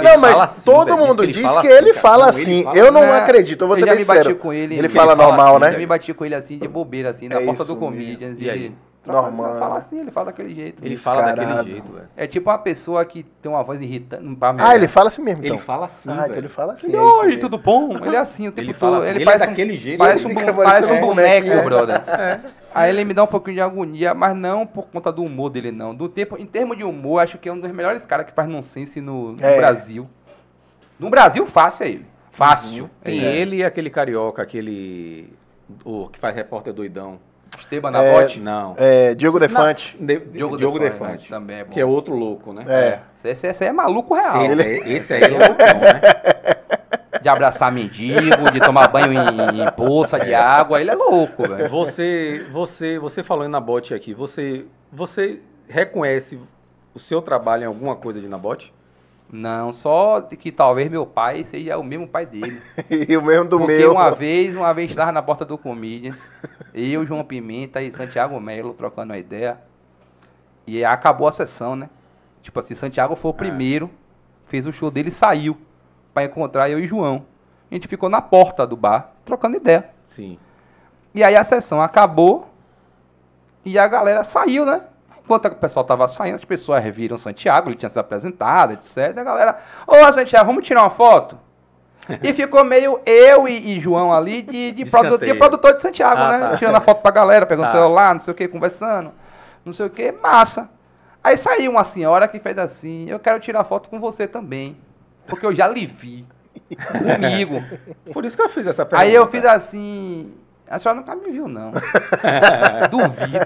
Não, 0.01 0.11
Ele 0.11 0.17
mas 0.17 0.39
assim, 0.39 0.61
todo 0.65 0.85
velho, 0.87 0.97
diz 0.97 1.07
mundo 1.07 1.17
que 1.17 1.23
ele 1.25 1.33
diz 1.33 1.41
fala 1.43 1.61
que 1.61 1.67
assim, 1.67 1.77
ele 1.77 1.93
fala 1.93 2.29
ele 2.29 2.41
assim. 2.41 2.63
fala 2.63 2.77
Eu 2.79 2.91
não 2.91 3.03
É, 3.03 3.19
acredito, 3.19 3.61
eu 3.61 3.67
vou 3.67 3.75
eu 3.77 3.79
ser 3.79 3.85
já 3.85 3.91
bem 3.91 3.99
me 3.99 4.05
bati 4.05 4.17
sincero. 4.19 4.35
com 4.37 4.51
ele. 4.53 4.75
Ele 4.79 4.87
sim, 4.87 4.93
fala 4.95 5.15
normal, 5.15 5.57
assim, 5.57 5.65
né? 5.65 5.73
Eu 5.75 5.77
me 5.77 5.85
bati 5.85 6.13
com 6.15 6.25
ele 6.25 6.33
assim, 6.33 6.57
de 6.57 6.67
bobeira, 6.67 7.09
assim, 7.11 7.29
na 7.29 7.35
É 7.35 7.45
porta 7.45 7.61
isso 7.61 7.73
do 7.73 7.79
Comedians. 7.79 8.37
E 8.39 8.49
aí? 8.49 8.71
Normal, 9.05 9.57
Fala 9.57 9.73
né? 9.75 9.77
assim, 9.79 9.99
ele 10.01 10.11
fala 10.11 10.25
daquele 10.27 10.53
jeito. 10.53 10.85
Ele 10.85 10.97
fala 10.97 11.21
daquele 11.31 11.63
jeito, 11.73 11.91
velho. 11.93 12.07
É 12.17 12.27
tipo 12.27 12.49
uma 12.49 12.57
pessoa 12.59 13.03
que 13.05 13.23
tem 13.41 13.49
uma 13.49 13.63
voz 13.63 13.81
irritante. 13.81 14.35
pra 14.35 14.53
Ah, 14.59 14.75
ele 14.75 14.87
fala 14.87 15.07
assim 15.07 15.21
mesmo, 15.23 15.41
Ele 15.41 15.47
então. 15.53 15.59
fala 15.59 15.85
assim, 15.87 16.09
Ah, 16.11 16.23
então 16.25 16.35
ele 16.35 16.47
fala 16.49 16.73
assim. 16.73 16.87
é 16.87 16.89
Ele, 16.89 16.97
Oi, 16.99 17.25
mesmo. 17.27 17.39
tudo 17.41 17.57
bom? 17.57 17.93
Ele 18.05 18.15
é 18.15 18.19
assim 18.19 18.47
o 18.49 18.51
tempo 18.51 18.61
Ele 18.67 18.73
todo. 18.73 18.79
fala 18.79 18.97
assim, 18.99 19.09
ele 19.09 19.21
é 19.21 19.25
parece 19.25 19.45
um- 19.45 19.47
daquele 19.47 19.75
jeito, 19.75 19.97
Parece 19.97 20.25
ele 20.25 20.33
um, 20.33 20.55
parece 20.55 20.85
um 20.91 20.99
boneco, 21.01 21.45
bonequinho. 21.47 21.63
brother. 21.63 22.01
Aí 22.75 22.89
ele 22.91 23.05
me 23.05 23.13
dá 23.13 23.23
um 23.23 23.27
pouquinho 23.27 23.55
de 23.55 23.61
agonia, 23.61 24.13
mas 24.13 24.35
não 24.35 24.67
por 24.67 24.87
conta 24.87 25.11
do 25.11 25.23
humor 25.23 25.49
dele, 25.49 25.71
não. 25.71 25.95
Do 25.95 26.07
tempo, 26.09 26.37
em 26.37 26.45
termos 26.45 26.77
de 26.77 26.83
humor, 26.83 27.19
acho 27.19 27.37
que 27.39 27.49
é 27.49 27.53
um 27.53 27.59
dos 27.59 27.71
melhores 27.71 28.05
caras 28.05 28.25
que 28.27 28.31
faz 28.33 28.47
nonsense 28.47 28.99
no, 29.01 29.31
no 29.31 29.37
É. 29.43 29.57
Brasil. 29.57 30.07
No 30.99 31.09
Brasil, 31.09 31.45
fácil 31.47 31.85
é 31.85 31.89
ele. 31.89 32.05
Fácil. 32.31 32.89
Tem 33.01 33.25
É. 33.25 33.35
ele 33.37 33.57
e 33.57 33.63
aquele 33.63 33.89
carioca, 33.89 34.41
aquele. 34.41 35.33
O 35.83 36.07
que 36.09 36.19
faz 36.19 36.35
repórter 36.35 36.73
doidão. 36.73 37.19
Esteban 37.57 37.89
É, 37.89 37.91
Nabote. 37.91 38.39
Não. 38.39 38.75
É, 38.77 39.15
Diogo 39.15 39.39
Defante. 39.39 39.95
De- 39.99 40.19
Diogo 40.19 40.57
Diogo 40.57 40.79
Defante, 40.79 41.01
Defante. 41.03 41.29
também 41.29 41.57
é 41.59 41.63
bom. 41.63 41.71
Que 41.71 41.79
é 41.79 41.85
outro 41.85 42.15
louco, 42.15 42.53
né? 42.53 42.65
É. 42.67 42.99
Esse, 43.29 43.47
esse 43.47 43.63
aí 43.63 43.69
é 43.69 43.73
maluco 43.73 44.13
real. 44.15 44.45
Esse, 44.45 44.61
aí, 44.61 44.93
esse 44.93 45.13
aí 45.13 45.23
é 45.23 45.27
loucão, 45.27 45.79
né? 45.79 46.01
De 47.21 47.27
abraçar 47.27 47.71
mendigo, 47.71 48.49
de 48.51 48.59
tomar 48.59 48.87
banho 48.87 49.11
em, 49.13 49.17
em 49.61 49.71
poça 49.75 50.17
de 50.19 50.33
água. 50.33 50.79
Ele 50.79 50.91
é 50.91 50.95
louco, 50.95 51.47
velho. 51.47 51.67
Você, 51.69 52.45
você, 52.51 52.97
você 52.97 53.23
falou 53.23 53.45
em 53.45 53.49
Nabote 53.49 53.93
aqui, 53.93 54.13
você, 54.13 54.65
você 54.91 55.39
reconhece 55.67 56.39
o 56.93 56.99
seu 56.99 57.21
trabalho 57.21 57.63
em 57.63 57.67
alguma 57.67 57.95
coisa 57.95 58.21
de 58.21 58.27
Nabote? 58.27 58.73
Não, 59.31 59.71
só 59.71 60.21
que 60.21 60.51
talvez 60.51 60.89
meu 60.89 61.05
pai 61.05 61.43
seja 61.43 61.77
o 61.77 61.83
mesmo 61.83 62.07
pai 62.07 62.25
dele. 62.25 62.61
E 62.89 63.15
o 63.15 63.21
mesmo 63.21 63.47
do 63.47 63.59
Porque 63.59 63.77
meu. 63.77 63.91
uma 63.91 64.09
vez, 64.09 64.55
uma 64.55 64.73
vez 64.73 64.89
estava 64.89 65.11
na 65.11 65.21
porta 65.21 65.45
do 65.45 65.57
Comedians, 65.57 66.19
eu, 66.73 67.05
João 67.05 67.23
Pimenta 67.23 67.81
e 67.81 67.91
Santiago 67.91 68.39
Melo 68.39 68.73
trocando 68.73 69.13
uma 69.13 69.19
ideia. 69.19 69.59
E 70.65 70.83
acabou 70.83 71.27
a 71.27 71.31
sessão, 71.31 71.75
né? 71.75 71.89
Tipo 72.41 72.59
assim, 72.59 72.73
Santiago 72.73 73.15
foi 73.15 73.31
o 73.31 73.33
primeiro, 73.33 73.89
fez 74.45 74.65
o 74.65 74.71
show 74.73 74.89
dele 74.89 75.09
e 75.09 75.11
saiu 75.11 75.57
pra 76.13 76.23
encontrar 76.23 76.69
eu 76.69 76.79
e 76.79 76.87
João. 76.87 77.25
A 77.69 77.75
gente 77.75 77.87
ficou 77.87 78.09
na 78.09 78.21
porta 78.21 78.65
do 78.65 78.75
bar, 78.75 79.13
trocando 79.23 79.57
ideia. 79.57 79.89
Sim. 80.07 80.39
E 81.13 81.23
aí 81.23 81.35
a 81.35 81.43
sessão 81.43 81.81
acabou 81.81 82.49
e 83.63 83.77
a 83.77 83.87
galera 83.87 84.23
saiu, 84.23 84.65
né? 84.65 84.81
Enquanto 85.29 85.45
o 85.45 85.55
pessoal 85.57 85.85
tava 85.85 86.07
saindo, 86.07 86.37
as 86.37 86.43
pessoas 86.43 86.83
viram 86.85 87.15
Santiago, 87.15 87.69
ele 87.69 87.75
tinha 87.75 87.87
se 87.89 87.99
apresentado, 87.99 88.73
etc. 88.73 89.15
A 89.15 89.23
galera, 89.23 89.59
ô 89.85 90.11
Santiago, 90.11 90.47
vamos 90.47 90.65
tirar 90.65 90.81
uma 90.81 90.89
foto? 90.89 91.37
e 92.23 92.33
ficou 92.33 92.65
meio 92.65 92.99
eu 93.05 93.47
e, 93.47 93.77
e 93.77 93.79
João 93.79 94.11
ali 94.11 94.41
de, 94.41 94.71
de, 94.71 94.83
De 94.83 94.89
produ- 94.89 95.19
de 95.19 95.31
produtor 95.35 95.75
de 95.75 95.83
Santiago, 95.83 96.19
Ah, 96.19 96.31
né? 96.31 96.49
tá. 96.49 96.57
Tirando 96.57 96.77
a 96.77 96.81
foto 96.81 97.03
pra 97.03 97.11
galera, 97.11 97.45
pegando 97.45 97.67
Tá. 97.67 97.73
celular, 97.73 98.15
não 98.15 98.19
sei 98.21 98.31
o 98.31 98.35
que, 98.35 98.47
conversando, 98.47 99.11
não 99.63 99.71
sei 99.71 99.85
o 99.85 99.89
que, 99.91 100.11
massa. 100.11 100.67
Aí 101.23 101.37
saiu 101.37 101.69
uma 101.69 101.83
senhora 101.83 102.27
que 102.27 102.39
fez 102.39 102.57
assim, 102.57 103.07
eu 103.07 103.19
quero 103.19 103.39
tirar 103.39 103.63
foto 103.65 103.87
com 103.87 103.99
você 103.99 104.27
também, 104.27 104.77
porque 105.27 105.45
eu 105.45 105.53
já 105.53 105.67
lhe 105.67 105.85
vi 105.85 106.25
comigo. 106.91 107.63
Por 108.11 108.25
isso 108.25 108.35
que 108.35 108.41
eu 108.41 108.49
fiz 108.49 108.65
essa 108.65 108.83
pergunta. 108.83 109.07
Aí 109.07 109.13
eu 109.13 109.27
fiz 109.27 109.45
assim. 109.45 110.33
A 110.67 110.77
senhora 110.77 110.99
nunca 110.99 111.15
me 111.15 111.31
viu, 111.31 111.47
não. 111.47 111.71
Duvido. 112.91 113.39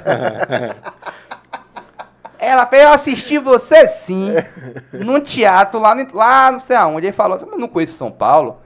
Ela 2.45 2.65
fez, 2.65 2.83
eu 2.83 2.89
assisti 2.89 3.37
você 3.37 3.87
sim, 3.87 4.29
num 4.91 5.19
teatro 5.21 5.79
lá, 5.79 5.95
lá 6.13 6.51
não 6.51 6.59
sei 6.59 6.75
aonde. 6.75 7.07
Ele 7.07 7.13
falou 7.13 7.35
assim, 7.37 7.45
mas 7.45 7.53
eu 7.53 7.59
não 7.59 7.67
conheço 7.67 7.93
São 7.93 8.11
Paulo. 8.11 8.59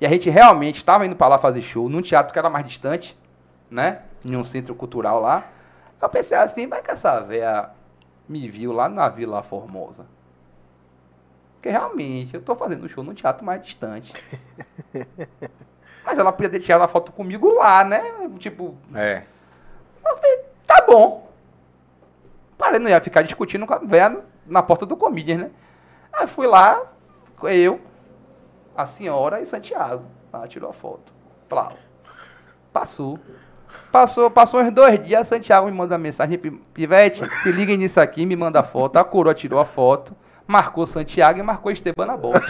E 0.00 0.06
a 0.06 0.08
gente 0.08 0.28
realmente 0.28 0.76
estava 0.76 1.06
indo 1.06 1.16
para 1.16 1.28
lá 1.28 1.38
fazer 1.38 1.62
show, 1.62 1.88
num 1.88 2.02
teatro 2.02 2.32
que 2.32 2.38
era 2.38 2.50
mais 2.50 2.66
distante, 2.66 3.16
né? 3.70 4.00
Em 4.24 4.36
um 4.36 4.44
centro 4.44 4.74
cultural 4.74 5.20
lá. 5.20 5.46
Eu 6.00 6.08
pensei 6.08 6.36
assim, 6.36 6.66
vai 6.66 6.82
que 6.82 6.90
essa 6.90 7.20
véia 7.20 7.70
me 8.28 8.48
viu 8.48 8.72
lá 8.72 8.88
na 8.88 9.08
Vila 9.08 9.42
Formosa. 9.42 10.06
Porque 11.54 11.70
realmente, 11.70 12.34
eu 12.34 12.42
tô 12.42 12.56
fazendo 12.56 12.88
show 12.88 13.04
num 13.04 13.14
teatro 13.14 13.44
mais 13.44 13.62
distante. 13.62 14.12
Mas 16.04 16.18
ela 16.18 16.32
podia 16.32 16.50
ter 16.50 16.58
tirado 16.60 16.82
a 16.82 16.88
foto 16.88 17.12
comigo 17.12 17.54
lá, 17.54 17.84
né? 17.84 18.02
Tipo, 18.40 18.76
É. 18.94 19.22
tá 20.66 20.84
bom. 20.88 21.31
Parei, 22.62 22.78
não 22.78 22.88
ia 22.88 23.00
ficar 23.00 23.22
discutindo 23.22 23.66
com 23.66 23.74
a 23.74 23.78
velha 23.78 24.20
na 24.46 24.62
porta 24.62 24.86
do 24.86 24.96
Comedians, 24.96 25.40
né? 25.40 25.50
Aí 26.12 26.28
fui 26.28 26.46
lá, 26.46 26.80
eu, 27.42 27.80
a 28.76 28.86
senhora 28.86 29.40
e 29.40 29.46
Santiago. 29.46 30.04
Ela 30.32 30.46
tirou 30.46 30.70
a 30.70 30.72
foto. 30.72 31.12
Plau. 31.48 31.72
Passou. 32.72 33.18
Passou, 33.90 34.30
passou 34.30 34.60
uns 34.60 34.70
dois 34.72 35.02
dias, 35.04 35.26
Santiago 35.26 35.66
me 35.66 35.72
manda 35.72 35.98
mensagem, 35.98 36.38
"Pi- 36.38 36.52
Pivete, 36.72 37.28
se 37.42 37.50
liga 37.50 37.74
nisso 37.76 37.98
aqui, 38.00 38.24
me 38.24 38.36
manda 38.36 38.60
a 38.60 38.62
foto. 38.62 38.96
A 38.96 39.02
coroa 39.04 39.34
tirou 39.34 39.58
a 39.58 39.64
foto, 39.64 40.14
marcou 40.46 40.86
Santiago 40.86 41.40
e 41.40 41.42
marcou 41.42 41.72
Esteban 41.72 42.06
na 42.06 42.16
bola. 42.16 42.40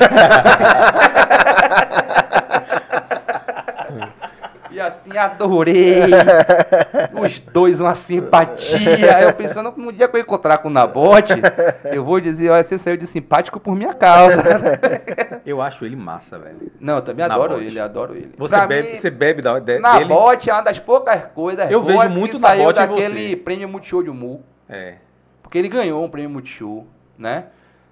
E 4.82 4.86
assim, 4.88 5.16
adorei. 5.16 6.00
Os 7.20 7.38
dois, 7.40 7.80
uma 7.80 7.94
simpatia. 7.94 9.22
Eu 9.22 9.32
pensando, 9.34 9.72
no 9.76 9.92
dia 9.92 10.08
que 10.08 10.16
eu 10.16 10.20
encontrar 10.20 10.58
com 10.58 10.68
o 10.68 10.70
Nabote, 10.72 11.34
eu 11.84 12.04
vou 12.04 12.20
dizer, 12.20 12.50
olha, 12.50 12.62
você 12.64 12.76
saiu 12.78 12.96
de 12.96 13.06
simpático 13.06 13.60
por 13.60 13.74
minha 13.76 13.94
causa. 13.94 14.42
Eu 15.46 15.60
acho 15.60 15.84
ele 15.84 15.96
massa, 15.96 16.38
velho. 16.38 16.70
Não, 16.80 16.96
eu 16.96 17.02
também 17.02 17.24
adoro 17.24 17.50
Nabote. 17.54 17.66
ele, 17.66 17.80
adoro 17.80 18.14
ele. 18.14 18.32
Você 18.38 18.54
Pra 18.56 18.66
bebe, 18.66 18.90
mim, 18.90 18.96
você 18.96 19.10
bebe 19.10 19.42
da, 19.42 19.58
de, 19.58 19.64
dele? 19.66 19.80
Nabote 19.80 20.48
é 20.50 20.52
uma 20.52 20.62
das 20.62 20.78
poucas 20.78 21.20
coisas 21.34 21.68
Eu 21.70 21.82
vejo 21.82 22.08
muito 22.10 22.32
que 22.32 22.38
saiu 22.38 22.72
daquele 22.72 23.30
você. 23.30 23.36
prêmio 23.36 23.68
Multishow 23.68 24.02
de 24.04 24.10
humor. 24.10 24.40
É. 24.68 24.94
Porque 25.42 25.58
ele 25.58 25.68
ganhou 25.68 26.04
um 26.04 26.08
prêmio 26.08 26.30
Multishow, 26.30 26.86
né? 27.18 27.46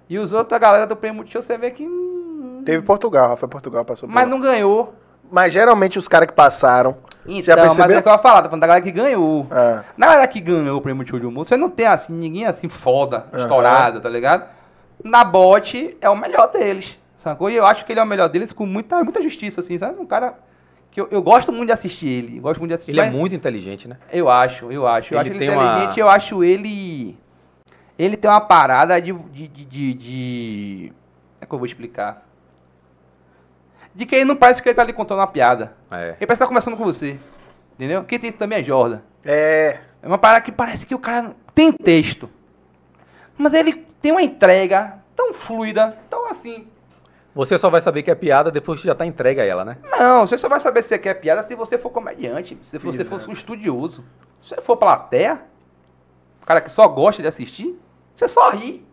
E 0.09 0.17
os 0.17 0.31
outros, 0.31 0.53
a 0.55 0.59
galera 0.59 0.87
do 0.87 0.95
prêmio 0.95 1.17
Multishow, 1.17 1.41
você 1.41 1.57
vê 1.57 1.71
que... 1.71 1.85
hum, 1.85 2.63
Teve 2.65 2.83
Portugal, 2.85 3.29
Rafael 3.29 3.49
Portugal 3.49 3.83
passou 3.83 4.07
por 4.07 4.15
Mas 4.15 4.27
não 4.29 4.39
ganhou. 4.39 4.93
Mas 5.31 5.53
geralmente 5.53 5.97
os 5.97 6.07
caras 6.07 6.27
que 6.27 6.33
passaram. 6.33 6.97
Então, 7.25 7.55
mas 7.55 7.65
percebeu? 7.75 7.95
é 7.97 7.99
o 7.99 8.03
que 8.03 8.09
eu 8.09 8.13
ia 8.13 8.17
falar, 8.17 8.41
tô 8.41 8.49
falando 8.49 8.61
da 8.61 8.67
galera 8.67 8.83
que 8.83 8.91
ganhou. 8.91 9.47
Ah, 9.51 9.83
Na 9.95 10.07
galera 10.07 10.27
que 10.27 10.39
ganhou 10.41 10.77
o 10.77 10.81
prêmio 10.81 11.07
Show 11.07 11.19
de 11.19 11.25
Humor, 11.25 11.45
você 11.45 11.55
não 11.55 11.69
tem 11.69 11.85
assim, 11.85 12.11
ninguém 12.13 12.45
assim 12.47 12.67
foda, 12.67 13.27
Aham. 13.31 13.41
estourado, 13.43 14.01
tá 14.01 14.09
ligado? 14.09 14.45
Na 15.03 15.23
bote 15.23 15.95
é 16.01 16.09
o 16.09 16.15
melhor 16.17 16.51
deles, 16.51 16.97
sacou? 17.17 17.49
E 17.49 17.55
eu 17.55 17.65
acho 17.65 17.85
que 17.85 17.93
ele 17.93 17.99
é 17.99 18.03
o 18.03 18.07
melhor 18.07 18.27
deles 18.27 18.51
com 18.51 18.65
muita, 18.65 19.03
muita 19.03 19.21
justiça, 19.21 19.61
assim, 19.61 19.77
sabe? 19.77 19.99
Um 20.01 20.05
cara 20.05 20.33
que 20.89 20.99
eu, 20.99 21.07
eu 21.11 21.21
gosto 21.21 21.51
muito 21.51 21.67
de 21.67 21.73
assistir 21.73 22.07
ele, 22.09 22.39
gosto 22.39 22.59
muito 22.59 22.69
de 22.71 22.75
assistir. 22.75 22.91
Ele 22.91 22.99
é 23.01 23.05
mas 23.05 23.13
muito 23.13 23.35
inteligente, 23.35 23.87
né? 23.87 23.97
Eu 24.11 24.27
acho, 24.27 24.71
eu 24.71 24.85
acho. 24.87 25.13
Eu 25.13 25.19
Ele 25.19 25.29
acho 25.29 25.37
ele 25.37 25.39
tem 25.39 25.49
uma- 25.55 25.63
inteligente, 25.63 25.99
eu 25.99 26.09
acho 26.09 26.43
ele... 26.43 27.17
Ele 27.99 28.17
tem 28.17 28.29
uma 28.31 28.41
parada 28.41 28.99
de... 28.99 29.13
de, 29.13 29.47
de, 29.47 29.65
de, 29.65 29.93
de- 29.93 30.93
Como 31.33 31.39
é 31.41 31.45
que 31.45 31.53
eu 31.53 31.59
vou 31.59 31.65
explicar? 31.67 32.25
De 33.93 34.05
que 34.05 34.15
ele 34.15 34.25
não 34.25 34.35
parece 34.35 34.61
que 34.61 34.69
ele 34.69 34.75
tá 34.75 34.81
ali 34.81 34.93
contando 34.93 35.19
uma 35.19 35.27
piada. 35.27 35.73
É. 35.91 36.15
Ele 36.17 36.25
parece 36.25 36.37
que 36.37 36.39
tá 36.39 36.47
conversando 36.47 36.77
com 36.77 36.83
você. 36.83 37.19
Entendeu? 37.75 38.03
Quem 38.03 38.19
tem 38.19 38.29
isso 38.29 38.37
também 38.37 38.59
é 38.59 38.63
Jordan. 38.63 38.99
é. 39.25 39.79
É 40.03 40.07
uma 40.07 40.17
parada 40.17 40.41
que 40.41 40.51
parece 40.51 40.83
que 40.83 40.95
o 40.95 40.99
cara 40.99 41.35
tem 41.53 41.71
texto. 41.71 42.27
Mas 43.37 43.53
ele 43.53 43.85
tem 44.01 44.11
uma 44.11 44.23
entrega 44.23 44.95
tão 45.15 45.31
fluida, 45.31 45.95
tão 46.09 46.27
assim. 46.27 46.67
Você 47.35 47.57
só 47.59 47.69
vai 47.69 47.81
saber 47.81 48.01
que 48.01 48.09
é 48.09 48.15
piada 48.15 48.49
depois 48.49 48.81
que 48.81 48.87
já 48.87 48.95
tá 48.95 49.05
entregue 49.05 49.39
a 49.39 49.45
ela, 49.45 49.63
né? 49.63 49.77
Não, 49.91 50.25
você 50.25 50.37
só 50.39 50.49
vai 50.49 50.59
saber 50.59 50.81
se 50.81 50.89
você 50.89 50.97
quer 50.97 51.13
piada 51.13 51.43
se 51.43 51.55
você 51.55 51.77
for 51.77 51.91
comediante, 51.91 52.57
se 52.63 52.79
você 52.79 53.03
fosse 53.05 53.29
um 53.29 53.33
estudioso. 53.33 54.03
Se 54.41 54.49
você 54.55 54.61
for 54.61 54.75
plateia, 54.75 55.39
o 56.41 56.45
cara 56.47 56.61
que 56.61 56.71
só 56.71 56.87
gosta 56.87 57.21
de 57.21 57.27
assistir, 57.27 57.79
você 58.15 58.27
só 58.27 58.49
ri. 58.49 58.83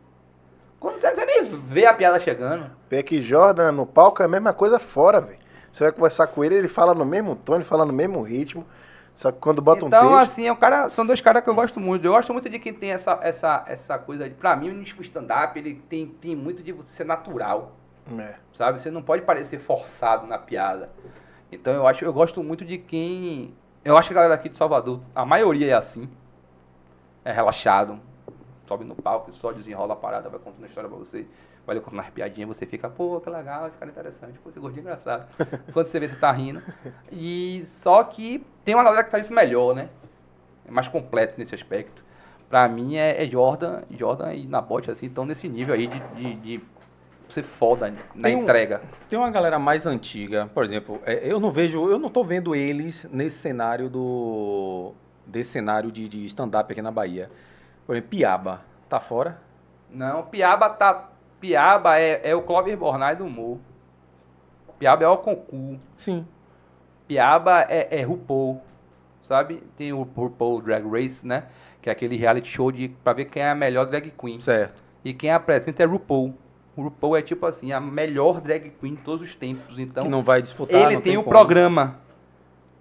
Quando 0.80 1.00
você, 1.00 1.14
você 1.14 1.26
nem 1.26 1.44
vê 1.44 1.86
a 1.86 1.94
piada 1.94 2.20
chegando. 2.20 2.70
Que 3.04 3.20
Jordan 3.20 3.72
no 3.72 3.86
palco 3.86 4.22
é 4.22 4.26
a 4.26 4.28
mesma 4.28 4.52
coisa 4.52 4.78
fora, 4.78 5.20
velho. 5.20 5.38
Você 5.72 5.84
vai 5.84 5.92
conversar 5.92 6.26
com 6.28 6.44
ele, 6.44 6.54
ele 6.54 6.68
fala 6.68 6.94
no 6.94 7.04
mesmo 7.04 7.36
tom, 7.36 7.56
ele 7.56 7.64
fala 7.64 7.84
no 7.84 7.92
mesmo 7.92 8.22
ritmo. 8.22 8.64
Só 9.14 9.32
que 9.32 9.38
quando 9.38 9.60
bota 9.60 9.84
então, 9.84 10.06
um 10.06 10.10
texto. 10.10 10.22
assim, 10.22 10.46
é 10.46 10.52
um 10.52 10.56
cara, 10.56 10.88
são 10.88 11.04
dois 11.04 11.20
caras 11.20 11.42
que 11.42 11.50
eu 11.50 11.54
gosto 11.54 11.80
muito. 11.80 12.04
Eu 12.04 12.12
gosto 12.12 12.32
muito 12.32 12.48
de 12.48 12.58
quem 12.58 12.72
tem 12.72 12.92
essa, 12.92 13.18
essa, 13.22 13.64
essa 13.66 13.98
coisa. 13.98 14.28
De, 14.28 14.34
pra 14.34 14.54
mim, 14.54 14.82
tipo, 14.84 15.00
o 15.00 15.04
stand-up, 15.04 15.58
ele 15.58 15.82
tem, 15.88 16.06
tem 16.06 16.36
muito 16.36 16.62
de 16.62 16.72
você 16.72 16.92
ser 16.92 17.04
natural. 17.04 17.72
É. 18.16 18.34
sabe? 18.54 18.80
Você 18.80 18.90
não 18.90 19.02
pode 19.02 19.22
parecer 19.22 19.58
forçado 19.58 20.26
na 20.26 20.38
piada. 20.38 20.90
Então 21.50 21.72
eu 21.72 21.86
acho, 21.86 22.04
eu 22.04 22.12
gosto 22.12 22.42
muito 22.42 22.64
de 22.64 22.78
quem, 22.78 23.54
eu 23.84 23.96
acho 23.96 24.08
que 24.08 24.14
a 24.14 24.16
galera 24.16 24.34
aqui 24.34 24.48
de 24.48 24.56
Salvador, 24.56 25.00
a 25.14 25.24
maioria 25.24 25.72
é 25.72 25.74
assim, 25.74 26.08
é 27.24 27.32
relaxado, 27.32 27.98
sobe 28.68 28.84
no 28.84 28.94
palco, 28.94 29.32
só 29.32 29.50
desenrola 29.50 29.94
a 29.94 29.96
parada, 29.96 30.28
vai 30.28 30.38
contando 30.38 30.62
a 30.64 30.66
história 30.68 30.88
pra 30.88 30.98
você. 30.98 31.26
Olha 31.66 31.80
com 31.80 31.90
umas 31.90 32.08
piadinhas, 32.10 32.48
você 32.48 32.64
fica, 32.66 32.88
pô, 32.88 33.20
que 33.20 33.28
legal, 33.28 33.66
esse 33.66 33.76
cara 33.76 33.90
é 33.90 33.92
interessante, 33.92 34.38
pô, 34.38 34.48
esse 34.50 34.60
gordinho 34.60 34.80
é 34.80 34.82
engraçado. 34.82 35.26
Quando 35.72 35.86
você 35.86 35.98
vê, 35.98 36.08
você 36.08 36.16
tá 36.16 36.30
rindo. 36.30 36.62
E 37.10 37.64
só 37.66 38.04
que 38.04 38.44
tem 38.64 38.74
uma 38.74 38.84
galera 38.84 39.04
que 39.04 39.10
faz 39.10 39.24
isso 39.26 39.34
melhor, 39.34 39.74
né? 39.74 39.88
É 40.66 40.70
mais 40.70 40.86
completo 40.88 41.34
nesse 41.38 41.54
aspecto. 41.54 42.02
Pra 42.48 42.66
mim 42.68 42.96
é, 42.96 43.22
é 43.22 43.26
Jordan, 43.26 43.82
Jordan 43.90 44.32
e 44.32 44.46
Nabote, 44.46 44.90
assim, 44.90 45.06
estão 45.06 45.26
nesse 45.26 45.46
nível 45.48 45.74
aí 45.74 45.86
de, 45.86 46.00
de, 46.14 46.34
de 46.36 46.60
ser 47.28 47.42
foda 47.42 47.92
na 48.14 48.22
Tem 48.22 48.36
um- 48.36 48.42
entrega. 48.44 48.80
Tem 49.10 49.18
uma 49.18 49.30
galera 49.30 49.58
mais 49.58 49.86
antiga, 49.86 50.48
por 50.54 50.64
exemplo, 50.64 50.98
é, 51.04 51.20
eu 51.30 51.38
não 51.38 51.50
vejo, 51.50 51.90
eu 51.90 51.98
não 51.98 52.08
tô 52.08 52.24
vendo 52.24 52.54
eles 52.54 53.06
nesse 53.12 53.36
cenário 53.38 53.90
do. 53.90 54.94
desse 55.26 55.50
cenário 55.50 55.92
de, 55.92 56.08
de 56.08 56.24
stand-up 56.24 56.72
aqui 56.72 56.80
na 56.80 56.90
Bahia. 56.90 57.30
Por 57.88 57.96
exemplo, 57.96 58.10
Piaba, 58.10 58.60
tá 58.86 59.00
fora? 59.00 59.40
Não, 59.90 60.22
Piaba 60.24 60.68
tá. 60.68 61.08
Piaba 61.40 61.98
é, 61.98 62.20
é 62.22 62.34
o 62.34 62.42
Clover 62.42 62.76
Bornai 62.76 63.16
do 63.16 63.24
humor. 63.24 63.56
Piaba 64.78 65.04
é 65.04 65.08
o 65.08 65.16
concurso. 65.16 65.80
Sim. 65.96 66.26
Piaba 67.06 67.62
é, 67.62 67.98
é 67.98 68.02
RuPaul, 68.02 68.60
sabe? 69.22 69.62
Tem 69.74 69.90
o 69.90 70.02
RuPaul 70.02 70.60
Drag 70.60 70.86
Race, 70.86 71.26
né? 71.26 71.44
Que 71.80 71.88
é 71.88 71.92
aquele 71.92 72.18
reality 72.18 72.50
show 72.50 72.70
de, 72.70 72.88
pra 73.02 73.14
ver 73.14 73.24
quem 73.24 73.42
é 73.42 73.48
a 73.48 73.54
melhor 73.54 73.86
drag 73.86 74.12
queen. 74.20 74.38
Certo. 74.38 74.82
E 75.02 75.14
quem 75.14 75.30
apresenta 75.30 75.82
é 75.82 75.86
RuPaul. 75.86 76.34
O 76.76 76.82
RuPaul 76.82 77.16
é 77.16 77.22
tipo 77.22 77.46
assim, 77.46 77.72
a 77.72 77.80
melhor 77.80 78.42
drag 78.42 78.68
queen 78.78 78.96
de 78.96 79.00
todos 79.00 79.26
os 79.26 79.34
tempos. 79.34 79.78
Então, 79.78 80.04
que 80.04 80.10
não 80.10 80.22
vai 80.22 80.42
disputar. 80.42 80.78
ele 80.78 80.96
não 80.96 81.00
tem 81.00 81.16
o 81.16 81.22
como. 81.22 81.34
programa. 81.34 81.96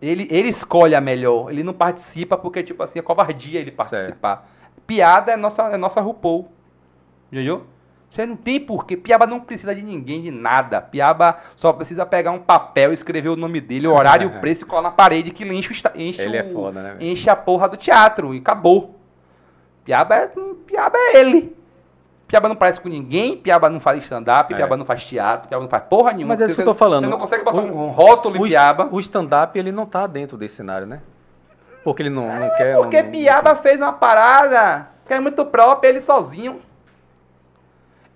Ele, 0.02 0.28
ele 0.30 0.50
escolhe 0.50 0.96
a 0.96 1.00
melhor. 1.00 1.50
Ele 1.50 1.64
não 1.64 1.74
participa 1.74 2.38
porque, 2.38 2.62
tipo 2.62 2.84
assim, 2.84 3.00
é 3.00 3.02
covardia 3.02 3.62
ele 3.62 3.72
participar. 3.72 4.57
Piada 4.86 5.32
é 5.32 5.38
nossa, 5.38 5.64
é 5.64 5.78
nossa 5.78 6.00
RuPaul. 6.02 6.48
Entendeu? 7.32 7.66
Você 8.10 8.26
não 8.26 8.38
tem 8.38 8.60
porquê. 8.60 8.96
Piaba 8.96 9.28
não 9.28 9.40
precisa 9.42 9.76
de 9.76 9.82
ninguém, 9.82 10.22
de 10.22 10.32
nada. 10.32 10.80
Piaba 10.82 11.38
só 11.58 11.74
precisa 11.74 12.06
pegar 12.06 12.32
um 12.32 12.40
papel, 12.40 12.94
escrever 12.94 13.30
o 13.30 13.36
nome 13.36 13.60
dele, 13.60 13.88
o 13.88 13.94
horário, 13.94 14.30
o 14.30 14.32
preço 14.40 14.64
e 14.64 14.66
colar 14.66 14.82
na 14.84 14.92
parede 14.92 15.32
que 15.32 15.44
ele 15.44 15.54
enche 15.56 15.72
o, 15.74 16.00
enche 16.00 16.22
Ele 16.22 16.38
é 16.38 16.44
o- 16.44 16.54
foda, 16.54 16.82
né? 16.82 16.96
enche 17.02 17.30
a 17.30 17.36
porra 17.36 17.68
do 17.68 17.76
teatro 17.76 18.34
e 18.34 18.38
acabou. 18.38 18.96
Piaba 19.84 20.16
é, 20.16 20.32
Piaba 20.66 20.98
é 20.98 21.18
ele. 21.20 21.56
Piaba 22.28 22.50
não 22.50 22.56
parece 22.56 22.80
com 22.82 22.90
ninguém, 22.90 23.38
Piaba 23.38 23.70
não 23.70 23.80
faz 23.80 24.04
stand-up, 24.04 24.54
É. 24.54 24.58
Piaba 24.58 24.76
não 24.78 24.86
faz 24.86 25.04
teatro, 25.06 25.48
Piaba 25.50 25.64
não 25.64 25.70
faz 25.70 25.84
porra 25.84 26.12
nenhuma. 26.14 26.34
Mas 26.34 26.42
é 26.42 26.46
isso 26.46 26.56
que 26.56 26.62
eu 26.62 26.66
Você- 26.66 26.72
tô 26.72 26.76
falando. 26.76 27.04
Você 27.06 27.10
não 27.10 27.18
consegue 27.18 27.44
botar 27.44 27.58
O- 27.58 27.86
um 27.86 27.88
rótulo 27.90 28.38
em 28.38 28.50
Piaba. 28.50 28.88
o 28.92 29.00
stand-up, 29.02 29.58
ele 29.58 29.72
não 29.72 29.86
tá 29.86 30.08
dentro 30.08 30.38
desse 30.38 30.56
cenário, 30.56 30.88
né? 30.88 31.02
Porque 31.88 32.04
ele 32.04 32.10
não, 32.10 32.28
não 32.38 32.50
quer. 32.58 32.74
É 32.74 32.76
Porque 32.76 33.02
não- 33.02 33.12
Piaba 33.12 33.56
fez 33.56 33.80
uma 33.80 33.94
parada 33.94 34.90
que 35.08 35.14
é 35.14 35.22
muito 35.22 35.46
própria, 35.46 35.88
ele 35.88 36.02
sozinho. 36.02 36.60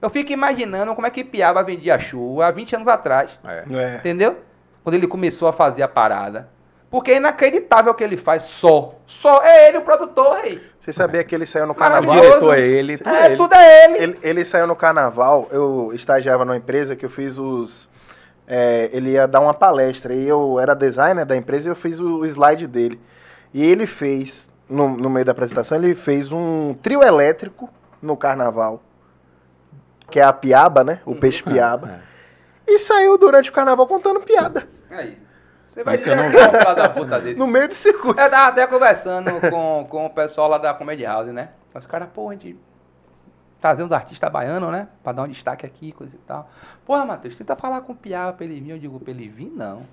Eu 0.02 0.10
fico 0.10 0.34
imaginando 0.34 0.94
como 0.94 1.08
é 1.08 1.10
que 1.10 1.24
Piaba 1.24 1.64
vendia 1.64 1.98
show 1.98 2.42
há 2.42 2.52
20 2.52 2.76
anos 2.76 2.88
atrás. 2.90 3.32
É. 3.46 3.64
É. 3.74 3.96
Entendeu? 3.96 4.40
Quando 4.84 4.96
ele 4.96 5.08
começou 5.08 5.48
a 5.48 5.54
fazer 5.54 5.84
a 5.84 5.88
parada. 5.88 6.50
Porque 6.90 7.12
é 7.14 7.16
inacreditável 7.16 7.94
o 7.94 7.96
que 7.96 8.04
ele 8.04 8.18
faz 8.18 8.44
só. 8.44 8.96
Só 9.06 9.42
é 9.42 9.70
ele 9.70 9.78
o 9.78 9.84
produtor, 9.84 10.42
rei. 10.42 10.62
Você 10.78 10.92
sabia 10.92 11.24
que 11.24 11.34
ele 11.34 11.46
saiu 11.46 11.66
no 11.66 11.74
carnaval? 11.74 12.14
diretor 12.14 12.58
é 12.58 12.60
ele, 12.60 12.98
tudo 12.98 13.10
é, 13.10 13.22
É, 13.22 13.26
ele. 13.28 13.36
tudo 13.38 13.54
é 13.56 13.86
ele. 13.86 13.98
Ele, 14.04 14.20
ele 14.22 14.44
saiu 14.44 14.68
no 14.68 14.76
carnaval, 14.76 15.48
eu 15.50 15.92
estagiava 15.94 16.44
numa 16.44 16.58
empresa 16.58 16.94
que 16.94 17.06
eu 17.06 17.10
fiz 17.10 17.38
os. 17.38 17.90
é, 18.46 18.90
ele 18.92 19.12
ia 19.12 19.26
dar 19.30 19.40
uma 19.40 19.54
palestra 19.54 20.14
e 20.14 20.28
eu 20.28 20.60
era 20.60 20.74
designer 20.74 21.24
da 21.24 21.38
empresa 21.38 21.70
e 21.70 21.72
eu 21.72 21.76
fiz 21.78 22.02
o 22.02 22.26
slide 22.26 22.68
dele. 22.68 23.00
E 23.54 23.64
ele 23.64 23.86
fez, 23.86 24.50
no, 24.70 24.90
no 24.90 25.10
meio 25.10 25.26
da 25.26 25.32
apresentação, 25.32 25.78
ele 25.78 25.96
fez 25.96 26.32
um 26.32 26.74
trio 26.76 27.04
elétrico 27.04 27.70
no 28.02 28.16
carnaval. 28.16 28.82
Que 30.10 30.20
é 30.20 30.24
a 30.24 30.34
piaba, 30.34 30.84
né? 30.84 31.02
O 31.06 31.16
peixe 31.16 31.42
piaba. 31.42 32.02
É. 32.68 32.74
E 32.74 32.80
saiu 32.80 33.18
durante 33.18 33.50
o 33.50 33.54
carnaval 33.54 33.88
contando 33.88 34.22
piada. 34.22 34.68
Aí. 34.90 35.18
Você 35.70 35.84
vai 35.86 35.98
dizer 35.98 36.16
não 36.16 36.26
é 36.26 36.28
um 36.28 36.32
filho 36.32 36.76
da 36.76 36.90
puta 36.90 37.20
desse. 37.20 37.40
No 37.40 37.48
meio 37.48 37.68
do 37.70 37.74
circuito. 37.74 38.20
Eu 38.20 38.30
tava 38.30 38.50
até 38.50 38.68
conversando 38.68 39.32
com, 39.50 39.88
com 39.90 40.06
o 40.06 40.10
pessoal 40.10 40.50
lá 40.50 40.58
da 40.58 40.74
Comedy 40.74 41.06
House, 41.06 41.28
né? 41.28 41.50
Os 41.74 41.86
caras, 41.88 42.10
pô, 42.14 42.30
a 42.30 42.34
gente 42.34 42.58
trazer 43.62 43.84
uns 43.84 43.92
artistas 43.92 44.30
baianos, 44.30 44.70
né? 44.70 44.90
Pra 45.02 45.14
dar 45.14 45.24
um 45.24 45.28
destaque 45.28 45.66
aqui, 45.66 45.94
coisa 45.94 46.14
e 46.14 46.20
tal. 46.20 46.50
Porra, 46.86 47.06
Matheus, 47.06 47.38
tenta 47.38 47.56
falar 47.56 47.82
com 47.82 47.94
o 47.94 47.96
Piaba 47.96 48.34
pra 48.34 48.46
ele 48.46 48.60
vir. 48.60 48.72
Eu 48.72 48.80
digo, 48.80 49.00
pra 49.00 49.12
ele 49.12 49.30
vir, 49.30 49.50
não. 49.50 49.86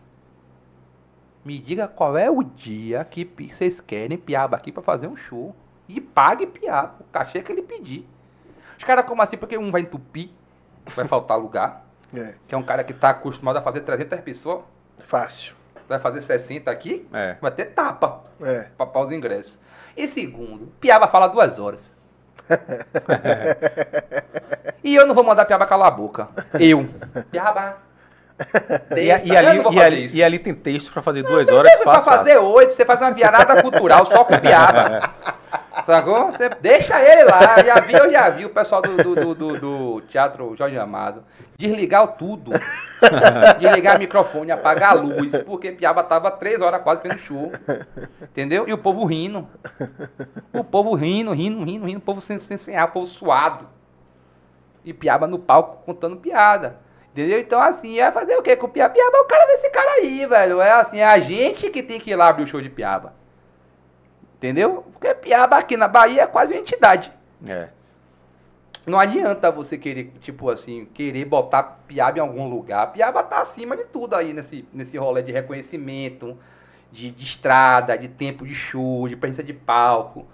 Me 1.45 1.59
diga 1.59 1.87
qual 1.89 2.17
é 2.17 2.31
o 2.31 2.43
dia 2.43 3.05
que 3.05 3.25
vocês 3.25 3.81
querem 3.81 4.19
Piaba 4.19 4.57
aqui 4.57 4.73
pra 4.73 4.83
fazer 4.83 5.07
um 5.07 5.17
show. 5.17 5.55
E 5.89 6.01
pague 6.01 6.47
Piaba, 6.47 6.95
o 7.01 7.05
cachê 7.05 7.43
que 7.43 7.53
ele 7.53 7.63
pedir. 7.63 8.07
Os 8.77 8.85
caras, 8.85 9.07
como 9.07 9.23
assim? 9.23 9.37
Porque 9.37 9.57
um 9.57 9.71
vai 9.71 9.83
entupir, 9.83 10.31
vai 10.95 11.07
faltar 11.07 11.39
lugar. 11.39 11.85
É, 12.15 12.33
Que 12.47 12.55
é 12.55 12.59
um 12.59 12.63
cara 12.63 12.83
que 12.83 12.95
tá 12.95 13.11
acostumado 13.11 13.59
a 13.59 13.61
fazer 13.61 13.83
300 13.83 14.19
pessoas, 14.21 14.63
fácil. 15.01 15.55
vai 15.87 15.99
fazer 15.99 16.23
60 16.23 16.71
aqui, 16.71 17.07
É. 17.13 17.37
vai 17.39 17.51
ter 17.51 17.67
tapa 17.67 18.25
É. 18.41 18.61
pra 18.79 18.87
pagar 18.87 19.05
os 19.05 19.13
ingressos. 19.13 19.59
E 19.95 20.09
segundo, 20.09 20.69
Piaba 20.81 21.07
fala 21.09 21.27
duas 21.29 21.59
horas. 21.59 21.93
e 24.83 24.95
eu 24.95 25.07
não 25.07 25.15
vou 25.15 25.23
mandar 25.23 25.45
Piaba 25.45 25.67
calar 25.67 25.89
a 25.89 25.91
boca. 25.91 26.29
Eu. 26.59 26.87
Piaba. 27.31 27.77
E, 28.97 29.07
e 29.07 29.37
ali, 29.37 29.63
não 29.63 29.73
e, 29.73 29.83
ali, 29.83 30.07
e 30.15 30.23
ali 30.23 30.39
tem 30.39 30.55
texto 30.55 30.93
pra 30.93 31.03
fazer 31.03 31.23
duas 31.25 31.49
horas, 31.49 31.71
Você 31.73 31.83
pra 31.83 32.01
fazer 32.01 32.39
oito, 32.39 32.73
você 32.73 32.85
faz 32.85 33.01
uma 33.01 33.11
virada 33.11 33.61
cultural 33.61 34.07
só 34.07 34.25
com 34.25 34.39
Piaba. 34.39 35.11
Sacou? 35.85 36.27
Você 36.27 36.49
deixa 36.61 37.01
ele 37.03 37.25
lá. 37.25 37.63
Já 37.65 37.81
vi, 37.81 37.95
eu 37.95 38.11
já 38.11 38.29
vi 38.29 38.45
o 38.45 38.51
pessoal 38.51 38.83
do, 38.83 38.97
do, 38.97 39.35
do, 39.35 39.59
do- 39.59 40.01
Teatro 40.03 40.55
Jorge 40.57 40.79
Amado 40.79 41.25
desligar 41.57 42.05
o 42.05 42.09
tudo. 42.09 42.53
Desligar 43.59 43.97
o 43.97 43.99
microfone, 43.99 44.53
apagar 44.53 44.91
a 44.93 44.95
luz, 44.95 45.39
porque 45.41 45.73
Piaba 45.73 46.03
tava 46.05 46.31
três 46.31 46.61
horas 46.61 46.83
quase 46.83 47.03
fazendo 47.03 47.19
show. 47.21 47.53
Entendeu? 48.23 48.69
E 48.69 48.73
o 48.73 48.79
povo 48.79 49.05
rindo. 49.05 49.49
O 50.53 50.63
povo 50.63 50.95
rindo, 50.95 51.33
rindo, 51.33 51.65
rindo, 51.65 51.87
rindo, 51.87 51.99
o 51.99 52.03
povo 52.03 52.21
sem, 52.21 52.39
sem 52.39 52.57
senhar, 52.57 52.89
o 52.89 52.93
povo 52.93 53.07
suado. 53.07 53.67
E 54.85 54.93
Piaba 54.93 55.27
no 55.27 55.39
palco 55.39 55.85
contando 55.85 56.17
piada. 56.17 56.77
Entendeu? 57.19 57.41
Então, 57.41 57.61
assim, 57.61 57.99
é 57.99 58.13
fazer 58.13 58.37
o 58.37 58.43
quê 58.43 58.55
com 58.55 58.69
o 58.69 58.71
Piaba? 58.71 58.95
Piaba 58.95 59.17
é 59.17 59.21
o 59.21 59.25
cara 59.25 59.45
desse 59.47 59.69
cara 59.71 59.91
aí, 59.95 60.25
velho. 60.25 60.61
É 60.61 60.71
assim, 60.71 60.99
é 60.99 61.05
a 61.05 61.19
gente 61.19 61.69
que 61.69 61.83
tem 61.83 61.99
que 61.99 62.13
ir 62.13 62.15
lá 62.15 62.29
abrir 62.29 62.45
o 62.45 62.47
show 62.47 62.61
de 62.61 62.71
Piaba. 62.71 63.13
Entendeu? 64.37 64.87
Porque 64.93 65.13
Piaba 65.15 65.57
aqui 65.57 65.77
na 65.77 65.89
Bahia 65.89 66.23
é 66.23 66.27
quase 66.29 66.55
uma 66.55 66.61
entidade. 66.61 67.13
É. 67.45 67.71
Não 68.87 69.01
adianta 69.01 69.51
você 69.51 69.77
querer, 69.77 70.13
tipo 70.21 70.49
assim, 70.49 70.85
querer 70.95 71.25
botar 71.25 71.81
Piaba 71.89 72.19
em 72.19 72.21
algum 72.21 72.49
lugar. 72.49 72.93
Piaba 72.93 73.21
tá 73.25 73.43
acima 73.43 73.77
de 73.77 73.87
tudo 73.87 74.15
aí 74.15 74.33
nesse, 74.33 74.65
nesse 74.73 74.97
rolê 74.97 75.21
de 75.21 75.33
reconhecimento, 75.33 76.39
de, 76.93 77.11
de 77.11 77.25
estrada, 77.25 77.99
de 77.99 78.07
tempo 78.07 78.47
de 78.47 78.55
show, 78.55 79.09
de 79.09 79.17
presença 79.17 79.43
de 79.43 79.53
palco. 79.53 80.25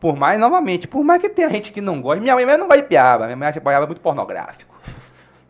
Por 0.00 0.16
mais, 0.16 0.40
novamente, 0.40 0.88
por 0.88 1.04
mais 1.04 1.20
que 1.20 1.28
tenha 1.28 1.50
gente 1.50 1.70
que 1.70 1.82
não 1.82 2.00
gosta. 2.00 2.22
Minha 2.22 2.34
mãe 2.34 2.46
mesmo 2.46 2.60
não 2.60 2.68
gosta 2.68 2.80
de 2.80 2.88
Piaba. 2.88 3.26
Minha 3.26 3.36
mãe 3.36 3.48
acha 3.48 3.60
Piaba 3.60 3.86
muito 3.86 4.00
pornográfico. 4.00 4.71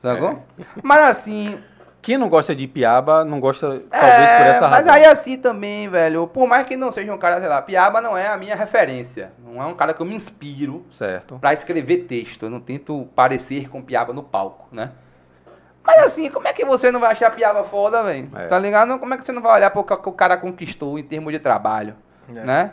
Sacou? 0.03 0.43
Mas 0.83 1.01
assim, 1.11 1.59
Quem 2.03 2.19
não 2.19 2.29
gosta 2.29 2.55
de 2.55 2.67
Piaba, 2.67 3.25
não 3.25 3.39
gosta, 3.39 3.81
talvez 3.89 4.13
é, 4.15 4.37
por 4.39 4.47
essa 4.47 4.61
mas 4.69 4.73
razão. 4.87 4.93
aí 4.95 5.05
assim 5.05 5.39
também, 5.39 5.89
velho, 5.89 6.27
por 6.27 6.49
mais 6.49 6.67
que 6.67 6.77
não 6.77 6.91
seja 6.91 7.15
um 7.15 7.19
cara, 7.19 7.39
sei 7.39 7.49
lá, 7.49 7.63
Piaba 7.63 8.01
não 8.01 8.17
é 8.19 8.27
a 8.27 8.37
minha 8.37 8.57
referência. 8.57 9.31
Não 9.45 9.63
é 9.63 9.67
um 9.67 9.75
cara 9.75 9.95
que 9.95 10.03
eu 10.03 10.07
me 10.07 10.15
inspiro 10.17 10.85
Certo. 10.91 11.39
pra 11.39 11.53
escrever 11.53 11.99
texto. 12.09 12.47
Eu 12.47 12.51
não 12.51 12.59
tento 12.61 13.09
parecer 13.15 13.69
com 13.69 13.81
Piaba 13.81 14.13
no 14.13 14.23
palco, 14.25 14.67
né? 14.73 14.91
Mas 15.85 15.99
assim, 16.07 16.29
como 16.31 16.47
é 16.49 16.53
que 16.53 16.65
você 16.65 16.91
não 16.91 17.01
vai 17.01 17.13
achar 17.13 17.31
Piaba 17.31 17.65
foda, 17.65 18.03
velho? 18.03 18.29
É. 18.37 18.47
Tá 18.49 18.59
ligado? 18.59 18.99
Como 18.99 19.15
é 19.15 19.17
que 19.17 19.25
você 19.25 19.33
não 19.33 19.43
vai 19.43 19.55
olhar 19.57 19.71
pro 19.71 19.83
que 19.85 19.97
que 19.97 20.09
o 20.09 20.13
cara 20.13 20.37
conquistou 20.37 20.99
em 20.99 21.03
termos 21.05 21.33
de 21.33 21.39
trabalho, 21.39 21.95
É. 22.29 22.41
né? 22.41 22.73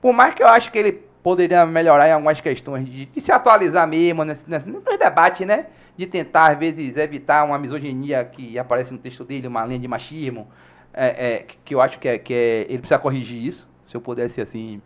Por 0.00 0.12
mais 0.12 0.34
que 0.34 0.42
eu 0.42 0.48
acho 0.48 0.70
que 0.70 0.78
ele 0.78 0.92
poderia 1.22 1.66
melhorar 1.66 2.08
em 2.08 2.12
algumas 2.12 2.40
questões 2.40 2.86
de, 2.86 3.06
de 3.06 3.20
se 3.20 3.32
atualizar 3.32 3.86
mesmo 3.88 4.24
nesse, 4.24 4.48
nesse, 4.48 4.68
nos 4.68 4.82
debates, 4.98 5.44
né? 5.46 5.66
De 5.98 6.06
tentar, 6.06 6.52
às 6.52 6.58
vezes, 6.58 6.96
evitar 6.96 7.44
uma 7.44 7.58
misoginia 7.58 8.24
que 8.24 8.56
aparece 8.56 8.92
no 8.92 8.98
texto 8.98 9.24
dele, 9.24 9.48
uma 9.48 9.66
linha 9.66 9.80
de 9.80 9.88
machismo, 9.88 10.46
é, 10.94 11.34
é, 11.34 11.46
que- 11.64 11.74
eu 11.74 11.80
acho 11.80 11.98
que, 11.98 12.06
é, 12.06 12.16
que 12.16 12.32
é, 12.32 12.60
ele 12.68 12.78
precisa 12.78 13.00
corrigir 13.00 13.44
isso. 13.44 13.68
Se 13.84 13.96
eu 13.96 14.00
pudesse, 14.00 14.40
assim... 14.40 14.80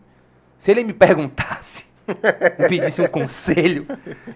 Se 0.59 0.71
ele 0.71 0.83
me 0.83 0.95
perguntasse, 0.95 1.85
me 2.59 2.67
pedisse 2.67 3.03
um 3.03 3.07
conselho, 3.09 3.87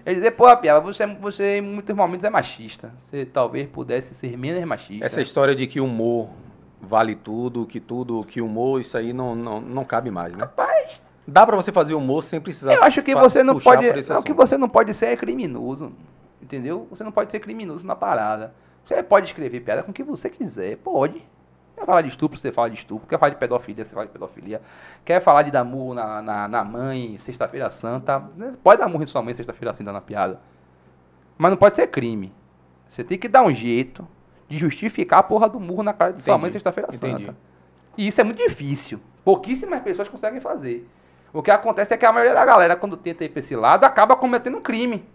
ele 0.05 0.15
dizer, 0.17 0.31
pô, 0.31 0.55
Piaba, 0.55 0.79
você, 0.79 1.07
você 1.07 1.57
em 1.57 1.61
muitos 1.61 1.95
momentos 1.95 2.23
é 2.23 2.29
machista. 2.29 2.93
Você 3.01 3.25
talvez 3.25 3.67
pudesse 3.67 4.13
ser 4.13 4.37
menos 4.37 4.63
machista. 4.63 5.03
Essa 5.03 5.19
história 5.21 5.55
de 5.55 5.65
que 5.65 5.81
humor 5.81 6.29
vale 6.79 7.15
tudo, 7.15 7.65
que 7.65 7.79
tudo, 7.79 8.23
que 8.23 8.39
humor, 8.39 8.79
isso 8.79 8.95
aí 8.95 9.13
não, 9.13 9.33
não, 9.33 9.59
não 9.59 9.83
cabe 9.83 10.11
mais, 10.11 10.31
né? 10.33 10.41
Rapaz, 10.41 11.01
Dá 11.27 11.45
pra 11.45 11.57
você 11.57 11.73
fazer 11.73 11.93
humor 11.93 12.23
sem 12.23 12.39
precisar 12.39 12.73
Eu 12.73 12.83
acho 12.83 13.01
que 13.03 13.13
você 13.13 13.43
não 13.43 13.59
pode. 13.59 13.85
Não, 14.09 14.23
que 14.23 14.31
você 14.31 14.57
não 14.57 14.69
pode 14.69 14.93
ser 14.93 15.07
é 15.07 15.15
criminoso. 15.17 15.91
Entendeu? 16.41 16.87
Você 16.89 17.03
não 17.03 17.11
pode 17.11 17.31
ser 17.31 17.39
criminoso 17.39 17.85
na 17.85 17.95
parada. 17.95 18.53
Você 18.85 19.01
pode 19.03 19.27
escrever 19.27 19.59
piada 19.61 19.83
com 19.83 19.91
o 19.91 19.93
que 19.93 20.03
você 20.03 20.29
quiser. 20.29 20.77
Pode. 20.77 21.21
Quer 21.75 21.85
falar 21.85 22.01
de 22.01 22.07
estupro, 22.09 22.39
você 22.39 22.51
fala 22.51 22.69
de 22.69 22.77
estupro. 22.77 23.07
Quer 23.07 23.19
falar 23.19 23.29
de 23.31 23.35
pedofilia, 23.35 23.85
você 23.85 23.93
fala 23.93 24.05
de 24.05 24.11
pedofilia. 24.11 24.61
Quer 25.05 25.19
falar 25.21 25.43
de 25.43 25.51
dar 25.51 25.63
murro 25.63 25.93
na, 25.93 26.21
na, 26.21 26.47
na 26.47 26.63
mãe, 26.63 27.17
sexta-feira 27.19 27.69
santa. 27.69 28.19
né? 28.35 28.53
Pode 28.63 28.79
dar 28.79 28.87
murro 28.87 29.03
em 29.03 29.07
sua 29.07 29.21
mãe, 29.21 29.33
sexta-feira 29.35 29.73
santa 29.73 29.91
na 29.91 30.01
piada. 30.01 30.39
Mas 31.37 31.51
não 31.51 31.57
pode 31.57 31.75
ser 31.75 31.87
crime. 31.87 32.33
Você 32.89 33.03
tem 33.03 33.17
que 33.17 33.27
dar 33.27 33.43
um 33.43 33.53
jeito 33.53 34.07
de 34.47 34.57
justificar 34.57 35.19
a 35.19 35.23
porra 35.23 35.49
do 35.49 35.59
murro 35.59 35.83
na 35.83 35.93
cara 35.93 36.13
de 36.13 36.23
sua 36.23 36.31
Entendi. 36.31 36.41
mãe 36.41 36.51
sexta-feira 36.51 36.91
santa. 36.91 37.35
E 37.97 38.07
isso 38.07 38.19
é 38.21 38.23
muito 38.23 38.37
difícil. 38.37 38.99
Pouquíssimas 39.23 39.81
pessoas 39.81 40.07
conseguem 40.07 40.39
fazer. 40.39 40.87
O 41.33 41.43
que 41.43 41.51
acontece 41.51 41.93
é 41.93 41.97
que 41.97 42.05
a 42.05 42.11
maioria 42.13 42.33
da 42.33 42.45
galera, 42.45 42.75
quando 42.75 42.95
tenta 42.95 43.23
ir 43.25 43.29
pra 43.29 43.41
esse 43.41 43.55
lado, 43.55 43.83
acaba 43.83 44.15
cometendo 44.15 44.57
um 44.57 44.61
crime. 44.61 45.05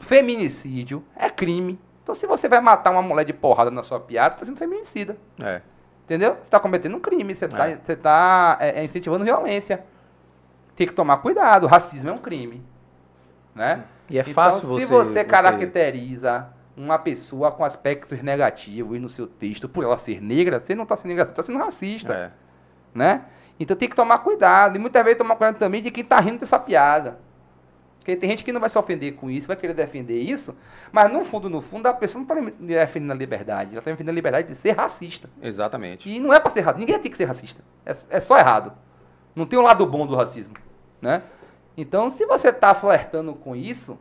Feminicídio 0.00 1.04
é 1.14 1.30
crime. 1.30 1.78
Então, 2.02 2.14
se 2.14 2.26
você 2.26 2.48
vai 2.48 2.60
matar 2.60 2.90
uma 2.90 3.02
mulher 3.02 3.24
de 3.24 3.32
porrada 3.32 3.70
na 3.70 3.82
sua 3.82 4.00
piada, 4.00 4.34
você 4.34 4.40
tá 4.40 4.46
sendo 4.46 4.58
feminicida. 4.58 5.16
É. 5.40 5.62
Entendeu? 6.04 6.34
Você 6.34 6.42
está 6.42 6.58
cometendo 6.58 6.96
um 6.96 7.00
crime, 7.00 7.34
você 7.34 7.44
está 7.44 7.68
É. 7.68 7.76
você 7.76 7.94
tá, 7.94 8.56
é, 8.60 8.80
é, 8.80 8.84
incentivando 8.84 9.24
violência. 9.24 9.84
Tem 10.74 10.86
que 10.86 10.92
tomar 10.92 11.18
cuidado, 11.18 11.64
o 11.64 11.66
racismo 11.68 12.08
é 12.08 12.12
um 12.12 12.18
crime. 12.18 12.64
Né? 13.54 13.84
E 14.08 14.18
é 14.18 14.24
fácil 14.24 14.58
então, 14.58 14.70
você... 14.70 14.86
se 14.86 14.86
você 14.86 15.24
caracteriza 15.24 16.48
uma 16.76 16.98
pessoa 16.98 17.52
com 17.52 17.64
aspectos 17.64 18.22
negativos 18.22 19.00
no 19.00 19.08
seu 19.08 19.26
texto 19.26 19.68
por 19.68 19.84
ela 19.84 19.98
ser 19.98 20.20
negra, 20.20 20.58
você 20.58 20.74
não 20.74 20.84
está 20.84 20.96
sendo 20.96 21.10
negativa, 21.10 21.34
você 21.34 21.40
está 21.40 21.52
sendo 21.52 21.62
racista. 21.62 22.12
É. 22.12 22.30
Né? 22.92 23.22
Então 23.58 23.76
tem 23.76 23.88
que 23.88 23.94
tomar 23.94 24.18
cuidado. 24.18 24.76
E 24.76 24.78
muitas 24.78 25.04
vezes 25.04 25.18
tomar 25.18 25.36
cuidado 25.36 25.58
também 25.58 25.82
de 25.82 25.90
quem 25.90 26.02
está 26.02 26.18
rindo 26.18 26.38
dessa 26.38 26.58
piada. 26.58 27.18
Porque 28.10 28.16
tem 28.16 28.30
gente 28.30 28.42
que 28.42 28.52
não 28.52 28.60
vai 28.60 28.68
se 28.68 28.76
ofender 28.76 29.14
com 29.14 29.30
isso, 29.30 29.46
vai 29.46 29.56
querer 29.56 29.72
defender 29.72 30.20
isso, 30.20 30.56
mas 30.90 31.12
no 31.12 31.24
fundo, 31.24 31.48
no 31.48 31.60
fundo, 31.60 31.86
a 31.86 31.94
pessoa 31.94 32.24
não 32.24 32.40
está 32.40 32.52
defendendo 32.58 33.12
a 33.12 33.14
liberdade. 33.14 33.70
Ela 33.70 33.78
está 33.78 33.90
defendendo 33.90 34.08
a 34.08 34.14
liberdade 34.14 34.48
de 34.48 34.56
ser 34.56 34.72
racista. 34.72 35.30
Exatamente. 35.40 36.10
E 36.10 36.18
não 36.18 36.34
é 36.34 36.40
pra 36.40 36.50
ser 36.50 36.62
racista. 36.62 36.80
Ninguém 36.80 36.98
tem 36.98 37.08
que 37.08 37.16
ser 37.16 37.26
racista. 37.26 37.62
É, 37.86 37.92
é 38.10 38.20
só 38.20 38.36
errado. 38.36 38.72
Não 39.34 39.46
tem 39.46 39.56
um 39.56 39.62
lado 39.62 39.86
bom 39.86 40.08
do 40.08 40.16
racismo. 40.16 40.54
Né? 41.00 41.22
Então, 41.76 42.10
se 42.10 42.26
você 42.26 42.52
tá 42.52 42.74
flertando 42.74 43.32
com 43.32 43.54
isso, 43.54 43.96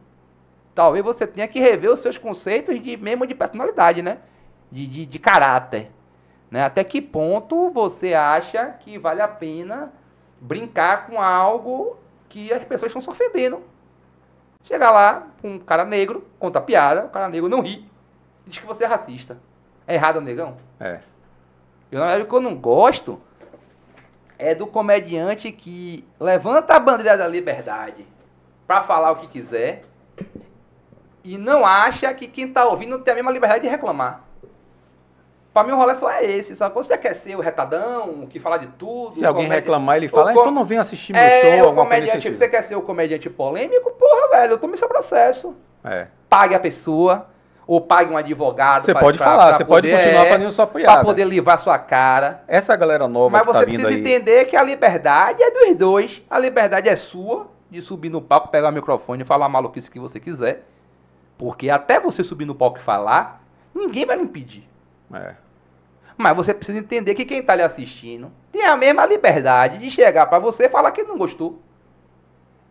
talvez 0.73 1.05
você 1.05 1.27
tenha 1.27 1.47
que 1.47 1.59
rever 1.59 1.91
os 1.91 1.99
seus 1.99 2.17
conceitos 2.17 2.81
de 2.81 2.97
mesmo 2.97 3.27
de 3.27 3.35
personalidade, 3.35 4.01
né? 4.01 4.17
De, 4.71 4.87
de, 4.87 5.05
de 5.05 5.19
caráter. 5.19 5.91
Né? 6.49 6.63
Até 6.63 6.83
que 6.83 6.99
ponto 6.99 7.69
você 7.69 8.15
acha 8.15 8.69
que 8.79 8.97
vale 8.97 9.21
a 9.21 9.27
pena 9.27 9.93
brincar 10.41 11.05
com 11.05 11.21
algo 11.21 11.97
que 12.27 12.51
as 12.51 12.63
pessoas 12.63 12.89
estão 12.89 13.01
se 13.01 13.09
ofendendo? 13.09 13.68
Chega 14.69 14.91
lá, 14.91 15.27
um 15.43 15.57
cara 15.57 15.83
negro, 15.83 16.27
conta 16.37 16.61
piada, 16.61 17.05
o 17.05 17.09
cara 17.09 17.27
negro 17.27 17.49
não 17.49 17.61
ri, 17.61 17.89
diz 18.45 18.59
que 18.59 18.65
você 18.67 18.83
é 18.83 18.87
racista. 18.87 19.37
É 19.87 19.95
errado, 19.95 20.21
negão? 20.21 20.57
É. 20.79 20.99
Eu, 21.91 22.03
o 22.03 22.25
que 22.27 22.35
eu 22.35 22.41
não 22.41 22.55
gosto 22.55 23.19
é 24.37 24.53
do 24.53 24.67
comediante 24.67 25.51
que 25.51 26.07
levanta 26.19 26.75
a 26.75 26.79
bandeira 26.79 27.17
da 27.17 27.27
liberdade 27.27 28.05
pra 28.67 28.83
falar 28.83 29.11
o 29.11 29.15
que 29.15 29.27
quiser 29.27 29.85
e 31.23 31.37
não 31.37 31.65
acha 31.65 32.13
que 32.13 32.27
quem 32.27 32.53
tá 32.53 32.65
ouvindo 32.65 32.99
tem 32.99 33.13
a 33.13 33.15
mesma 33.15 33.31
liberdade 33.31 33.63
de 33.63 33.69
reclamar. 33.69 34.23
Pra 35.53 35.63
mim 35.63 35.71
o 35.71 35.75
rolê 35.75 35.95
só 35.95 36.09
é 36.11 36.23
esse, 36.23 36.55
sabe? 36.55 36.73
Quando 36.73 36.85
você 36.85 36.97
quer 36.97 37.13
ser 37.15 37.35
o 37.35 37.39
retadão, 37.41 38.27
que 38.29 38.39
fala 38.39 38.57
de 38.57 38.67
tudo... 38.67 39.15
Se 39.15 39.25
alguém 39.25 39.45
comedi- 39.45 39.61
reclamar, 39.61 39.97
ele 39.97 40.07
fala, 40.07 40.29
"Ah, 40.31 40.33
co- 40.33 40.39
então 40.41 40.51
não 40.51 40.63
vem 40.63 40.77
assistir 40.77 41.11
meu 41.13 41.21
É, 41.21 41.41
show, 41.41 41.49
alguma 41.67 41.85
coisa 41.85 41.89
comediante, 42.01 42.29
desse 42.29 42.39
você 42.39 42.47
quer 42.47 42.61
ser 42.61 42.75
o 42.75 42.81
comediante 42.81 43.29
polêmico, 43.29 43.91
porra, 43.91 44.29
velho, 44.37 44.53
eu 44.53 44.57
tome 44.59 44.77
seu 44.77 44.87
processo. 44.87 45.55
É. 45.83 46.07
Pague 46.29 46.53
a 46.53 46.59
pessoa, 46.59 47.27
ou 47.65 47.81
pague 47.81 48.13
um 48.13 48.17
advogado. 48.17 48.83
Você 48.85 48.91
pra- 48.93 49.01
pode 49.01 49.17
pra- 49.17 49.25
falar, 49.27 49.47
pra 49.49 49.57
você 49.57 49.65
pode 49.65 49.87
poder- 49.87 49.97
continuar 50.03 50.25
é, 50.27 50.29
fazendo 50.29 50.51
sua 50.51 50.67
Pra 50.67 50.79
piada. 50.81 51.03
poder 51.03 51.23
livrar 51.25 51.57
sua 51.57 51.79
cara. 51.79 52.43
Essa 52.47 52.75
galera 52.75 53.07
nova 53.07 53.31
Mas 53.31 53.41
que 53.41 53.47
tá 53.47 53.59
você 53.59 53.65
vindo 53.65 53.81
precisa 53.81 53.87
aí... 53.89 53.99
entender 53.99 54.45
que 54.45 54.55
a 54.55 54.61
liberdade 54.63 55.41
é 55.41 55.49
dos 55.51 55.75
dois. 55.75 56.21
A 56.29 56.37
liberdade 56.37 56.87
é 56.89 56.95
sua 56.95 57.47
de 57.71 57.81
subir 57.81 58.09
no 58.09 58.21
palco, 58.21 58.49
pegar 58.49 58.69
o 58.69 58.71
microfone 58.71 59.23
e 59.23 59.25
falar 59.25 59.47
a 59.47 59.49
maluquice 59.49 59.89
que 59.89 59.99
você 59.99 60.19
quiser. 60.19 60.63
Porque 61.39 61.69
até 61.69 61.99
você 61.99 62.23
subir 62.23 62.45
no 62.45 62.53
palco 62.55 62.77
e 62.77 62.81
falar, 62.81 63.41
ninguém 63.73 64.05
vai 64.05 64.15
lhe 64.15 64.23
impedir. 64.23 64.67
É. 65.13 65.35
Mas 66.17 66.35
você 66.35 66.53
precisa 66.53 66.77
entender 66.77 67.15
que 67.15 67.25
quem 67.25 67.39
está 67.39 67.55
lhe 67.55 67.61
assistindo 67.61 68.31
tem 68.51 68.65
a 68.65 68.75
mesma 68.75 69.05
liberdade 69.05 69.77
de 69.77 69.89
chegar 69.89 70.25
para 70.25 70.39
você 70.39 70.65
e 70.65 70.69
falar 70.69 70.91
que 70.91 71.03
não 71.03 71.17
gostou. 71.17 71.61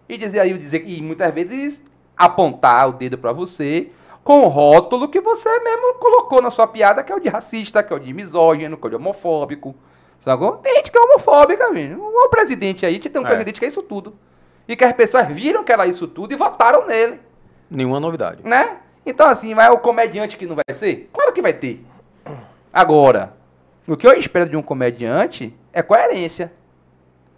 E 0.09 0.17
dizer 0.19 0.41
aí, 0.41 0.53
dizer 0.57 0.83
e 0.87 1.01
muitas 1.03 1.33
vezes 1.33 1.83
apontar 2.17 2.89
o 2.89 2.93
dedo 2.93 3.17
para 3.17 3.33
você 3.33 3.91
com 4.25 4.43
o 4.43 4.49
rótulo 4.49 5.09
que 5.09 5.21
você 5.21 5.49
mesmo 5.61 5.95
colocou 5.95 6.43
na 6.43 6.51
sua 6.51 6.67
piada, 6.67 7.03
que 7.03 7.11
é 7.11 7.15
o 7.15 7.21
de 7.21 7.29
racista, 7.29 7.83
que 7.83 7.93
é 7.93 7.97
o 7.97 7.99
de 7.99 8.13
misógino, 8.13 8.77
que 8.77 8.85
é 8.85 8.89
o 8.89 8.91
de 8.91 8.97
homofóbico. 8.97 9.75
Sacou? 10.19 10.57
Tem 10.59 10.75
gente 10.77 10.91
que 10.91 10.99
é 10.99 11.01
homofóbica, 11.01 11.73
velho. 11.73 12.03
O 12.03 12.29
presidente 12.29 12.85
aí, 12.85 12.99
tem 12.99 13.23
um 13.23 13.25
É. 13.25 13.29
presidente 13.29 13.59
que 13.59 13.65
é 13.65 13.69
isso 13.69 13.83
tudo. 13.83 14.15
E 14.67 14.77
que 14.77 14.85
as 14.85 14.93
pessoas 14.93 15.27
viram 15.29 15.65
que 15.65 15.73
era 15.73 15.87
isso 15.87 16.07
tudo 16.07 16.33
e 16.33 16.37
votaram 16.37 16.87
nele 16.87 17.21
Nenhuma 17.71 17.99
novidade. 18.01 18.43
né? 18.45 18.79
Então, 19.07 19.27
assim, 19.27 19.55
vai 19.55 19.71
o 19.71 19.79
comediante 19.79 20.37
que 20.37 20.45
não 20.47 20.57
vai 20.57 20.75
ser? 20.75 21.09
Claro 21.13 21.33
que 21.33 21.41
vai 21.41 21.55
ter. 21.55 21.83
Agora, 22.73 23.35
o 23.87 23.97
que 23.97 24.07
eu 24.07 24.13
espero 24.13 24.51
de 24.51 24.57
um 24.57 24.63
comediante 24.63 25.55
é 25.73 25.83
coerência. 25.83 26.53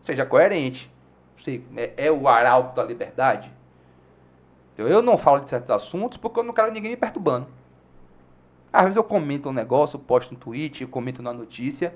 Seja 0.03 0.27
coerente. 0.27 0.91
É, 1.77 2.07
é 2.07 2.11
o 2.11 2.29
arauto 2.29 2.75
da 2.75 2.85
liberdade. 2.85 3.51
Então, 4.75 4.87
Eu 4.87 5.03
não 5.03 5.17
falo 5.17 5.41
de 5.41 5.49
certos 5.49 5.71
assuntos 5.71 6.19
porque 6.19 6.41
eu 6.41 6.45
não 6.45 6.53
quero 6.53 6.73
ninguém 6.73 6.91
me 6.91 6.97
perturbando. 6.97 7.47
Às 8.73 8.83
vezes 8.83 8.97
eu 8.97 9.05
comento 9.05 9.49
um 9.49 9.53
negócio, 9.53 9.99
posto 9.99 10.35
um 10.35 10.39
tweet, 10.39 10.87
comento 10.87 11.23
na 11.23 11.33
notícia, 11.33 11.93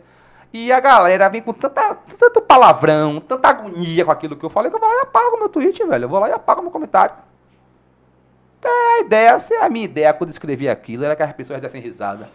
e 0.53 0.73
a 0.73 0.81
galera 0.81 1.29
vem 1.29 1.41
com 1.41 1.53
tanta, 1.53 1.95
tanto 2.19 2.41
palavrão, 2.41 3.21
tanta 3.21 3.49
agonia 3.49 4.05
com 4.05 4.11
aquilo 4.11 4.37
que 4.37 4.45
eu 4.45 4.51
falei, 4.51 4.71
que 4.71 4.77
eu 4.77 4.81
vou 4.81 4.89
lá 4.89 4.97
e 4.97 5.01
apago 5.01 5.39
meu 5.39 5.49
tweet, 5.49 5.85
velho. 5.85 6.05
Eu 6.05 6.09
vou 6.09 6.19
lá 6.19 6.29
e 6.29 6.33
apago 6.33 6.63
meu 6.63 6.71
comentário. 6.71 7.15
A 8.63 9.01
ideia, 9.01 9.37
a 9.61 9.69
minha 9.69 9.85
ideia 9.85 10.15
quando 10.15 10.31
escrevi 10.31 10.69
aquilo 10.69 11.05
era 11.05 11.15
que 11.15 11.23
as 11.23 11.33
pessoas 11.33 11.61
dessem 11.61 11.81
risada. 11.81 12.29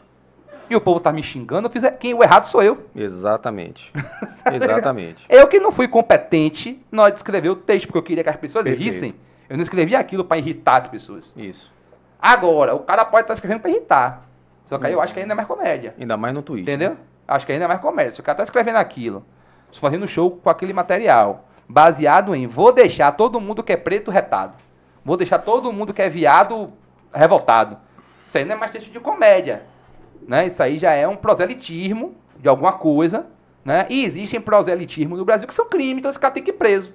E 0.70 0.76
o 0.76 0.82
povo 0.82 1.00
tá 1.00 1.12
me 1.12 1.24
xingando, 1.24 1.68
eu 1.68 1.72
fiz, 1.72 1.84
quem 2.00 2.14
o 2.14 2.22
errado 2.22 2.46
sou 2.46 2.62
eu. 2.62 2.86
Exatamente. 2.96 3.92
Exatamente. 4.54 5.26
Eu 5.30 5.48
que 5.48 5.60
não 5.60 5.72
fui 5.72 5.88
competente 5.88 6.80
na 6.92 7.04
hora 7.04 7.12
de 7.12 7.18
escrever 7.18 7.50
o 7.50 7.56
texto, 7.56 7.88
porque 7.88 7.98
eu 7.98 8.04
queria 8.04 8.24
que 8.24 8.30
as 8.30 8.36
pessoas 8.36 8.64
Perfeito. 8.64 8.86
rissem. 8.86 9.16
Eu 9.50 9.58
não 9.58 9.64
escrevi 9.64 9.96
aquilo 9.96 10.24
para 10.24 10.38
irritar 10.38 10.78
as 10.78 10.88
pessoas. 10.88 11.34
Isso. 11.36 11.72
Agora, 12.22 12.76
o 12.76 12.80
cara 12.80 13.04
pode 13.06 13.24
estar 13.24 13.34
escrevendo 13.34 13.62
para 13.62 13.72
irritar. 13.72 14.30
Só 14.66 14.78
que 14.78 14.86
aí 14.86 14.94
eu 14.94 15.02
acho 15.02 15.14
que 15.14 15.20
ainda 15.20 15.34
é 15.34 15.36
mais 15.36 15.48
comédia. 15.48 15.96
Ainda 16.00 16.16
mais 16.16 16.34
no 16.34 16.44
Twitter. 16.44 16.76
Entendeu? 16.76 16.98
Acho 17.28 17.46
que 17.46 17.52
ainda 17.52 17.66
é 17.66 17.68
mais 17.68 17.82
comédia. 17.82 18.12
Se 18.12 18.20
o 18.20 18.24
cara 18.24 18.38
tá 18.38 18.44
escrevendo 18.44 18.76
aquilo, 18.76 19.26
fazendo 19.72 20.08
show 20.08 20.32
com 20.32 20.50
aquele 20.50 20.74
material, 20.74 21.48
baseado 21.68 22.36
em 22.36 22.46
vou 22.46 22.72
deixar 22.72 23.12
todo 23.14 23.40
mundo 23.40 23.64
que 23.64 23.74
é 23.74 23.78
preto 23.78 24.12
retado. 24.12 24.54
Vou 25.04 25.18
deixar 25.18 25.40
todo 25.40 25.72
mundo 25.72 25.94
que 25.94 26.02
é 26.02 26.10
viado 26.10 26.72
revoltado. 27.14 27.78
Isso 28.28 28.38
aí 28.38 28.46
não 28.46 28.56
é 28.56 28.58
mais 28.58 28.72
texto 28.72 28.92
de 28.92 29.00
comédia. 29.00 29.64
Né? 30.30 30.46
Isso 30.46 30.62
aí 30.62 30.78
já 30.78 30.94
é 30.94 31.08
um 31.08 31.16
proselitismo 31.16 32.14
de 32.38 32.48
alguma 32.48 32.74
coisa. 32.74 33.26
Né? 33.66 33.88
E 33.90 34.06
existem 34.06 34.40
proselitismo 34.40 35.18
no 35.18 35.26
Brasil 35.26 35.48
que 35.48 35.54
são 35.54 35.68
crime, 35.68 36.00
então 36.00 36.12
esse 36.12 36.20
cara 36.20 36.36
tem 36.36 36.44
que 36.44 36.52
ir 36.52 36.54
preso. 36.54 36.94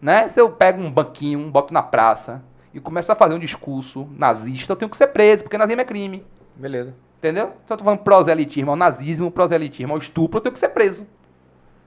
Né? 0.00 0.26
Se 0.30 0.40
eu 0.40 0.50
pego 0.50 0.80
um 0.80 0.90
banquinho, 0.90 1.50
boto 1.50 1.72
na 1.72 1.82
praça 1.82 2.42
e 2.72 2.80
começo 2.80 3.12
a 3.12 3.14
fazer 3.14 3.34
um 3.34 3.38
discurso 3.38 4.08
nazista, 4.16 4.72
eu 4.72 4.76
tenho 4.76 4.88
que 4.88 4.96
ser 4.96 5.08
preso, 5.08 5.42
porque 5.42 5.58
nazismo 5.58 5.82
é 5.82 5.84
crime. 5.84 6.24
Beleza. 6.56 6.94
Entendeu? 7.18 7.52
Se 7.66 7.72
eu 7.72 7.76
tô 7.76 7.84
falando 7.84 8.00
proselitismo 8.00 8.70
ao 8.70 8.76
nazismo, 8.76 9.30
proselitismo 9.30 9.92
ao 9.92 9.98
estupro, 9.98 10.38
eu 10.38 10.42
tenho 10.42 10.52
que 10.54 10.58
ser 10.58 10.70
preso. 10.70 11.06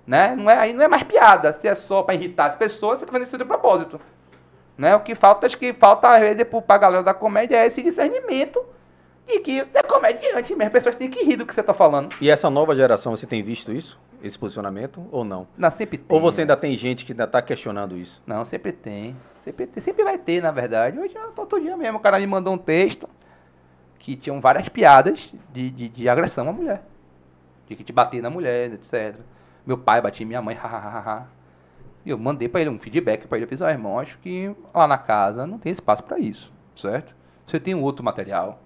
Né? 0.05 0.35
Não 0.35 0.51
é, 0.51 0.55
aí 0.59 0.73
não 0.75 0.83
é 0.83 0.87
mais 0.87 1.01
piada. 1.01 1.51
Se 1.51 1.67
é 1.67 1.73
só 1.73 2.03
pra 2.03 2.13
irritar 2.13 2.45
as 2.45 2.55
pessoas, 2.55 2.99
você 2.99 3.07
tá 3.07 3.11
fazendo 3.11 3.27
isso 3.27 3.37
de 3.39 3.43
propósito. 3.43 3.99
Né? 4.77 4.95
O 4.95 4.99
que 4.99 5.15
falta, 5.15 5.47
acho 5.47 5.57
que 5.57 5.73
falta 5.73 6.09
às 6.09 6.21
vezes 6.21 6.45
pra 6.67 6.77
galera 6.77 7.01
da 7.01 7.13
comédia 7.13 7.55
é 7.57 7.65
esse 7.65 7.81
discernimento 7.81 8.63
de 9.27 9.39
que 9.39 9.63
você 9.63 9.77
é 9.79 9.83
comediante 9.83 10.55
mesmo. 10.55 10.67
As 10.67 10.71
pessoas 10.71 10.95
têm 10.95 11.09
que 11.09 11.23
rir 11.23 11.37
do 11.37 11.45
que 11.45 11.53
você 11.53 11.63
tá 11.63 11.73
falando. 11.73 12.15
E 12.21 12.29
essa 12.29 12.49
nova 12.49 12.75
geração, 12.75 13.15
você 13.15 13.25
tem 13.25 13.43
visto 13.43 13.71
isso? 13.71 13.99
Esse 14.23 14.37
posicionamento 14.37 15.05
ou 15.11 15.23
não? 15.23 15.47
Não, 15.57 15.69
sempre 15.69 15.97
tem. 15.97 16.15
Ou 16.15 16.21
você 16.21 16.41
né? 16.41 16.43
ainda 16.43 16.57
tem 16.57 16.75
gente 16.75 17.05
que 17.05 17.11
ainda 17.11 17.27
tá 17.27 17.41
questionando 17.41 17.97
isso? 17.97 18.21
Não, 18.25 18.45
sempre 18.45 18.71
tem. 18.71 19.15
Sempre, 19.43 19.67
tem. 19.67 19.83
sempre 19.83 20.03
vai 20.03 20.17
ter, 20.17 20.41
na 20.41 20.51
verdade. 20.51 20.99
Hoje, 20.99 21.15
outro 21.35 21.59
dia 21.59 21.75
mesmo, 21.75 21.97
o 21.97 22.01
cara 22.01 22.19
me 22.19 22.27
mandou 22.27 22.53
um 22.53 22.57
texto 22.57 23.07
que 23.99 24.15
tinham 24.15 24.39
várias 24.39 24.69
piadas 24.69 25.33
de, 25.51 25.69
de, 25.69 25.89
de 25.89 26.09
agressão 26.09 26.47
à 26.47 26.53
mulher. 26.53 26.83
De 27.67 27.75
que 27.75 27.83
te 27.83 27.91
bater 27.91 28.21
na 28.21 28.29
mulher, 28.29 28.73
etc. 28.73 29.15
Meu 29.65 29.77
pai 29.77 30.01
batia 30.01 30.25
minha 30.25 30.41
mãe, 30.41 30.55
hahaha. 30.55 31.27
E 32.05 32.11
eu 32.11 32.17
mandei 32.17 32.47
pra 32.47 32.61
ele 32.61 32.69
um 32.69 32.77
feedback 32.77 33.27
pra 33.27 33.37
ele. 33.37 33.45
Eu 33.45 33.49
fiz, 33.49 33.61
ó, 33.61 33.69
irmão, 33.69 33.99
acho 33.99 34.19
que 34.19 34.55
lá 34.73 34.87
na 34.87 34.97
casa 34.97 35.47
não 35.47 35.57
tem 35.57 35.71
espaço 35.71 36.03
pra 36.03 36.19
isso, 36.19 36.53
certo? 36.75 37.15
Você 37.47 37.59
tem 37.59 37.73
um 37.73 37.81
outro 37.81 38.05
material. 38.05 38.61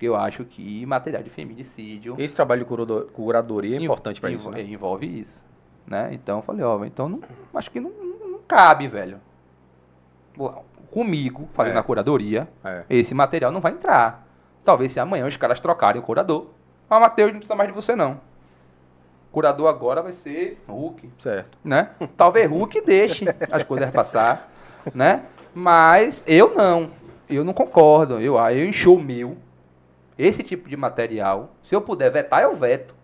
Que 0.00 0.06
eu 0.06 0.16
acho 0.16 0.44
que 0.46 0.84
material 0.86 1.22
de 1.22 1.28
feminicídio 1.30 2.16
Esse 2.18 2.34
trabalho 2.34 2.60
de 2.62 2.64
curado- 2.66 3.10
curadoria 3.12 3.76
é 3.76 3.80
importante 3.82 4.18
pra 4.20 4.30
env- 4.30 4.40
isso, 4.40 4.50
né? 4.50 4.62
Envolve 4.62 5.06
isso. 5.20 5.44
Né? 5.86 6.08
Então 6.12 6.38
eu 6.38 6.42
falei, 6.42 6.64
ó, 6.64 6.82
então 6.84 7.08
não, 7.08 7.20
acho 7.54 7.70
que 7.70 7.78
não, 7.78 7.90
não- 7.90 8.28
não 8.30 8.38
cabe, 8.48 8.88
velho. 8.88 9.20
Comigo, 10.90 11.48
fazendo 11.52 11.76
É. 11.76 11.78
a 11.80 11.82
curadoria, 11.82 12.48
É. 12.64 12.84
esse 12.90 13.14
material 13.14 13.52
não 13.52 13.60
vai 13.60 13.72
entrar. 13.72 14.26
Talvez 14.64 14.90
se 14.90 14.98
amanhã 14.98 15.26
os 15.26 15.36
caras 15.36 15.60
trocarem 15.60 16.00
o 16.00 16.04
curador. 16.04 16.46
Mas 16.88 17.00
Matheus 17.00 17.30
não 17.30 17.38
precisa 17.38 17.54
mais 17.54 17.68
de 17.68 17.74
você, 17.74 17.94
não. 17.94 18.12
O 19.28 19.32
curador 19.32 19.68
agora 19.68 20.02
vai 20.02 20.12
ser 20.14 20.60
Hulk, 20.66 21.10
Certo. 21.18 21.56
né? 21.62 21.90
Talvez 22.16 22.50
Hulk 22.50 22.80
deixe 22.80 23.24
as 23.52 23.62
coisas 23.64 23.90
passar, 23.90 24.50
né? 24.94 25.24
Mas 25.54 26.24
eu 26.26 26.54
não. 26.54 26.90
Eu 27.28 27.44
não 27.44 27.52
concordo. 27.52 28.18
Eu, 28.18 28.36
eu 28.36 28.64
em 28.64 28.72
show 28.72 28.98
meu, 28.98 29.36
esse 30.26 30.42
tipo 30.42 30.68
de 30.68 30.76
material, 30.76 31.50
se 31.62 31.74
eu 31.74 31.80
puder 31.80 32.10
vetar, 32.10 32.42
eu 32.42 32.54
veto. 32.54 32.94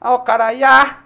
Aí 0.00 0.12
o 0.12 0.18
cara 0.20 0.46
aí, 0.46 0.62
ah, 0.62 0.98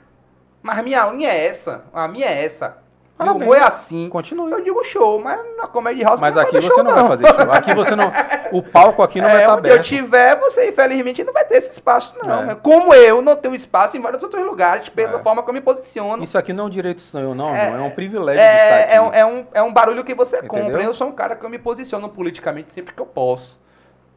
mas 0.63 0.83
minha 0.83 1.07
linha 1.11 1.29
é 1.31 1.47
essa, 1.47 1.85
a 1.93 2.07
minha 2.09 2.27
é 2.27 2.45
essa. 2.45 2.79
Parabéns. 3.17 3.43
humor 3.45 3.57
é 3.59 3.65
assim. 3.65 4.09
Continue. 4.09 4.51
Eu 4.51 4.65
digo 4.65 4.83
show, 4.83 5.21
mas 5.21 5.39
na 5.59 5.67
Comedy 5.67 6.03
House 6.03 6.19
Mas 6.19 6.35
não 6.37 6.43
aqui 6.43 6.53
vai 6.53 6.63
você 6.63 6.69
show, 6.69 6.83
não 6.83 6.95
vai 6.95 7.07
fazer 7.07 7.27
show. 7.27 7.53
Aqui 7.53 7.75
você 7.75 7.95
não. 7.95 8.11
O 8.51 8.63
palco 8.63 9.01
aqui 9.03 9.21
não 9.21 9.29
vai 9.29 9.37
é, 9.37 9.41
estar 9.43 9.59
onde 9.59 9.69
eu 9.69 9.75
aberto. 9.75 9.87
tiver, 9.87 10.37
você 10.41 10.71
infelizmente 10.71 11.23
não 11.23 11.33
vai 11.33 11.45
ter 11.45 11.59
esse 11.59 11.71
espaço, 11.71 12.15
não. 12.21 12.51
É. 12.51 12.55
Como 12.57 12.93
eu 12.95 13.21
não 13.23 13.37
tenho 13.37 13.55
espaço 13.55 13.97
em 13.97 14.01
vários 14.01 14.23
outros 14.25 14.45
lugares, 14.45 14.89
pela 14.89 15.21
É. 15.21 15.23
forma 15.23 15.43
que 15.43 15.51
eu 15.51 15.55
me 15.55 15.61
posiciono. 15.61 16.21
Isso 16.25 16.37
aqui 16.37 16.53
não 16.53 16.65
é 16.65 16.67
um 16.67 16.71
direito 16.71 17.01
seu, 17.03 17.33
não, 17.35 17.55
É, 17.55 17.71
não. 17.71 17.79
É 17.79 17.83
um 17.83 17.91
privilégio 17.91 18.41
de 18.43 18.49
estar 18.49 18.57
É, 18.59 18.83
aqui. 18.85 18.95
é, 18.95 19.01
um, 19.03 19.13
é, 19.13 19.27
um, 19.27 19.47
é 19.55 19.63
um 19.63 19.73
barulho 19.73 20.03
que 20.03 20.15
você 20.15 20.39
Entendeu? 20.39 20.65
compra. 20.65 20.83
Eu 20.83 20.95
sou 20.95 21.07
um 21.07 21.13
cara 21.13 21.37
que 21.37 21.45
eu 21.45 21.51
me 21.51 21.59
posiciono 21.61 22.09
politicamente 22.09 22.73
sempre 22.73 22.93
que 22.95 23.01
eu 23.01 23.07
posso. 23.07 23.57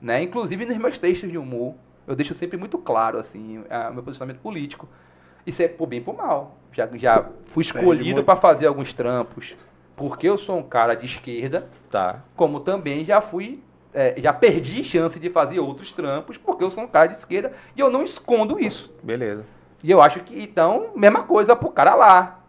Né? 0.03 0.21
Inclusive 0.21 0.65
nos 0.65 0.75
meus 0.77 0.97
textos 0.97 1.31
de 1.31 1.37
humor, 1.37 1.75
eu 2.05 2.13
deixo 2.13 2.33
sempre 2.35 2.57
muito 2.57 2.77
claro 2.77 3.17
assim, 3.17 3.63
a- 3.69 3.89
o 3.89 3.93
meu 3.93 4.03
posicionamento 4.03 4.41
político. 4.41 4.85
Isso 5.47 5.63
é 5.63 5.67
por 5.69 5.87
bem 5.87 5.99
e 5.99 6.01
por 6.03 6.15
mal. 6.17 6.57
Já, 6.73 6.89
já 6.95 7.25
fui 7.45 7.61
escolhido 7.61 8.21
para 8.23 8.35
fazer 8.35 8.67
alguns 8.67 8.93
trampos, 8.93 9.55
porque 9.95 10.27
eu 10.27 10.37
sou 10.37 10.57
um 10.57 10.63
cara 10.63 10.93
de 10.95 11.05
esquerda, 11.05 11.69
Tá. 11.89 12.21
como 12.35 12.59
também 12.59 13.05
já 13.05 13.21
fui. 13.21 13.63
é, 13.95 14.15
já 14.19 14.33
perdi 14.33 14.83
chance 14.83 15.19
de 15.19 15.29
fazer 15.29 15.59
outros 15.59 15.91
trampos, 15.91 16.35
porque 16.35 16.63
eu 16.63 16.71
sou 16.71 16.83
um 16.83 16.87
cara 16.87 17.05
de 17.09 17.17
esquerda 17.19 17.53
e 17.75 17.79
eu 17.79 17.91
não 17.91 18.01
escondo 18.01 18.59
isso. 18.59 18.91
Beleza. 19.03 19.45
E 19.83 19.91
eu 19.91 20.01
acho 20.01 20.19
que, 20.21 20.41
então, 20.43 20.89
mesma 20.95 21.21
coisa 21.21 21.55
pro 21.55 21.69
cara 21.69 21.93
lá. 21.93 22.39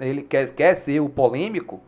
Ele 0.00 0.20
quer, 0.22 0.50
quer 0.52 0.74
ser 0.74 0.98
o 0.98 1.08
polêmico. 1.08 1.80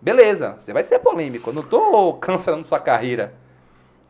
Beleza, 0.00 0.56
você 0.58 0.72
vai 0.72 0.82
ser 0.82 0.98
polêmico. 1.00 1.50
Eu 1.50 1.54
não 1.54 1.62
tô 1.62 2.14
cancelando 2.14 2.64
sua 2.66 2.80
carreira. 2.80 3.34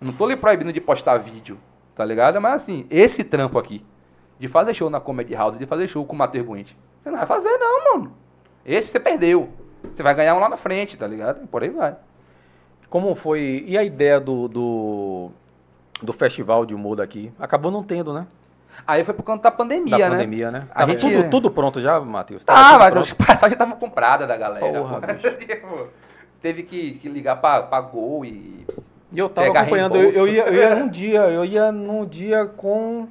Não 0.03 0.13
tô 0.13 0.27
lhe 0.27 0.37
proibindo 0.37 0.73
de 0.73 0.81
postar 0.81 1.17
vídeo, 1.19 1.59
tá 1.95 2.05
ligado? 2.05 2.41
Mas 2.41 2.63
assim, 2.63 2.87
esse 2.91 3.23
trampo 3.25 3.59
aqui, 3.59 3.85
de 4.39 4.49
fazer 4.49 4.75
show 4.75 4.91
na 4.91 5.01
Comedy 5.01 5.35
House, 5.35 5.57
de 5.57 5.67
fazer 5.67 5.87
show 5.89 6.05
com 6.05 6.15
o 6.15 6.19
Matheus 6.19 6.45
Buente, 6.45 6.77
você 7.03 7.11
não 7.11 7.19
vai 7.19 7.27
fazer 7.27 7.57
não, 7.59 7.93
mano. 7.95 8.13
Esse 8.67 8.89
você 8.89 9.01
perdeu. 9.01 9.49
Você 9.95 10.03
vai 10.03 10.15
ganhar 10.15 10.35
um 10.35 10.39
lá 10.39 10.49
na 10.49 10.57
frente, 10.57 10.97
tá 10.97 11.07
ligado? 11.07 11.43
E 11.43 11.47
por 11.47 11.63
aí 11.63 11.71
vai. 11.71 11.97
Como 12.89 13.15
foi. 13.15 13.65
E 13.67 13.77
a 13.79 13.83
ideia 13.83 14.21
do, 14.21 14.49
do, 14.49 15.31
do 16.03 16.13
festival 16.13 16.67
de 16.67 16.75
humor 16.75 16.97
daqui? 16.97 17.33
Acabou 17.39 17.71
não 17.71 17.83
tendo, 17.83 18.13
né? 18.13 18.27
Aí 18.87 19.05
foi 19.05 19.13
por 19.15 19.23
conta 19.23 19.45
da 19.45 19.51
pandemia, 19.51 19.99
da 19.99 20.11
né? 20.11 20.17
pandemia, 20.17 20.51
né? 20.51 20.67
A 20.71 20.81
Tava 20.81 20.93
gente- 20.93 21.17
tudo, 21.17 21.31
tudo 21.31 21.51
pronto 21.51 21.81
já, 21.81 22.01
Matheus? 22.01 22.45
Tudo 22.45 22.55
mas 22.57 22.91
pronto? 22.91 22.99
as 23.03 23.13
passagens 23.15 23.53
estavam 23.53 23.77
compradas 23.77 24.27
da 24.27 24.37
galera. 24.37 24.67
Porra. 24.81 25.01
Tipo, 25.39 25.89
teve 26.41 26.63
que, 26.63 26.93
que 26.95 27.09
ligar 27.09 27.37
pra, 27.41 27.63
pra 27.63 27.81
Gol 27.81 28.25
e. 28.25 28.67
E 29.13 29.19
eu 29.19 29.29
tava 29.29 29.49
acompanhando, 29.59 29.97
eu, 29.97 30.11
eu 30.11 30.29
ia, 30.29 30.43
eu 30.45 30.55
ia 30.55 30.75
num 30.75 30.89
dia, 30.89 31.21
eu 31.21 31.45
ia 31.45 31.71
num 31.71 32.07
dia 32.07 32.47
com. 32.47 33.07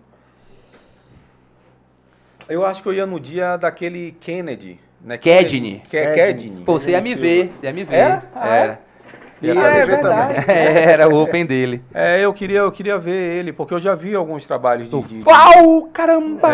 Eu 2.50 2.66
acho 2.66 2.82
que 2.82 2.90
eu 2.90 2.94
ia 2.94 3.06
no 3.06 3.20
dia 3.20 3.56
daquele 3.56 4.14
Kennedy, 4.20 4.80
né? 5.00 5.18
Kedney. 5.18 5.82
Que, 5.90 5.98
Kedney. 6.02 6.16
Kedney. 6.16 6.64
Pô, 6.66 6.80
você 6.80 6.92
ia 6.92 7.02
me 7.02 7.14
ver, 7.16 7.52
você 7.60 7.68
ia 7.68 7.74
me 7.74 7.84
ver. 7.84 7.96
Era? 7.96 8.24
Ah, 8.36 8.48
Era. 8.56 8.80
E 9.42 9.48
É, 9.48 9.52
ele 9.52 9.60
ia 9.60 9.68
é 9.68 9.86
ver 9.86 9.96
verdade. 9.96 10.36
também. 10.46 10.56
Era 10.92 11.08
o 11.10 11.22
open 11.22 11.46
dele. 11.46 11.82
É, 11.94 12.20
eu 12.24 12.34
queria, 12.34 12.60
eu 12.60 12.72
queria 12.72 12.98
ver 12.98 13.38
ele, 13.40 13.54
porque 13.54 13.74
eu 13.74 13.80
já 13.80 13.96
vi 13.96 14.14
alguns 14.16 14.46
trabalhos 14.46 14.90
de. 14.90 15.02
de- 15.04 15.24
Fau, 15.24 15.84
caramba! 15.94 16.50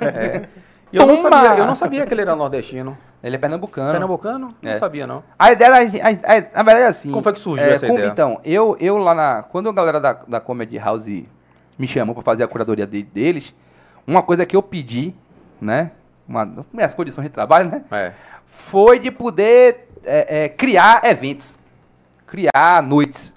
É. 0.00 0.42
E 0.46 0.60
eu 0.92 1.06
não, 1.06 1.16
sabia, 1.18 1.56
eu 1.58 1.66
não 1.66 1.74
sabia 1.74 2.06
que 2.06 2.14
ele 2.14 2.22
era 2.22 2.34
nordestino. 2.36 2.96
Ele 3.22 3.36
é 3.36 3.38
pernambucano. 3.38 3.90
Pernambucano? 3.92 4.54
Não 4.62 4.70
É. 4.70 4.74
sabia, 4.76 5.06
não. 5.06 5.22
A 5.38 5.52
ideia, 5.52 5.86
gente- 5.88 6.00
a, 6.00 6.08
a, 6.08 6.40
na 6.56 6.62
verdade, 6.62 6.80
é 6.80 6.86
assim. 6.86 7.10
Como 7.10 7.22
foi 7.22 7.32
que 7.32 7.40
surgiu 7.40 7.66
é, 7.66 7.72
essa 7.74 7.86
como- 7.86 7.98
ideia? 7.98 8.10
Então, 8.10 8.40
eu, 8.44 8.76
eu 8.80 8.96
lá 8.98 9.14
na. 9.14 9.42
Quando 9.42 9.68
a 9.68 9.72
galera 9.72 10.00
da, 10.00 10.12
da 10.26 10.40
Comedy 10.40 10.78
House 10.78 11.06
me 11.78 11.86
chamou 11.86 12.14
pra 12.14 12.22
fazer 12.24 12.42
a 12.44 12.48
curadoria 12.48 12.86
de- 12.86 13.02
deles, 13.02 13.54
uma 14.06 14.22
coisa 14.22 14.44
que 14.46 14.56
eu 14.56 14.62
pedi, 14.62 15.14
né? 15.60 15.90
Uma 16.26 16.48
minhas 16.72 16.94
condições 16.94 17.24
de 17.24 17.30
trabalho, 17.30 17.70
né? 17.70 17.82
É. 17.90 18.12
foi 18.46 18.98
de 18.98 19.10
poder 19.10 19.88
é, 20.04 20.44
é, 20.44 20.48
criar 20.48 21.02
eventos, 21.04 21.54
criar 22.26 22.82
noites, 22.82 23.32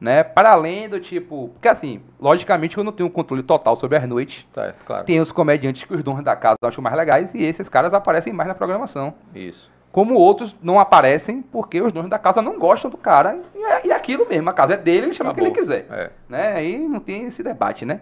né? 0.00 0.24
Para 0.24 0.52
além 0.52 0.88
do 0.88 0.98
tipo, 0.98 1.50
porque 1.52 1.68
assim, 1.68 2.00
logicamente 2.18 2.78
eu 2.78 2.82
não 2.82 2.92
tenho 2.92 3.08
um 3.08 3.12
controle 3.12 3.42
total 3.42 3.76
sobre 3.76 3.98
as 3.98 4.08
noites. 4.08 4.46
Certo, 4.52 4.84
claro. 4.84 5.04
Tem 5.04 5.20
os 5.20 5.30
comediantes 5.30 5.84
que 5.84 5.94
os 5.94 6.02
donos 6.02 6.24
da 6.24 6.34
casa 6.34 6.56
acham 6.62 6.82
mais 6.82 6.96
legais 6.96 7.34
e 7.34 7.42
esses 7.44 7.68
caras 7.68 7.92
aparecem 7.92 8.32
mais 8.32 8.48
na 8.48 8.54
programação. 8.54 9.12
Isso. 9.34 9.70
Como 9.92 10.14
outros 10.14 10.56
não 10.62 10.78
aparecem 10.78 11.42
porque 11.42 11.82
os 11.82 11.92
donos 11.92 12.08
da 12.08 12.18
casa 12.18 12.40
não 12.40 12.58
gostam 12.58 12.90
do 12.90 12.96
cara 12.96 13.38
e 13.54 13.62
é, 13.62 13.86
e 13.88 13.90
é 13.90 13.94
aquilo 13.94 14.26
mesmo, 14.28 14.48
a 14.48 14.52
casa 14.52 14.74
é 14.74 14.76
dele, 14.76 15.06
ele 15.06 15.12
chama 15.12 15.32
o 15.32 15.34
que 15.34 15.40
ele 15.40 15.50
quiser 15.50 15.86
É. 15.90 16.10
né? 16.28 16.52
Aí 16.54 16.78
não 16.78 17.00
tem 17.00 17.24
esse 17.26 17.42
debate, 17.42 17.84
né? 17.84 18.00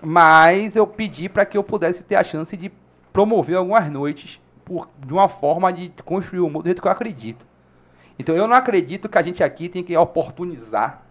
Mas 0.00 0.76
eu 0.76 0.86
pedi 0.86 1.28
para 1.28 1.44
que 1.44 1.58
eu 1.58 1.64
pudesse 1.64 2.02
ter 2.04 2.14
a 2.14 2.22
chance 2.24 2.56
de 2.56 2.70
promover 3.12 3.56
algumas 3.56 3.90
noites 3.90 4.40
por, 4.64 4.88
de 5.04 5.12
uma 5.12 5.28
forma 5.28 5.72
de 5.72 5.92
construir 6.04 6.40
o 6.40 6.48
mundo 6.48 6.62
do 6.62 6.66
jeito 6.66 6.80
que 6.80 6.88
eu 6.88 6.92
acredito. 6.92 7.44
Então 8.18 8.34
eu 8.36 8.46
não 8.46 8.54
acredito 8.54 9.08
que 9.08 9.18
a 9.18 9.22
gente 9.22 9.42
aqui 9.42 9.68
tem 9.68 9.82
que 9.82 9.96
oportunizar 9.96 11.03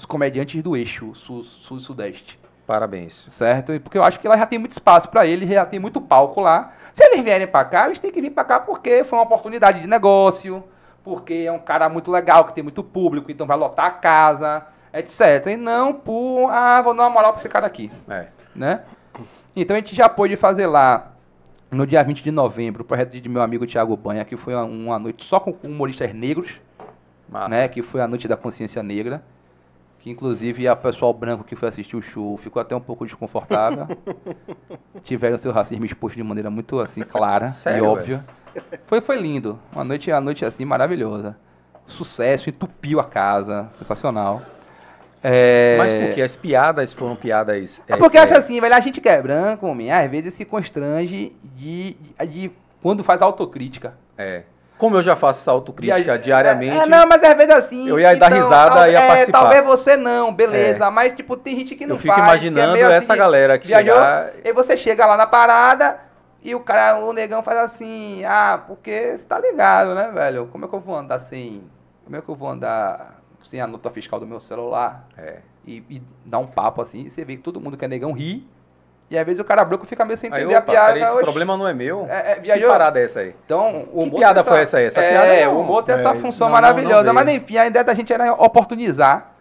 os 0.00 0.06
comediantes 0.06 0.62
do 0.62 0.74
eixo 0.74 1.14
sul, 1.14 1.44
sul 1.44 1.76
e 1.76 1.80
sudeste, 1.80 2.38
Parabéns. 2.66 3.26
certo? 3.28 3.78
Porque 3.80 3.98
eu 3.98 4.02
acho 4.02 4.18
que 4.18 4.26
lá 4.26 4.36
já 4.38 4.46
tem 4.46 4.58
muito 4.58 4.72
espaço 4.72 5.08
para 5.10 5.26
eles, 5.26 5.46
já 5.48 5.66
tem 5.66 5.78
muito 5.78 6.00
palco 6.00 6.40
lá. 6.40 6.72
Se 6.94 7.04
eles 7.04 7.20
vierem 7.22 7.46
para 7.46 7.64
cá, 7.66 7.86
eles 7.86 7.98
têm 7.98 8.10
que 8.10 8.20
vir 8.20 8.30
para 8.30 8.44
cá 8.44 8.60
porque 8.60 9.04
foi 9.04 9.18
uma 9.18 9.24
oportunidade 9.24 9.80
de 9.80 9.86
negócio, 9.86 10.64
porque 11.04 11.34
é 11.46 11.52
um 11.52 11.58
cara 11.58 11.88
muito 11.90 12.10
legal, 12.10 12.44
que 12.44 12.54
tem 12.54 12.64
muito 12.64 12.82
público, 12.82 13.30
então 13.30 13.46
vai 13.46 13.56
lotar 13.58 13.86
a 13.86 13.90
casa, 13.90 14.66
etc. 14.94 15.48
E 15.48 15.56
não 15.56 15.92
por, 15.92 16.48
ah, 16.50 16.80
vou 16.80 16.94
dar 16.94 17.02
uma 17.02 17.10
moral 17.10 17.32
para 17.32 17.40
esse 17.40 17.48
cara 17.48 17.66
aqui, 17.66 17.90
É. 18.08 18.28
né? 18.54 18.82
Então 19.54 19.76
a 19.76 19.80
gente 19.80 19.94
já 19.94 20.08
pôde 20.08 20.34
fazer 20.36 20.66
lá, 20.66 21.12
no 21.70 21.86
dia 21.86 22.02
20 22.02 22.22
de 22.22 22.30
novembro, 22.30 22.82
o 22.82 22.86
projeto 22.86 23.20
de 23.20 23.28
meu 23.28 23.42
amigo 23.42 23.66
Thiago 23.66 23.94
Banha, 23.98 24.24
que 24.24 24.36
foi 24.36 24.54
uma, 24.54 24.64
uma 24.64 24.98
noite 24.98 25.24
só 25.26 25.38
com 25.40 25.54
humoristas 25.62 26.14
negros, 26.14 26.52
Massa. 27.28 27.48
né? 27.48 27.68
Que 27.68 27.82
foi 27.82 28.00
a 28.00 28.08
noite 28.08 28.26
da 28.26 28.36
consciência 28.36 28.82
negra. 28.82 29.22
Que 30.00 30.10
inclusive 30.10 30.66
a 30.66 30.74
pessoal 30.74 31.12
branco 31.12 31.44
que 31.44 31.54
foi 31.54 31.68
assistir 31.68 31.94
o 31.94 32.00
show 32.00 32.36
ficou 32.38 32.60
até 32.60 32.74
um 32.74 32.80
pouco 32.80 33.04
desconfortável. 33.04 33.86
Tiveram 35.04 35.36
seu 35.36 35.52
racismo 35.52 35.84
exposto 35.84 36.16
de 36.16 36.22
maneira 36.22 36.50
muito 36.50 36.80
assim 36.80 37.02
clara 37.02 37.48
Sério, 37.48 37.84
e 37.84 37.86
óbvia. 37.86 38.24
Foi, 38.86 39.00
foi 39.02 39.16
lindo. 39.16 39.58
Uma 39.72 39.84
noite, 39.84 40.10
uma 40.10 40.20
noite 40.20 40.44
assim 40.44 40.64
maravilhosa. 40.64 41.36
Sucesso, 41.86 42.48
entupiu 42.48 42.98
a 42.98 43.04
casa. 43.04 43.68
Sensacional. 43.74 44.40
É... 45.22 45.76
Mas 45.76 45.92
porque 45.92 46.22
as 46.22 46.34
piadas 46.34 46.94
foram 46.94 47.14
piadas. 47.14 47.82
É 47.86 47.96
porque 47.96 48.16
eu 48.16 48.22
acho 48.22 48.34
assim, 48.34 48.58
velho, 48.58 48.74
a 48.74 48.80
gente 48.80 49.02
que 49.02 49.08
é 49.08 49.20
branco, 49.20 49.66
homem, 49.66 49.92
às 49.92 50.10
vezes 50.10 50.32
se 50.32 50.46
constrange 50.46 51.36
de, 51.44 51.94
de, 51.94 52.26
de- 52.26 52.52
quando 52.80 53.04
faz 53.04 53.20
autocrítica. 53.20 53.94
É. 54.16 54.44
Como 54.80 54.96
eu 54.96 55.02
já 55.02 55.14
faço 55.14 55.40
essa 55.40 55.50
autocrítica 55.50 56.18
diariamente. 56.18 56.74
É, 56.74 56.86
não, 56.86 57.06
mas 57.06 57.22
às 57.22 57.36
vezes 57.36 57.54
assim. 57.54 57.86
eu 57.86 58.00
ia 58.00 58.16
dar 58.16 58.32
risada 58.32 58.74
tal- 58.76 58.88
e 58.88 58.92
ia 58.92 58.98
é, 58.98 59.06
participar. 59.06 59.38
É. 59.38 59.42
Talvez 59.42 59.64
você 59.66 59.94
não, 59.94 60.32
beleza. 60.32 60.90
Mas, 60.90 61.12
tipo, 61.12 61.36
tem 61.36 61.54
gente 61.54 61.76
que 61.76 61.84
não 61.84 61.96
eu 61.96 61.98
fico 62.00 62.14
faz. 62.14 62.22
é 62.22 62.46
imaginando 62.46 62.82
assim 62.82 62.92
essa 62.94 63.12
de- 63.12 63.18
galera 63.18 63.58
que 63.58 63.66
viajou, 63.66 63.92
chegar. 63.92 64.30
E 64.42 64.52
você 64.54 64.78
chega 64.78 65.04
lá 65.04 65.18
na 65.18 65.26
parada 65.26 65.98
e 66.42 66.54
o 66.54 66.60
cara, 66.60 66.98
o 66.98 67.12
negão 67.12 67.42
faz 67.42 67.58
assim, 67.58 68.24
ah, 68.24 68.58
porque 68.66 69.18
você 69.18 69.24
tá 69.26 69.38
ligado, 69.38 69.94
né, 69.94 70.10
velho? 70.14 70.46
Como 70.46 70.64
é 70.64 70.68
que 70.68 70.74
eu 70.74 70.80
vou 70.80 70.96
andar 70.96 71.20
sem. 71.20 71.62
Como 72.02 72.16
é 72.16 72.22
que 72.22 72.28
eu 72.30 72.34
vou 72.34 72.48
andar 72.48 73.20
sem 73.42 73.60
a 73.60 73.66
nota 73.66 73.90
fiscal 73.90 74.18
do 74.18 74.26
meu 74.26 74.40
celular? 74.40 75.06
É. 75.18 75.40
E, 75.66 75.84
e 75.90 76.02
dar 76.24 76.38
um 76.38 76.46
papo 76.46 76.80
assim, 76.80 77.02
e 77.02 77.10
você 77.10 77.22
vê 77.22 77.36
que 77.36 77.42
todo 77.42 77.60
mundo 77.60 77.76
que 77.76 77.84
é 77.84 77.88
negão 77.88 78.12
ri. 78.12 78.48
E 79.10 79.18
às 79.18 79.26
vezes 79.26 79.40
o 79.40 79.44
cara 79.44 79.64
branco 79.64 79.84
fica 79.86 80.04
meio 80.04 80.16
sem 80.16 80.32
Aí, 80.32 80.40
entender 80.42 80.54
a 80.54 80.58
opa, 80.60 80.70
piada. 80.70 80.86
peraí, 80.92 81.02
esse 81.02 81.12
oxe. 81.14 81.24
problema 81.24 81.56
não 81.56 81.66
é 81.66 81.74
meu. 81.74 82.06
É, 82.08 82.32
é, 82.32 82.36
que 82.58 82.66
parada 82.66 83.00
é 83.00 83.04
essa 83.04 83.20
aí? 83.20 83.34
Então, 83.44 83.88
o 83.92 84.04
Que 84.04 84.16
piada 84.18 84.42
tem 84.44 84.52
foi 84.52 84.62
essa 84.62 84.76
aí? 84.78 84.84
Essa 84.84 85.00
é, 85.00 85.10
piada 85.10 85.44
não. 85.46 85.56
o 85.56 85.60
humor 85.62 85.82
tem 85.82 85.94
essa 85.96 86.10
É, 86.10 86.14
função 86.14 86.48
não, 86.48 86.54
não, 86.54 86.60
não 86.62 86.68
maravilhosa. 86.68 87.02
veio. 87.02 87.14
mas 87.14 87.28
enfim, 87.28 87.56
a 87.56 87.66
ideia 87.66 87.84
da 87.84 87.92
gente 87.92 88.12
era 88.12 88.32
oportunizar 88.32 89.32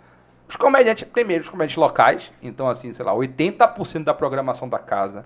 os 0.48 0.56
comediantes, 0.56 1.04
primeiro 1.08 1.44
os 1.44 1.50
comediantes 1.50 1.78
locais. 1.78 2.32
Então, 2.42 2.68
assim, 2.68 2.92
sei 2.94 3.06
lá, 3.06 3.14
80% 3.14 4.04
da 4.06 4.14
programação 4.14 4.68
da 4.68 4.80
casa 4.80 5.24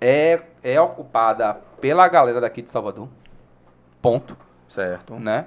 é, 0.00 0.40
é 0.64 0.80
ocupada 0.80 1.58
pela 1.78 2.08
galera 2.08 2.40
daqui 2.40 2.62
de 2.62 2.72
Salvador. 2.72 3.08
Ponto, 4.00 4.36
Certo. 4.68 5.14
né? 5.16 5.46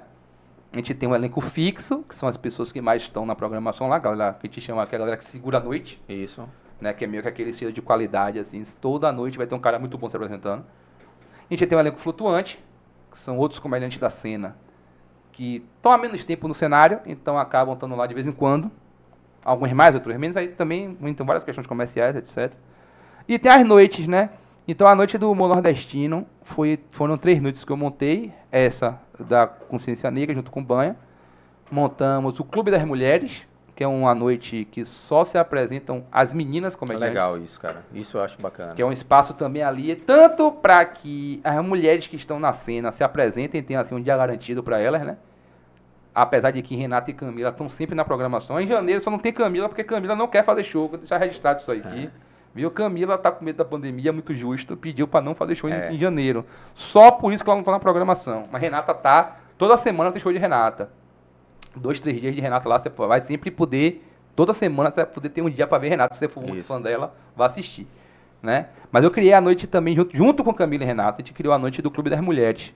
A 0.72 0.76
gente 0.76 0.94
tem 0.94 1.08
um 1.08 1.14
elenco 1.16 1.40
fixo, 1.40 2.04
que 2.08 2.14
são 2.14 2.28
as 2.28 2.36
pessoas 2.36 2.70
que 2.70 2.80
mais 2.80 3.02
estão 3.02 3.26
na 3.26 3.34
programação 3.34 3.88
lá, 3.88 3.96
a 3.96 3.98
galera 3.98 4.32
que 4.34 4.46
a 4.46 4.48
gente 4.50 4.60
chama 4.60 4.86
que 4.86 4.94
é 4.94 4.96
a 4.96 5.00
galera 5.00 5.16
que 5.16 5.24
segura 5.24 5.58
a 5.58 5.60
noite 5.60 6.00
Isso. 6.08 6.48
Né? 6.80 6.92
Que 6.92 7.04
é 7.04 7.06
meio 7.06 7.22
que 7.22 7.28
aquele 7.28 7.50
estilo 7.50 7.72
de 7.72 7.82
qualidade, 7.82 8.38
assim. 8.38 8.62
Toda 8.80 9.12
noite 9.12 9.38
vai 9.38 9.46
ter 9.46 9.54
um 9.54 9.60
cara 9.60 9.78
muito 9.78 9.98
bom 9.98 10.08
se 10.08 10.16
apresentando. 10.16 10.64
A 11.48 11.54
gente 11.54 11.66
tem 11.66 11.76
um 11.76 11.80
elenco 11.80 11.98
flutuante, 11.98 12.62
que 13.10 13.18
são 13.18 13.36
outros 13.36 13.58
comediantes 13.58 13.98
da 13.98 14.08
cena, 14.08 14.56
que 15.32 15.64
estão 15.76 15.92
há 15.92 15.98
menos 15.98 16.24
tempo 16.24 16.46
no 16.46 16.54
cenário, 16.54 17.00
então 17.04 17.38
acabam 17.38 17.74
estando 17.74 17.96
lá 17.96 18.06
de 18.06 18.14
vez 18.14 18.26
em 18.26 18.32
quando. 18.32 18.70
Alguns 19.44 19.72
mais, 19.72 19.94
outros 19.94 20.16
menos. 20.16 20.36
Aí 20.36 20.48
também 20.48 20.94
tem 20.94 21.26
várias 21.26 21.44
questões 21.44 21.66
comerciais, 21.66 22.14
etc. 22.14 22.52
E 23.26 23.38
tem 23.38 23.50
as 23.50 23.64
noites, 23.64 24.06
né? 24.06 24.30
Então 24.68 24.86
a 24.86 24.94
noite 24.94 25.18
do 25.18 25.30
humor 25.30 25.48
nordestino 25.48 26.26
foi, 26.42 26.78
foram 26.92 27.18
três 27.18 27.40
noites 27.40 27.64
que 27.64 27.72
eu 27.72 27.76
montei. 27.76 28.32
Essa 28.52 29.00
da 29.18 29.46
Consciência 29.46 30.10
Negra 30.10 30.34
junto 30.34 30.50
com 30.50 30.60
o 30.60 30.64
Banha. 30.64 30.96
montamos 31.70 32.38
o 32.38 32.44
Clube 32.44 32.70
das 32.70 32.84
Mulheres, 32.84 33.46
que 33.80 33.84
é 33.84 33.88
uma 33.88 34.14
noite 34.14 34.68
que 34.70 34.84
só 34.84 35.24
se 35.24 35.38
apresentam 35.38 36.04
as 36.12 36.34
meninas 36.34 36.74
É 36.74 36.76
comediantes. 36.76 37.08
legal 37.14 37.38
isso, 37.38 37.58
cara. 37.58 37.82
Isso 37.94 38.18
eu 38.18 38.22
acho 38.22 38.38
bacana. 38.38 38.74
Que 38.74 38.82
é 38.82 38.84
um 38.84 38.92
espaço 38.92 39.32
também 39.32 39.62
ali, 39.62 39.96
tanto 39.96 40.52
para 40.52 40.84
que 40.84 41.40
as 41.42 41.64
mulheres 41.64 42.06
que 42.06 42.14
estão 42.14 42.38
na 42.38 42.52
cena 42.52 42.92
se 42.92 43.02
apresentem, 43.02 43.62
tenham 43.62 43.80
assim 43.80 43.94
um 43.94 44.02
dia 44.02 44.14
garantido 44.14 44.62
para 44.62 44.78
elas, 44.78 45.00
né? 45.00 45.16
Apesar 46.14 46.50
de 46.50 46.60
que 46.60 46.76
Renata 46.76 47.10
e 47.10 47.14
Camila 47.14 47.48
estão 47.48 47.70
sempre 47.70 47.94
na 47.94 48.04
programação. 48.04 48.60
Em 48.60 48.66
janeiro 48.66 49.00
só 49.00 49.10
não 49.10 49.18
tem 49.18 49.32
Camila 49.32 49.66
porque 49.66 49.82
Camila 49.82 50.14
não 50.14 50.28
quer 50.28 50.44
fazer 50.44 50.62
show. 50.62 50.86
Vou 50.86 50.98
deixar 50.98 51.16
registrado 51.16 51.60
isso 51.60 51.72
aqui. 51.72 52.10
Viu? 52.54 52.70
Camila 52.70 53.16
tá 53.16 53.32
com 53.32 53.42
medo 53.42 53.56
da 53.56 53.64
pandemia, 53.64 54.12
muito 54.12 54.34
justo. 54.34 54.76
Pediu 54.76 55.08
para 55.08 55.22
não 55.24 55.34
fazer 55.34 55.54
show 55.54 55.70
em- 55.70 55.72
É. 55.72 55.90
em, 55.90 55.96
janeiro. 55.96 56.44
Só 56.74 57.10
por 57.10 57.32
isso 57.32 57.42
que 57.42 57.48
ela 57.48 57.56
não 57.56 57.64
tá 57.64 57.72
na 57.72 57.80
programação. 57.80 58.44
Mas 58.52 58.60
Renata 58.60 58.92
tá. 58.92 59.38
Toda 59.56 59.78
semana 59.78 60.12
tem 60.12 60.20
show 60.20 60.30
de 60.30 60.38
Renata. 60.38 60.90
Dois, 61.74 62.00
três 62.00 62.20
dias 62.20 62.34
de 62.34 62.40
Renata 62.40 62.68
lá, 62.68 62.78
você 62.78 62.88
vai 62.88 63.20
sempre 63.20 63.50
poder. 63.50 64.04
Toda 64.34 64.52
semana 64.52 64.90
você 64.90 64.96
vai 64.96 65.06
poder 65.06 65.28
ter 65.28 65.42
um 65.42 65.50
dia 65.50 65.66
para 65.66 65.78
ver 65.78 65.88
Renata. 65.88 66.14
Se 66.14 66.20
você 66.20 66.28
for 66.28 66.42
muito 66.42 66.58
Isso. 66.58 66.68
fã 66.68 66.80
dela, 66.80 67.14
vá 67.36 67.46
assistir. 67.46 67.86
Né? 68.42 68.68
Mas 68.90 69.04
eu 69.04 69.10
criei 69.10 69.32
a 69.34 69.40
noite 69.40 69.66
também, 69.66 69.94
junto, 69.94 70.16
junto 70.16 70.42
com 70.42 70.54
Camila 70.54 70.82
e 70.82 70.86
Renata, 70.86 71.16
a 71.16 71.24
gente 71.24 71.32
criou 71.32 71.52
a 71.52 71.58
noite 71.58 71.82
do 71.82 71.90
Clube 71.90 72.08
das 72.08 72.20
Mulheres. 72.20 72.72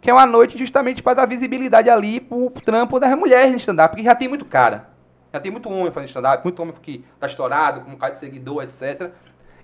Que 0.00 0.10
é 0.10 0.12
uma 0.12 0.26
noite 0.26 0.58
justamente 0.58 1.02
para 1.02 1.14
dar 1.14 1.26
visibilidade 1.26 1.88
ali 1.88 2.20
pro 2.20 2.50
trampo 2.50 3.00
das 3.00 3.16
mulheres 3.16 3.50
no 3.50 3.56
stand-up, 3.56 3.90
porque 3.94 4.04
já 4.04 4.14
tem 4.14 4.28
muito 4.28 4.44
cara. 4.44 4.88
Já 5.32 5.40
tem 5.40 5.50
muito 5.50 5.70
homem 5.70 5.90
fazendo 5.90 6.08
stand-up, 6.08 6.44
muito 6.44 6.60
homem 6.60 6.74
que 6.82 7.04
tá 7.18 7.26
estourado, 7.26 7.80
com 7.80 7.92
um 7.92 7.96
cara 7.96 8.12
de 8.12 8.20
seguidor, 8.20 8.62
etc. 8.62 9.10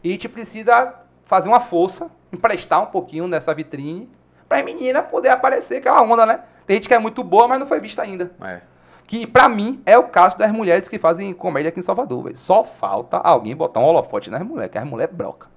E 0.03 0.09
a 0.09 0.13
gente 0.13 0.29
precisa 0.29 0.95
fazer 1.25 1.49
uma 1.49 1.61
força, 1.61 2.11
emprestar 2.33 2.83
um 2.83 2.87
pouquinho 2.87 3.29
dessa 3.29 3.55
vitrine, 3.55 4.09
pra 4.49 4.63
menina 4.63 5.03
poder 5.03 5.29
aparecer 5.29 5.77
aquela 5.77 6.03
onda, 6.03 6.27
né? 6.27 6.41
Tem 6.67 6.75
gente 6.75 6.89
que 6.89 6.95
é 6.95 6.99
muito 6.99 7.23
boa, 7.23 7.47
mas 7.47 7.61
não 7.61 7.67
foi 7.67 7.81
vista 7.81 8.03
ainda. 8.03 8.33
É. 8.43 8.61
Que 9.13 9.27
pra 9.27 9.47
mim 9.47 9.79
é 9.85 9.99
o 9.99 10.05
caso 10.05 10.39
das 10.39 10.51
mulheres 10.51 10.89
que 10.89 10.99
fazem 10.99 11.35
comédia 11.35 11.69
aqui 11.69 11.79
em 11.79 11.83
Salvador, 11.83 12.23
velho. 12.23 12.35
Só 12.39 12.65
falta 12.65 13.19
alguém 13.19 13.55
botar 13.55 13.79
um 13.79 13.85
holofote 13.85 14.31
nas 14.31 14.41
mulheres, 14.41 14.73
que 14.73 14.79
as 14.79 14.87
mulheres 14.87 15.15
broca. 15.15 15.49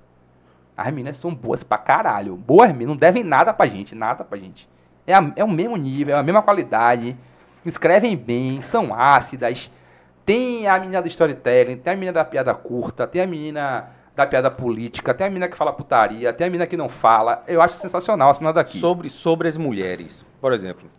As 0.76 0.88
meninas 0.88 1.16
são 1.20 1.34
boas 1.34 1.64
pra 1.64 1.78
caralho. 1.78 2.36
Boas 2.36 2.76
mesmo, 2.76 2.88
não 2.92 2.98
devem 2.98 3.24
nada 3.24 3.54
pra 3.54 3.66
gente, 3.66 3.96
nada 3.96 4.26
pra 4.26 4.38
gente. 4.38 4.68
É, 5.08 5.14
a- 5.14 5.32
é 5.38 5.42
o 5.42 5.48
mesmo 5.50 5.78
nível, 5.78 6.18
é 6.18 6.20
a 6.20 6.22
mesma 6.22 6.42
qualidade. 6.42 7.16
Escrevem 7.66 8.18
bem, 8.18 8.62
são 8.62 8.94
ácidas. 8.94 9.72
Tem 10.26 10.68
a 10.68 10.78
menina 10.78 11.02
do 11.02 11.08
storytelling, 11.08 11.78
tem 11.78 11.94
a 11.94 11.96
menina 11.96 12.12
da 12.12 12.26
piada 12.26 12.54
curta, 12.54 13.08
tem 13.08 13.22
a 13.22 13.26
menina 13.26 13.88
da 14.18 14.28
piada 14.28 14.52
política, 14.52 15.14
tem 15.14 15.28
a 15.28 15.30
menina 15.30 15.48
que 15.48 15.56
fala 15.56 15.72
putaria, 15.72 16.34
tem 16.34 16.46
a 16.46 16.50
menina 16.50 16.68
que 16.68 16.76
não 16.76 16.90
fala. 16.90 17.42
Eu 17.48 17.62
acho 17.62 17.78
sensacional 17.78 18.34
menina 18.34 18.52
daqui. 18.52 18.82
Sobre, 18.82 19.10
sobre 19.10 19.48
as 19.48 19.56
mulheres, 19.56 20.26
por 20.42 20.52
exemplo, 20.52 20.90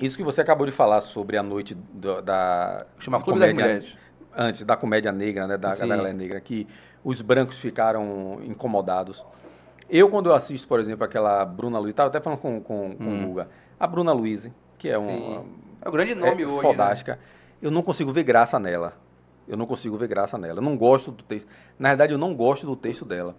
isso 0.00 0.16
que 0.16 0.22
você 0.22 0.40
acabou 0.40 0.66
de 0.66 0.72
falar 0.72 1.00
sobre 1.00 1.36
a 1.36 1.42
noite 1.42 1.74
do- 1.74 2.20
da 2.22 2.86
Chama 2.98 3.20
Clube 3.20 3.40
das 3.40 3.50
comédia- 3.50 3.74
Mulheres. 3.74 3.96
antes 4.36 4.62
da 4.64 4.76
comédia 4.76 5.12
negra, 5.12 5.46
né, 5.46 5.56
da, 5.56 5.74
da 5.74 5.86
galera 5.86 6.12
negra, 6.12 6.40
que 6.40 6.66
os 7.04 7.20
brancos 7.20 7.58
ficaram 7.58 8.38
incomodados. 8.44 9.24
Eu, 9.90 10.08
quando 10.10 10.28
eu 10.28 10.34
assisto, 10.34 10.68
por 10.68 10.80
exemplo, 10.80 11.04
aquela 11.04 11.44
Bruna 11.44 11.78
Luiz, 11.78 11.90
estava 11.90 12.08
até 12.08 12.20
falando 12.20 12.40
com, 12.40 12.60
com, 12.60 12.94
com 12.96 13.04
Hum. 13.04 13.24
o 13.24 13.26
Guga, 13.28 13.48
a 13.80 13.86
Bruna 13.86 14.12
Luiz, 14.12 14.50
que 14.76 14.88
é 14.88 14.98
uma 14.98 15.44
É 15.82 15.88
o 15.88 15.92
grande 15.92 16.14
nome 16.14 16.42
é 16.42 16.46
hoje. 16.46 16.56
né? 16.56 16.62
fodástica, 16.62 17.18
eu 17.62 17.70
não 17.70 17.82
consigo 17.82 18.12
ver 18.12 18.22
graça 18.24 18.58
nela. 18.58 18.92
Eu 19.48 19.56
não 19.56 19.64
consigo 19.66 19.96
ver 19.96 20.08
graça 20.08 20.36
nela. 20.36 20.58
Eu 20.58 20.62
não 20.62 20.76
gosto 20.76 21.10
do 21.10 21.22
texto. 21.24 21.48
Na 21.78 21.88
verdade, 21.88 22.12
eu 22.12 22.18
não 22.18 22.34
gosto 22.34 22.66
do 22.66 22.76
texto 22.76 23.02
dela. 23.06 23.34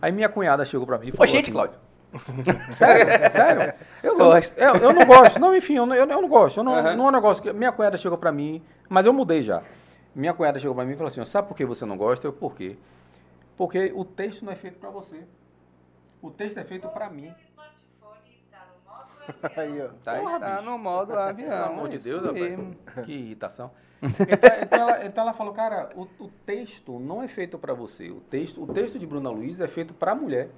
Aí 0.00 0.12
minha 0.12 0.28
cunhada 0.28 0.64
chegou 0.64 0.86
pra 0.86 0.98
mim 0.98 1.08
e 1.08 1.10
Ô, 1.10 1.14
falou 1.16 1.26
gente, 1.26 1.42
assim, 1.44 1.52
Cláudio. 1.52 1.76
Sério? 2.72 3.32
Sério? 3.32 3.74
Eu 4.02 4.16
gosto. 4.16 4.56
Eu, 4.58 4.74
eu 4.76 4.92
não 4.92 5.04
gosto. 5.04 5.38
Não, 5.38 5.54
enfim, 5.54 5.74
eu 5.74 5.86
não, 5.86 5.94
eu, 5.94 6.08
eu 6.08 6.22
não 6.22 6.28
gosto. 6.28 6.58
Eu 6.60 6.64
não, 6.64 6.74
Aham. 6.74 6.96
não 6.96 7.06
é 7.06 7.08
um 7.08 7.12
negócio 7.12 7.42
que... 7.42 7.52
Minha 7.52 7.70
cunhada 7.72 7.96
chegou 7.98 8.16
pra 8.16 8.32
mim, 8.32 8.62
mas 8.88 9.04
eu 9.06 9.12
mudei 9.12 9.42
já. 9.42 9.62
Minha 10.14 10.32
cunhada 10.32 10.58
chegou 10.58 10.74
pra 10.74 10.84
mim 10.84 10.92
e 10.92 10.96
falou 10.96 11.08
assim, 11.08 11.24
sabe 11.24 11.48
por 11.48 11.56
que 11.56 11.64
você 11.64 11.84
não 11.84 11.96
gosta? 11.96 12.26
Eu, 12.26 12.32
por 12.32 12.54
quê? 12.54 12.76
Porque 13.56 13.92
o 13.94 14.04
texto 14.04 14.44
não 14.44 14.52
é 14.52 14.56
feito 14.56 14.78
pra 14.78 14.90
você. 14.90 15.22
O 16.22 16.30
texto 16.30 16.58
é 16.58 16.64
feito 16.64 16.88
pra 16.88 17.10
mim. 17.10 17.32
Aí, 19.56 19.82
ó. 19.82 19.88
Tá, 20.02 20.14
Porra, 20.18 20.36
está 20.36 20.50
bicho. 20.56 20.70
no 20.70 20.78
modo 20.78 21.12
avião. 21.18 21.48
Pelo 21.50 21.64
amor 21.64 21.88
de 21.88 21.98
Deus, 21.98 22.32
mesmo. 22.32 22.74
Que 23.04 23.12
irritação. 23.12 23.70
Então, 24.00 24.50
então 24.62 24.78
ela, 24.78 25.04
então 25.06 25.24
ela 25.24 25.32
falou, 25.32 25.52
cara, 25.52 25.90
o, 25.96 26.02
o 26.20 26.28
texto 26.46 27.00
não 27.00 27.20
é 27.20 27.26
feito 27.26 27.58
pra 27.58 27.74
você. 27.74 28.08
O 28.10 28.20
texto, 28.20 28.62
o 28.62 28.72
texto 28.72 28.96
de 28.96 29.04
Bruna 29.04 29.28
Luiz 29.28 29.60
é 29.60 29.66
feito 29.66 29.92
pra 29.92 30.14
mulher. 30.14 30.50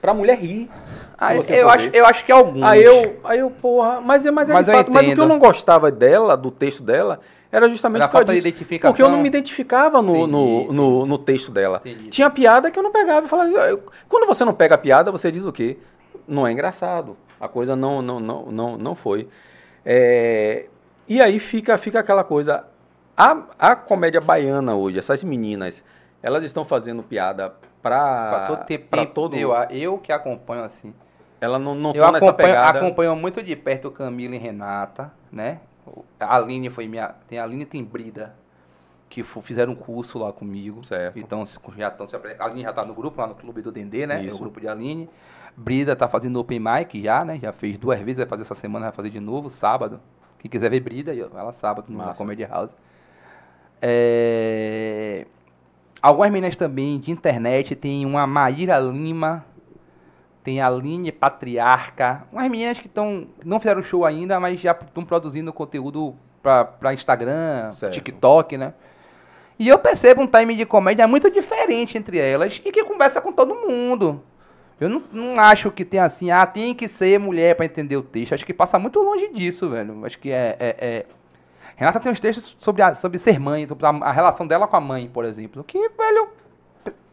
Pra 0.00 0.12
mulher 0.14 0.38
rir. 0.38 0.70
Ah, 1.18 1.32
se 1.32 1.36
você 1.38 1.62
eu, 1.62 1.68
acho, 1.68 1.88
eu 1.92 2.06
acho 2.06 2.24
que 2.24 2.30
alguns. 2.32 2.62
Aí 2.62 2.82
eu, 2.82 3.16
aí 3.24 3.38
eu, 3.38 3.50
porra, 3.50 4.00
mas, 4.00 4.24
é- 4.26 4.30
mas, 4.30 4.48
é 4.50 4.52
Mas 4.52 4.64
de 4.66 4.70
eu 4.70 4.76
fato, 4.76 4.92
mas 4.92 5.08
o 5.08 5.14
que 5.14 5.20
eu 5.20 5.26
não 5.28 5.38
gostava 5.38 5.90
dela, 5.90 6.36
do 6.36 6.50
texto 6.50 6.82
dela, 6.82 7.20
era 7.50 7.68
justamente 7.68 8.02
Era 8.02 8.08
por 8.08 8.18
falta 8.18 8.32
de 8.32 8.36
disso. 8.38 8.48
identificação. 8.48 8.92
Porque 8.92 9.02
eu 9.02 9.08
não 9.08 9.18
me 9.20 9.26
identificava 9.28 10.02
no, 10.02 10.26
no, 10.26 10.46
Entendi, 10.60 10.72
no, 10.74 11.06
no 11.06 11.18
texto 11.18 11.50
dela. 11.50 11.80
Entendi. 11.84 12.08
Tinha 12.10 12.28
piada 12.30 12.70
que 12.70 12.78
eu 12.78 12.82
não 12.82 12.92
pegava 12.92 13.26
e 13.26 13.28
falava. 13.28 13.50
eu- 13.50 13.82
Quando 14.08 14.26
você 14.26 14.44
não 14.44 14.52
pega 14.54 14.74
a 14.74 14.78
piada, 14.78 15.10
você 15.10 15.32
diz 15.32 15.44
o 15.44 15.52
quê? 15.52 15.78
Não 16.28 16.46
é 16.46 16.52
engraçado. 16.52 17.16
A 17.40 17.48
coisa 17.48 17.74
não, 17.74 18.00
não, 18.02 18.20
não, 18.20 18.46
não, 18.46 18.76
não 18.76 18.94
foi. 18.94 19.28
É, 19.84 20.66
e 21.08 21.20
aí 21.22 21.38
fica, 21.38 21.76
fica 21.78 22.00
aquela 22.00 22.24
coisa. 22.24 22.64
A, 23.16 23.38
a 23.58 23.74
comédia 23.76 24.20
baiana 24.20 24.74
hoje, 24.74 24.98
essas 24.98 25.24
meninas, 25.24 25.82
elas 26.22 26.44
estão 26.44 26.64
fazendo 26.64 27.02
piada 27.02 27.54
pra, 27.88 28.56
Pra 28.90 29.06
todo. 29.06 29.36
Eu, 29.36 29.52
eu 29.70 29.98
que 29.98 30.12
acompanho 30.12 30.64
assim. 30.64 30.92
Ela 31.40 31.58
não, 31.58 31.74
não 31.74 31.92
Eu 31.92 32.02
tá 32.02 32.12
nessa 32.12 32.32
pegada. 32.32 32.78
acompanho 32.78 33.14
muito 33.14 33.42
de 33.42 33.54
perto 33.54 33.90
Camila 33.90 34.34
e 34.34 34.38
Renata, 34.38 35.12
né? 35.30 35.60
A 36.18 36.36
Aline 36.36 36.70
foi 36.70 36.88
minha. 36.88 37.14
Tem 37.28 37.38
a 37.38 37.44
Aline 37.44 37.62
e 37.62 37.66
tem 37.66 37.84
Brida, 37.84 38.34
que 39.08 39.22
fizeram 39.22 39.72
um 39.72 39.76
curso 39.76 40.18
lá 40.18 40.32
comigo. 40.32 40.84
Certo. 40.84 41.18
Então 41.18 41.44
já 41.76 41.88
estão 41.88 42.08
se 42.08 42.16
A 42.16 42.44
Aline 42.44 42.62
já 42.62 42.72
tá 42.72 42.84
no 42.84 42.94
grupo, 42.94 43.20
lá 43.20 43.26
no 43.26 43.34
Clube 43.34 43.62
do 43.62 43.70
Dendê, 43.70 44.06
né? 44.06 44.20
É 44.20 44.24
Isso. 44.24 44.36
o 44.36 44.38
grupo 44.38 44.60
de 44.60 44.68
Aline. 44.68 45.08
Brida 45.56 45.96
tá 45.96 46.06
fazendo 46.08 46.38
Open 46.38 46.60
Mic 46.60 47.02
já, 47.02 47.24
né? 47.24 47.38
Já 47.40 47.52
fez 47.52 47.78
duas 47.78 47.98
vezes, 48.00 48.16
vai 48.16 48.26
fazer 48.26 48.42
essa 48.42 48.54
semana, 48.54 48.86
vai 48.86 48.94
fazer 48.94 49.10
de 49.10 49.20
novo, 49.20 49.48
sábado. 49.48 50.00
Quem 50.38 50.50
quiser 50.50 50.68
ver 50.70 50.80
Brida, 50.80 51.12
lá 51.32 51.52
sábado 51.52 51.86
no 51.88 51.98
Massa. 51.98 52.18
Comedy 52.18 52.44
House. 52.44 52.76
É... 53.80 55.26
Algumas 56.06 56.30
meninas 56.30 56.54
também 56.54 57.00
de 57.00 57.10
internet, 57.10 57.74
tem 57.74 58.06
uma 58.06 58.28
Maíra 58.28 58.78
Lima, 58.78 59.44
tem 60.44 60.60
a 60.60 60.68
Aline 60.68 61.10
Patriarca, 61.10 62.22
umas 62.32 62.48
meninas 62.48 62.78
que 62.78 62.86
estão 62.86 63.26
não 63.44 63.58
fizeram 63.58 63.82
show 63.82 64.04
ainda, 64.04 64.38
mas 64.38 64.60
já 64.60 64.70
estão 64.70 65.04
produzindo 65.04 65.52
conteúdo 65.52 66.14
para 66.40 66.94
Instagram, 66.94 67.72
Certo. 67.72 67.94
TikTok, 67.94 68.56
né? 68.56 68.72
E 69.58 69.66
eu 69.66 69.76
percebo 69.80 70.22
um 70.22 70.28
time 70.28 70.54
de 70.54 70.64
comédia 70.64 71.08
muito 71.08 71.28
diferente 71.28 71.98
entre 71.98 72.18
elas 72.18 72.62
e 72.64 72.70
que 72.70 72.84
conversa 72.84 73.20
com 73.20 73.32
todo 73.32 73.56
mundo. 73.56 74.22
Eu 74.78 74.88
não, 74.88 75.02
não 75.12 75.40
acho 75.40 75.72
que 75.72 75.84
tem 75.84 75.98
assim, 75.98 76.30
ah, 76.30 76.46
tem 76.46 76.72
que 76.72 76.86
ser 76.86 77.18
mulher 77.18 77.56
para 77.56 77.66
entender 77.66 77.96
o 77.96 78.02
texto. 78.04 78.32
Acho 78.32 78.46
que 78.46 78.54
passa 78.54 78.78
muito 78.78 79.00
longe 79.00 79.26
disso, 79.32 79.68
velho. 79.68 80.06
Acho 80.06 80.20
que 80.20 80.30
é. 80.30 80.56
é- 80.60 80.76
é- 80.78 81.06
Renata 81.76 82.00
tem 82.00 82.10
uns 82.10 82.18
textos 82.20 82.56
sobre, 82.58 82.82
a- 82.82 82.94
sobre 82.94 83.18
ser 83.18 83.38
mãe, 83.38 83.66
sobre 83.68 83.86
a, 83.86 83.90
a 83.90 84.10
relação 84.10 84.46
dela 84.46 84.66
com 84.66 84.76
a 84.76 84.80
mãe, 84.80 85.08
por 85.08 85.24
exemplo. 85.24 85.62
Que, 85.62 85.88
velho, 85.90 86.28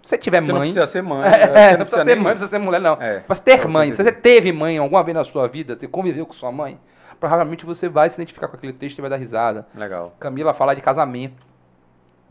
se 0.01 0.09
você 0.09 0.17
tiver 0.17 0.41
Você 0.41 0.51
não 0.51 0.59
mãe. 0.59 0.71
precisa 0.71 0.87
ser 0.87 1.01
mãe. 1.03 1.23
É, 1.29 1.47
né? 1.47 1.69
Você 1.71 1.77
não 1.77 1.85
precisa 1.85 1.97
ser 1.97 2.05
nem- 2.05 2.15
mãe, 2.15 2.23
não 2.23 2.31
precisa 2.31 2.49
ser 2.49 2.57
mulher, 2.59 2.81
não. 2.81 2.93
É, 3.01 3.23
Mas 3.27 3.39
ter 3.39 3.67
mãe, 3.67 3.91
se 3.91 4.01
você 4.03 4.11
teve 4.11 4.51
mãe 4.51 4.77
alguma 4.77 5.03
vez 5.03 5.15
na 5.15 5.23
sua 5.23 5.47
vida, 5.47 5.75
você 5.75 5.87
conviveu 5.87 6.25
com 6.25 6.33
sua 6.33 6.51
mãe, 6.51 6.79
provavelmente 7.19 7.65
você 7.65 7.87
vai 7.89 8.09
se 8.09 8.15
identificar 8.15 8.47
com 8.47 8.55
aquele 8.55 8.73
texto 8.73 8.97
e 8.97 9.01
vai 9.01 9.09
dar 9.09 9.17
risada. 9.17 9.67
Legal. 9.75 10.15
Camila 10.19 10.53
fala 10.53 10.73
de 10.73 10.81
casamento. 10.81 11.43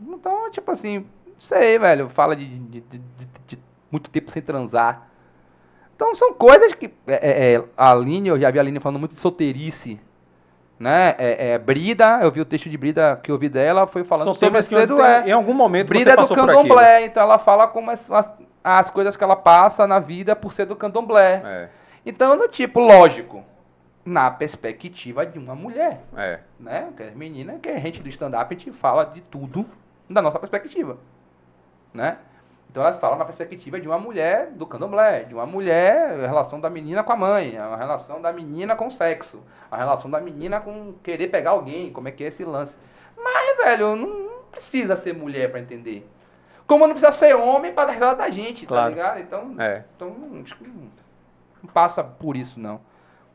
Então, 0.01 0.49
tipo 0.51 0.69
assim, 0.71 0.99
não 1.27 1.39
sei, 1.39 1.77
velho. 1.79 2.09
Fala 2.09 2.35
de, 2.35 2.45
de- 2.45 2.81
de- 2.81 2.97
de- 2.97 3.27
de 3.47 3.59
muito 3.91 4.09
tempo 4.09 4.31
sem 4.31 4.41
transar. 4.41 5.07
Então 5.95 6.13
são 6.15 6.33
coisas 6.33 6.73
que. 6.73 6.87
é, 7.07 7.13
é, 7.13 7.53
é, 7.55 7.63
a 7.77 7.91
Aline, 7.91 8.29
eu 8.29 8.39
já 8.39 8.49
vi 8.49 8.57
a 8.57 8.61
Aline 8.61 8.79
falando 8.79 8.99
muito 8.99 9.13
de 9.13 9.19
solteirice. 9.19 9.99
Né? 10.79 11.15
É, 11.17 11.51
é, 11.51 11.59
Brida, 11.59 12.19
eu 12.21 12.31
vi 12.31 12.41
o 12.41 12.45
texto 12.45 12.69
de 12.69 12.77
Brida 12.77 13.19
que 13.23 13.31
eu 13.31 13.37
vi 13.37 13.47
dela, 13.47 13.87
foi 13.87 14.03
falando 14.03 14.25
São 14.25 14.33
sobre 14.33 14.61
cedo, 14.63 15.01
é. 15.01 15.29
em 15.29 15.31
algum 15.31 15.53
momento 15.53 15.87
Brida 15.87 16.11
é 16.11 16.15
do 16.15 16.27
candomblé, 16.27 17.05
então 17.05 17.23
ela 17.23 17.37
fala 17.37 17.67
como 17.67 17.91
as, 17.91 18.09
as, 18.11 18.31
as 18.63 18.89
coisas 18.89 19.15
que 19.15 19.23
ela 19.23 19.35
passa 19.35 19.85
na 19.87 19.99
vida 19.99 20.35
por 20.35 20.51
ser 20.51 20.65
do 20.65 20.75
candomblé. 20.75 21.41
É, 21.45 21.69
Então, 22.05 22.35
no 22.35 22.47
tipo, 22.47 22.79
lógico, 22.79 23.45
na 24.05 24.29
perspectiva 24.29 25.25
de 25.25 25.39
uma 25.39 25.55
mulher, 25.55 26.01
é. 26.17 26.39
né? 26.59 26.89
Que 26.97 27.03
as 27.03 27.15
meninas, 27.15 27.59
que 27.61 27.69
a 27.69 27.79
gente 27.79 28.01
do 28.01 28.09
stand-up, 28.09 28.53
a 28.53 28.57
gente 28.57 28.71
fala 28.71 29.05
de 29.05 29.21
tudo 29.21 29.65
da 30.09 30.21
nossa 30.21 30.39
perspectiva, 30.39 30.97
né? 31.93 32.17
Então 32.73 32.81
elas 32.81 32.97
falam 32.97 33.19
na 33.19 33.25
perspectiva 33.25 33.79
de 33.79 33.87
uma 33.87 33.99
mulher 33.99 34.47
do 34.49 34.65
candomblé, 34.65 35.25
de 35.25 35.35
uma 35.35 35.45
mulher, 35.45 36.19
a 36.23 36.25
relação 36.27 36.59
da 36.59 36.71
menina 36.71 37.03
com 37.03 37.11
a 37.11 37.15
mãe, 37.15 37.55
a 37.55 37.75
relação 37.75 38.19
da 38.19 38.33
menina 38.33 38.75
com 38.75 38.87
o 38.87 38.91
sexo, 38.91 39.43
a 39.69 39.77
relação 39.77 40.09
da 40.09 40.19
menina 40.19 40.59
com 40.59 40.91
querer 41.03 41.27
pegar 41.27 41.51
alguém, 41.51 41.93
como 41.93 42.07
é 42.07 42.11
que 42.11 42.23
é 42.23 42.29
esse 42.29 42.43
lance. 42.43 42.75
Mas, 43.15 43.57
velho, 43.57 43.95
não, 43.95 44.27
precisa 44.49 44.95
ser 44.95 45.13
mulher 45.13 45.51
pra 45.51 45.59
entender. 45.59 46.09
Como 46.65 46.87
não 46.87 46.95
precisa 46.95 47.11
ser 47.11 47.35
homem 47.35 47.71
pra 47.71 47.85
dar 47.85 47.91
risada 47.91 48.15
da 48.15 48.29
gente, 48.31 48.65
Claro. 48.65 48.85
tá 48.85 48.89
ligado? 48.89 49.19
Então, 49.19 49.55
É. 49.59 49.83
então, 49.95 50.15
acho 50.43 50.55
que 50.57 50.67
não, 50.67 50.89
não 51.61 51.69
passa 51.71 52.03
por 52.03 52.35
isso, 52.35 52.59
não. 52.59 52.81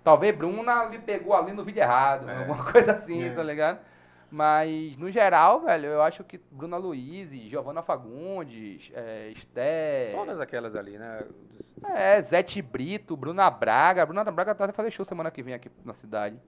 Talvez 0.02 0.34
Bruna 0.34 0.86
lhe 0.86 0.98
pegou 0.98 1.32
ali 1.36 1.52
no 1.52 1.62
vídeo 1.62 1.80
errado, 1.80 2.28
É. 2.28 2.38
alguma 2.38 2.64
coisa 2.72 2.90
assim, 2.90 3.24
É. 3.24 3.30
tá 3.30 3.44
ligado? 3.44 3.78
Mas, 4.30 4.96
no 4.98 5.10
geral, 5.10 5.60
velho, 5.60 5.86
eu 5.86 6.02
acho 6.02 6.22
que 6.22 6.38
Bruna 6.50 6.76
Luiz, 6.76 7.30
Giovanna 7.48 7.82
Fagundes, 7.82 8.90
é, 8.94 9.30
Esté, 9.30 10.12
Todas 10.14 10.38
aquelas 10.38 10.76
ali, 10.76 10.98
né? 10.98 11.22
é, 11.94 12.20
Zete 12.22 12.60
Brito, 12.60 13.16
Bruna 13.16 13.50
Braga. 13.50 14.04
Bruna 14.04 14.24
Braga 14.24 14.54
tá 14.54 14.72
fazer 14.72 14.90
show 14.90 15.04
semana 15.04 15.30
que 15.30 15.42
vem 15.42 15.54
aqui 15.54 15.70
na 15.84 15.94
cidade. 15.94 16.38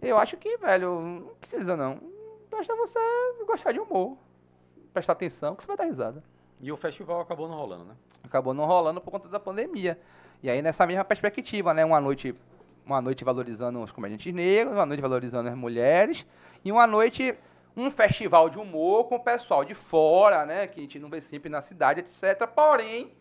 Eu 0.00 0.18
acho 0.18 0.36
que, 0.36 0.56
velho, 0.56 1.00
não 1.00 1.34
precisa 1.40 1.76
não. 1.76 1.98
Basta 2.50 2.74
você 2.76 2.98
gostar 3.46 3.72
de 3.72 3.80
humor. 3.80 4.16
Prestar 4.92 5.12
atenção 5.12 5.56
que 5.56 5.62
você 5.62 5.66
vai 5.66 5.76
dar 5.76 5.84
risada. 5.84 6.22
E 6.60 6.70
o 6.70 6.76
festival 6.76 7.20
acabou 7.20 7.48
não 7.48 7.56
rolando, 7.56 7.84
né? 7.84 7.94
Acabou 8.22 8.54
não 8.54 8.64
rolando 8.64 9.00
por 9.00 9.10
conta 9.10 9.28
da 9.28 9.40
pandemia. 9.40 9.98
E 10.42 10.48
aí 10.48 10.62
nessa 10.62 10.86
mesma 10.86 11.04
perspectiva, 11.04 11.74
né? 11.74 11.84
Uma 11.84 12.00
noite, 12.00 12.34
uma 12.86 13.00
noite 13.00 13.24
valorizando 13.24 13.80
os 13.82 13.90
comediantes 13.90 14.32
negros, 14.32 14.74
uma 14.74 14.86
noite 14.86 15.00
valorizando 15.00 15.48
as 15.48 15.54
mulheres, 15.56 16.26
e 16.64 16.70
uma 16.70 16.86
noite, 16.86 17.34
um 17.76 17.90
festival 17.90 18.48
de 18.48 18.58
humor 18.58 19.04
com 19.04 19.16
o 19.16 19.20
pessoal 19.20 19.64
de 19.64 19.74
fora, 19.74 20.44
né? 20.46 20.66
Que 20.66 20.80
a 20.80 20.82
gente 20.82 20.98
não 20.98 21.08
vê 21.08 21.20
sempre 21.20 21.48
na 21.50 21.62
cidade, 21.62 22.00
etc. 22.00 22.46
Porém, 22.46 23.12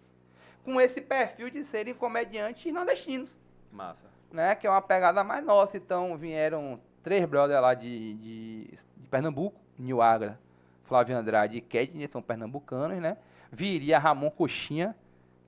com 0.64 0.80
esse 0.80 1.02
perfil 1.02 1.50
de 1.50 1.64
serem 1.66 1.94
comediantes 1.94 2.72
nordestinos 2.74 3.30
Massa. 3.72 4.08
né? 4.32 4.56
Que 4.56 4.68
é 4.68 4.70
uma 4.70 4.82
pegada 4.82 5.24
mais 5.24 5.44
nossa. 5.44 5.76
Então 5.78 6.16
vieram 6.18 6.80
três 7.02 7.26
brothers 7.26 7.62
lá 7.62 7.74
de, 7.74 8.14
de, 8.16 8.64
de 8.98 9.08
Pernambuco, 9.10 9.60
Nil 9.78 10.02
Agra, 10.02 10.40
Flávio 10.86 11.18
Andrade 11.18 11.58
e 11.58 11.62
Kedney, 11.62 12.08
são 12.08 12.22
pernambucanos, 12.22 13.00
né? 13.00 13.18
Viria 13.52 14.00
Ramon 14.00 14.30
Coxinha, 14.30 14.96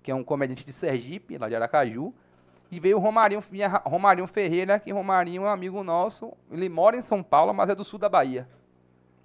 que 0.04 0.12
é 0.12 0.16
um 0.16 0.24
comediante 0.24 0.66
de 0.66 0.74
Sergipe, 0.74 1.38
lá 1.38 1.48
de 1.48 1.56
Aracaju. 1.56 2.14
E 2.72 2.80
veio 2.80 2.98
o 2.98 3.00
Romarinho, 3.00 3.44
Romarinho 3.86 4.28
Ferreira, 4.28 4.80
que 4.80 4.92
Romarinho 4.92 5.44
é 5.44 5.46
um 5.46 5.50
amigo 5.50 5.84
nosso. 5.84 6.34
Ele 6.52 6.68
mora 6.68 6.96
em 6.98 7.02
São 7.02 7.22
Paulo, 7.24 7.54
mas 7.54 7.70
é 7.70 7.76
do 7.76 7.84
sul 7.84 8.00
da 8.00 8.10
Bahia. 8.10 8.48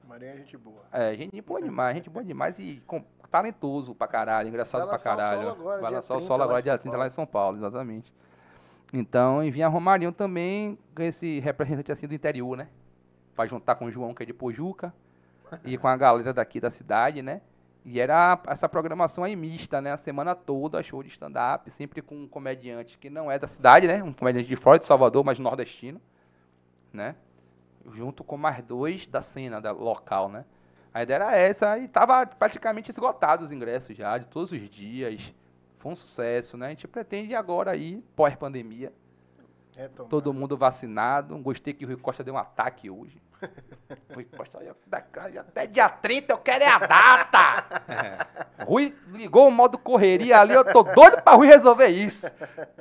Marinha 0.06 0.32
é 0.32 0.36
gente 0.36 0.56
boa. 0.56 0.82
É, 0.92 1.14
gente 1.16 1.40
boa 1.40 1.60
demais, 1.62 1.96
gente 1.96 2.10
boa 2.10 2.24
demais 2.24 2.58
e 2.58 2.82
com- 2.86 3.02
talentoso 3.30 3.94
pra 3.94 4.08
caralho, 4.08 4.48
engraçado 4.48 4.88
pra 4.88 4.98
caralho. 4.98 5.38
solo 5.48 5.50
agora, 5.60 5.80
Vai 5.80 5.90
lançar 5.92 6.14
o 6.14 6.16
30 6.16 6.26
solo 6.26 6.42
agora 6.42 6.60
dia 6.62 6.72
São 6.72 6.78
30 6.80 6.96
lá 6.96 7.06
em 7.06 7.10
São 7.10 7.24
Paulo, 7.26 7.56
exatamente. 7.58 8.12
Então, 8.92 9.42
e 9.44 9.50
vinha 9.52 9.68
Romarinho 9.68 10.10
também, 10.10 10.76
com 10.96 11.02
esse 11.02 11.38
representante 11.38 11.92
assim 11.92 12.08
do 12.08 12.14
interior, 12.14 12.56
né? 12.56 12.66
Pra 13.36 13.46
juntar 13.46 13.76
com 13.76 13.84
o 13.86 13.90
João, 13.90 14.12
que 14.12 14.24
é 14.24 14.26
de 14.26 14.32
Pojuca, 14.34 14.92
e 15.64 15.78
com 15.78 15.86
a 15.86 15.96
galera 15.96 16.32
daqui 16.32 16.58
da 16.60 16.70
cidade, 16.72 17.22
né? 17.22 17.40
E 17.84 17.98
era 17.98 18.38
essa 18.46 18.68
programação 18.68 19.24
aí 19.24 19.34
mista, 19.34 19.80
né? 19.80 19.92
A 19.92 19.96
semana 19.96 20.34
toda, 20.34 20.82
show 20.82 21.02
de 21.02 21.08
stand-up, 21.08 21.70
sempre 21.70 22.02
com 22.02 22.14
um 22.14 22.28
comediante 22.28 22.98
que 22.98 23.08
não 23.08 23.30
é 23.30 23.38
da 23.38 23.48
cidade, 23.48 23.86
né? 23.86 24.02
Um 24.02 24.12
comediante 24.12 24.48
de 24.48 24.56
fora 24.56 24.78
de 24.78 24.84
Salvador, 24.84 25.24
mas 25.24 25.38
nordestino, 25.38 26.00
né? 26.92 27.16
Junto 27.92 28.22
com 28.22 28.36
mais 28.36 28.62
dois 28.62 29.06
da 29.06 29.22
cena 29.22 29.60
da 29.60 29.72
local, 29.72 30.28
né? 30.28 30.44
A 30.92 31.02
ideia 31.02 31.16
era 31.16 31.36
essa 31.36 31.78
e 31.78 31.88
tava 31.88 32.26
praticamente 32.26 32.90
esgotado 32.90 33.44
os 33.44 33.52
ingressos 33.52 33.96
já, 33.96 34.18
de 34.18 34.26
todos 34.26 34.52
os 34.52 34.68
dias. 34.68 35.32
Foi 35.78 35.92
um 35.92 35.96
sucesso, 35.96 36.58
né? 36.58 36.66
A 36.66 36.70
gente 36.70 36.86
pretende 36.86 37.34
agora 37.34 37.70
aí, 37.70 38.04
pós-pandemia, 38.14 38.92
É, 39.76 39.88
todo 39.88 40.34
mundo 40.34 40.56
vacinado. 40.56 41.38
Gostei 41.38 41.72
que 41.72 41.84
o 41.84 41.88
Rui 41.88 41.96
Costa 41.96 42.24
deu 42.24 42.34
um 42.34 42.38
ataque 42.38 42.90
hoje. 42.90 43.22
Rui 44.14 44.24
Costa, 44.36 44.58
da- 44.86 44.98
até 45.40 45.66
dia 45.66 45.88
30 45.88 46.32
eu 46.32 46.38
quero 46.38 46.64
é 46.64 46.68
a 46.68 46.78
data! 46.78 48.26
Rui 48.64 48.94
ligou 49.08 49.48
o 49.48 49.50
modo 49.50 49.78
correria 49.78 50.38
ali, 50.40 50.52
eu 50.54 50.64
tô 50.64 50.82
doido 50.82 51.22
pra 51.22 51.34
Rui 51.34 51.46
resolver 51.46 51.88
isso. 51.88 52.30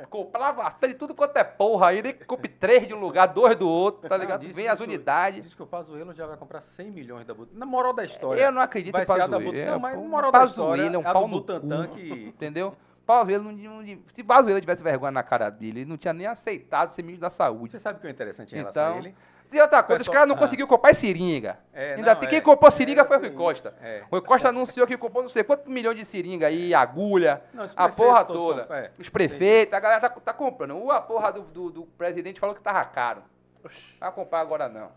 Comprar 0.10 0.52
vacina 0.52 0.88
de 0.90 0.94
tudo 0.96 1.14
quanto 1.16 1.38
é 1.38 1.44
porra 1.44 1.88
aí, 1.88 2.02
nem 2.02 2.14
que 2.14 2.26
compre 2.26 2.50
três 2.50 2.88
de 2.88 2.94
um 2.94 3.00
lugar, 3.00 3.28
dois 3.28 3.56
do 3.56 3.68
outro, 3.68 4.08
tá 4.10 4.18
Não, 4.18 4.24
ligado? 4.24 4.42
disse- 4.42 4.54
Vem 4.54 4.68
as 4.68 4.80
unidades. 4.80 5.44
Diz 5.44 5.54
que 5.54 5.64
o 5.64 5.68
Pazuello 5.68 6.14
já 6.14 6.26
vai 6.26 6.38
comprar 6.38 6.62
100 6.62 6.92
milhões 6.92 7.26
da 7.26 7.34
Butantan. 7.34 7.60
Na 7.60 7.66
moral 7.66 7.94
da 7.94 8.04
história. 8.04 8.42
Eu 8.42 8.52
não 8.52 8.62
acredito 8.62 8.94
vai 8.94 9.04
em 9.04 9.06
ser 9.06 9.12
a 9.14 9.16
da 9.16 9.22
Pazuello. 9.38 9.46
Butantan. 9.52 9.72
Não, 9.72 9.80
mas 9.80 9.98
na 9.98 10.04
moral 10.08 10.32
da 10.32 10.46
história, 10.46 10.82
é 10.84 10.98
um 10.98 11.02
a 11.08 11.14
pau 11.14 11.22
do 11.24 11.28
no 11.30 11.38
Butantan 11.40 11.88
cu, 11.88 11.96
que... 11.96 12.12
Entendeu? 12.28 12.76
Pazuello, 13.06 13.52
não, 13.52 13.82
não, 13.82 13.98
se 14.14 14.24
Pazuello 14.24 14.62
tivesse 14.62 14.84
vergonha 14.84 15.12
na 15.12 15.24
cara 15.24 15.50
dele, 15.50 15.80
ele 15.82 15.90
não 15.90 15.98
tinha 15.98 16.14
nem 16.14 16.28
aceitado 16.28 16.92
ser 16.92 17.02
ministro 17.02 17.22
da 17.22 17.32
saúde. 17.32 17.72
Você 17.72 17.80
sabe 17.80 17.98
o 17.98 18.02
que 18.02 18.08
é 18.08 18.12
interessante 18.12 18.54
em 18.54 18.58
relação 18.60 18.84
Então, 18.84 18.96
a 18.96 19.00
ele? 19.00 19.16
E 19.52 19.60
outra 19.60 19.82
coisa, 19.82 20.02
os 20.04 20.08
caras 20.08 20.28
não 20.28 20.36
ah. 20.36 20.40
conseguiram 20.40 20.68
comprar 20.68 20.94
seringa. 20.94 21.58
É, 21.74 21.96
Ainda 21.96 22.14
não, 22.14 22.20
tem 22.20 22.28
é. 22.28 22.32
quem 22.34 22.42
comprou 22.42 22.70
seringa 22.70 23.02
É, 23.02 23.06
foi 23.06 23.18
o 23.18 23.20
Rui 23.20 23.32
Costa. 23.32 23.74
É. 23.82 24.04
O 24.12 24.12
Rui 24.12 24.22
Costa 24.22 24.50
anunciou 24.50 24.86
que 24.86 24.96
comprou 24.96 25.24
não 25.24 25.30
sei 25.30 25.44
quantos 25.44 25.66
milhões 25.68 25.98
de 25.98 26.06
seringa 26.06 26.48
aí, 26.48 26.72
agulha, 26.74 27.42
Não, 27.54 27.66
a 27.76 27.90
porra 27.90 28.24
toda. 28.26 28.68
é. 28.76 28.92
Os 29.00 29.10
prefeitos, 29.10 29.74
a 29.74 29.80
galera 29.80 30.02
tá, 30.02 30.10
tá 30.10 30.34
comprando. 30.34 30.76
O- 30.78 30.92
A 30.92 31.02
porra 31.02 31.32
do, 31.34 31.42
do, 31.42 31.70
do 31.72 31.84
presidente 31.86 32.40
falou 32.40 32.54
que 32.56 32.62
tava 32.62 32.84
caro. 32.86 33.24
Não 33.64 33.72
vai 34.00 34.12
comprar 34.12 34.40
agora 34.40 34.70
não. 34.70 34.92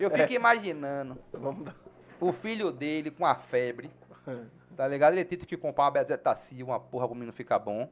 Eu 0.00 0.10
fico 0.10 0.32
imaginando 0.32 1.18
o 2.20 2.32
filho 2.32 2.70
dele 2.72 3.10
com 3.10 3.26
a 3.26 3.34
febre, 3.34 3.90
tá 4.76 4.88
ligado? 4.88 5.12
Ele 5.14 5.24
tenta 5.24 5.44
que 5.46 5.56
comprar 5.56 5.84
uma 5.84 5.90
bezetacil, 5.90 6.66
uma 6.66 6.80
porra 6.80 7.06
pro 7.06 7.14
menino 7.14 7.32
ficar 7.32 7.58
bom. 7.58 7.88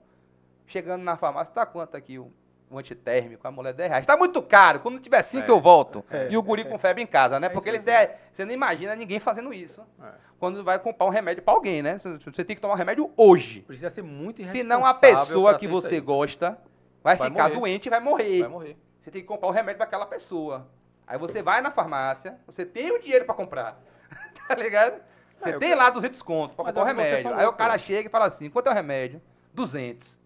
Chegando 0.66 1.02
na 1.02 1.16
farmácia, 1.16 1.52
tá 1.52 1.66
quanto 1.66 1.94
aqui 1.97 2.19
o, 2.19 2.32
o 2.75 2.79
antitérmico? 2.79 3.47
A 3.47 3.51
mulher 3.51 3.73
10 3.75 3.89
reais. 3.91 4.07
Tá 4.07 4.17
muito 4.17 4.41
caro, 4.43 4.81
quando 4.81 4.99
tiver 5.01 5.23
5 5.23 5.47
É. 5.47 5.51
eu 5.51 5.61
volto. 5.61 6.05
É. 6.11 6.29
E 6.31 6.37
o 6.37 6.43
guri 6.43 6.65
com 6.65 6.79
febre 6.79 7.03
em 7.03 7.07
casa, 7.07 7.39
né? 7.41 7.47
É 7.47 7.51
Porque 7.51 7.69
isso 7.71 7.79
eles 7.79 7.89
aí. 7.89 7.95
é, 8.05 8.19
você 8.33 8.45
não 8.45 8.53
imagina 8.53 8.95
ninguém 8.97 9.19
fazendo 9.19 9.53
isso 9.53 9.83
É. 10.03 10.09
quando 10.39 10.63
vai 10.65 10.79
comprar 10.79 11.07
um 11.07 11.11
remédio 11.11 11.43
pra 11.43 11.55
alguém, 11.55 11.83
né? 11.83 11.99
Você 11.99 12.45
tem 12.45 12.55
que 12.57 12.61
tomar 12.63 12.75
um 12.75 12.77
remédio 12.77 13.11
hoje. 13.17 13.61
Precisa 13.63 13.91
ser 13.91 14.03
muito 14.03 14.45
Senão 14.47 14.85
a 14.85 14.91
irresponsável 14.91 15.27
pessoa 15.27 15.59
que 15.59 15.67
você 15.69 16.01
gosta 16.01 16.59
vai, 17.03 17.17
Vai 17.17 17.29
ficar 17.31 17.45
morrer. 17.49 17.55
doente 17.61 17.87
e 17.87 17.91
vai 17.91 18.01
morrer. 18.01 18.41
Vai 18.41 18.49
morrer. 18.51 18.77
Você 19.01 19.11
tem 19.11 19.21
que 19.23 19.29
comprar 19.29 19.49
o 19.49 19.53
remédio 19.53 19.77
para 19.79 19.87
aquela 19.87 20.07
pessoa. 20.07 20.67
Aí 21.07 21.19
você 21.19 21.43
vai 21.43 21.61
na 21.61 21.71
farmácia, 21.71 22.39
você 22.47 22.65
tem 22.65 22.91
o 22.91 22.99
dinheiro 22.99 23.25
para 23.27 23.35
comprar. 23.35 23.79
tá 24.49 24.55
ligado? 24.55 24.95
Você 25.39 25.51
Ah, 25.51 25.59
tem 25.59 25.69
quero- 25.71 25.81
lá 25.81 25.91
200 25.91 26.23
contos 26.23 26.55
para 26.55 26.65
comprar 26.65 26.83
o 26.83 26.85
é 26.85 26.89
remédio. 26.89 27.23
falou, 27.25 27.39
Aí 27.39 27.45
o 27.47 27.53
pô. 27.53 27.59
cara 27.59 27.77
chega 27.77 28.09
e 28.09 28.11
fala 28.11 28.27
assim: 28.27 28.49
quanto 28.49 28.69
é 28.69 28.71
o 28.71 28.75
remédio? 28.75 29.21
200. 29.53 30.19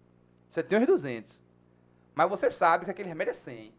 Você 0.49 0.63
tem 0.63 0.79
os 0.79 0.87
200. 0.87 1.41
Mas 2.19 2.29
você 2.29 2.51
sabe 2.51 2.83
que 2.83 2.91
aquele 2.91 3.07
remédio 3.07 3.31
é 3.31 3.33
100. 3.33 3.73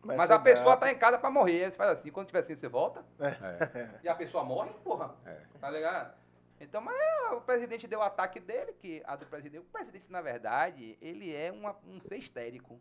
Mas, 0.00 0.16
Mas 0.16 0.30
a 0.30 0.38
pessoa 0.38 0.76
dá- 0.76 0.82
tá 0.82 0.92
em 0.92 0.96
casa 0.96 1.18
para 1.18 1.28
morrer. 1.28 1.72
Você 1.72 1.76
faz 1.76 1.90
assim: 1.98 2.08
quando 2.12 2.28
tiver 2.28 2.42
100, 2.44 2.54
você 2.54 2.68
volta. 2.68 3.04
É. 3.18 3.98
E 4.04 4.08
a 4.08 4.14
pessoa 4.14 4.44
morre, 4.44 4.70
porra. 4.84 5.16
É. 5.26 5.40
Tá 5.60 5.68
ligado? 5.68 6.14
Então, 6.60 6.80
mas 6.80 6.94
é, 6.96 7.30
o 7.34 7.40
presidente 7.40 7.88
deu 7.88 7.98
o 7.98 8.02
ataque 8.02 8.38
dele, 8.38 8.72
que 8.74 9.02
a 9.04 9.16
do 9.16 9.26
presidente. 9.26 9.62
O 9.62 9.64
presidente, 9.64 10.04
na 10.08 10.22
verdade, 10.22 10.96
ele 11.02 11.34
é 11.34 11.50
uma- 11.50 11.74
um 11.84 12.00
ser 12.00 12.18
histérico. 12.18 12.78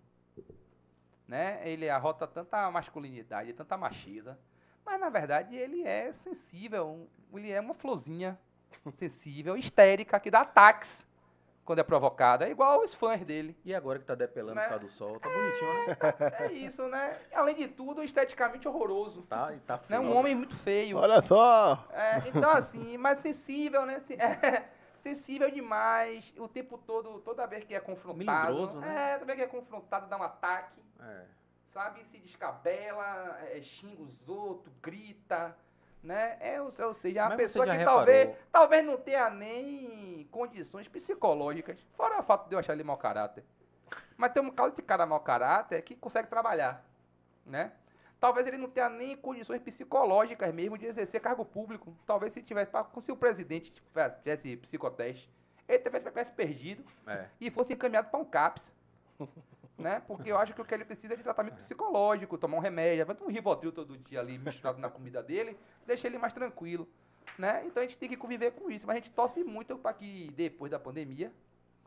Né? 1.27 1.59
Ele 1.67 1.89
arrota 1.89 2.27
tanta 2.27 2.69
masculinidade, 2.69 3.53
tanta 3.53 3.75
machisa. 3.77 4.37
Mas, 4.85 4.99
na 4.99 5.09
verdade, 5.09 5.55
ele 5.57 5.81
é 5.87 6.13
sensível. 6.23 7.09
Ele 7.33 7.49
é 7.51 7.59
uma 7.59 7.73
florzinha 7.73 8.37
sensível, 8.99 9.57
histérica, 9.57 10.19
que 10.19 10.29
dá 10.29 10.41
ataques 10.41 11.03
quando 11.67 11.79
é 11.79 11.83
provocada. 11.83 12.47
É 12.47 12.49
igual 12.49 12.81
os 12.81 12.93
fãs 12.93 13.23
dele. 13.23 13.55
E 13.65 13.75
agora 13.75 13.99
que 13.99 14.05
tá 14.05 14.15
depelando 14.15 14.55
Né? 14.55 14.63
por 14.63 14.69
causa 14.69 14.85
do 14.85 14.89
sol, 14.91 15.19
tá 15.19 15.29
bonitinho, 15.29 15.73
né? 15.73 15.95
É 16.39 16.51
isso, 16.53 16.87
né? 16.87 17.19
E, 17.31 17.35
além 17.35 17.53
de 17.55 17.67
tudo, 17.67 18.01
esteticamente 18.01 18.67
horroroso. 18.67 19.21
Tá, 19.23 19.53
e 19.53 19.59
tá 19.59 19.75
Né? 19.75 19.81
feio. 19.87 20.01
Um 20.01 20.15
homem 20.15 20.33
muito 20.33 20.55
feio. 20.59 20.97
Olha 20.97 21.21
só! 21.21 21.85
É, 21.91 22.23
então, 22.29 22.49
assim, 22.51 22.97
mas 22.97 23.19
sensível, 23.19 23.85
né? 23.85 24.01
É, 24.17 24.63
sensível 24.99 25.51
demais. 25.51 26.33
O 26.37 26.47
tempo 26.47 26.77
todo, 26.77 27.19
toda 27.19 27.45
vez 27.45 27.63
que 27.65 27.75
é 27.75 27.79
confrontado. 27.79 28.47
Melindroso, 28.53 28.79
né? 28.79 29.11
É, 29.13 29.17
toda 29.19 29.25
vez 29.25 29.37
que 29.37 29.43
é 29.43 29.59
confrontado, 29.59 30.07
dá 30.07 30.17
um 30.17 30.23
ataque, 30.23 30.81
É. 31.01 31.21
sabe? 31.73 32.03
Se 32.05 32.17
descabela, 32.17 33.37
é, 33.51 33.61
xinga 33.61 34.01
os 34.01 34.27
outros, 34.29 34.73
grita. 34.81 35.55
Né? 36.03 36.37
É, 36.39 36.61
ou, 36.61 36.71
seja, 36.93 37.19
é 37.19 37.23
uma 37.23 37.29
Mas 37.29 37.37
pessoa 37.37 37.65
que 37.65 37.71
reparou? 37.71 37.97
talvez, 37.97 38.35
talvez 38.51 38.85
não 38.85 38.97
tenha 38.97 39.29
nem 39.29 40.27
condições 40.31 40.87
psicológicas. 40.87 41.77
Fora 41.95 42.19
o 42.19 42.23
fato 42.23 42.47
de 42.47 42.55
eu 42.55 42.59
achar 42.59 42.73
ele 42.73 42.83
mau 42.83 42.97
caráter. 42.97 43.43
Mas 44.15 44.31
tem 44.31 44.41
um 44.41 44.49
cara 44.51 44.71
de 44.71 44.81
cara 44.81 45.05
mau 45.05 45.19
caráter 45.19 45.81
que 45.81 45.95
consegue 45.95 46.27
trabalhar. 46.27 46.83
Né? 47.45 47.71
Talvez 48.19 48.47
ele 48.47 48.57
não 48.57 48.69
tenha 48.69 48.89
nem 48.89 49.15
condições 49.15 49.61
psicológicas 49.61 50.53
mesmo 50.53 50.77
de 50.77 50.85
exercer 50.85 51.21
cargo 51.21 51.45
público. 51.45 51.95
Talvez 52.05 52.33
se 52.33 52.41
tivesse, 52.41 52.71
se 53.01 53.11
o 53.11 53.17
presidente 53.17 53.71
tivesse, 53.71 54.17
tivesse 54.21 54.57
psicoteste, 54.57 55.29
ele 55.67 55.79
tivesse, 55.79 56.05
tivesse 56.05 56.31
perdido 56.31 56.83
É. 57.05 57.25
e 57.39 57.51
fosse 57.51 57.73
encaminhado 57.73 58.09
para 58.09 58.19
um 58.19 58.25
CAPS. 58.25 58.71
Né? 59.77 60.01
Porque 60.07 60.31
eu 60.31 60.37
acho 60.37 60.53
que 60.53 60.61
o 60.61 60.65
que 60.65 60.73
ele 60.73 60.85
precisa 60.85 61.13
é 61.13 61.17
de 61.17 61.23
tratamento 61.23 61.55
psicológico, 61.57 62.37
tomar 62.37 62.57
um 62.57 62.61
remédio, 62.61 63.05
vai 63.05 63.15
um 63.21 63.27
Rivotril 63.29 63.71
todo 63.71 63.97
dia 63.97 64.19
ali 64.19 64.37
misturado 64.37 64.79
na 64.79 64.89
comida 64.89 65.21
dele, 65.21 65.57
deixa 65.85 66.07
ele 66.07 66.17
mais 66.17 66.33
tranquilo. 66.33 66.87
Né? 67.37 67.63
Então 67.65 67.83
a 67.83 67.85
gente 67.85 67.97
tem 67.97 68.09
que 68.09 68.17
conviver 68.17 68.51
com 68.51 68.71
isso, 68.71 68.87
mas 68.87 68.95
a 68.95 68.99
gente 68.99 69.11
torce 69.11 69.43
muito 69.43 69.77
para 69.77 69.93
que 69.93 70.31
depois 70.35 70.71
da 70.71 70.79
pandemia, 70.79 71.31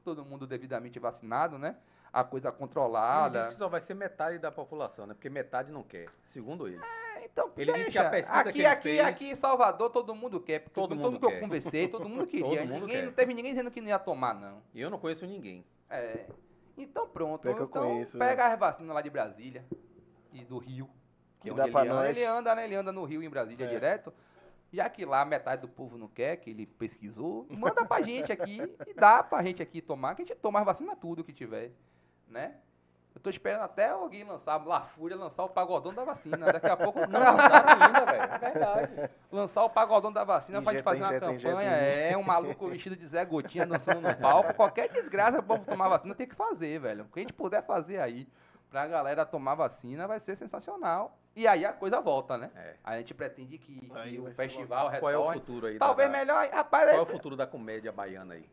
todo 0.04 0.24
mundo 0.24 0.46
devidamente 0.46 0.98
vacinado, 0.98 1.58
né? 1.58 1.76
A 2.12 2.24
coisa 2.24 2.48
Ele 2.48 2.56
controlada. 2.56 3.38
disse 3.40 3.50
que 3.50 3.56
só 3.56 3.68
vai 3.68 3.80
ser 3.80 3.94
metade 3.94 4.38
da 4.38 4.50
população, 4.50 5.06
né? 5.06 5.14
Porque 5.14 5.28
metade 5.28 5.70
não 5.72 5.82
quer, 5.82 6.08
segundo 6.28 6.66
ele. 6.68 6.80
É, 7.16 7.24
Então, 7.24 7.50
Ele 7.56 7.72
disse 7.74 7.90
que 7.92 7.98
a 7.98 8.08
deixa. 8.08 8.16
pesquisa 8.32 8.40
aqui, 8.40 8.52
que 8.52 8.58
ele 8.58 8.66
aqui, 8.66 8.82
fez- 8.82 9.00
aqui 9.00 9.30
em 9.30 9.34
Salvador 9.36 9.90
todo 9.90 10.14
mundo 10.14 10.40
quer. 10.40 10.60
porque 10.60 10.74
Todo 10.74 10.90
todo 10.96 10.98
mundo 11.00 11.18
que 11.20 11.24
eu 11.26 11.30
quer. 11.30 11.40
conversei, 11.40 11.86
todo 11.88 12.08
mundo 12.08 12.26
queria. 12.28 12.44
Todo 12.60 12.68
mundo 12.68 12.80
ninguém, 12.86 12.96
quer. 12.96 13.06
Não 13.06 13.12
teve 13.12 13.34
ninguém 13.34 13.52
dizendo 13.52 13.70
que 13.70 13.80
não 13.80 13.88
ia 13.88 13.98
tomar, 13.98 14.34
não. 14.34 14.60
E 14.74 14.80
eu 14.80 14.90
não 14.90 14.98
conheço 14.98 15.24
ninguém. 15.26 15.64
É. 15.88 16.26
Então 16.82 17.08
pronto. 17.08 17.46
Eu 17.46 17.52
então 17.52 17.66
conheço, 17.68 18.18
pega 18.18 18.46
as 18.46 18.58
vacinas 18.58 18.94
lá 18.94 19.02
de 19.02 19.10
Brasília 19.10 19.64
e 20.32 20.44
do 20.44 20.58
Rio. 20.58 20.88
Que 21.40 21.48
E 21.48 21.50
é 21.50 21.54
dá 21.54 21.62
onde 21.64 21.72
pra 21.72 21.80
ele 21.82 21.90
anda. 21.90 22.00
nós. 22.02 22.16
Ele 22.16 22.24
anda, 22.26 22.54
né? 22.54 22.64
Ele 22.64 22.74
anda 22.74 22.92
no 22.92 23.04
Rio, 23.04 23.22
em 23.22 23.28
Brasília, 23.30 23.66
É. 23.66 23.68
direto. 23.68 24.12
Já 24.72 24.88
que 24.88 25.04
lá 25.04 25.24
metade 25.24 25.62
do 25.62 25.68
povo 25.68 25.98
não 25.98 26.06
quer, 26.06 26.36
que 26.36 26.50
ele 26.50 26.64
pesquisou, 26.64 27.44
manda 27.50 27.84
pra 27.84 28.02
gente 28.02 28.30
aqui 28.32 28.60
e 28.86 28.94
dá 28.94 29.20
pra 29.22 29.42
gente 29.42 29.60
aqui 29.60 29.82
tomar, 29.82 30.14
que 30.14 30.22
a 30.22 30.24
gente 30.24 30.36
toma 30.38 30.60
as 30.60 30.64
vacinas 30.66 30.96
tudo 31.00 31.24
que 31.24 31.32
tiver, 31.32 31.72
né? 32.28 32.54
Eu 33.14 33.20
tô 33.20 33.28
esperando 33.28 33.62
até 33.62 33.88
alguém 33.90 34.22
lançar, 34.24 34.64
La 34.64 34.80
Fúria, 34.82 35.16
lançar 35.16 35.42
o 35.44 35.48
pagodão 35.48 35.92
da 35.92 36.04
vacina. 36.04 36.52
Daqui 36.52 36.66
a 36.66 36.76
pouco 36.76 37.00
o 37.00 37.06
Não 37.06 37.20
cara 37.20 37.30
lançaram 37.32 37.82
ainda, 37.82 38.04
velho. 38.04 38.22
É 38.22 38.38
verdade. 38.38 39.10
lançar 39.32 39.64
o 39.64 39.70
pagodão 39.70 40.12
da 40.12 40.22
vacina 40.24 40.62
pra 40.62 40.72
gente 40.72 40.80
Injeta, 40.82 40.90
fazer 40.90 41.02
uma 41.02 41.10
injeta, 41.10 41.32
injeta 41.32 41.48
campanha. 41.54 41.70
mim. 41.70 42.12
É, 42.12 42.16
um 42.16 42.22
maluco 42.22 42.68
vestido 42.68 42.96
de 42.96 43.06
Zé 43.06 43.24
Gotinha 43.24 43.66
dançando 43.66 44.00
no 44.00 44.14
palco. 44.16 44.54
Qualquer 44.54 44.88
desgraça, 44.90 45.40
o 45.40 45.42
povo 45.42 45.64
tomar 45.64 45.88
vacina 45.88 46.14
tem 46.14 46.26
que 46.28 46.34
fazer, 46.36 46.78
velho. 46.78 47.02
O 47.04 47.08
que 47.08 47.18
a 47.18 47.22
gente 47.22 47.32
puder 47.32 47.62
fazer 47.64 47.98
aí 48.00 48.28
pra 48.70 48.86
galera 48.86 49.26
tomar 49.26 49.56
vacina 49.56 50.06
vai 50.06 50.20
ser 50.20 50.36
sensacional. 50.36 51.18
E 51.34 51.46
aí 51.48 51.64
a 51.66 51.72
coisa 51.72 52.00
volta, 52.00 52.38
né? 52.38 52.50
É. 52.56 52.74
A 52.84 52.96
gente 52.98 53.12
pretende 53.12 53.58
que, 53.58 53.90
que 53.90 54.18
o 54.20 54.30
festival 54.34 54.90
Qual 54.98 55.10
é 55.10 55.16
o 55.16 55.20
retorne. 55.22 55.40
futuro 55.40 55.66
aí? 55.66 55.78
Talvez 55.78 56.10
da- 56.10 56.16
melhor, 56.16 56.48
rapaz, 56.48 56.84
Qual 56.86 56.94
é 56.96 56.98
é 56.98 57.02
o 57.02 57.06
futuro 57.06 57.36
da 57.36 57.46
comédia 57.46 57.90
baiana 57.92 58.34
aí? 58.34 58.48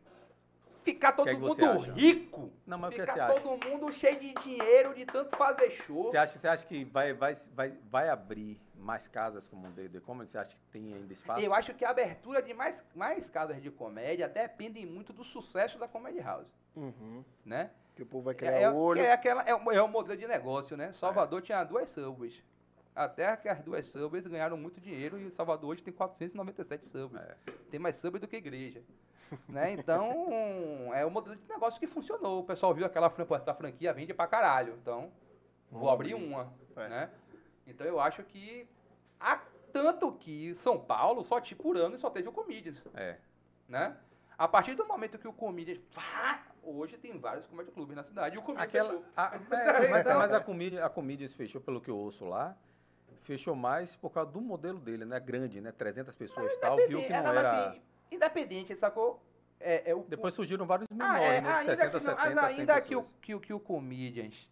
Ficar 0.82 1.12
todo 1.12 1.24
que 1.26 1.30
é 1.30 1.34
que 1.34 1.40
mundo 1.40 1.64
acha? 1.70 1.92
rico. 1.92 2.50
Não, 2.66 2.78
mas 2.78 2.90
o 2.90 2.94
que 2.94 3.00
ficar 3.00 3.12
você 3.14 3.20
acha? 3.20 3.40
todo 3.40 3.68
mundo 3.68 3.92
cheio 3.92 4.18
de 4.20 4.32
dinheiro, 4.34 4.94
de 4.94 5.04
tanto 5.06 5.36
fazer 5.36 5.70
show. 5.70 6.04
Você 6.04 6.16
acha, 6.16 6.38
você 6.38 6.48
acha 6.48 6.66
que 6.66 6.84
vai, 6.84 7.12
vai, 7.12 7.36
vai, 7.54 7.72
vai 7.90 8.08
abrir 8.08 8.60
mais 8.76 9.06
casas 9.08 9.46
como 9.46 9.68
o 9.68 9.72
The 9.72 10.00
Comedy? 10.00 10.30
Você 10.30 10.38
acha 10.38 10.54
que 10.54 10.60
tem 10.72 10.94
ainda 10.94 11.12
espaço? 11.12 11.40
Eu 11.40 11.52
acho 11.54 11.74
que 11.74 11.84
a 11.84 11.90
abertura 11.90 12.40
de 12.42 12.54
mais, 12.54 12.84
mais 12.94 13.28
casas 13.30 13.60
de 13.62 13.70
comédia 13.70 14.28
depende 14.28 14.84
muito 14.86 15.12
do 15.12 15.24
sucesso 15.24 15.78
da 15.78 15.86
Comedy 15.88 16.20
House, 16.20 16.46
Uhum. 16.76 17.24
né? 17.44 17.70
Que 17.96 18.02
o 18.02 18.06
povo 18.06 18.24
vai 18.26 18.34
É, 18.34 18.36
criar 18.36 18.50
é, 18.52 18.70
olho. 18.70 19.00
que 19.00 19.06
é, 19.06 19.12
aquela, 19.12 19.42
é, 19.42 19.54
o- 19.54 19.72
é 19.72 19.82
o 19.82 19.88
modelo 19.88 20.16
de 20.18 20.26
negócio, 20.26 20.76
né? 20.76 20.92
Salvador 20.92 21.42
tinha 21.42 21.64
duas 21.64 21.90
subways. 21.90 22.42
Até 22.94 23.36
que 23.36 23.48
as 23.48 23.60
duas 23.60 23.86
subways 23.86 24.26
ganharam 24.26 24.56
muito 24.56 24.80
dinheiro 24.80 25.18
e 25.20 25.30
Salvador 25.30 25.70
hoje 25.70 25.82
tem 25.82 25.92
497 25.94 26.86
subways. 26.88 27.24
É. 27.28 27.36
Tem 27.70 27.78
mais 27.78 27.96
subway 27.96 28.20
do 28.20 28.26
que 28.26 28.36
igreja. 28.36 28.82
Né? 29.48 29.72
Então, 29.72 30.90
é 30.94 31.04
o 31.04 31.10
modelo 31.10 31.36
de 31.36 31.48
negócio 31.48 31.78
que 31.78 31.86
funcionou. 31.86 32.40
O 32.40 32.44
pessoal 32.44 32.74
viu 32.74 32.84
aquela 32.86 33.10
fran- 33.10 33.26
pô, 33.26 33.36
essa 33.36 33.54
franquia 33.54 33.92
vende 33.92 34.12
pra 34.14 34.26
caralho. 34.26 34.74
Então, 34.80 35.10
vou 35.70 35.80
Vamos 35.82 35.92
abrir 35.94 36.14
uma. 36.14 36.52
É. 36.76 36.88
Né? 36.88 37.10
Então 37.66 37.86
eu 37.86 38.00
acho 38.00 38.22
que. 38.22 38.66
Há 39.20 39.40
tanto 39.72 40.12
que 40.12 40.54
São 40.56 40.78
Paulo 40.78 41.24
só 41.24 41.40
tinha 41.40 41.58
por 41.58 41.76
ano 41.76 41.94
e 41.94 41.98
só 41.98 42.08
teve 42.08 42.28
o 42.28 42.32
Comedians. 42.32 42.82
É. 42.94 43.16
Né? 43.68 43.96
A 44.36 44.46
partir 44.46 44.74
do 44.76 44.86
momento 44.86 45.18
que 45.18 45.26
o 45.28 45.32
Comedians. 45.32 45.78
Vá, 45.92 46.40
hoje 46.62 46.96
tem 46.96 47.18
vários 47.18 47.46
comedy 47.46 47.70
clubes 47.72 47.96
na 47.96 48.04
cidade. 48.04 48.36
E 48.36 48.38
o 48.38 48.42
Comedians 48.42 48.68
Aquela, 48.68 49.02
a- 49.16 49.34
é, 49.50 49.88
mas, 49.90 50.00
Então- 50.00 50.18
mas 50.18 50.32
a 50.32 50.40
comida, 50.40 50.84
a 50.86 50.88
comida 50.88 51.28
fechou, 51.30 51.60
pelo 51.60 51.80
que 51.80 51.90
eu 51.90 51.96
ouço 51.98 52.24
lá, 52.24 52.56
fechou 53.22 53.54
mais 53.56 53.94
por 53.96 54.10
causa 54.10 54.30
do 54.30 54.40
modelo 54.40 54.78
dele, 54.78 55.04
né? 55.04 55.18
Grande, 55.20 55.60
né? 55.60 55.72
300 55.72 56.14
pessoas 56.14 56.52
e 56.54 56.60
tal, 56.60 56.76
viu 56.76 57.00
que 57.04 57.12
É, 57.12 57.16
não 57.16 57.24
mas 57.34 57.36
era... 57.38 57.68
assim, 57.70 57.82
independente, 58.10 58.74
sacou? 58.76 59.22
É, 59.60 59.90
é 59.90 59.94
o, 59.94 60.02
Depois 60.04 60.34
surgiram 60.34 60.64
vários 60.66 60.86
Ah, 60.92 60.94
menores, 61.14 61.24
é, 61.24 61.40
né? 61.40 61.40
De 61.40 61.58
ainda 61.58 61.76
60, 61.76 61.98
que, 62.00 62.06
não, 62.06 62.16
70, 62.16 62.40
100 62.40 62.58
ainda 62.60 62.80
que 62.80 62.96
o, 62.96 63.02
que, 63.20 63.34
o- 63.34 63.40
que 63.40 63.52
o 63.52 63.58
Comedians 63.60 64.48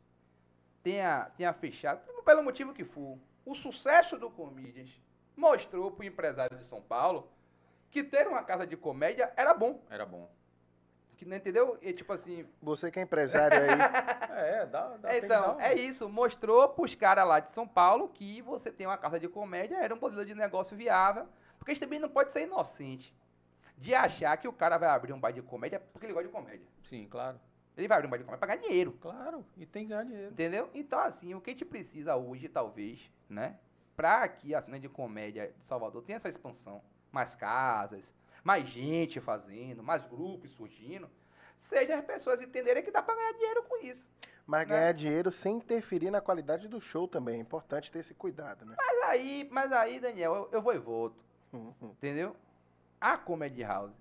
tenha, 0.83 1.31
tenha 1.37 1.53
fechado, 1.53 2.01
pelo 2.25 2.43
motivo 2.43 2.73
que 2.73 2.85
for, 2.85 3.19
o 3.45 3.55
sucesso 3.55 4.19
do 4.19 4.31
Comedians 4.31 4.91
mostrou 5.37 5.91
pro 5.91 6.05
empresário 6.05 6.57
de 6.59 6.65
São 6.65 6.81
Paulo 6.83 7.31
que 7.91 8.03
ter 8.03 8.27
uma 8.27 8.43
casa 8.43 8.67
de 8.67 8.77
comédia 8.77 9.33
era 9.37 9.55
bom. 9.55 9.81
Era 9.89 10.05
bom. 10.05 10.29
Que 11.17 11.25
não 11.25 11.37
entendeu? 11.37 11.79
E 11.81 11.93
tipo 11.95 12.13
assim. 12.13 12.47
Você 12.61 12.91
que 12.91 12.99
é 12.99 13.03
empresário 13.03 13.59
aí, 13.59 13.69
É, 14.37 14.67
dá, 14.67 14.97
dá 14.99 15.17
Então, 15.17 15.59
é 15.61 15.73
isso. 15.75 16.09
Mostrou 16.11 16.69
pros 16.69 16.95
caras 16.95 17.27
lá 17.27 17.41
de 17.41 17.53
São 17.53 17.67
Paulo 17.67 18.09
que 18.09 18.43
você 18.43 18.71
tem 18.71 18.87
uma 18.87 18.99
casa 18.99 19.19
de 19.19 19.27
comédia, 19.29 19.77
era 19.77 19.95
um 19.95 19.99
modelo 19.99 20.27
de 20.27 20.35
negócio 20.35 20.77
viável. 20.77 21.27
Porque 21.59 21.71
a 21.71 21.75
gente 21.75 21.83
também 21.83 21.99
não 21.99 22.11
pode 22.11 22.33
ser 22.33 22.43
inocente 22.43 23.15
de 23.77 23.95
achar 23.95 24.37
que 24.37 24.49
o 24.49 24.53
cara 24.53 24.79
vai 24.79 24.89
abrir 24.89 25.13
um 25.13 25.21
bar 25.21 25.33
de 25.33 25.43
comédia 25.43 25.81
porque 25.93 26.07
ele 26.07 26.13
gosta 26.15 26.29
de 26.29 26.33
comédia. 26.35 26.67
Sim, 26.85 27.07
claro. 27.09 27.39
Ele 27.77 27.87
vai 27.89 27.99
abrir 27.99 28.07
um 28.09 28.11
bar 28.11 28.17
de 28.19 28.25
comédia 28.25 28.47
pra 28.47 28.55
ganhar 28.57 28.67
dinheiro. 28.69 28.93
Claro, 29.01 29.45
e 29.57 29.67
tem 29.67 29.85
que 29.85 29.91
ganhar 29.91 30.05
dinheiro. 30.05 30.33
Entendeu? 30.33 30.71
Então, 30.75 30.99
assim, 30.99 31.35
o 31.35 31.41
que 31.41 31.51
a 31.51 31.53
gente 31.53 31.65
precisa 31.65 32.17
hoje, 32.17 32.49
talvez, 32.49 33.01
né? 33.29 33.59
Pra 33.95 34.27
que 34.29 34.55
a 34.55 34.61
cena 34.63 34.79
de 34.81 34.89
comédia 34.89 35.53
de 35.59 35.65
Salvador 35.67 36.03
tenha 36.03 36.17
essa 36.17 36.29
expansão, 36.29 36.83
mais 37.13 37.35
casas, 37.35 38.15
mais 38.45 38.67
gente 38.69 39.21
fazendo, 39.21 39.83
mais 39.83 40.05
grupos 40.07 40.51
surgindo, 40.53 41.09
seja 41.59 41.97
as 41.99 42.05
pessoas 42.05 42.41
entenderem 42.41 42.83
que 42.83 42.91
dá 42.91 43.03
pra 43.03 43.15
ganhar 43.15 43.33
dinheiro 43.33 43.63
com 43.65 43.77
isso. 43.85 44.09
mas 44.47 44.69
Né? 44.69 44.75
ganhar 44.77 44.93
dinheiro 44.93 45.31
sem 45.33 45.57
interferir 45.57 46.11
na 46.11 46.21
qualidade 46.21 46.69
do 46.69 46.81
show 46.81 47.09
também. 47.09 47.37
É 47.37 47.41
importante 47.41 47.91
ter 47.91 47.99
esse 48.01 48.15
cuidado, 48.15 48.65
né? 48.65 48.75
Mas 48.79 49.03
aí, 49.11 49.49
mas 49.51 49.73
aí, 49.73 49.99
Daniel, 49.99 50.35
eu, 50.35 50.49
eu 50.53 50.63
vou 50.63 50.75
e 50.75 50.79
volto, 50.79 51.25
Uhum. 51.53 51.75
entendeu? 51.83 52.37
A 53.07 53.17
Comedy 53.17 53.63
House 53.63 53.95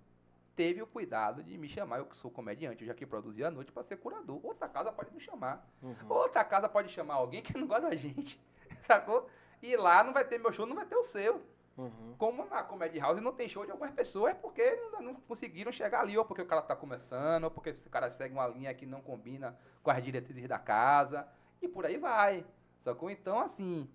teve 0.56 0.82
o 0.82 0.88
cuidado 0.88 1.44
de 1.44 1.56
me 1.60 1.70
chamar, 1.70 2.00
eu 2.00 2.08
que 2.08 2.16
sou 2.16 2.32
comediante, 2.32 2.82
eu 2.82 2.88
já 2.88 2.94
que 2.96 3.06
produzi 3.06 3.44
a 3.44 3.52
noite, 3.52 3.72
pra 3.72 3.84
ser 3.84 3.98
curador. 3.98 4.44
Outra 4.44 4.68
casa 4.68 4.92
pode 4.92 5.14
me 5.14 5.20
chamar. 5.20 5.64
Uhum. 5.84 5.96
Outra 6.10 6.44
casa 6.44 6.68
pode 6.68 6.90
chamar 6.90 7.14
alguém 7.14 7.44
que 7.44 7.56
não 7.56 7.68
gosta 7.68 7.88
da 7.88 7.96
gente, 7.96 8.42
sacou? 8.88 9.30
E 9.62 9.78
lá 9.78 10.04
não 10.04 10.12
vai 10.12 10.26
ter 10.26 10.40
meu 10.40 10.52
show, 10.52 10.66
não 10.66 10.76
vai 10.76 10.88
ter 10.88 10.96
o 10.96 11.04
seu. 11.04 11.40
Uhum. 11.78 12.16
Como 12.18 12.46
na 12.48 12.64
Comedy 12.64 12.98
House 12.98 13.22
não 13.22 13.32
tem 13.32 13.48
show 13.48 13.64
de 13.64 13.70
algumas 13.70 13.94
pessoas, 13.94 14.32
é 14.32 14.34
porque 14.34 14.76
não, 14.92 15.02
não 15.04 15.14
conseguiram 15.14 15.72
chegar 15.72 16.00
ali, 16.00 16.18
ou 16.18 16.26
porque 16.26 16.42
o 16.42 16.48
cara 16.48 16.64
tá 16.64 16.76
começando, 16.76 17.44
ou 17.44 17.52
porque 17.52 17.70
esse 17.70 17.88
cara 17.88 18.10
segue 18.10 18.34
uma 18.34 18.48
linha 18.48 18.74
que 18.74 18.88
não 18.88 19.04
combina 19.04 19.56
com 19.84 19.92
as 19.92 20.04
diretrizes 20.04 20.50
da 20.50 20.58
casa, 20.58 21.28
e 21.62 21.68
por 21.68 21.86
aí 21.86 21.98
vai. 21.98 22.44
Sacou? 22.84 23.12
Então, 23.12 23.40
assim, 23.40 23.88